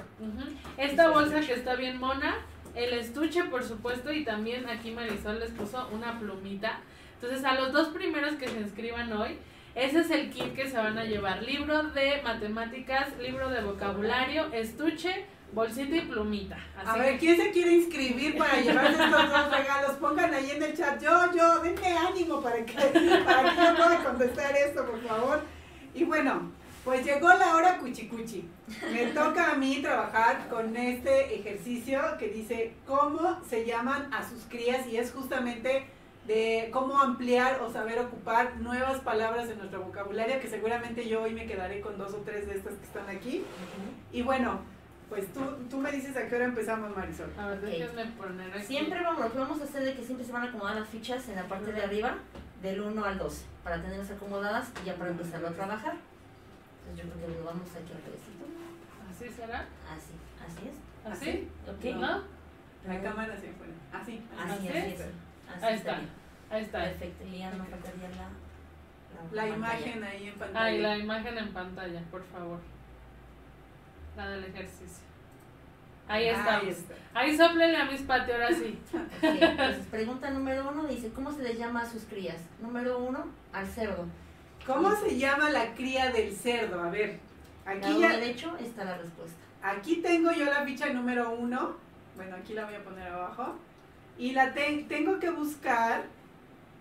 Esta 0.83 1.09
bolsa 1.09 1.39
que 1.39 1.53
está 1.53 1.75
bien 1.75 1.97
mona, 1.97 2.35
el 2.75 2.93
estuche 2.93 3.43
por 3.45 3.63
supuesto 3.63 4.11
y 4.11 4.25
también 4.25 4.67
aquí 4.67 4.91
Marisol 4.91 5.39
les 5.39 5.51
puso 5.51 5.87
una 5.93 6.19
plumita. 6.19 6.79
Entonces 7.21 7.45
a 7.45 7.53
los 7.53 7.71
dos 7.71 7.89
primeros 7.89 8.33
que 8.35 8.47
se 8.47 8.59
inscriban 8.59 9.13
hoy, 9.13 9.37
ese 9.75 9.99
es 9.99 10.09
el 10.09 10.31
kit 10.31 10.55
que 10.55 10.67
se 10.67 10.75
van 10.75 10.97
a 10.97 11.03
llevar. 11.03 11.43
Libro 11.43 11.83
de 11.83 12.19
matemáticas, 12.23 13.15
libro 13.19 13.47
de 13.49 13.61
vocabulario, 13.61 14.51
estuche, 14.51 15.25
bolsita 15.53 15.97
y 15.97 16.01
plumita. 16.01 16.57
A 16.83 16.97
ver, 16.97 17.19
¿quién 17.19 17.37
se 17.37 17.51
quiere 17.51 17.73
inscribir 17.73 18.37
para 18.37 18.59
llevarse 18.59 19.03
estos 19.03 19.29
dos 19.29 19.51
regalos? 19.51 19.91
Pongan 19.99 20.33
ahí 20.33 20.49
en 20.49 20.63
el 20.63 20.75
chat. 20.75 20.99
Yo, 20.99 21.11
yo, 21.37 21.59
denme 21.59 21.95
ánimo 21.95 22.41
para 22.41 22.65
que, 22.65 22.73
para 22.73 23.43
que 23.43 23.61
yo 23.61 23.75
pueda 23.75 24.03
contestar 24.03 24.55
esto, 24.55 24.83
por 24.83 25.01
favor. 25.03 25.41
Y 25.93 26.03
bueno, 26.03 26.51
pues 26.83 27.05
llegó 27.05 27.27
la 27.27 27.55
hora 27.55 27.77
cuchicuchi. 27.77 28.49
Me 28.91 29.05
toca 29.07 29.51
a 29.51 29.55
mí 29.55 29.79
trabajar 29.83 30.49
con 30.49 30.75
este 30.75 31.35
ejercicio 31.35 32.01
que 32.17 32.29
dice 32.29 32.73
cómo 32.87 33.39
se 33.47 33.63
llaman 33.63 34.11
a 34.11 34.27
sus 34.27 34.45
crías 34.45 34.87
y 34.87 34.97
es 34.97 35.11
justamente 35.11 35.85
de 36.31 36.69
cómo 36.71 36.97
ampliar 36.99 37.61
o 37.61 37.69
saber 37.69 37.99
ocupar 37.99 38.55
nuevas 38.57 38.99
palabras 39.01 39.49
en 39.49 39.57
nuestro 39.57 39.81
vocabulario, 39.83 40.39
que 40.39 40.47
seguramente 40.47 41.07
yo 41.07 41.23
hoy 41.23 41.33
me 41.33 41.45
quedaré 41.45 41.81
con 41.81 41.97
dos 41.97 42.13
o 42.13 42.17
tres 42.17 42.47
de 42.47 42.55
estas 42.55 42.75
que 42.75 42.85
están 42.85 43.09
aquí. 43.09 43.39
Ujú. 43.39 44.17
Y 44.17 44.21
bueno, 44.21 44.61
pues 45.09 45.31
tú, 45.33 45.41
tú 45.69 45.77
me 45.77 45.91
dices 45.91 46.15
a 46.15 46.27
qué 46.27 46.35
hora 46.37 46.45
empezamos, 46.45 46.95
Marisol. 46.95 47.29
A 47.37 47.47
ver, 47.47 47.57
Ok. 47.59 47.63
déjenme 47.65 48.05
poner 48.17 48.53
aquí. 48.53 48.65
Siempre 48.65 49.01
vamos, 49.03 49.21
lo 49.25 49.31
que 49.31 49.37
vamos 49.39 49.59
a 49.59 49.63
hacer 49.65 49.85
es 49.87 49.95
que 49.97 50.03
siempre 50.05 50.25
se 50.25 50.31
van 50.31 50.43
a 50.43 50.45
acomodar 50.49 50.75
las 50.75 50.87
fichas 50.87 51.27
en 51.27 51.35
la 51.35 51.43
parte 51.49 51.73
de 51.73 51.83
arriba, 51.83 52.15
del 52.61 52.79
1 52.79 53.03
al 53.03 53.17
12, 53.17 53.45
para 53.63 53.81
tenerlas 53.81 54.11
acomodadas 54.11 54.71
y 54.81 54.85
ya 54.85 54.95
para 54.95 55.11
empezarlo 55.11 55.49
a 55.49 55.51
trabajar. 55.51 55.95
Entonces 56.87 57.05
yo 57.05 57.11
creo 57.13 57.27
que 57.27 57.39
lo 57.39 57.45
vamos 57.45 57.67
aquí 57.71 57.91
al 57.91 57.99
pedacito. 57.99 58.45
¿Así 59.11 59.29
será? 59.35 59.65
Así, 59.91 60.13
así 60.47 60.69
es. 60.69 61.11
¿Así? 61.11 61.49
¿Ok? 61.67 61.95
¿No? 61.99 62.21
La 62.87 63.01
cámara 63.01 63.33
hacia 63.33 63.49
afuera. 63.51 63.73
Así. 63.91 64.23
Así, 64.39 64.67
¿Así? 64.67 64.67
así 64.69 64.77
es. 64.93 65.01
Así 65.01 65.65
Ahí 65.65 65.75
está. 65.75 65.95
bien. 65.95 66.20
Ahí 66.51 66.63
está. 66.63 66.83
Perfecto. 66.83 67.23
Y 67.25 67.39
ya 67.39 67.51
no 67.51 67.65
faltaría 67.65 68.09
la, 69.31 69.47
imagen 69.47 70.03
ahí 70.03 70.27
en 70.27 70.35
pantalla. 70.35 70.65
Ay, 70.65 70.81
la 70.81 70.97
imagen 70.97 71.37
en 71.37 71.53
pantalla, 71.53 72.01
por 72.11 72.23
favor. 72.25 72.59
La 74.17 74.29
del 74.29 74.43
ejercicio. 74.45 75.05
Ahí 76.07 76.27
está. 76.27 76.57
Ahí 76.57 76.69
está. 76.69 76.93
Ahí 77.13 77.37
soplenle 77.37 77.77
a 77.77 77.85
mis 77.85 78.01
patios, 78.01 78.33
ahora 78.33 78.53
sí. 78.53 78.79
Ok, 78.93 79.23
Entonces, 79.23 79.85
pregunta 79.87 80.29
número 80.31 80.69
uno 80.69 80.85
dice, 80.85 81.11
¿cómo 81.11 81.31
se 81.31 81.43
les 81.43 81.57
llama 81.57 81.81
a 81.81 81.89
sus 81.89 82.03
crías? 82.03 82.41
Número 82.59 82.99
uno, 82.99 83.27
al 83.53 83.67
cerdo. 83.67 84.05
¿Cómo 84.65 84.93
se 84.95 85.17
llama 85.17 85.49
la 85.49 85.73
cría 85.73 86.11
del 86.11 86.35
cerdo? 86.35 86.83
A 86.83 86.89
ver, 86.89 87.19
aquí 87.65 87.99
ya, 87.99 88.09
derecho 88.09 88.57
está 88.57 88.83
la 88.83 88.97
respuesta. 88.97 89.37
aquí 89.63 89.97
tengo 89.97 90.31
yo 90.31 90.45
la 90.45 90.63
ficha 90.65 90.87
número 90.91 91.31
uno. 91.31 91.75
Bueno, 92.15 92.35
aquí 92.35 92.53
la 92.53 92.65
voy 92.65 92.75
a 92.75 92.83
poner 92.83 93.07
abajo. 93.07 93.55
Y 94.17 94.33
la 94.33 94.53
ten- 94.53 94.87
tengo 94.87 95.19
que 95.19 95.29
buscar 95.29 96.03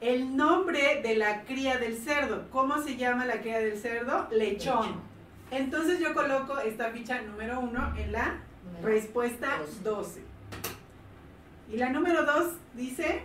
el 0.01 0.37
nombre 0.37 1.01
de 1.03 1.17
la 1.17 1.43
cría 1.45 1.79
del 1.79 1.97
cerdo. 1.99 2.49
¿Cómo 2.51 2.81
se 2.83 2.97
llama 2.97 3.27
la 3.27 3.41
cría 3.41 3.59
del 3.59 3.79
cerdo? 3.79 4.29
Lechón. 4.31 5.01
Entonces 5.51 5.99
yo 6.01 6.15
coloco 6.15 6.59
esta 6.61 6.91
ficha 6.91 7.21
número 7.23 7.61
uno 7.61 7.93
en 7.97 8.13
la 8.13 8.39
Número 8.65 8.87
respuesta 8.89 9.59
Dos. 9.59 9.83
12. 9.83 10.23
Y 11.73 11.77
la 11.77 11.91
número 11.91 12.25
2 12.25 12.45
dice 12.75 13.23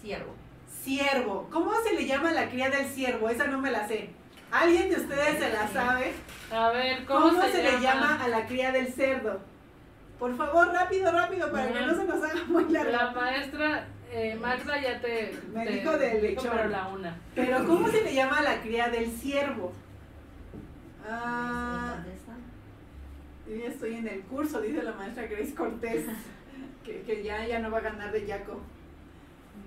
Ciervo. 0.00 0.34
ciervo. 0.82 1.48
¿Cómo 1.50 1.72
se 1.82 1.94
le 1.94 2.06
llama 2.06 2.30
la 2.32 2.48
cría 2.48 2.70
del 2.70 2.86
ciervo? 2.86 3.28
Esa 3.28 3.46
no 3.46 3.58
me 3.60 3.70
la 3.70 3.86
sé. 3.88 4.10
¿Alguien 4.50 4.88
de 4.90 4.96
ustedes 4.96 5.38
se 5.38 5.52
la 5.52 5.66
sabe? 5.68 6.12
A 6.52 6.68
ver, 6.70 7.04
¿cómo, 7.06 7.28
¿Cómo, 7.30 7.42
se, 7.42 7.62
le 7.62 7.80
llama 7.80 8.22
a 8.22 8.28
la 8.28 8.46
cría 8.46 8.70
del 8.70 8.92
cerdo? 8.92 9.40
Por 10.18 10.36
favor, 10.36 10.68
rápido, 10.72 11.10
rápido, 11.10 11.50
para 11.50 11.72
que 11.72 11.80
no 11.80 11.94
se 11.94 12.04
nos 12.04 12.22
haga 12.22 12.44
muy 12.46 12.64
La 12.68 12.84
largo. 12.84 13.20
maestra 13.20 13.88
eh, 14.14 14.34
Magda 14.40 14.80
ya 14.80 15.00
te, 15.00 15.34
Me 15.52 15.64
te 15.66 15.72
dijo 15.72 15.96
del 15.98 16.22
lechón. 16.22 16.50
pero 16.54 16.68
la 16.68 16.86
una. 16.88 17.16
Pero 17.34 17.66
¿cómo 17.66 17.88
se 17.88 18.02
le 18.02 18.14
llama 18.14 18.38
a 18.38 18.42
la 18.42 18.60
cría 18.62 18.88
del 18.88 19.10
ciervo? 19.10 19.72
Ah, 21.08 21.94
¿Dónde 21.96 22.14
está? 22.14 22.32
yo 23.48 23.56
ya 23.56 23.68
estoy 23.68 23.94
en 23.96 24.08
el 24.08 24.20
curso, 24.22 24.60
dice 24.60 24.82
la 24.82 24.92
maestra 24.92 25.26
Grace 25.26 25.54
Cortés, 25.54 26.06
que, 26.84 27.02
que 27.02 27.22
ya, 27.22 27.46
ya 27.46 27.58
no 27.58 27.70
va 27.70 27.78
a 27.78 27.82
ganar 27.82 28.10
de 28.12 28.24
Yaco. 28.26 28.60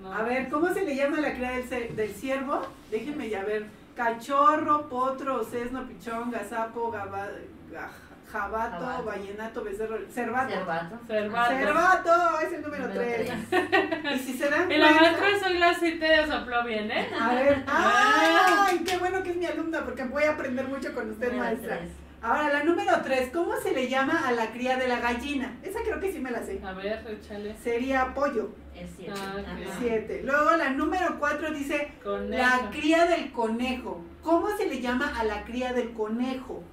No. 0.02 0.12
A 0.14 0.24
ver, 0.24 0.50
¿cómo 0.50 0.74
se 0.74 0.84
le 0.84 0.96
llama 0.96 1.18
a 1.18 1.22
la 1.22 1.34
cría 1.34 1.52
del, 1.52 1.96
del 1.96 2.12
ciervo? 2.14 2.62
Déjenme 2.92 3.30
ya 3.30 3.44
ver. 3.44 3.66
Cachorro, 3.96 4.88
potro, 4.90 5.44
sesno, 5.44 5.88
pichón, 5.88 6.30
gazapo, 6.32 6.92
gaba- 6.92 7.30
ga- 7.72 7.90
jabato, 8.32 8.80
Jabato. 8.86 9.04
vallenato, 9.06 9.64
becerro, 9.64 9.98
cervato. 10.12 10.54
Cervato. 10.54 11.00
Cervato. 11.08 11.52
Cervato, 11.54 12.40
es 12.42 12.54
el 12.54 12.62
número 12.62 12.88
Número 12.88 13.02
3. 13.02 13.32
tres. 13.50 13.64
Y 14.16 14.20
si 14.20 14.38
se 14.38 14.50
dan 14.50 14.72
Y 14.72 14.78
la 14.78 14.88
cuenta, 14.90 15.02
maestra 15.20 15.40
soy 15.48 15.58
la 15.58 15.74
te 15.80 16.28
sopló 16.28 16.64
bien, 16.66 16.92
¿eh? 16.92 17.08
a 17.20 17.34
ver, 17.36 17.64
¡ay! 17.68 18.80
Qué 18.86 18.98
bueno 18.98 19.24
que 19.24 19.32
es 19.32 19.38
mi 19.38 19.46
alumna 19.46 19.84
porque 19.86 20.04
voy 20.04 20.24
a 20.24 20.32
aprender 20.32 20.68
mucho 20.68 20.94
con 20.94 21.10
usted, 21.12 21.28
Número 21.32 21.44
maestra. 21.46 21.78
tres. 21.80 21.92
Ahora, 22.20 22.50
la 22.52 22.64
número 22.64 22.92
3, 23.04 23.30
¿cómo 23.32 23.56
se 23.62 23.72
le 23.74 23.88
llama 23.90 24.28
a 24.28 24.32
la 24.32 24.48
cría 24.48 24.76
de 24.78 24.88
la 24.88 25.00
gallina? 25.00 25.56
Esa 25.62 25.82
creo 25.84 26.00
que 26.00 26.12
sí 26.12 26.20
me 26.20 26.32
la 26.32 26.42
sé. 26.44 26.60
A 26.66 26.74
ver, 26.74 27.06
échale. 27.08 27.56
Sería 27.64 28.12
pollo, 28.16 28.56
El 28.76 28.90
siete. 28.90 29.14
Ah, 29.16 29.36
ok. 29.40 29.46
Ajá. 29.68 29.78
7. 29.80 30.22
Luego 30.26 30.52
la 30.58 30.72
número 30.72 31.20
4 31.20 31.52
dice 31.52 31.92
Conejo. 32.04 32.42
La 32.44 32.72
cría 32.72 33.06
del 33.06 33.32
conejo. 33.32 34.04
¿Cómo 34.24 34.50
se 34.58 34.66
le 34.66 34.82
llama 34.82 35.14
a 35.16 35.24
la 35.26 35.44
cría 35.44 35.74
del 35.74 35.94
conejo? 35.94 36.64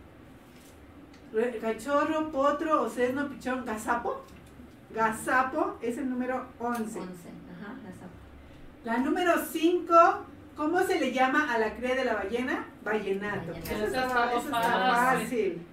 Re- 1.35 1.59
Cachorro, 1.59 2.31
potro, 2.31 2.82
o 2.82 2.89
sesno, 2.89 3.28
pichón, 3.28 3.65
gazapo. 3.65 4.23
Gazapo 4.94 5.77
es 5.82 5.98
el 5.98 6.09
número 6.09 6.47
11. 6.59 7.01
Once. 7.01 7.28
Ajá, 7.61 7.74
la 7.85 7.93
zapa. 7.93 8.85
La 8.85 8.98
número 8.98 9.32
5 9.44 9.94
¿Cómo 10.56 10.81
se 10.85 11.01
le 11.01 11.12
llama 11.12 11.52
a 11.52 11.59
la 11.59 11.74
cría 11.74 11.97
de 11.97 12.05
la 12.05 12.15
ballena? 12.15 12.65
Vallenato. 12.85 13.52
Vallenato. 13.52 13.74
Eso 13.74 13.86
está, 13.86 14.05
está 14.05 14.31
eso 14.31 14.39
está 14.47 14.61
fácil. 14.62 15.66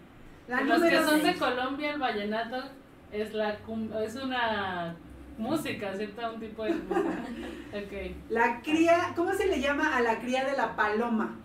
La 0.47 0.61
Los 0.61 0.81
que 0.81 0.89
número 0.91 1.09
son 1.09 1.23
de. 1.23 1.35
Colombia, 1.37 1.91
el 1.93 1.99
vallenato 1.99 2.63
es 3.11 3.33
la 3.33 3.57
es 4.03 4.15
una 4.15 4.95
música, 5.37 5.93
¿cierto? 5.95 6.33
Un 6.33 6.39
tipo 6.39 6.63
de 6.63 6.73
música. 6.73 7.09
Ok. 7.73 8.15
La 8.29 8.61
cría, 8.61 9.13
¿cómo 9.15 9.31
se 9.33 9.45
le 9.47 9.61
llama 9.61 9.95
a 9.95 10.01
la 10.01 10.19
cría 10.19 10.43
de 10.43 10.57
la 10.57 10.75
paloma? 10.75 11.35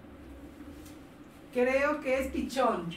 Creo 1.53 2.01
que 2.01 2.19
es 2.21 2.29
pichón. 2.29 2.89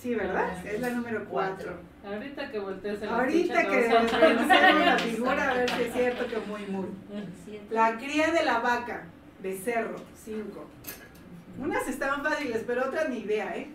Sí, 0.00 0.14
¿verdad? 0.14 0.50
Ah, 0.56 0.62
Es 0.64 0.80
la 0.80 0.90
número 0.90 1.24
cuatro. 1.24 1.72
Ahorita 2.06 2.50
que 2.50 2.58
voltees 2.58 3.02
el 3.02 3.08
Ahorita 3.08 3.60
estuche, 3.62 3.76
que 3.80 3.88
revisemos 3.88 4.86
la 4.86 4.98
figura 4.98 5.50
a 5.50 5.54
ver 5.54 5.70
si 5.70 5.82
es 5.82 5.92
cierto 5.92 6.26
que 6.28 6.38
muy 6.46 6.66
muy. 6.66 6.86
La 7.70 7.98
cría 7.98 8.30
de 8.30 8.44
la 8.44 8.60
vaca, 8.60 9.04
becerro, 9.42 9.96
5. 10.24 10.66
Unas 11.58 11.88
estaban 11.88 12.22
fáciles, 12.22 12.62
pero 12.66 12.86
otras 12.86 13.08
ni 13.08 13.18
idea, 13.18 13.56
¿eh? 13.56 13.68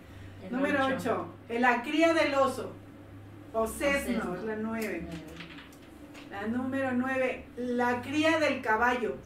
El 0.44 0.52
Número 0.52 0.86
ocho. 0.86 1.28
8. 1.50 1.58
La 1.60 1.82
cría 1.82 2.14
del 2.14 2.34
oso, 2.34 2.72
o 3.52 3.66
sesno, 3.66 4.34
es 4.34 4.44
la 4.44 4.56
9. 4.56 4.60
Nueve. 4.62 5.06
La 6.30 6.46
número 6.46 6.92
9. 6.92 7.44
La 7.58 8.00
cría 8.00 8.38
del 8.40 8.62
caballo, 8.62 9.16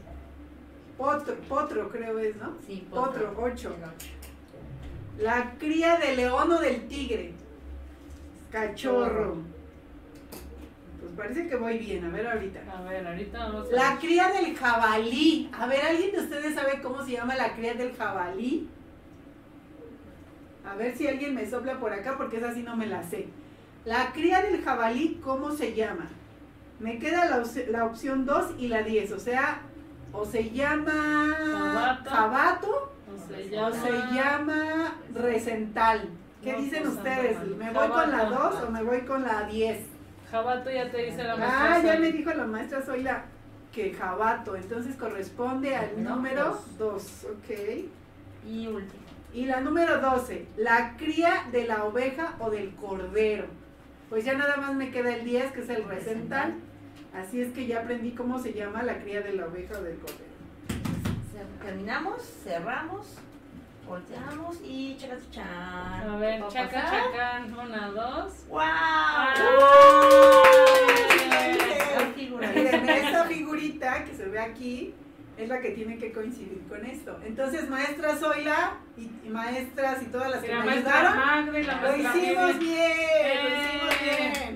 potro, 0.97 1.35
potro 1.47 1.89
creo 1.89 2.19
es, 2.19 2.35
¿no? 2.35 2.57
Sí, 2.67 2.85
Potro, 2.89 3.33
8. 3.39 3.75
La 5.19 5.53
cría 5.59 5.97
del 5.97 6.17
león 6.17 6.51
o 6.51 6.59
del 6.59 6.87
tigre, 6.87 7.33
cachorro. 8.51 9.37
Pues 10.99 11.11
parece 11.15 11.47
que 11.49 11.55
voy 11.55 11.77
bien, 11.77 12.05
a 12.05 12.09
ver 12.09 12.27
ahorita. 12.27 12.59
A 12.77 12.81
ver, 12.83 13.05
ahorita 13.05 13.37
vamos 13.39 13.67
a 13.69 13.75
La 13.75 13.97
cría 13.99 14.29
del 14.29 14.55
jabalí. 14.55 15.49
A 15.57 15.65
ver, 15.67 15.81
¿alguien 15.85 16.11
de 16.11 16.19
ustedes 16.19 16.55
sabe 16.55 16.81
cómo 16.81 17.03
se 17.03 17.11
llama 17.11 17.35
la 17.35 17.53
cría 17.53 17.73
del 17.73 17.95
jabalí? 17.95 18.69
A 20.65 20.75
ver 20.75 20.95
si 20.95 21.07
alguien 21.07 21.33
me 21.35 21.49
sopla 21.49 21.79
por 21.79 21.91
acá 21.93 22.15
porque 22.17 22.37
esa 22.37 22.53
sí 22.53 22.61
no 22.63 22.75
me 22.75 22.85
la 22.87 23.03
sé. 23.03 23.27
La 23.85 24.11
cría 24.13 24.41
del 24.41 24.61
jabalí, 24.63 25.19
¿cómo 25.23 25.51
se 25.51 25.73
llama? 25.73 26.07
Me 26.79 26.99
queda 26.99 27.25
la, 27.25 27.37
op- 27.41 27.69
la 27.69 27.85
opción 27.85 28.25
2 28.25 28.55
y 28.59 28.67
la 28.67 28.83
10, 28.83 29.11
o 29.13 29.19
sea, 29.19 29.61
o 30.13 30.25
se 30.25 30.49
llama 30.51 31.35
Jabato. 32.09 32.93
Se 33.35 33.49
llama... 33.49 33.71
se 33.83 33.91
llama 34.15 34.95
recental. 35.13 36.09
¿Qué 36.43 36.53
No, 36.53 36.59
dicen 36.59 36.83
pues, 36.83 36.95
ustedes? 36.95 37.37
¿Me 37.57 37.71
voy 37.71 37.87
con 37.89 38.11
la 38.11 38.17
Jabato. 38.17 38.55
2 38.55 38.63
o 38.63 38.71
me 38.71 38.83
voy 38.83 39.01
con 39.01 39.23
la 39.23 39.43
10? 39.43 39.85
Jabato 40.31 40.69
ya 40.69 40.91
te 40.91 41.05
dice 41.05 41.23
la 41.23 41.35
maestra. 41.35 41.75
Ah, 41.75 41.81
ya 41.83 41.99
me 41.99 42.11
dijo 42.11 42.31
la 42.31 42.45
maestra 42.45 42.81
Zoila 42.81 43.25
que 43.71 43.93
jabato, 43.93 44.55
entonces 44.55 44.95
corresponde 44.95 45.75
al 45.75 46.03
No, 46.03 46.15
número 46.15 46.59
2, 46.77 47.25
ok. 47.25 47.55
Y 48.47 48.67
último. 48.67 49.03
Y 49.33 49.45
la 49.45 49.61
número 49.61 49.99
12, 49.99 50.47
la 50.57 50.95
cría 50.97 51.45
de 51.51 51.65
la 51.65 51.83
oveja 51.83 52.35
o 52.39 52.49
del 52.49 52.73
cordero. 52.75 53.45
Pues 54.09 54.25
ya 54.25 54.33
nada 54.33 54.57
más 54.57 54.73
me 54.73 54.89
queda 54.89 55.15
el 55.15 55.23
10, 55.23 55.51
que 55.51 55.61
es 55.61 55.69
el 55.69 55.83
recental. 55.83 56.55
Así 57.13 57.41
es 57.41 57.53
que 57.53 57.67
ya 57.67 57.81
aprendí 57.81 58.11
cómo 58.11 58.39
se 58.39 58.53
llama 58.53 58.81
la 58.81 58.97
cría 58.99 59.21
de 59.21 59.33
la 59.33 59.45
oveja 59.45 59.77
o 59.77 59.83
del 59.83 59.97
cordero. 59.99 60.28
Terminamos, 61.61 62.21
cerramos, 62.43 63.17
volteamos 63.87 64.57
y 64.63 64.97
chaca 64.97 65.99
A 66.01 66.15
ver, 66.17 66.41
¿Va 66.41 66.47
a 66.47 66.49
chaca, 66.49 66.81
pasar? 66.83 67.03
chacan, 67.11 67.53
una, 67.59 67.87
dos. 67.89 68.33
¡Wow! 68.47 68.59
Esta 72.41 73.25
figurita 73.25 74.05
que 74.05 74.13
se 74.15 74.25
ve 74.25 74.39
aquí 74.39 74.93
es 75.37 75.49
la 75.49 75.59
que 75.61 75.71
tiene 75.71 75.97
que 75.97 76.11
coincidir 76.11 76.61
con 76.67 76.85
esto. 76.85 77.17
Entonces, 77.25 77.69
maestra 77.69 78.15
Zoila 78.15 78.77
y, 78.97 79.09
y 79.25 79.29
maestras 79.29 80.01
y 80.01 80.05
todas 80.07 80.31
las 80.31 80.43
Y 80.43 80.47
que 80.47 80.53
la 80.53 80.63
me 80.63 80.71
ayudaron, 80.71 81.17
la 81.17 81.81
lo 81.81 81.95
hicimos 81.97 82.59
bien, 82.59 83.43
lo 83.43 83.49
hicimos 83.49 83.93
Eh. 84.01 84.31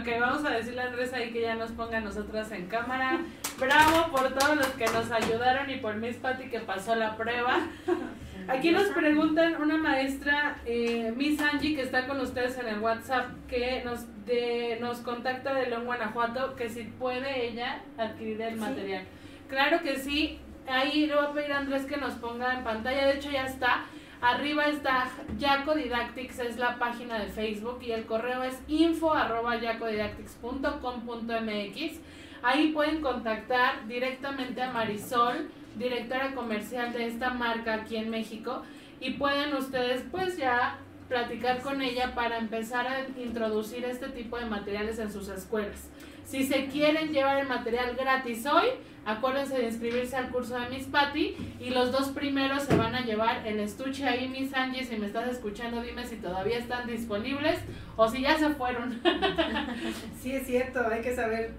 Ok, 0.00 0.20
vamos 0.20 0.44
a 0.44 0.50
decirle 0.50 0.80
a 0.80 0.86
Andrés 0.86 1.12
ahí 1.12 1.32
que 1.32 1.42
ya 1.42 1.54
nos 1.54 1.70
ponga 1.72 1.98
a 1.98 2.00
nosotras 2.00 2.50
en 2.52 2.66
cámara. 2.66 3.20
Bravo 3.58 4.10
por 4.12 4.32
todos 4.34 4.56
los 4.56 4.66
que 4.68 4.84
nos 4.86 5.10
ayudaron 5.10 5.68
y 5.70 5.76
por 5.76 5.94
Miss 5.96 6.16
Patty 6.16 6.48
que 6.50 6.60
pasó 6.60 6.94
la 6.94 7.16
prueba. 7.16 7.60
Aquí 8.48 8.70
nos 8.70 8.84
preguntan 8.88 9.56
una 9.60 9.76
maestra, 9.78 10.58
eh, 10.66 11.12
Miss 11.16 11.40
Angie, 11.40 11.74
que 11.74 11.82
está 11.82 12.06
con 12.06 12.20
ustedes 12.20 12.56
en 12.58 12.68
el 12.68 12.78
WhatsApp, 12.80 13.26
que 13.48 13.82
nos 13.84 14.04
de, 14.26 14.76
nos 14.80 14.98
contacta 14.98 15.54
de 15.54 15.66
León, 15.68 15.86
Guanajuato, 15.86 16.54
que 16.54 16.68
si 16.68 16.82
puede 16.84 17.48
ella 17.48 17.80
adquirir 17.98 18.40
el 18.42 18.54
Sí. 18.54 18.60
material. 18.60 19.02
Claro 19.48 19.80
que 19.82 19.96
sí, 19.96 20.38
ahí 20.68 21.06
le 21.06 21.16
voy 21.16 21.24
a 21.24 21.32
pedir 21.32 21.52
a 21.52 21.58
Andrés 21.58 21.86
que 21.86 21.96
nos 21.96 22.14
ponga 22.14 22.54
en 22.54 22.62
pantalla, 22.62 23.06
de 23.06 23.14
hecho 23.14 23.30
ya 23.30 23.46
está. 23.46 23.84
Arriba 24.20 24.66
está 24.66 25.08
Yaco 25.38 25.74
Didactics, 25.74 26.38
es 26.38 26.56
la 26.56 26.78
página 26.78 27.18
de 27.18 27.26
Facebook 27.28 27.80
y 27.82 27.90
el 27.92 28.04
correo 28.06 28.42
es 28.44 28.58
info 28.68 29.12
arroba 29.14 29.56
yacodidactics.com.mx. 29.56 32.00
Ahí 32.42 32.72
pueden 32.72 33.00
contactar 33.00 33.86
directamente 33.86 34.62
a 34.62 34.70
Marisol, 34.70 35.48
directora 35.76 36.34
comercial 36.34 36.92
de 36.92 37.06
esta 37.06 37.30
marca 37.30 37.74
aquí 37.74 37.96
en 37.96 38.10
México, 38.10 38.62
y 39.00 39.12
pueden 39.12 39.54
ustedes 39.54 40.04
pues 40.10 40.36
ya 40.36 40.78
platicar 41.08 41.60
con 41.60 41.82
ella 41.82 42.14
para 42.14 42.38
empezar 42.38 42.86
a 42.86 43.06
introducir 43.20 43.84
este 43.84 44.08
tipo 44.08 44.38
de 44.38 44.46
materiales 44.46 44.98
en 44.98 45.12
sus 45.12 45.28
escuelas. 45.28 45.88
Si 46.24 46.42
se 46.42 46.66
quieren 46.66 47.12
llevar 47.12 47.38
el 47.38 47.46
material 47.46 47.94
gratis 47.94 48.44
hoy, 48.46 48.66
acuérdense 49.04 49.56
de 49.56 49.66
inscribirse 49.66 50.16
al 50.16 50.30
curso 50.30 50.58
de 50.58 50.68
Miss 50.68 50.86
Patty 50.86 51.36
y 51.60 51.70
los 51.70 51.92
dos 51.92 52.08
primeros 52.08 52.64
se 52.64 52.76
van 52.76 52.96
a 52.96 53.02
llevar 53.02 53.46
el 53.46 53.60
estuche 53.60 54.04
ahí, 54.04 54.26
Miss 54.26 54.52
Angie, 54.52 54.82
si 54.82 54.96
me 54.96 55.06
estás 55.06 55.28
escuchando, 55.28 55.80
dime 55.80 56.04
si 56.04 56.16
todavía 56.16 56.58
están 56.58 56.88
disponibles 56.88 57.60
o 57.96 58.08
si 58.08 58.22
ya 58.22 58.36
se 58.36 58.50
fueron. 58.50 59.00
Sí, 60.20 60.32
es 60.32 60.46
cierto, 60.46 60.80
hay 60.90 61.02
que 61.02 61.14
saber, 61.14 61.52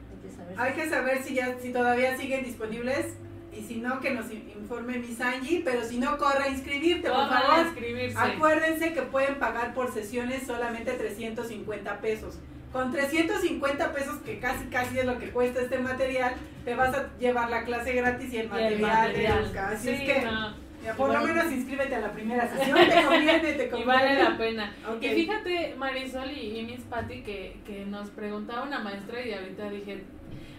saber 0.56 0.60
hay 0.60 0.74
que 0.74 0.90
saber 0.90 1.24
si, 1.24 1.34
ya, 1.36 1.58
si 1.62 1.72
todavía 1.74 2.18
siguen 2.18 2.44
disponibles 2.46 3.16
y 3.58 3.62
si 3.64 3.78
no, 3.78 4.00
que 4.00 4.12
nos 4.12 4.32
in- 4.32 4.52
informe 4.60 5.00
Miss 5.00 5.20
Angie, 5.22 5.62
pero 5.66 5.84
si 5.84 5.98
no, 5.98 6.18
corre 6.18 6.44
a 6.44 6.50
inscribirte, 6.50 7.08
por 7.10 7.18
Corran 7.18 7.34
a 7.38 7.42
favor. 7.42 7.66
inscribirse. 7.68 8.18
Acuérdense 8.18 8.94
que 8.94 9.02
pueden 9.04 9.36
pagar 9.40 9.74
por 9.74 9.92
sesiones 9.94 10.44
solamente 10.46 10.92
350 10.94 12.00
pesos. 12.00 12.38
Con 12.72 12.92
350 12.92 13.94
pesos, 13.94 14.18
que 14.26 14.40
casi 14.40 14.66
casi 14.66 15.00
es 15.00 15.06
lo 15.06 15.18
que 15.18 15.30
cuesta 15.32 15.62
este 15.62 15.80
material, 15.80 16.34
te 16.66 16.76
vas 16.76 16.94
a 16.96 17.10
llevar 17.18 17.50
la 17.50 17.64
clase 17.64 17.94
gratis 17.94 18.32
y 18.34 18.38
el 18.38 18.46
Y 18.46 18.50
material, 18.50 19.14
de. 19.14 19.26
Educa. 19.26 19.70
Así 19.70 19.88
Sí, 19.88 19.94
es 19.96 20.02
que, 20.02 20.22
no, 20.26 20.54
ya, 20.84 20.94
por 20.96 21.12
lo 21.12 21.22
Y 21.22 21.26
menos 21.26 21.52
inscríbete 21.52 21.96
a 21.96 22.00
la 22.02 22.12
primera 22.12 22.48
sesión, 22.56 22.78
te 22.78 23.04
conviene, 23.06 23.54
te 23.54 23.66
y 23.66 23.70
conviene. 23.70 23.86
vale 23.94 24.22
la 24.24 24.38
pena. 24.38 24.76
Y 25.02 25.08
fíjate, 25.08 25.76
Marisol 25.78 26.30
y, 26.32 26.60
y 26.60 26.64
Miss 26.66 26.82
Patty, 26.82 27.22
que, 27.24 27.56
que 27.66 27.86
nos 27.86 28.10
preguntaba 28.12 28.64
una 28.64 28.80
maestra 28.80 29.26
y 29.26 29.34
ahorita 29.34 29.70
dije, 29.72 30.04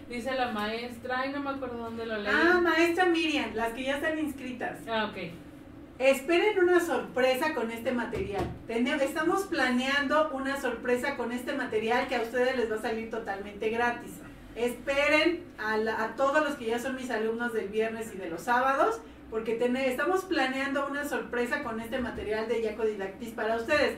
dice 0.09 0.33
la 0.33 0.51
maestra, 0.51 1.19
ay, 1.21 1.31
no 1.31 1.39
me 1.41 1.51
acuerdo 1.51 1.77
dónde 1.77 2.05
lo 2.05 2.17
leí. 2.17 2.33
Ah, 2.33 2.59
maestra 2.61 3.05
Miriam, 3.05 3.51
las 3.53 3.73
que 3.73 3.83
ya 3.83 3.95
están 3.97 4.17
inscritas. 4.19 4.79
Ah, 4.87 5.09
ok. 5.11 5.17
Esperen 5.99 6.57
una 6.59 6.79
sorpresa 6.79 7.53
con 7.53 7.71
este 7.71 7.91
material. 7.91 8.45
Tene- 8.67 8.95
Estamos 9.03 9.43
planeando 9.47 10.29
una 10.33 10.59
sorpresa 10.59 11.17
con 11.17 11.31
este 11.33 11.53
material 11.53 12.07
que 12.07 12.15
a 12.15 12.21
ustedes 12.21 12.55
les 12.57 12.71
va 12.71 12.75
a 12.77 12.81
salir 12.81 13.09
totalmente 13.09 13.69
gratis. 13.69 14.11
Esperen 14.55 15.43
a, 15.57 15.77
la- 15.77 16.03
a 16.03 16.15
todos 16.15 16.43
los 16.43 16.55
que 16.55 16.65
ya 16.67 16.79
son 16.79 16.95
mis 16.95 17.09
alumnos 17.11 17.53
del 17.53 17.67
viernes 17.67 18.11
y 18.13 18.17
de 18.17 18.29
los 18.29 18.41
sábados, 18.43 19.01
porque 19.29 19.57
estamos 19.87 20.23
planeando 20.25 20.87
una 20.89 21.03
sorpresa 21.05 21.63
con 21.63 21.79
este 21.81 21.99
material 21.99 22.47
de 22.47 22.61
Yaco 22.63 22.83
Didactis 22.85 23.29
para 23.31 23.57
ustedes. 23.57 23.97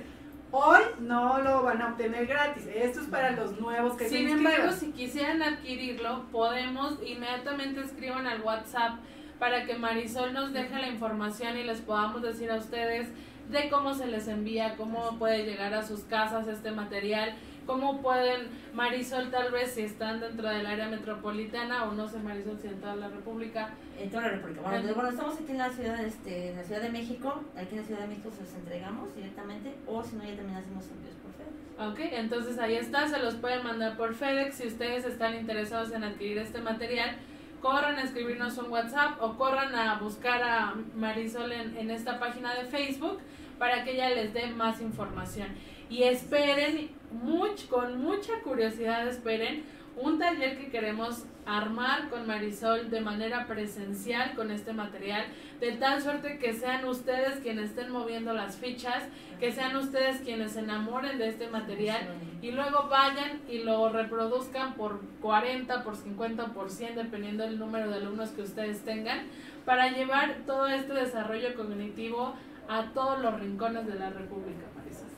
Hoy 0.53 0.81
no 0.99 1.41
lo 1.41 1.63
van 1.63 1.81
a 1.81 1.87
obtener 1.87 2.27
gratis, 2.27 2.67
esto 2.73 2.99
es 2.99 3.07
para 3.07 3.31
los 3.31 3.57
nuevos 3.57 3.95
que 3.95 4.09
se 4.09 4.17
Sin 4.17 4.27
embargo, 4.27 4.73
si 4.73 4.91
quisieran 4.91 5.41
adquirirlo, 5.41 6.25
podemos 6.29 6.97
inmediatamente 7.05 7.79
escriban 7.79 8.27
al 8.27 8.41
WhatsApp 8.41 8.99
para 9.39 9.65
que 9.65 9.77
Marisol 9.77 10.33
nos 10.33 10.51
deje 10.51 10.77
la 10.77 10.89
información 10.89 11.57
y 11.57 11.63
les 11.63 11.79
podamos 11.79 12.21
decir 12.21 12.51
a 12.51 12.57
ustedes 12.57 13.07
de 13.49 13.69
cómo 13.69 13.93
se 13.93 14.07
les 14.07 14.27
envía, 14.27 14.75
cómo 14.75 15.17
puede 15.17 15.45
llegar 15.45 15.73
a 15.73 15.87
sus 15.87 16.01
casas 16.01 16.47
este 16.49 16.71
material, 16.71 17.33
cómo 17.71 18.01
pueden, 18.01 18.49
Marisol 18.73 19.31
tal 19.31 19.49
vez 19.49 19.71
si 19.71 19.83
están 19.83 20.19
dentro 20.19 20.49
del 20.49 20.65
área 20.65 20.89
metropolitana 20.89 21.85
o 21.85 21.93
no 21.93 22.05
sé 22.05 22.17
Marisol 22.17 22.59
si 22.59 22.67
en 22.67 22.81
toda 22.81 22.97
la 22.97 23.07
República, 23.07 23.69
En 23.97 24.09
toda 24.09 24.23
la 24.23 24.29
República. 24.31 24.61
Bueno, 24.61 24.93
bueno, 24.93 25.09
estamos 25.09 25.35
aquí 25.35 25.51
en 25.51 25.57
la 25.57 25.69
ciudad, 25.69 26.03
este, 26.03 26.49
en 26.49 26.57
la 26.57 26.63
Ciudad 26.63 26.81
de 26.81 26.89
México. 26.89 27.41
Aquí 27.55 27.69
en 27.71 27.77
la 27.77 27.83
Ciudad 27.87 28.01
de 28.01 28.07
México 28.07 28.29
se 28.35 28.43
los 28.43 28.53
entregamos 28.55 29.15
directamente. 29.15 29.73
O 29.87 30.03
si 30.03 30.17
no, 30.17 30.23
ya 30.25 30.35
también 30.35 30.57
hacemos 30.57 30.85
envíos 30.89 31.15
por 31.15 31.31
FedEx. 31.31 32.09
Ok, 32.09 32.13
entonces 32.19 32.59
ahí 32.59 32.75
está, 32.75 33.07
se 33.07 33.19
los 33.19 33.35
pueden 33.35 33.63
mandar 33.63 33.95
por 33.95 34.15
FedEx 34.15 34.55
si 34.55 34.67
ustedes 34.67 35.05
están 35.05 35.35
interesados 35.35 35.93
en 35.93 36.03
adquirir 36.03 36.39
este 36.39 36.59
material. 36.59 37.15
Corran 37.61 37.95
a 37.99 38.03
escribirnos 38.03 38.57
un 38.57 38.69
WhatsApp 38.69 39.21
o 39.21 39.37
corran 39.37 39.73
a 39.75 39.97
buscar 39.99 40.43
a 40.43 40.75
Marisol 40.95 41.53
en, 41.53 41.77
en 41.77 41.89
esta 41.89 42.19
página 42.19 42.53
de 42.53 42.65
Facebook 42.65 43.19
para 43.57 43.85
que 43.85 43.93
ella 43.93 44.09
les 44.09 44.33
dé 44.33 44.47
más 44.47 44.81
información. 44.81 45.47
Y 45.89 46.03
esperen, 46.03 46.89
much, 47.11 47.67
con 47.67 48.01
mucha 48.01 48.39
curiosidad 48.43 49.07
esperen 49.07 49.63
un 49.97 50.19
taller 50.19 50.57
que 50.57 50.69
queremos 50.69 51.25
armar 51.45 52.09
con 52.09 52.27
Marisol 52.27 52.89
de 52.89 53.01
manera 53.01 53.47
presencial 53.47 54.35
con 54.35 54.51
este 54.51 54.73
material, 54.73 55.25
de 55.59 55.73
tal 55.73 56.01
suerte 56.01 56.37
que 56.37 56.53
sean 56.53 56.85
ustedes 56.85 57.39
quienes 57.41 57.71
estén 57.71 57.91
moviendo 57.91 58.33
las 58.33 58.57
fichas, 58.57 59.03
que 59.39 59.51
sean 59.51 59.75
ustedes 59.75 60.21
quienes 60.21 60.53
se 60.53 60.59
enamoren 60.59 61.17
de 61.17 61.27
este 61.27 61.47
material 61.47 62.01
y 62.41 62.51
luego 62.51 62.87
vayan 62.89 63.41
y 63.49 63.59
lo 63.59 63.89
reproduzcan 63.89 64.75
por 64.75 65.01
40, 65.21 65.83
por 65.83 65.95
50, 65.95 66.45
por 66.53 66.69
100, 66.69 66.95
dependiendo 66.95 67.43
del 67.43 67.59
número 67.59 67.89
de 67.89 67.97
alumnos 67.97 68.29
que 68.29 68.43
ustedes 68.43 68.83
tengan, 68.85 69.27
para 69.65 69.89
llevar 69.89 70.37
todo 70.45 70.67
este 70.67 70.93
desarrollo 70.93 71.53
cognitivo 71.55 72.33
a 72.69 72.91
todos 72.93 73.19
los 73.19 73.39
rincones 73.39 73.85
de 73.87 73.95
la 73.95 74.09
República, 74.09 74.67
Marisol. 74.75 75.10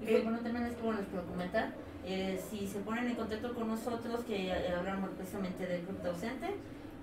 Y 0.00 0.06
pues, 0.06 0.24
bueno, 0.24 0.38
también 0.40 0.66
es 0.66 0.76
que 0.76 0.82
bueno, 0.82 1.00
les 1.00 1.08
puedo 1.08 1.24
comentar 1.24 1.72
eh, 2.08 2.40
si 2.48 2.68
se 2.68 2.78
ponen 2.80 3.08
en 3.08 3.16
contacto 3.16 3.52
con 3.52 3.66
nosotros, 3.66 4.20
que 4.24 4.46
eh, 4.46 4.72
hablamos 4.72 5.10
precisamente 5.10 5.66
del 5.66 5.82
club 5.82 6.00
docente, 6.02 6.54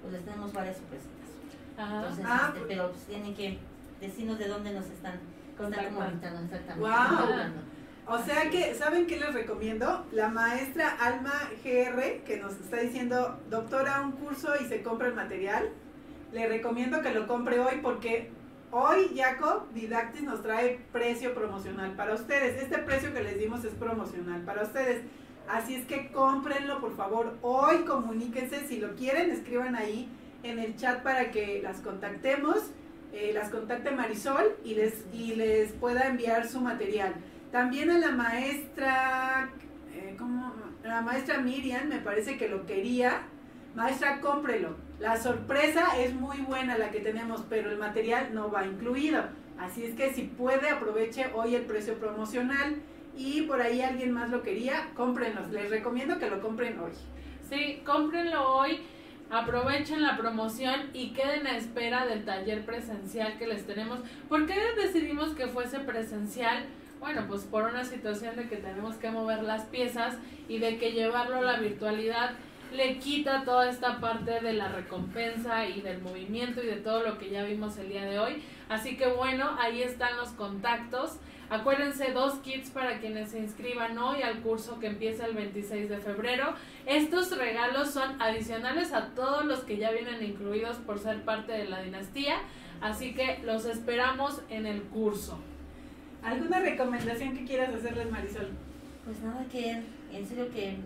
pues 0.02 0.14
les 0.14 0.24
tenemos 0.24 0.54
varias 0.54 0.78
sorpresas. 0.78 1.10
Entonces, 1.78 2.26
ah, 2.26 2.46
este, 2.48 2.60
pues. 2.60 2.66
pero 2.70 2.92
pues, 2.92 3.04
tienen 3.04 3.36
que 3.36 3.60
decirnos 4.00 4.40
de 4.40 4.48
dónde 4.48 4.72
nos 4.72 4.86
están, 4.86 5.20
contactando 5.58 6.40
exactamente. 6.46 6.80
Wow. 6.80 8.16
O 8.16 8.18
sea 8.24 8.50
que, 8.50 8.76
¿saben 8.76 9.06
qué 9.06 9.20
les 9.20 9.34
recomiendo? 9.34 10.06
La 10.12 10.30
maestra 10.30 10.90
Alma 10.90 11.34
GR, 11.64 12.24
que 12.26 12.40
nos 12.42 12.54
está 12.54 12.78
diciendo, 12.78 13.40
doctora, 13.50 14.02
un 14.02 14.14
curso 14.14 14.54
y 14.62 14.66
se 14.66 14.84
compra 14.84 15.08
el 15.08 15.16
material. 15.16 15.70
Le 16.32 16.48
recomiendo 16.48 17.02
que 17.02 17.14
lo 17.14 17.28
compre 17.28 17.60
hoy 17.60 17.80
porque 17.82 18.32
Hoy 18.76 19.12
Jacob 19.16 19.72
Didactis 19.76 20.24
nos 20.24 20.42
trae 20.42 20.80
precio 20.92 21.36
promocional 21.36 21.92
para 21.92 22.16
ustedes. 22.16 22.60
Este 22.60 22.80
precio 22.80 23.14
que 23.14 23.22
les 23.22 23.38
dimos 23.38 23.64
es 23.64 23.74
promocional 23.76 24.42
para 24.42 24.64
ustedes. 24.64 25.04
Así 25.48 25.76
es 25.76 25.86
que 25.86 26.12
cómprenlo, 26.12 26.82
por 26.82 26.98
favor. 26.98 27.38
Hoy 27.44 27.84
comuníquense. 27.86 28.66
Si 28.68 28.80
lo 28.80 28.96
quieren, 28.96 29.30
escriban 29.30 29.76
ahí 29.76 30.10
en 30.42 30.58
el 30.58 30.76
chat 30.76 31.04
para 31.04 31.30
que 31.30 31.62
las 31.62 31.82
contactemos. 31.82 32.72
Eh, 33.14 33.30
las 33.32 33.52
contacte 33.52 33.92
Marisol 33.92 34.56
y 34.66 34.74
les, 34.74 35.06
y 35.14 35.36
les 35.36 35.72
pueda 35.74 36.08
enviar 36.08 36.48
su 36.48 36.60
material. 36.60 37.14
También 37.52 37.92
a 37.92 38.00
la 38.00 38.10
maestra, 38.10 39.52
eh, 39.94 40.16
¿cómo? 40.18 40.52
La 40.84 41.02
maestra 41.02 41.38
Miriam 41.38 41.90
me 41.90 42.00
parece 42.00 42.38
que 42.40 42.50
lo 42.50 42.66
quería. 42.66 43.22
Maestra, 43.76 44.20
cómprelo. 44.20 44.78
La 45.00 45.18
sorpresa 45.18 46.00
es 46.00 46.14
muy 46.14 46.38
buena 46.38 46.78
la 46.78 46.92
que 46.92 47.00
tenemos, 47.00 47.44
pero 47.50 47.72
el 47.72 47.78
material 47.78 48.34
no 48.34 48.52
va 48.52 48.66
incluido. 48.66 49.24
Así 49.58 49.84
es 49.84 49.96
que 49.96 50.14
si 50.14 50.24
puede, 50.24 50.70
aproveche 50.70 51.28
hoy 51.34 51.56
el 51.56 51.64
precio 51.64 51.96
promocional 51.96 52.82
y 53.16 53.42
por 53.44 53.62
ahí 53.62 53.82
alguien 53.82 54.12
más 54.12 54.30
lo 54.30 54.42
quería, 54.42 54.90
cómprenlos. 54.96 55.50
Les 55.52 55.70
recomiendo 55.70 56.20
que 56.20 56.30
lo 56.30 56.42
compren 56.42 56.80
hoy. 56.80 56.92
Sí, 57.50 57.82
cómprenlo 57.86 58.56
hoy. 58.56 58.82
Aprovechen 59.30 60.04
la 60.04 60.16
promoción 60.16 60.90
y 60.94 61.14
queden 61.14 61.48
a 61.48 61.58
espera 61.58 62.06
del 62.06 62.24
taller 62.24 62.66
presencial 62.66 63.38
que 63.38 63.48
les 63.48 63.66
tenemos. 63.66 64.00
¿Por 64.30 64.46
qué 64.46 64.56
decidimos 64.78 65.30
que 65.30 65.48
fuese 65.48 65.80
presencial? 65.80 66.66
Bueno, 67.00 67.26
pues 67.28 67.44
por 67.44 67.64
una 67.64 67.84
situación 67.84 68.36
de 68.36 68.48
que 68.48 68.58
tenemos 68.58 68.96
que 68.96 69.10
mover 69.10 69.44
las 69.44 69.64
piezas 69.64 70.16
y 70.48 70.60
de 70.60 70.78
que 70.78 70.92
llevarlo 70.92 71.38
a 71.38 71.42
la 71.42 71.60
virtualidad 71.60 72.36
le 72.74 72.98
quita 72.98 73.44
toda 73.44 73.70
esta 73.70 74.00
parte 74.00 74.40
de 74.40 74.54
la 74.54 74.68
recompensa 74.68 75.66
y 75.68 75.82
del 75.82 76.02
movimiento 76.02 76.64
y 76.64 76.68
de 76.68 76.78
todo 76.78 77.04
lo 77.04 77.18
que 77.18 77.30
ya 77.30 77.44
vimos 77.44 77.78
el 77.78 77.90
día 77.90 78.06
de 78.06 78.20
hoy. 78.20 78.44
Así 78.70 78.98
que 78.98 79.08
bueno, 79.08 79.56
ahí 79.60 79.84
están 79.84 80.18
los 80.18 80.30
contactos. 80.30 81.20
Acuérdense, 81.50 82.12
dos 82.12 82.36
kits 82.40 82.72
para 82.72 83.00
quienes 83.00 83.32
se 83.32 83.40
inscriban 83.40 83.98
hoy 83.98 84.24
al 84.24 84.42
curso 84.42 84.80
que 84.80 84.88
empieza 84.88 85.26
el 85.26 85.36
26 85.36 85.90
de 85.90 85.98
febrero. 86.00 86.56
Estos 86.86 87.38
regalos 87.38 87.92
son 87.92 88.20
adicionales 88.22 88.92
a 88.92 89.10
todos 89.10 89.46
los 89.46 89.60
que 89.60 89.78
ya 89.78 89.92
vienen 89.92 90.24
incluidos 90.24 90.78
por 90.78 90.98
ser 90.98 91.22
parte 91.22 91.52
de 91.52 91.66
la 91.66 91.82
dinastía. 91.82 92.38
Así 92.82 93.14
que 93.14 93.40
los 93.44 93.66
esperamos 93.66 94.42
en 94.50 94.66
el 94.66 94.82
curso. 94.84 95.40
¿Alguna 96.24 96.60
recomendación 96.60 97.38
que 97.38 97.46
quieras 97.46 97.74
hacerles, 97.74 98.10
Marisol? 98.10 98.50
Pues 99.06 99.20
nada, 99.20 99.46
que 99.52 99.82
en 100.12 100.28
serio 100.28 100.50
que 100.52 100.78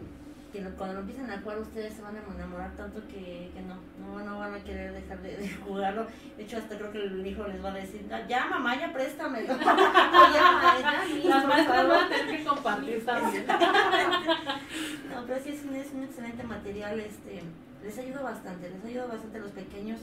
que 0.51 0.61
cuando 0.75 0.95
lo 0.95 0.99
empiecen 1.01 1.29
a 1.29 1.41
jugar 1.41 1.59
ustedes 1.59 1.93
se 1.93 2.01
van 2.01 2.15
a 2.15 2.19
enamorar 2.19 2.71
tanto 2.75 3.01
que, 3.07 3.51
que 3.53 3.61
no, 3.61 3.75
no, 3.99 4.23
no 4.23 4.39
van 4.39 4.53
a 4.53 4.63
querer 4.63 4.93
dejar 4.93 5.21
de, 5.21 5.49
jugarlo. 5.65 6.07
De 6.37 6.43
hecho, 6.43 6.57
hasta 6.57 6.77
creo 6.77 6.91
que 6.91 7.03
el 7.03 7.25
hijo 7.25 7.47
les 7.47 7.63
va 7.63 7.71
a 7.71 7.75
decir, 7.75 8.07
ya 8.27 8.45
mamá, 8.47 8.79
ya 8.79 8.93
préstame. 8.93 9.43
ya, 9.45 11.03
Las 11.23 11.45
maestras 11.45 11.87
van 11.87 12.03
a 12.05 12.09
tener 12.09 12.37
que 12.37 12.43
compartir 12.45 13.05
también. 13.05 13.45
no, 13.47 15.25
pero 15.25 15.43
sí 15.43 15.49
es 15.49 15.63
un, 15.65 15.75
es 15.75 15.91
un 15.93 16.03
excelente 16.03 16.43
material, 16.43 16.99
este, 16.99 17.41
les 17.83 17.97
ayuda 17.97 18.21
bastante, 18.21 18.69
les 18.69 18.85
ayuda 18.85 19.07
bastante 19.07 19.37
a 19.37 19.41
los 19.41 19.51
pequeños 19.51 19.99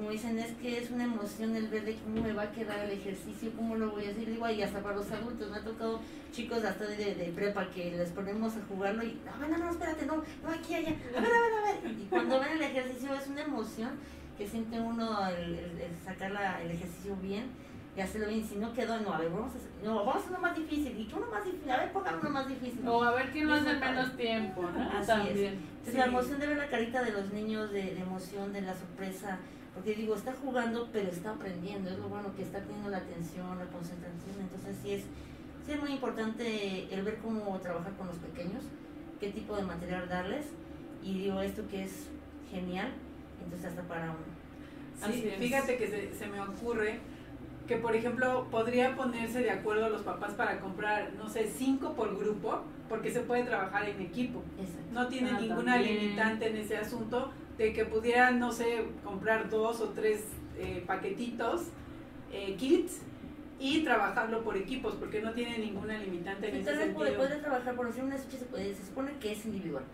como 0.00 0.12
dicen, 0.12 0.38
es 0.38 0.52
que 0.52 0.78
es 0.78 0.90
una 0.90 1.04
emoción 1.04 1.54
el 1.54 1.68
ver 1.68 1.84
de 1.84 1.94
cómo 1.96 2.22
me 2.22 2.32
va 2.32 2.44
a 2.44 2.52
quedar 2.52 2.78
el 2.78 2.92
ejercicio, 2.92 3.52
cómo 3.54 3.76
lo 3.76 3.90
voy 3.90 4.06
a 4.06 4.10
hacer. 4.10 4.30
Digo, 4.30 4.48
y 4.48 4.62
hasta 4.62 4.80
para 4.80 4.96
los 4.96 5.10
adultos, 5.12 5.50
me 5.50 5.58
ha 5.58 5.62
tocado 5.62 6.00
chicos 6.32 6.64
hasta 6.64 6.86
de, 6.86 7.14
de, 7.14 7.32
prepa 7.34 7.68
que 7.68 7.90
les 7.90 8.08
ponemos 8.08 8.56
a 8.56 8.62
jugarlo 8.66 9.02
y, 9.02 9.20
no, 9.26 9.46
no, 9.46 9.58
no, 9.58 9.70
espérate, 9.70 10.06
no, 10.06 10.16
no, 10.16 10.50
aquí, 10.50 10.74
allá, 10.74 10.96
a 11.14 11.20
ver, 11.20 11.30
a 11.30 11.40
ver, 11.40 11.52
a 11.52 11.82
ver. 11.82 11.92
Y 12.00 12.06
cuando 12.06 12.40
ven 12.40 12.52
el 12.52 12.62
ejercicio 12.62 13.14
es 13.14 13.28
una 13.28 13.42
emoción 13.42 13.90
que 14.38 14.48
siente 14.48 14.80
uno 14.80 15.28
el, 15.28 15.78
sacar 16.02 16.30
la, 16.30 16.62
el 16.62 16.70
ejercicio 16.70 17.14
bien 17.16 17.50
y 17.94 18.00
hacerlo 18.00 18.28
bien. 18.28 18.48
Si 18.48 18.56
no 18.56 18.72
quedó, 18.72 18.98
no, 19.00 19.12
a 19.12 19.18
ver, 19.18 19.28
vamos 19.28 19.52
a 19.52 19.58
hacer, 19.58 19.70
no, 19.84 19.96
vamos 19.96 20.14
a 20.14 20.18
hacer 20.20 20.30
uno 20.30 20.40
más 20.40 20.56
difícil. 20.56 20.98
Y 20.98 21.04
tú 21.04 21.18
uno 21.18 21.26
más 21.30 21.44
difícil, 21.44 21.70
a 21.70 21.76
ver, 21.76 21.92
póngame 21.92 22.18
uno 22.22 22.30
más 22.30 22.48
difícil. 22.48 22.88
O 22.88 23.02
a 23.02 23.12
ver 23.12 23.30
quién 23.32 23.48
lo 23.48 23.54
hace 23.54 23.74
menos 23.74 24.16
tiempo, 24.16 24.62
¿no? 24.62 24.98
Así 24.98 25.06
También. 25.06 25.60
Es. 25.86 25.94
La 25.94 26.06
emoción 26.06 26.40
de 26.40 26.46
ver 26.46 26.56
la 26.56 26.68
carita 26.70 27.02
de 27.02 27.12
los 27.12 27.30
niños, 27.34 27.70
de, 27.70 27.82
de 27.94 28.00
emoción, 28.00 28.50
de 28.54 28.62
la 28.62 28.74
sorpresa 28.74 29.38
porque 29.80 29.94
digo, 29.94 30.14
está 30.14 30.34
jugando, 30.34 30.90
pero 30.92 31.08
está 31.08 31.30
aprendiendo, 31.30 31.88
es 31.88 31.98
lo 31.98 32.10
bueno 32.10 32.34
que 32.36 32.42
está 32.42 32.60
teniendo 32.60 32.90
la 32.90 32.98
atención, 32.98 33.58
la 33.58 33.64
concentración, 33.64 34.36
entonces 34.38 34.76
sí 34.82 34.92
es, 34.92 35.04
sí 35.64 35.72
es 35.72 35.80
muy 35.80 35.92
importante 35.92 36.92
el 36.92 37.02
ver 37.02 37.16
cómo 37.16 37.58
trabajar 37.60 37.94
con 37.94 38.08
los 38.08 38.16
pequeños, 38.16 38.62
qué 39.18 39.30
tipo 39.30 39.56
de 39.56 39.62
material 39.62 40.06
darles, 40.06 40.44
y 41.02 41.20
digo 41.20 41.40
esto 41.40 41.62
que 41.70 41.84
es 41.84 42.08
genial, 42.50 42.92
entonces 43.42 43.70
hasta 43.70 43.82
para 43.84 44.14
Sí, 45.02 45.32
fíjate 45.38 45.78
que 45.78 45.88
se, 45.88 46.14
se 46.14 46.26
me 46.26 46.42
ocurre 46.42 47.00
que 47.66 47.76
por 47.76 47.96
ejemplo 47.96 48.48
podría 48.50 48.94
ponerse 48.96 49.40
de 49.40 49.50
acuerdo 49.50 49.88
los 49.88 50.02
papás 50.02 50.34
para 50.34 50.60
comprar, 50.60 51.14
no 51.14 51.30
sé, 51.30 51.50
cinco 51.50 51.94
por 51.94 52.18
grupo, 52.18 52.64
porque 52.86 53.10
se 53.10 53.20
puede 53.20 53.44
trabajar 53.44 53.88
en 53.88 53.98
equipo. 54.02 54.42
No 54.92 55.08
tiene 55.08 55.30
ah, 55.30 55.40
ninguna 55.40 55.78
limitante 55.78 56.48
en 56.50 56.56
ese 56.56 56.76
asunto 56.76 57.32
de 57.60 57.74
que 57.74 57.84
pudieran, 57.84 58.40
no 58.40 58.50
sé, 58.52 58.86
comprar 59.04 59.50
dos 59.50 59.82
o 59.82 59.90
tres 59.90 60.24
eh, 60.56 60.82
paquetitos, 60.86 61.66
eh, 62.32 62.56
kits, 62.56 63.02
y 63.58 63.84
trabajarlo 63.84 64.42
por 64.42 64.56
equipos, 64.56 64.94
porque 64.94 65.20
no 65.20 65.34
tiene 65.34 65.58
ninguna 65.58 65.98
limitante 65.98 66.48
en 66.48 66.56
ese 66.56 66.70
sentido. 66.70 66.94
Puede, 66.94 67.12
puede 67.12 67.36
trabajar, 67.36 67.76
por 67.76 67.88
decir, 67.88 68.02
una 68.02 68.16
estuche 68.16 68.38
se, 68.38 68.46
puede, 68.46 68.74
se 68.74 68.86
supone 68.86 69.12
que 69.20 69.32
es 69.32 69.44
individual, 69.44 69.84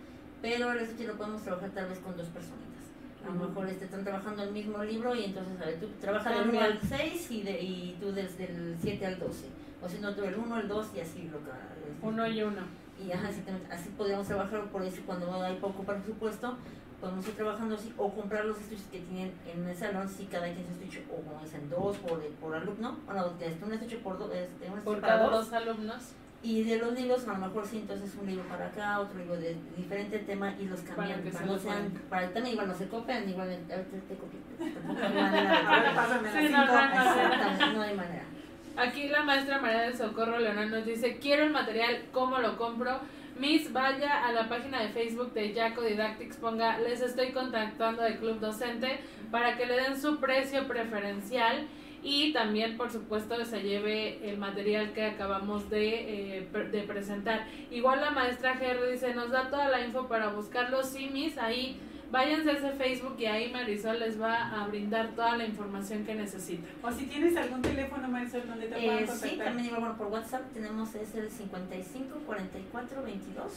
pero 0.40 0.70
el 0.70 0.78
estuche 0.78 1.08
lo 1.08 1.16
podemos 1.16 1.42
trabajar 1.42 1.70
tal 1.70 1.88
vez 1.88 1.98
con 1.98 2.16
dos 2.16 2.28
personitas. 2.28 2.84
A 3.24 3.34
lo 3.34 3.48
mejor 3.48 3.68
este, 3.68 3.86
están 3.86 4.04
trabajando 4.04 4.44
el 4.44 4.52
mismo 4.52 4.84
libro 4.84 5.16
y 5.16 5.24
entonces, 5.24 5.60
a 5.60 5.64
ver, 5.64 5.80
tú 5.80 5.88
trabajas 6.00 6.38
del 6.38 6.48
1 6.48 6.60
al 6.60 6.80
6 6.80 7.30
y, 7.32 7.42
de, 7.42 7.60
y 7.60 7.96
tú 8.00 8.12
desde 8.12 8.44
el 8.44 8.76
7 8.80 9.04
al 9.04 9.18
12. 9.18 9.46
O 9.82 9.88
si 9.88 9.98
no, 9.98 10.14
tú 10.14 10.22
el 10.22 10.36
1 10.36 10.54
al 10.54 10.68
2 10.68 10.86
y 10.94 11.00
así 11.00 11.28
lo 11.32 11.38
este, 11.38 12.06
Uno 12.06 12.28
y 12.28 12.42
uno. 12.44 12.62
Y 13.04 13.10
así, 13.10 13.42
así 13.68 13.88
podríamos 13.96 14.28
trabajar 14.28 14.70
por 14.70 14.84
eso 14.84 15.02
cuando 15.04 15.42
hay 15.42 15.56
poco 15.56 15.82
presupuesto, 15.82 16.56
podemos 17.00 17.26
ir 17.26 17.34
trabajando 17.34 17.74
así, 17.74 17.92
o 17.96 18.10
comprar 18.10 18.44
los 18.44 18.58
estuches 18.58 18.86
que 18.90 19.00
tienen 19.00 19.32
en 19.46 19.68
el 19.68 19.76
salón, 19.76 20.08
si 20.08 20.24
cada 20.24 20.46
quien 20.46 20.66
su 20.66 20.72
estuche, 20.72 21.04
o 21.10 21.22
como 21.22 21.40
dicen, 21.42 21.68
dos 21.68 21.96
por, 21.98 22.20
por 22.40 22.54
alumno, 22.54 22.96
bueno, 23.06 23.32
un 23.64 23.72
estuche 23.72 23.98
por, 23.98 24.18
do, 24.18 24.32
este, 24.32 24.70
un 24.70 24.80
por 24.80 25.00
cada 25.00 25.28
dos, 25.28 25.52
alumnos. 25.52 26.12
Y 26.42 26.62
de 26.62 26.78
los 26.78 26.92
libros, 26.92 27.26
a 27.26 27.32
lo 27.32 27.38
mejor 27.38 27.66
sí, 27.66 27.78
entonces 27.78 28.14
un 28.20 28.26
libro 28.26 28.46
para 28.46 28.66
acá, 28.66 29.00
otro 29.00 29.18
libro 29.18 29.36
de 29.36 29.56
diferente 29.76 30.18
tema 30.20 30.54
y 30.60 30.66
los 30.66 30.80
cambian. 30.80 31.22
Para, 31.22 31.40
que 31.40 31.46
no 31.46 31.58
sean, 31.58 31.90
para 32.08 32.32
también 32.32 32.54
igual 32.54 32.68
no 32.68 32.74
se 32.74 32.88
copian, 32.88 33.28
igual 33.28 33.48
te, 33.66 33.76
te 33.76 34.14
copian. 34.14 34.44
No 34.86 35.00
hay 35.00 35.12
manera. 35.12 35.64
no 37.74 37.82
hay 37.82 37.96
manera. 37.96 38.22
Aquí 38.76 39.08
la 39.08 39.22
maestra 39.22 39.58
María 39.58 39.80
del 39.82 39.96
Socorro 39.96 40.38
Leonel 40.38 40.70
nos 40.70 40.84
dice, 40.84 41.18
quiero 41.18 41.44
el 41.44 41.50
material, 41.50 42.04
¿cómo 42.12 42.38
lo 42.38 42.58
compro? 42.58 43.00
Miss, 43.38 43.70
vaya 43.70 44.24
a 44.24 44.32
la 44.32 44.48
página 44.48 44.80
de 44.80 44.88
Facebook 44.88 45.34
de 45.34 45.52
Jaco 45.52 45.82
Didactics, 45.82 46.38
ponga, 46.38 46.78
les 46.78 47.02
estoy 47.02 47.32
contactando 47.32 48.02
del 48.02 48.18
club 48.18 48.40
docente 48.40 49.00
para 49.30 49.58
que 49.58 49.66
le 49.66 49.74
den 49.74 50.00
su 50.00 50.18
precio 50.18 50.66
preferencial 50.66 51.66
y 52.02 52.32
también, 52.32 52.78
por 52.78 52.90
supuesto, 52.90 53.44
se 53.44 53.62
lleve 53.62 54.26
el 54.30 54.38
material 54.38 54.92
que 54.94 55.04
acabamos 55.04 55.68
de, 55.68 56.38
eh, 56.38 56.48
de 56.72 56.82
presentar. 56.84 57.46
Igual 57.70 58.00
la 58.00 58.10
maestra 58.10 58.56
Jerry 58.56 58.92
dice, 58.92 59.12
nos 59.12 59.30
da 59.30 59.50
toda 59.50 59.68
la 59.68 59.84
info 59.84 60.08
para 60.08 60.28
buscarlo, 60.28 60.82
sí, 60.82 61.10
Miss, 61.12 61.36
ahí 61.36 61.78
váyanse 62.16 62.50
a 62.50 62.52
ese 62.54 62.72
Facebook 62.72 63.16
y 63.18 63.26
ahí 63.26 63.52
Marisol 63.52 63.98
les 64.00 64.18
va 64.18 64.48
a 64.48 64.66
brindar 64.68 65.08
toda 65.08 65.36
la 65.36 65.44
información 65.44 66.04
que 66.06 66.14
necesitan. 66.14 66.70
O 66.82 66.90
si 66.90 67.04
tienes 67.06 67.36
algún 67.36 67.60
teléfono, 67.60 68.08
Marisol, 68.08 68.46
donde 68.46 68.68
te 68.68 68.74
puedan 68.74 68.98
eh, 68.98 69.06
contactar. 69.06 69.30
Sí, 69.30 69.36
también 69.36 69.66
igual 69.66 69.80
bueno, 69.80 69.98
por 69.98 70.06
WhatsApp 70.06 70.52
tenemos 70.54 70.94
es 70.94 71.14
el 71.14 71.30
55 71.30 72.18
44 72.24 73.02
22 73.02 73.52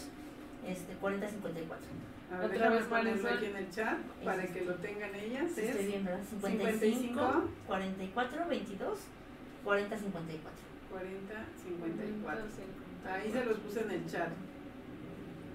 este, 0.67 0.93
4054. 0.93 1.87
A 2.31 2.37
ver, 2.37 2.51
Otra 2.51 2.69
vez, 2.69 2.83
ponerlo 2.83 3.23
Marisol. 3.23 3.37
aquí 3.37 3.45
en 3.45 3.55
el 3.55 3.71
chat 3.71 3.97
para 4.25 4.45
que 4.45 4.61
lo 4.65 4.75
tengan 4.75 5.15
ellas. 5.15 5.51
Sí, 5.55 5.61
es 5.61 5.69
estoy 5.69 5.85
bien, 5.85 6.05
¿verdad? 6.05 6.23
55, 6.29 6.79
55, 6.79 7.49
44, 7.65 8.47
22, 8.49 8.99
40, 9.63 9.97
54. 9.97 10.59
40, 10.91 11.45
54. 11.63 12.43
Ahí 13.09 13.31
se 13.31 13.45
los 13.45 13.57
puse 13.59 13.81
en 13.81 13.91
el 13.91 14.05
chat. 14.05 14.29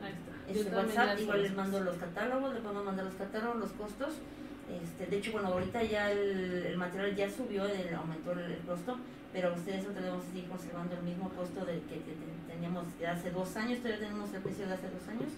Ahí 0.02 0.12
está. 0.12 0.33
Es 0.48 0.56
Yo 0.56 0.60
el 0.62 0.68
también 0.68 0.98
WhatsApp, 0.98 1.20
igual 1.20 1.42
les 1.42 1.54
mando 1.54 1.80
los 1.80 1.96
catálogos, 1.96 2.52
les 2.54 2.62
podemos 2.62 2.84
mandar 2.84 3.04
los 3.06 3.14
catálogos, 3.14 3.56
los 3.60 3.72
costos. 3.72 4.14
Este, 4.82 5.06
de 5.06 5.16
hecho, 5.18 5.32
bueno, 5.32 5.48
ahorita 5.48 5.82
ya 5.82 6.10
el, 6.10 6.64
el 6.66 6.76
material 6.76 7.14
ya 7.14 7.28
subió, 7.30 7.66
el, 7.66 7.94
aumentó 7.94 8.32
el, 8.32 8.52
el 8.52 8.58
costo, 8.60 8.96
pero 9.32 9.52
ustedes 9.52 9.78
nosotros 9.82 10.04
debemos 10.04 10.24
seguir 10.26 10.46
conservando 10.48 10.94
el 10.96 11.02
mismo 11.02 11.28
costo 11.30 11.64
del 11.64 11.80
que, 11.82 11.96
te- 11.96 12.12
te- 12.12 12.52
teníamos 12.52 12.84
de 12.98 13.06
hace 13.06 13.30
dos 13.30 13.54
años, 13.56 13.78
todavía 13.78 14.00
tenemos 14.06 14.32
el 14.32 14.40
precio 14.42 14.66
de 14.66 14.74
hace 14.74 14.88
dos 14.88 15.06
años, 15.08 15.32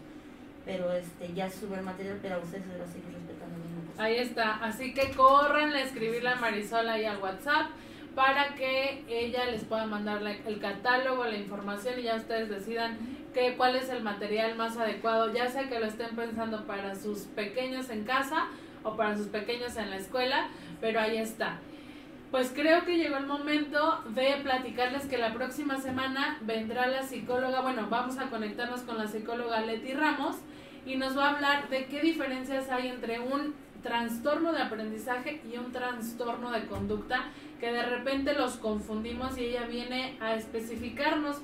pero 0.64 0.92
este 0.92 1.32
ya 1.34 1.50
sube 1.50 1.76
el 1.78 1.82
material, 1.84 2.18
pero 2.22 2.38
ustedes 2.40 2.64
se 2.66 2.82
a 2.82 2.86
seguir 2.86 3.12
respetando 3.14 3.56
el 3.56 3.62
mismo 3.62 3.86
costo. 3.86 4.02
Ahí 4.02 4.16
está. 4.16 4.54
Así 4.64 4.94
que 4.94 5.10
corran 5.12 5.72
a 5.72 5.80
escribirle 5.82 6.28
a 6.28 6.36
Marisol 6.36 6.88
ahí 6.88 7.04
al 7.04 7.18
WhatsApp 7.18 7.66
para 8.14 8.54
que 8.54 9.04
ella 9.08 9.46
les 9.46 9.64
pueda 9.64 9.86
mandar 9.86 10.22
la- 10.22 10.32
el 10.36 10.58
catálogo, 10.60 11.24
la 11.24 11.36
información 11.36 11.98
y 11.98 12.02
ya 12.04 12.16
ustedes 12.16 12.48
decidan 12.48 12.96
que, 13.36 13.54
cuál 13.54 13.76
es 13.76 13.90
el 13.90 14.02
material 14.02 14.56
más 14.56 14.78
adecuado, 14.78 15.30
ya 15.30 15.46
sea 15.48 15.68
que 15.68 15.78
lo 15.78 15.84
estén 15.84 16.16
pensando 16.16 16.64
para 16.64 16.94
sus 16.94 17.24
pequeños 17.24 17.90
en 17.90 18.04
casa 18.04 18.46
o 18.82 18.96
para 18.96 19.14
sus 19.14 19.26
pequeños 19.26 19.76
en 19.76 19.90
la 19.90 19.96
escuela, 19.96 20.48
pero 20.80 21.00
ahí 21.00 21.18
está. 21.18 21.58
Pues 22.30 22.50
creo 22.54 22.86
que 22.86 22.96
llegó 22.96 23.18
el 23.18 23.26
momento 23.26 24.02
de 24.08 24.38
platicarles 24.42 25.04
que 25.04 25.18
la 25.18 25.34
próxima 25.34 25.78
semana 25.78 26.38
vendrá 26.40 26.86
la 26.86 27.02
psicóloga, 27.02 27.60
bueno, 27.60 27.88
vamos 27.90 28.16
a 28.18 28.30
conectarnos 28.30 28.80
con 28.80 28.96
la 28.96 29.06
psicóloga 29.06 29.60
Leti 29.60 29.92
Ramos 29.92 30.36
y 30.86 30.96
nos 30.96 31.14
va 31.14 31.26
a 31.26 31.34
hablar 31.34 31.68
de 31.68 31.84
qué 31.88 32.00
diferencias 32.00 32.70
hay 32.70 32.88
entre 32.88 33.20
un 33.20 33.54
trastorno 33.82 34.54
de 34.54 34.62
aprendizaje 34.62 35.42
y 35.52 35.58
un 35.58 35.72
trastorno 35.72 36.52
de 36.52 36.64
conducta, 36.64 37.26
que 37.60 37.70
de 37.70 37.82
repente 37.82 38.32
los 38.32 38.56
confundimos 38.56 39.36
y 39.36 39.44
ella 39.44 39.66
viene 39.66 40.16
a 40.20 40.34
especificarnos 40.34 41.42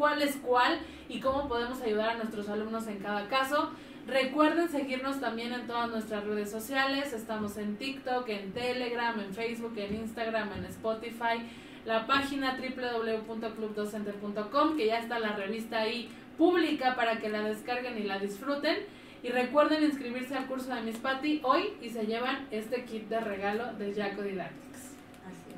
cuál 0.00 0.22
es 0.22 0.36
cuál 0.36 0.78
y 1.10 1.20
cómo 1.20 1.46
podemos 1.46 1.82
ayudar 1.82 2.08
a 2.10 2.14
nuestros 2.14 2.48
alumnos 2.48 2.86
en 2.86 3.00
cada 3.00 3.28
caso. 3.28 3.70
Recuerden 4.06 4.70
seguirnos 4.70 5.20
también 5.20 5.52
en 5.52 5.66
todas 5.66 5.90
nuestras 5.90 6.24
redes 6.24 6.50
sociales. 6.50 7.12
Estamos 7.12 7.58
en 7.58 7.76
TikTok, 7.76 8.26
en 8.30 8.52
Telegram, 8.52 9.20
en 9.20 9.34
Facebook, 9.34 9.74
en 9.76 9.96
Instagram, 9.96 10.54
en 10.54 10.64
Spotify. 10.64 11.44
La 11.84 12.06
página 12.06 12.58
www.clubdocente.com, 12.58 14.78
que 14.78 14.86
ya 14.86 15.00
está 15.00 15.18
la 15.18 15.36
revista 15.36 15.80
ahí 15.80 16.08
pública 16.38 16.94
para 16.94 17.18
que 17.18 17.28
la 17.28 17.42
descarguen 17.42 17.98
y 17.98 18.04
la 18.04 18.18
disfruten. 18.18 18.78
Y 19.22 19.28
recuerden 19.28 19.84
inscribirse 19.84 20.34
al 20.34 20.46
curso 20.46 20.74
de 20.74 20.80
Miss 20.80 20.96
Patty 20.96 21.42
hoy 21.44 21.74
y 21.82 21.90
se 21.90 22.06
llevan 22.06 22.48
este 22.50 22.86
kit 22.86 23.06
de 23.10 23.20
regalo 23.20 23.74
de 23.74 23.94
Jaco 23.94 24.22
Didactics. 24.22 24.69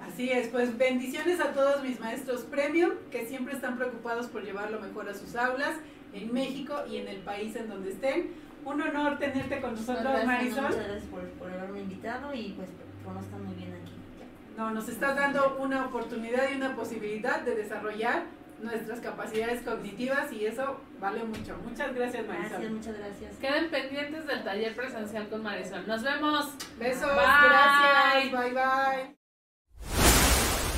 Así 0.07 0.31
es. 0.31 0.49
Pues 0.49 0.77
bendiciones 0.77 1.41
a 1.41 1.53
todos 1.53 1.83
mis 1.83 2.01
maestros 2.01 2.43
premium 2.43 2.93
que 3.11 3.27
siempre 3.27 3.55
están 3.55 3.77
preocupados 3.77 4.27
por 4.27 4.43
llevar 4.43 4.71
lo 4.71 4.81
mejor 4.81 5.09
a 5.09 5.15
sus 5.15 5.35
aulas 5.37 5.77
en 6.13 6.33
México 6.33 6.75
y 6.89 6.99
en 6.99 7.09
el 7.09 7.19
país 7.19 7.55
en 7.57 7.69
donde 7.69 7.91
estén. 7.91 8.31
Un 8.65 8.81
honor 8.81 9.19
tenerte 9.19 9.61
con 9.61 9.73
nosotros, 9.73 10.03
gracias, 10.03 10.27
Marisol. 10.27 10.63
Muchas 10.63 10.85
gracias 10.85 11.05
por, 11.05 11.29
por 11.31 11.51
haberme 11.51 11.81
invitado 11.81 12.33
y 12.33 12.55
pues 12.57 12.69
conozcan 13.05 13.45
muy 13.45 13.55
bien 13.55 13.73
aquí. 13.73 13.93
No, 14.57 14.71
nos 14.71 14.89
estás 14.89 15.17
dando 15.17 15.57
una 15.59 15.87
oportunidad 15.87 16.51
y 16.53 16.57
una 16.57 16.77
posibilidad 16.77 17.41
de 17.41 17.57
desarrollar 17.57 18.25
nuestras 18.63 19.01
capacidades 19.01 19.63
cognitivas 19.63 20.33
y 20.33 20.47
eso 20.47 20.81
vale 21.01 21.25
mucho. 21.25 21.57
Muchas 21.69 21.95
gracias, 21.95 22.27
Marisol. 22.27 22.51
Gracias, 22.51 22.73
muchas 22.73 22.99
gracias. 22.99 23.37
Queden 23.39 23.71
pendientes 23.71 24.27
del 24.27 24.45
taller 24.45 24.77
presencial 24.77 25.29
con 25.29 25.43
Marisol. 25.43 25.87
Nos 25.87 26.03
vemos. 26.03 26.53
Besos, 26.79 27.11
Bye. 27.11 28.29
gracias, 28.29 28.33
bye 28.33 28.53
bye. 28.53 29.22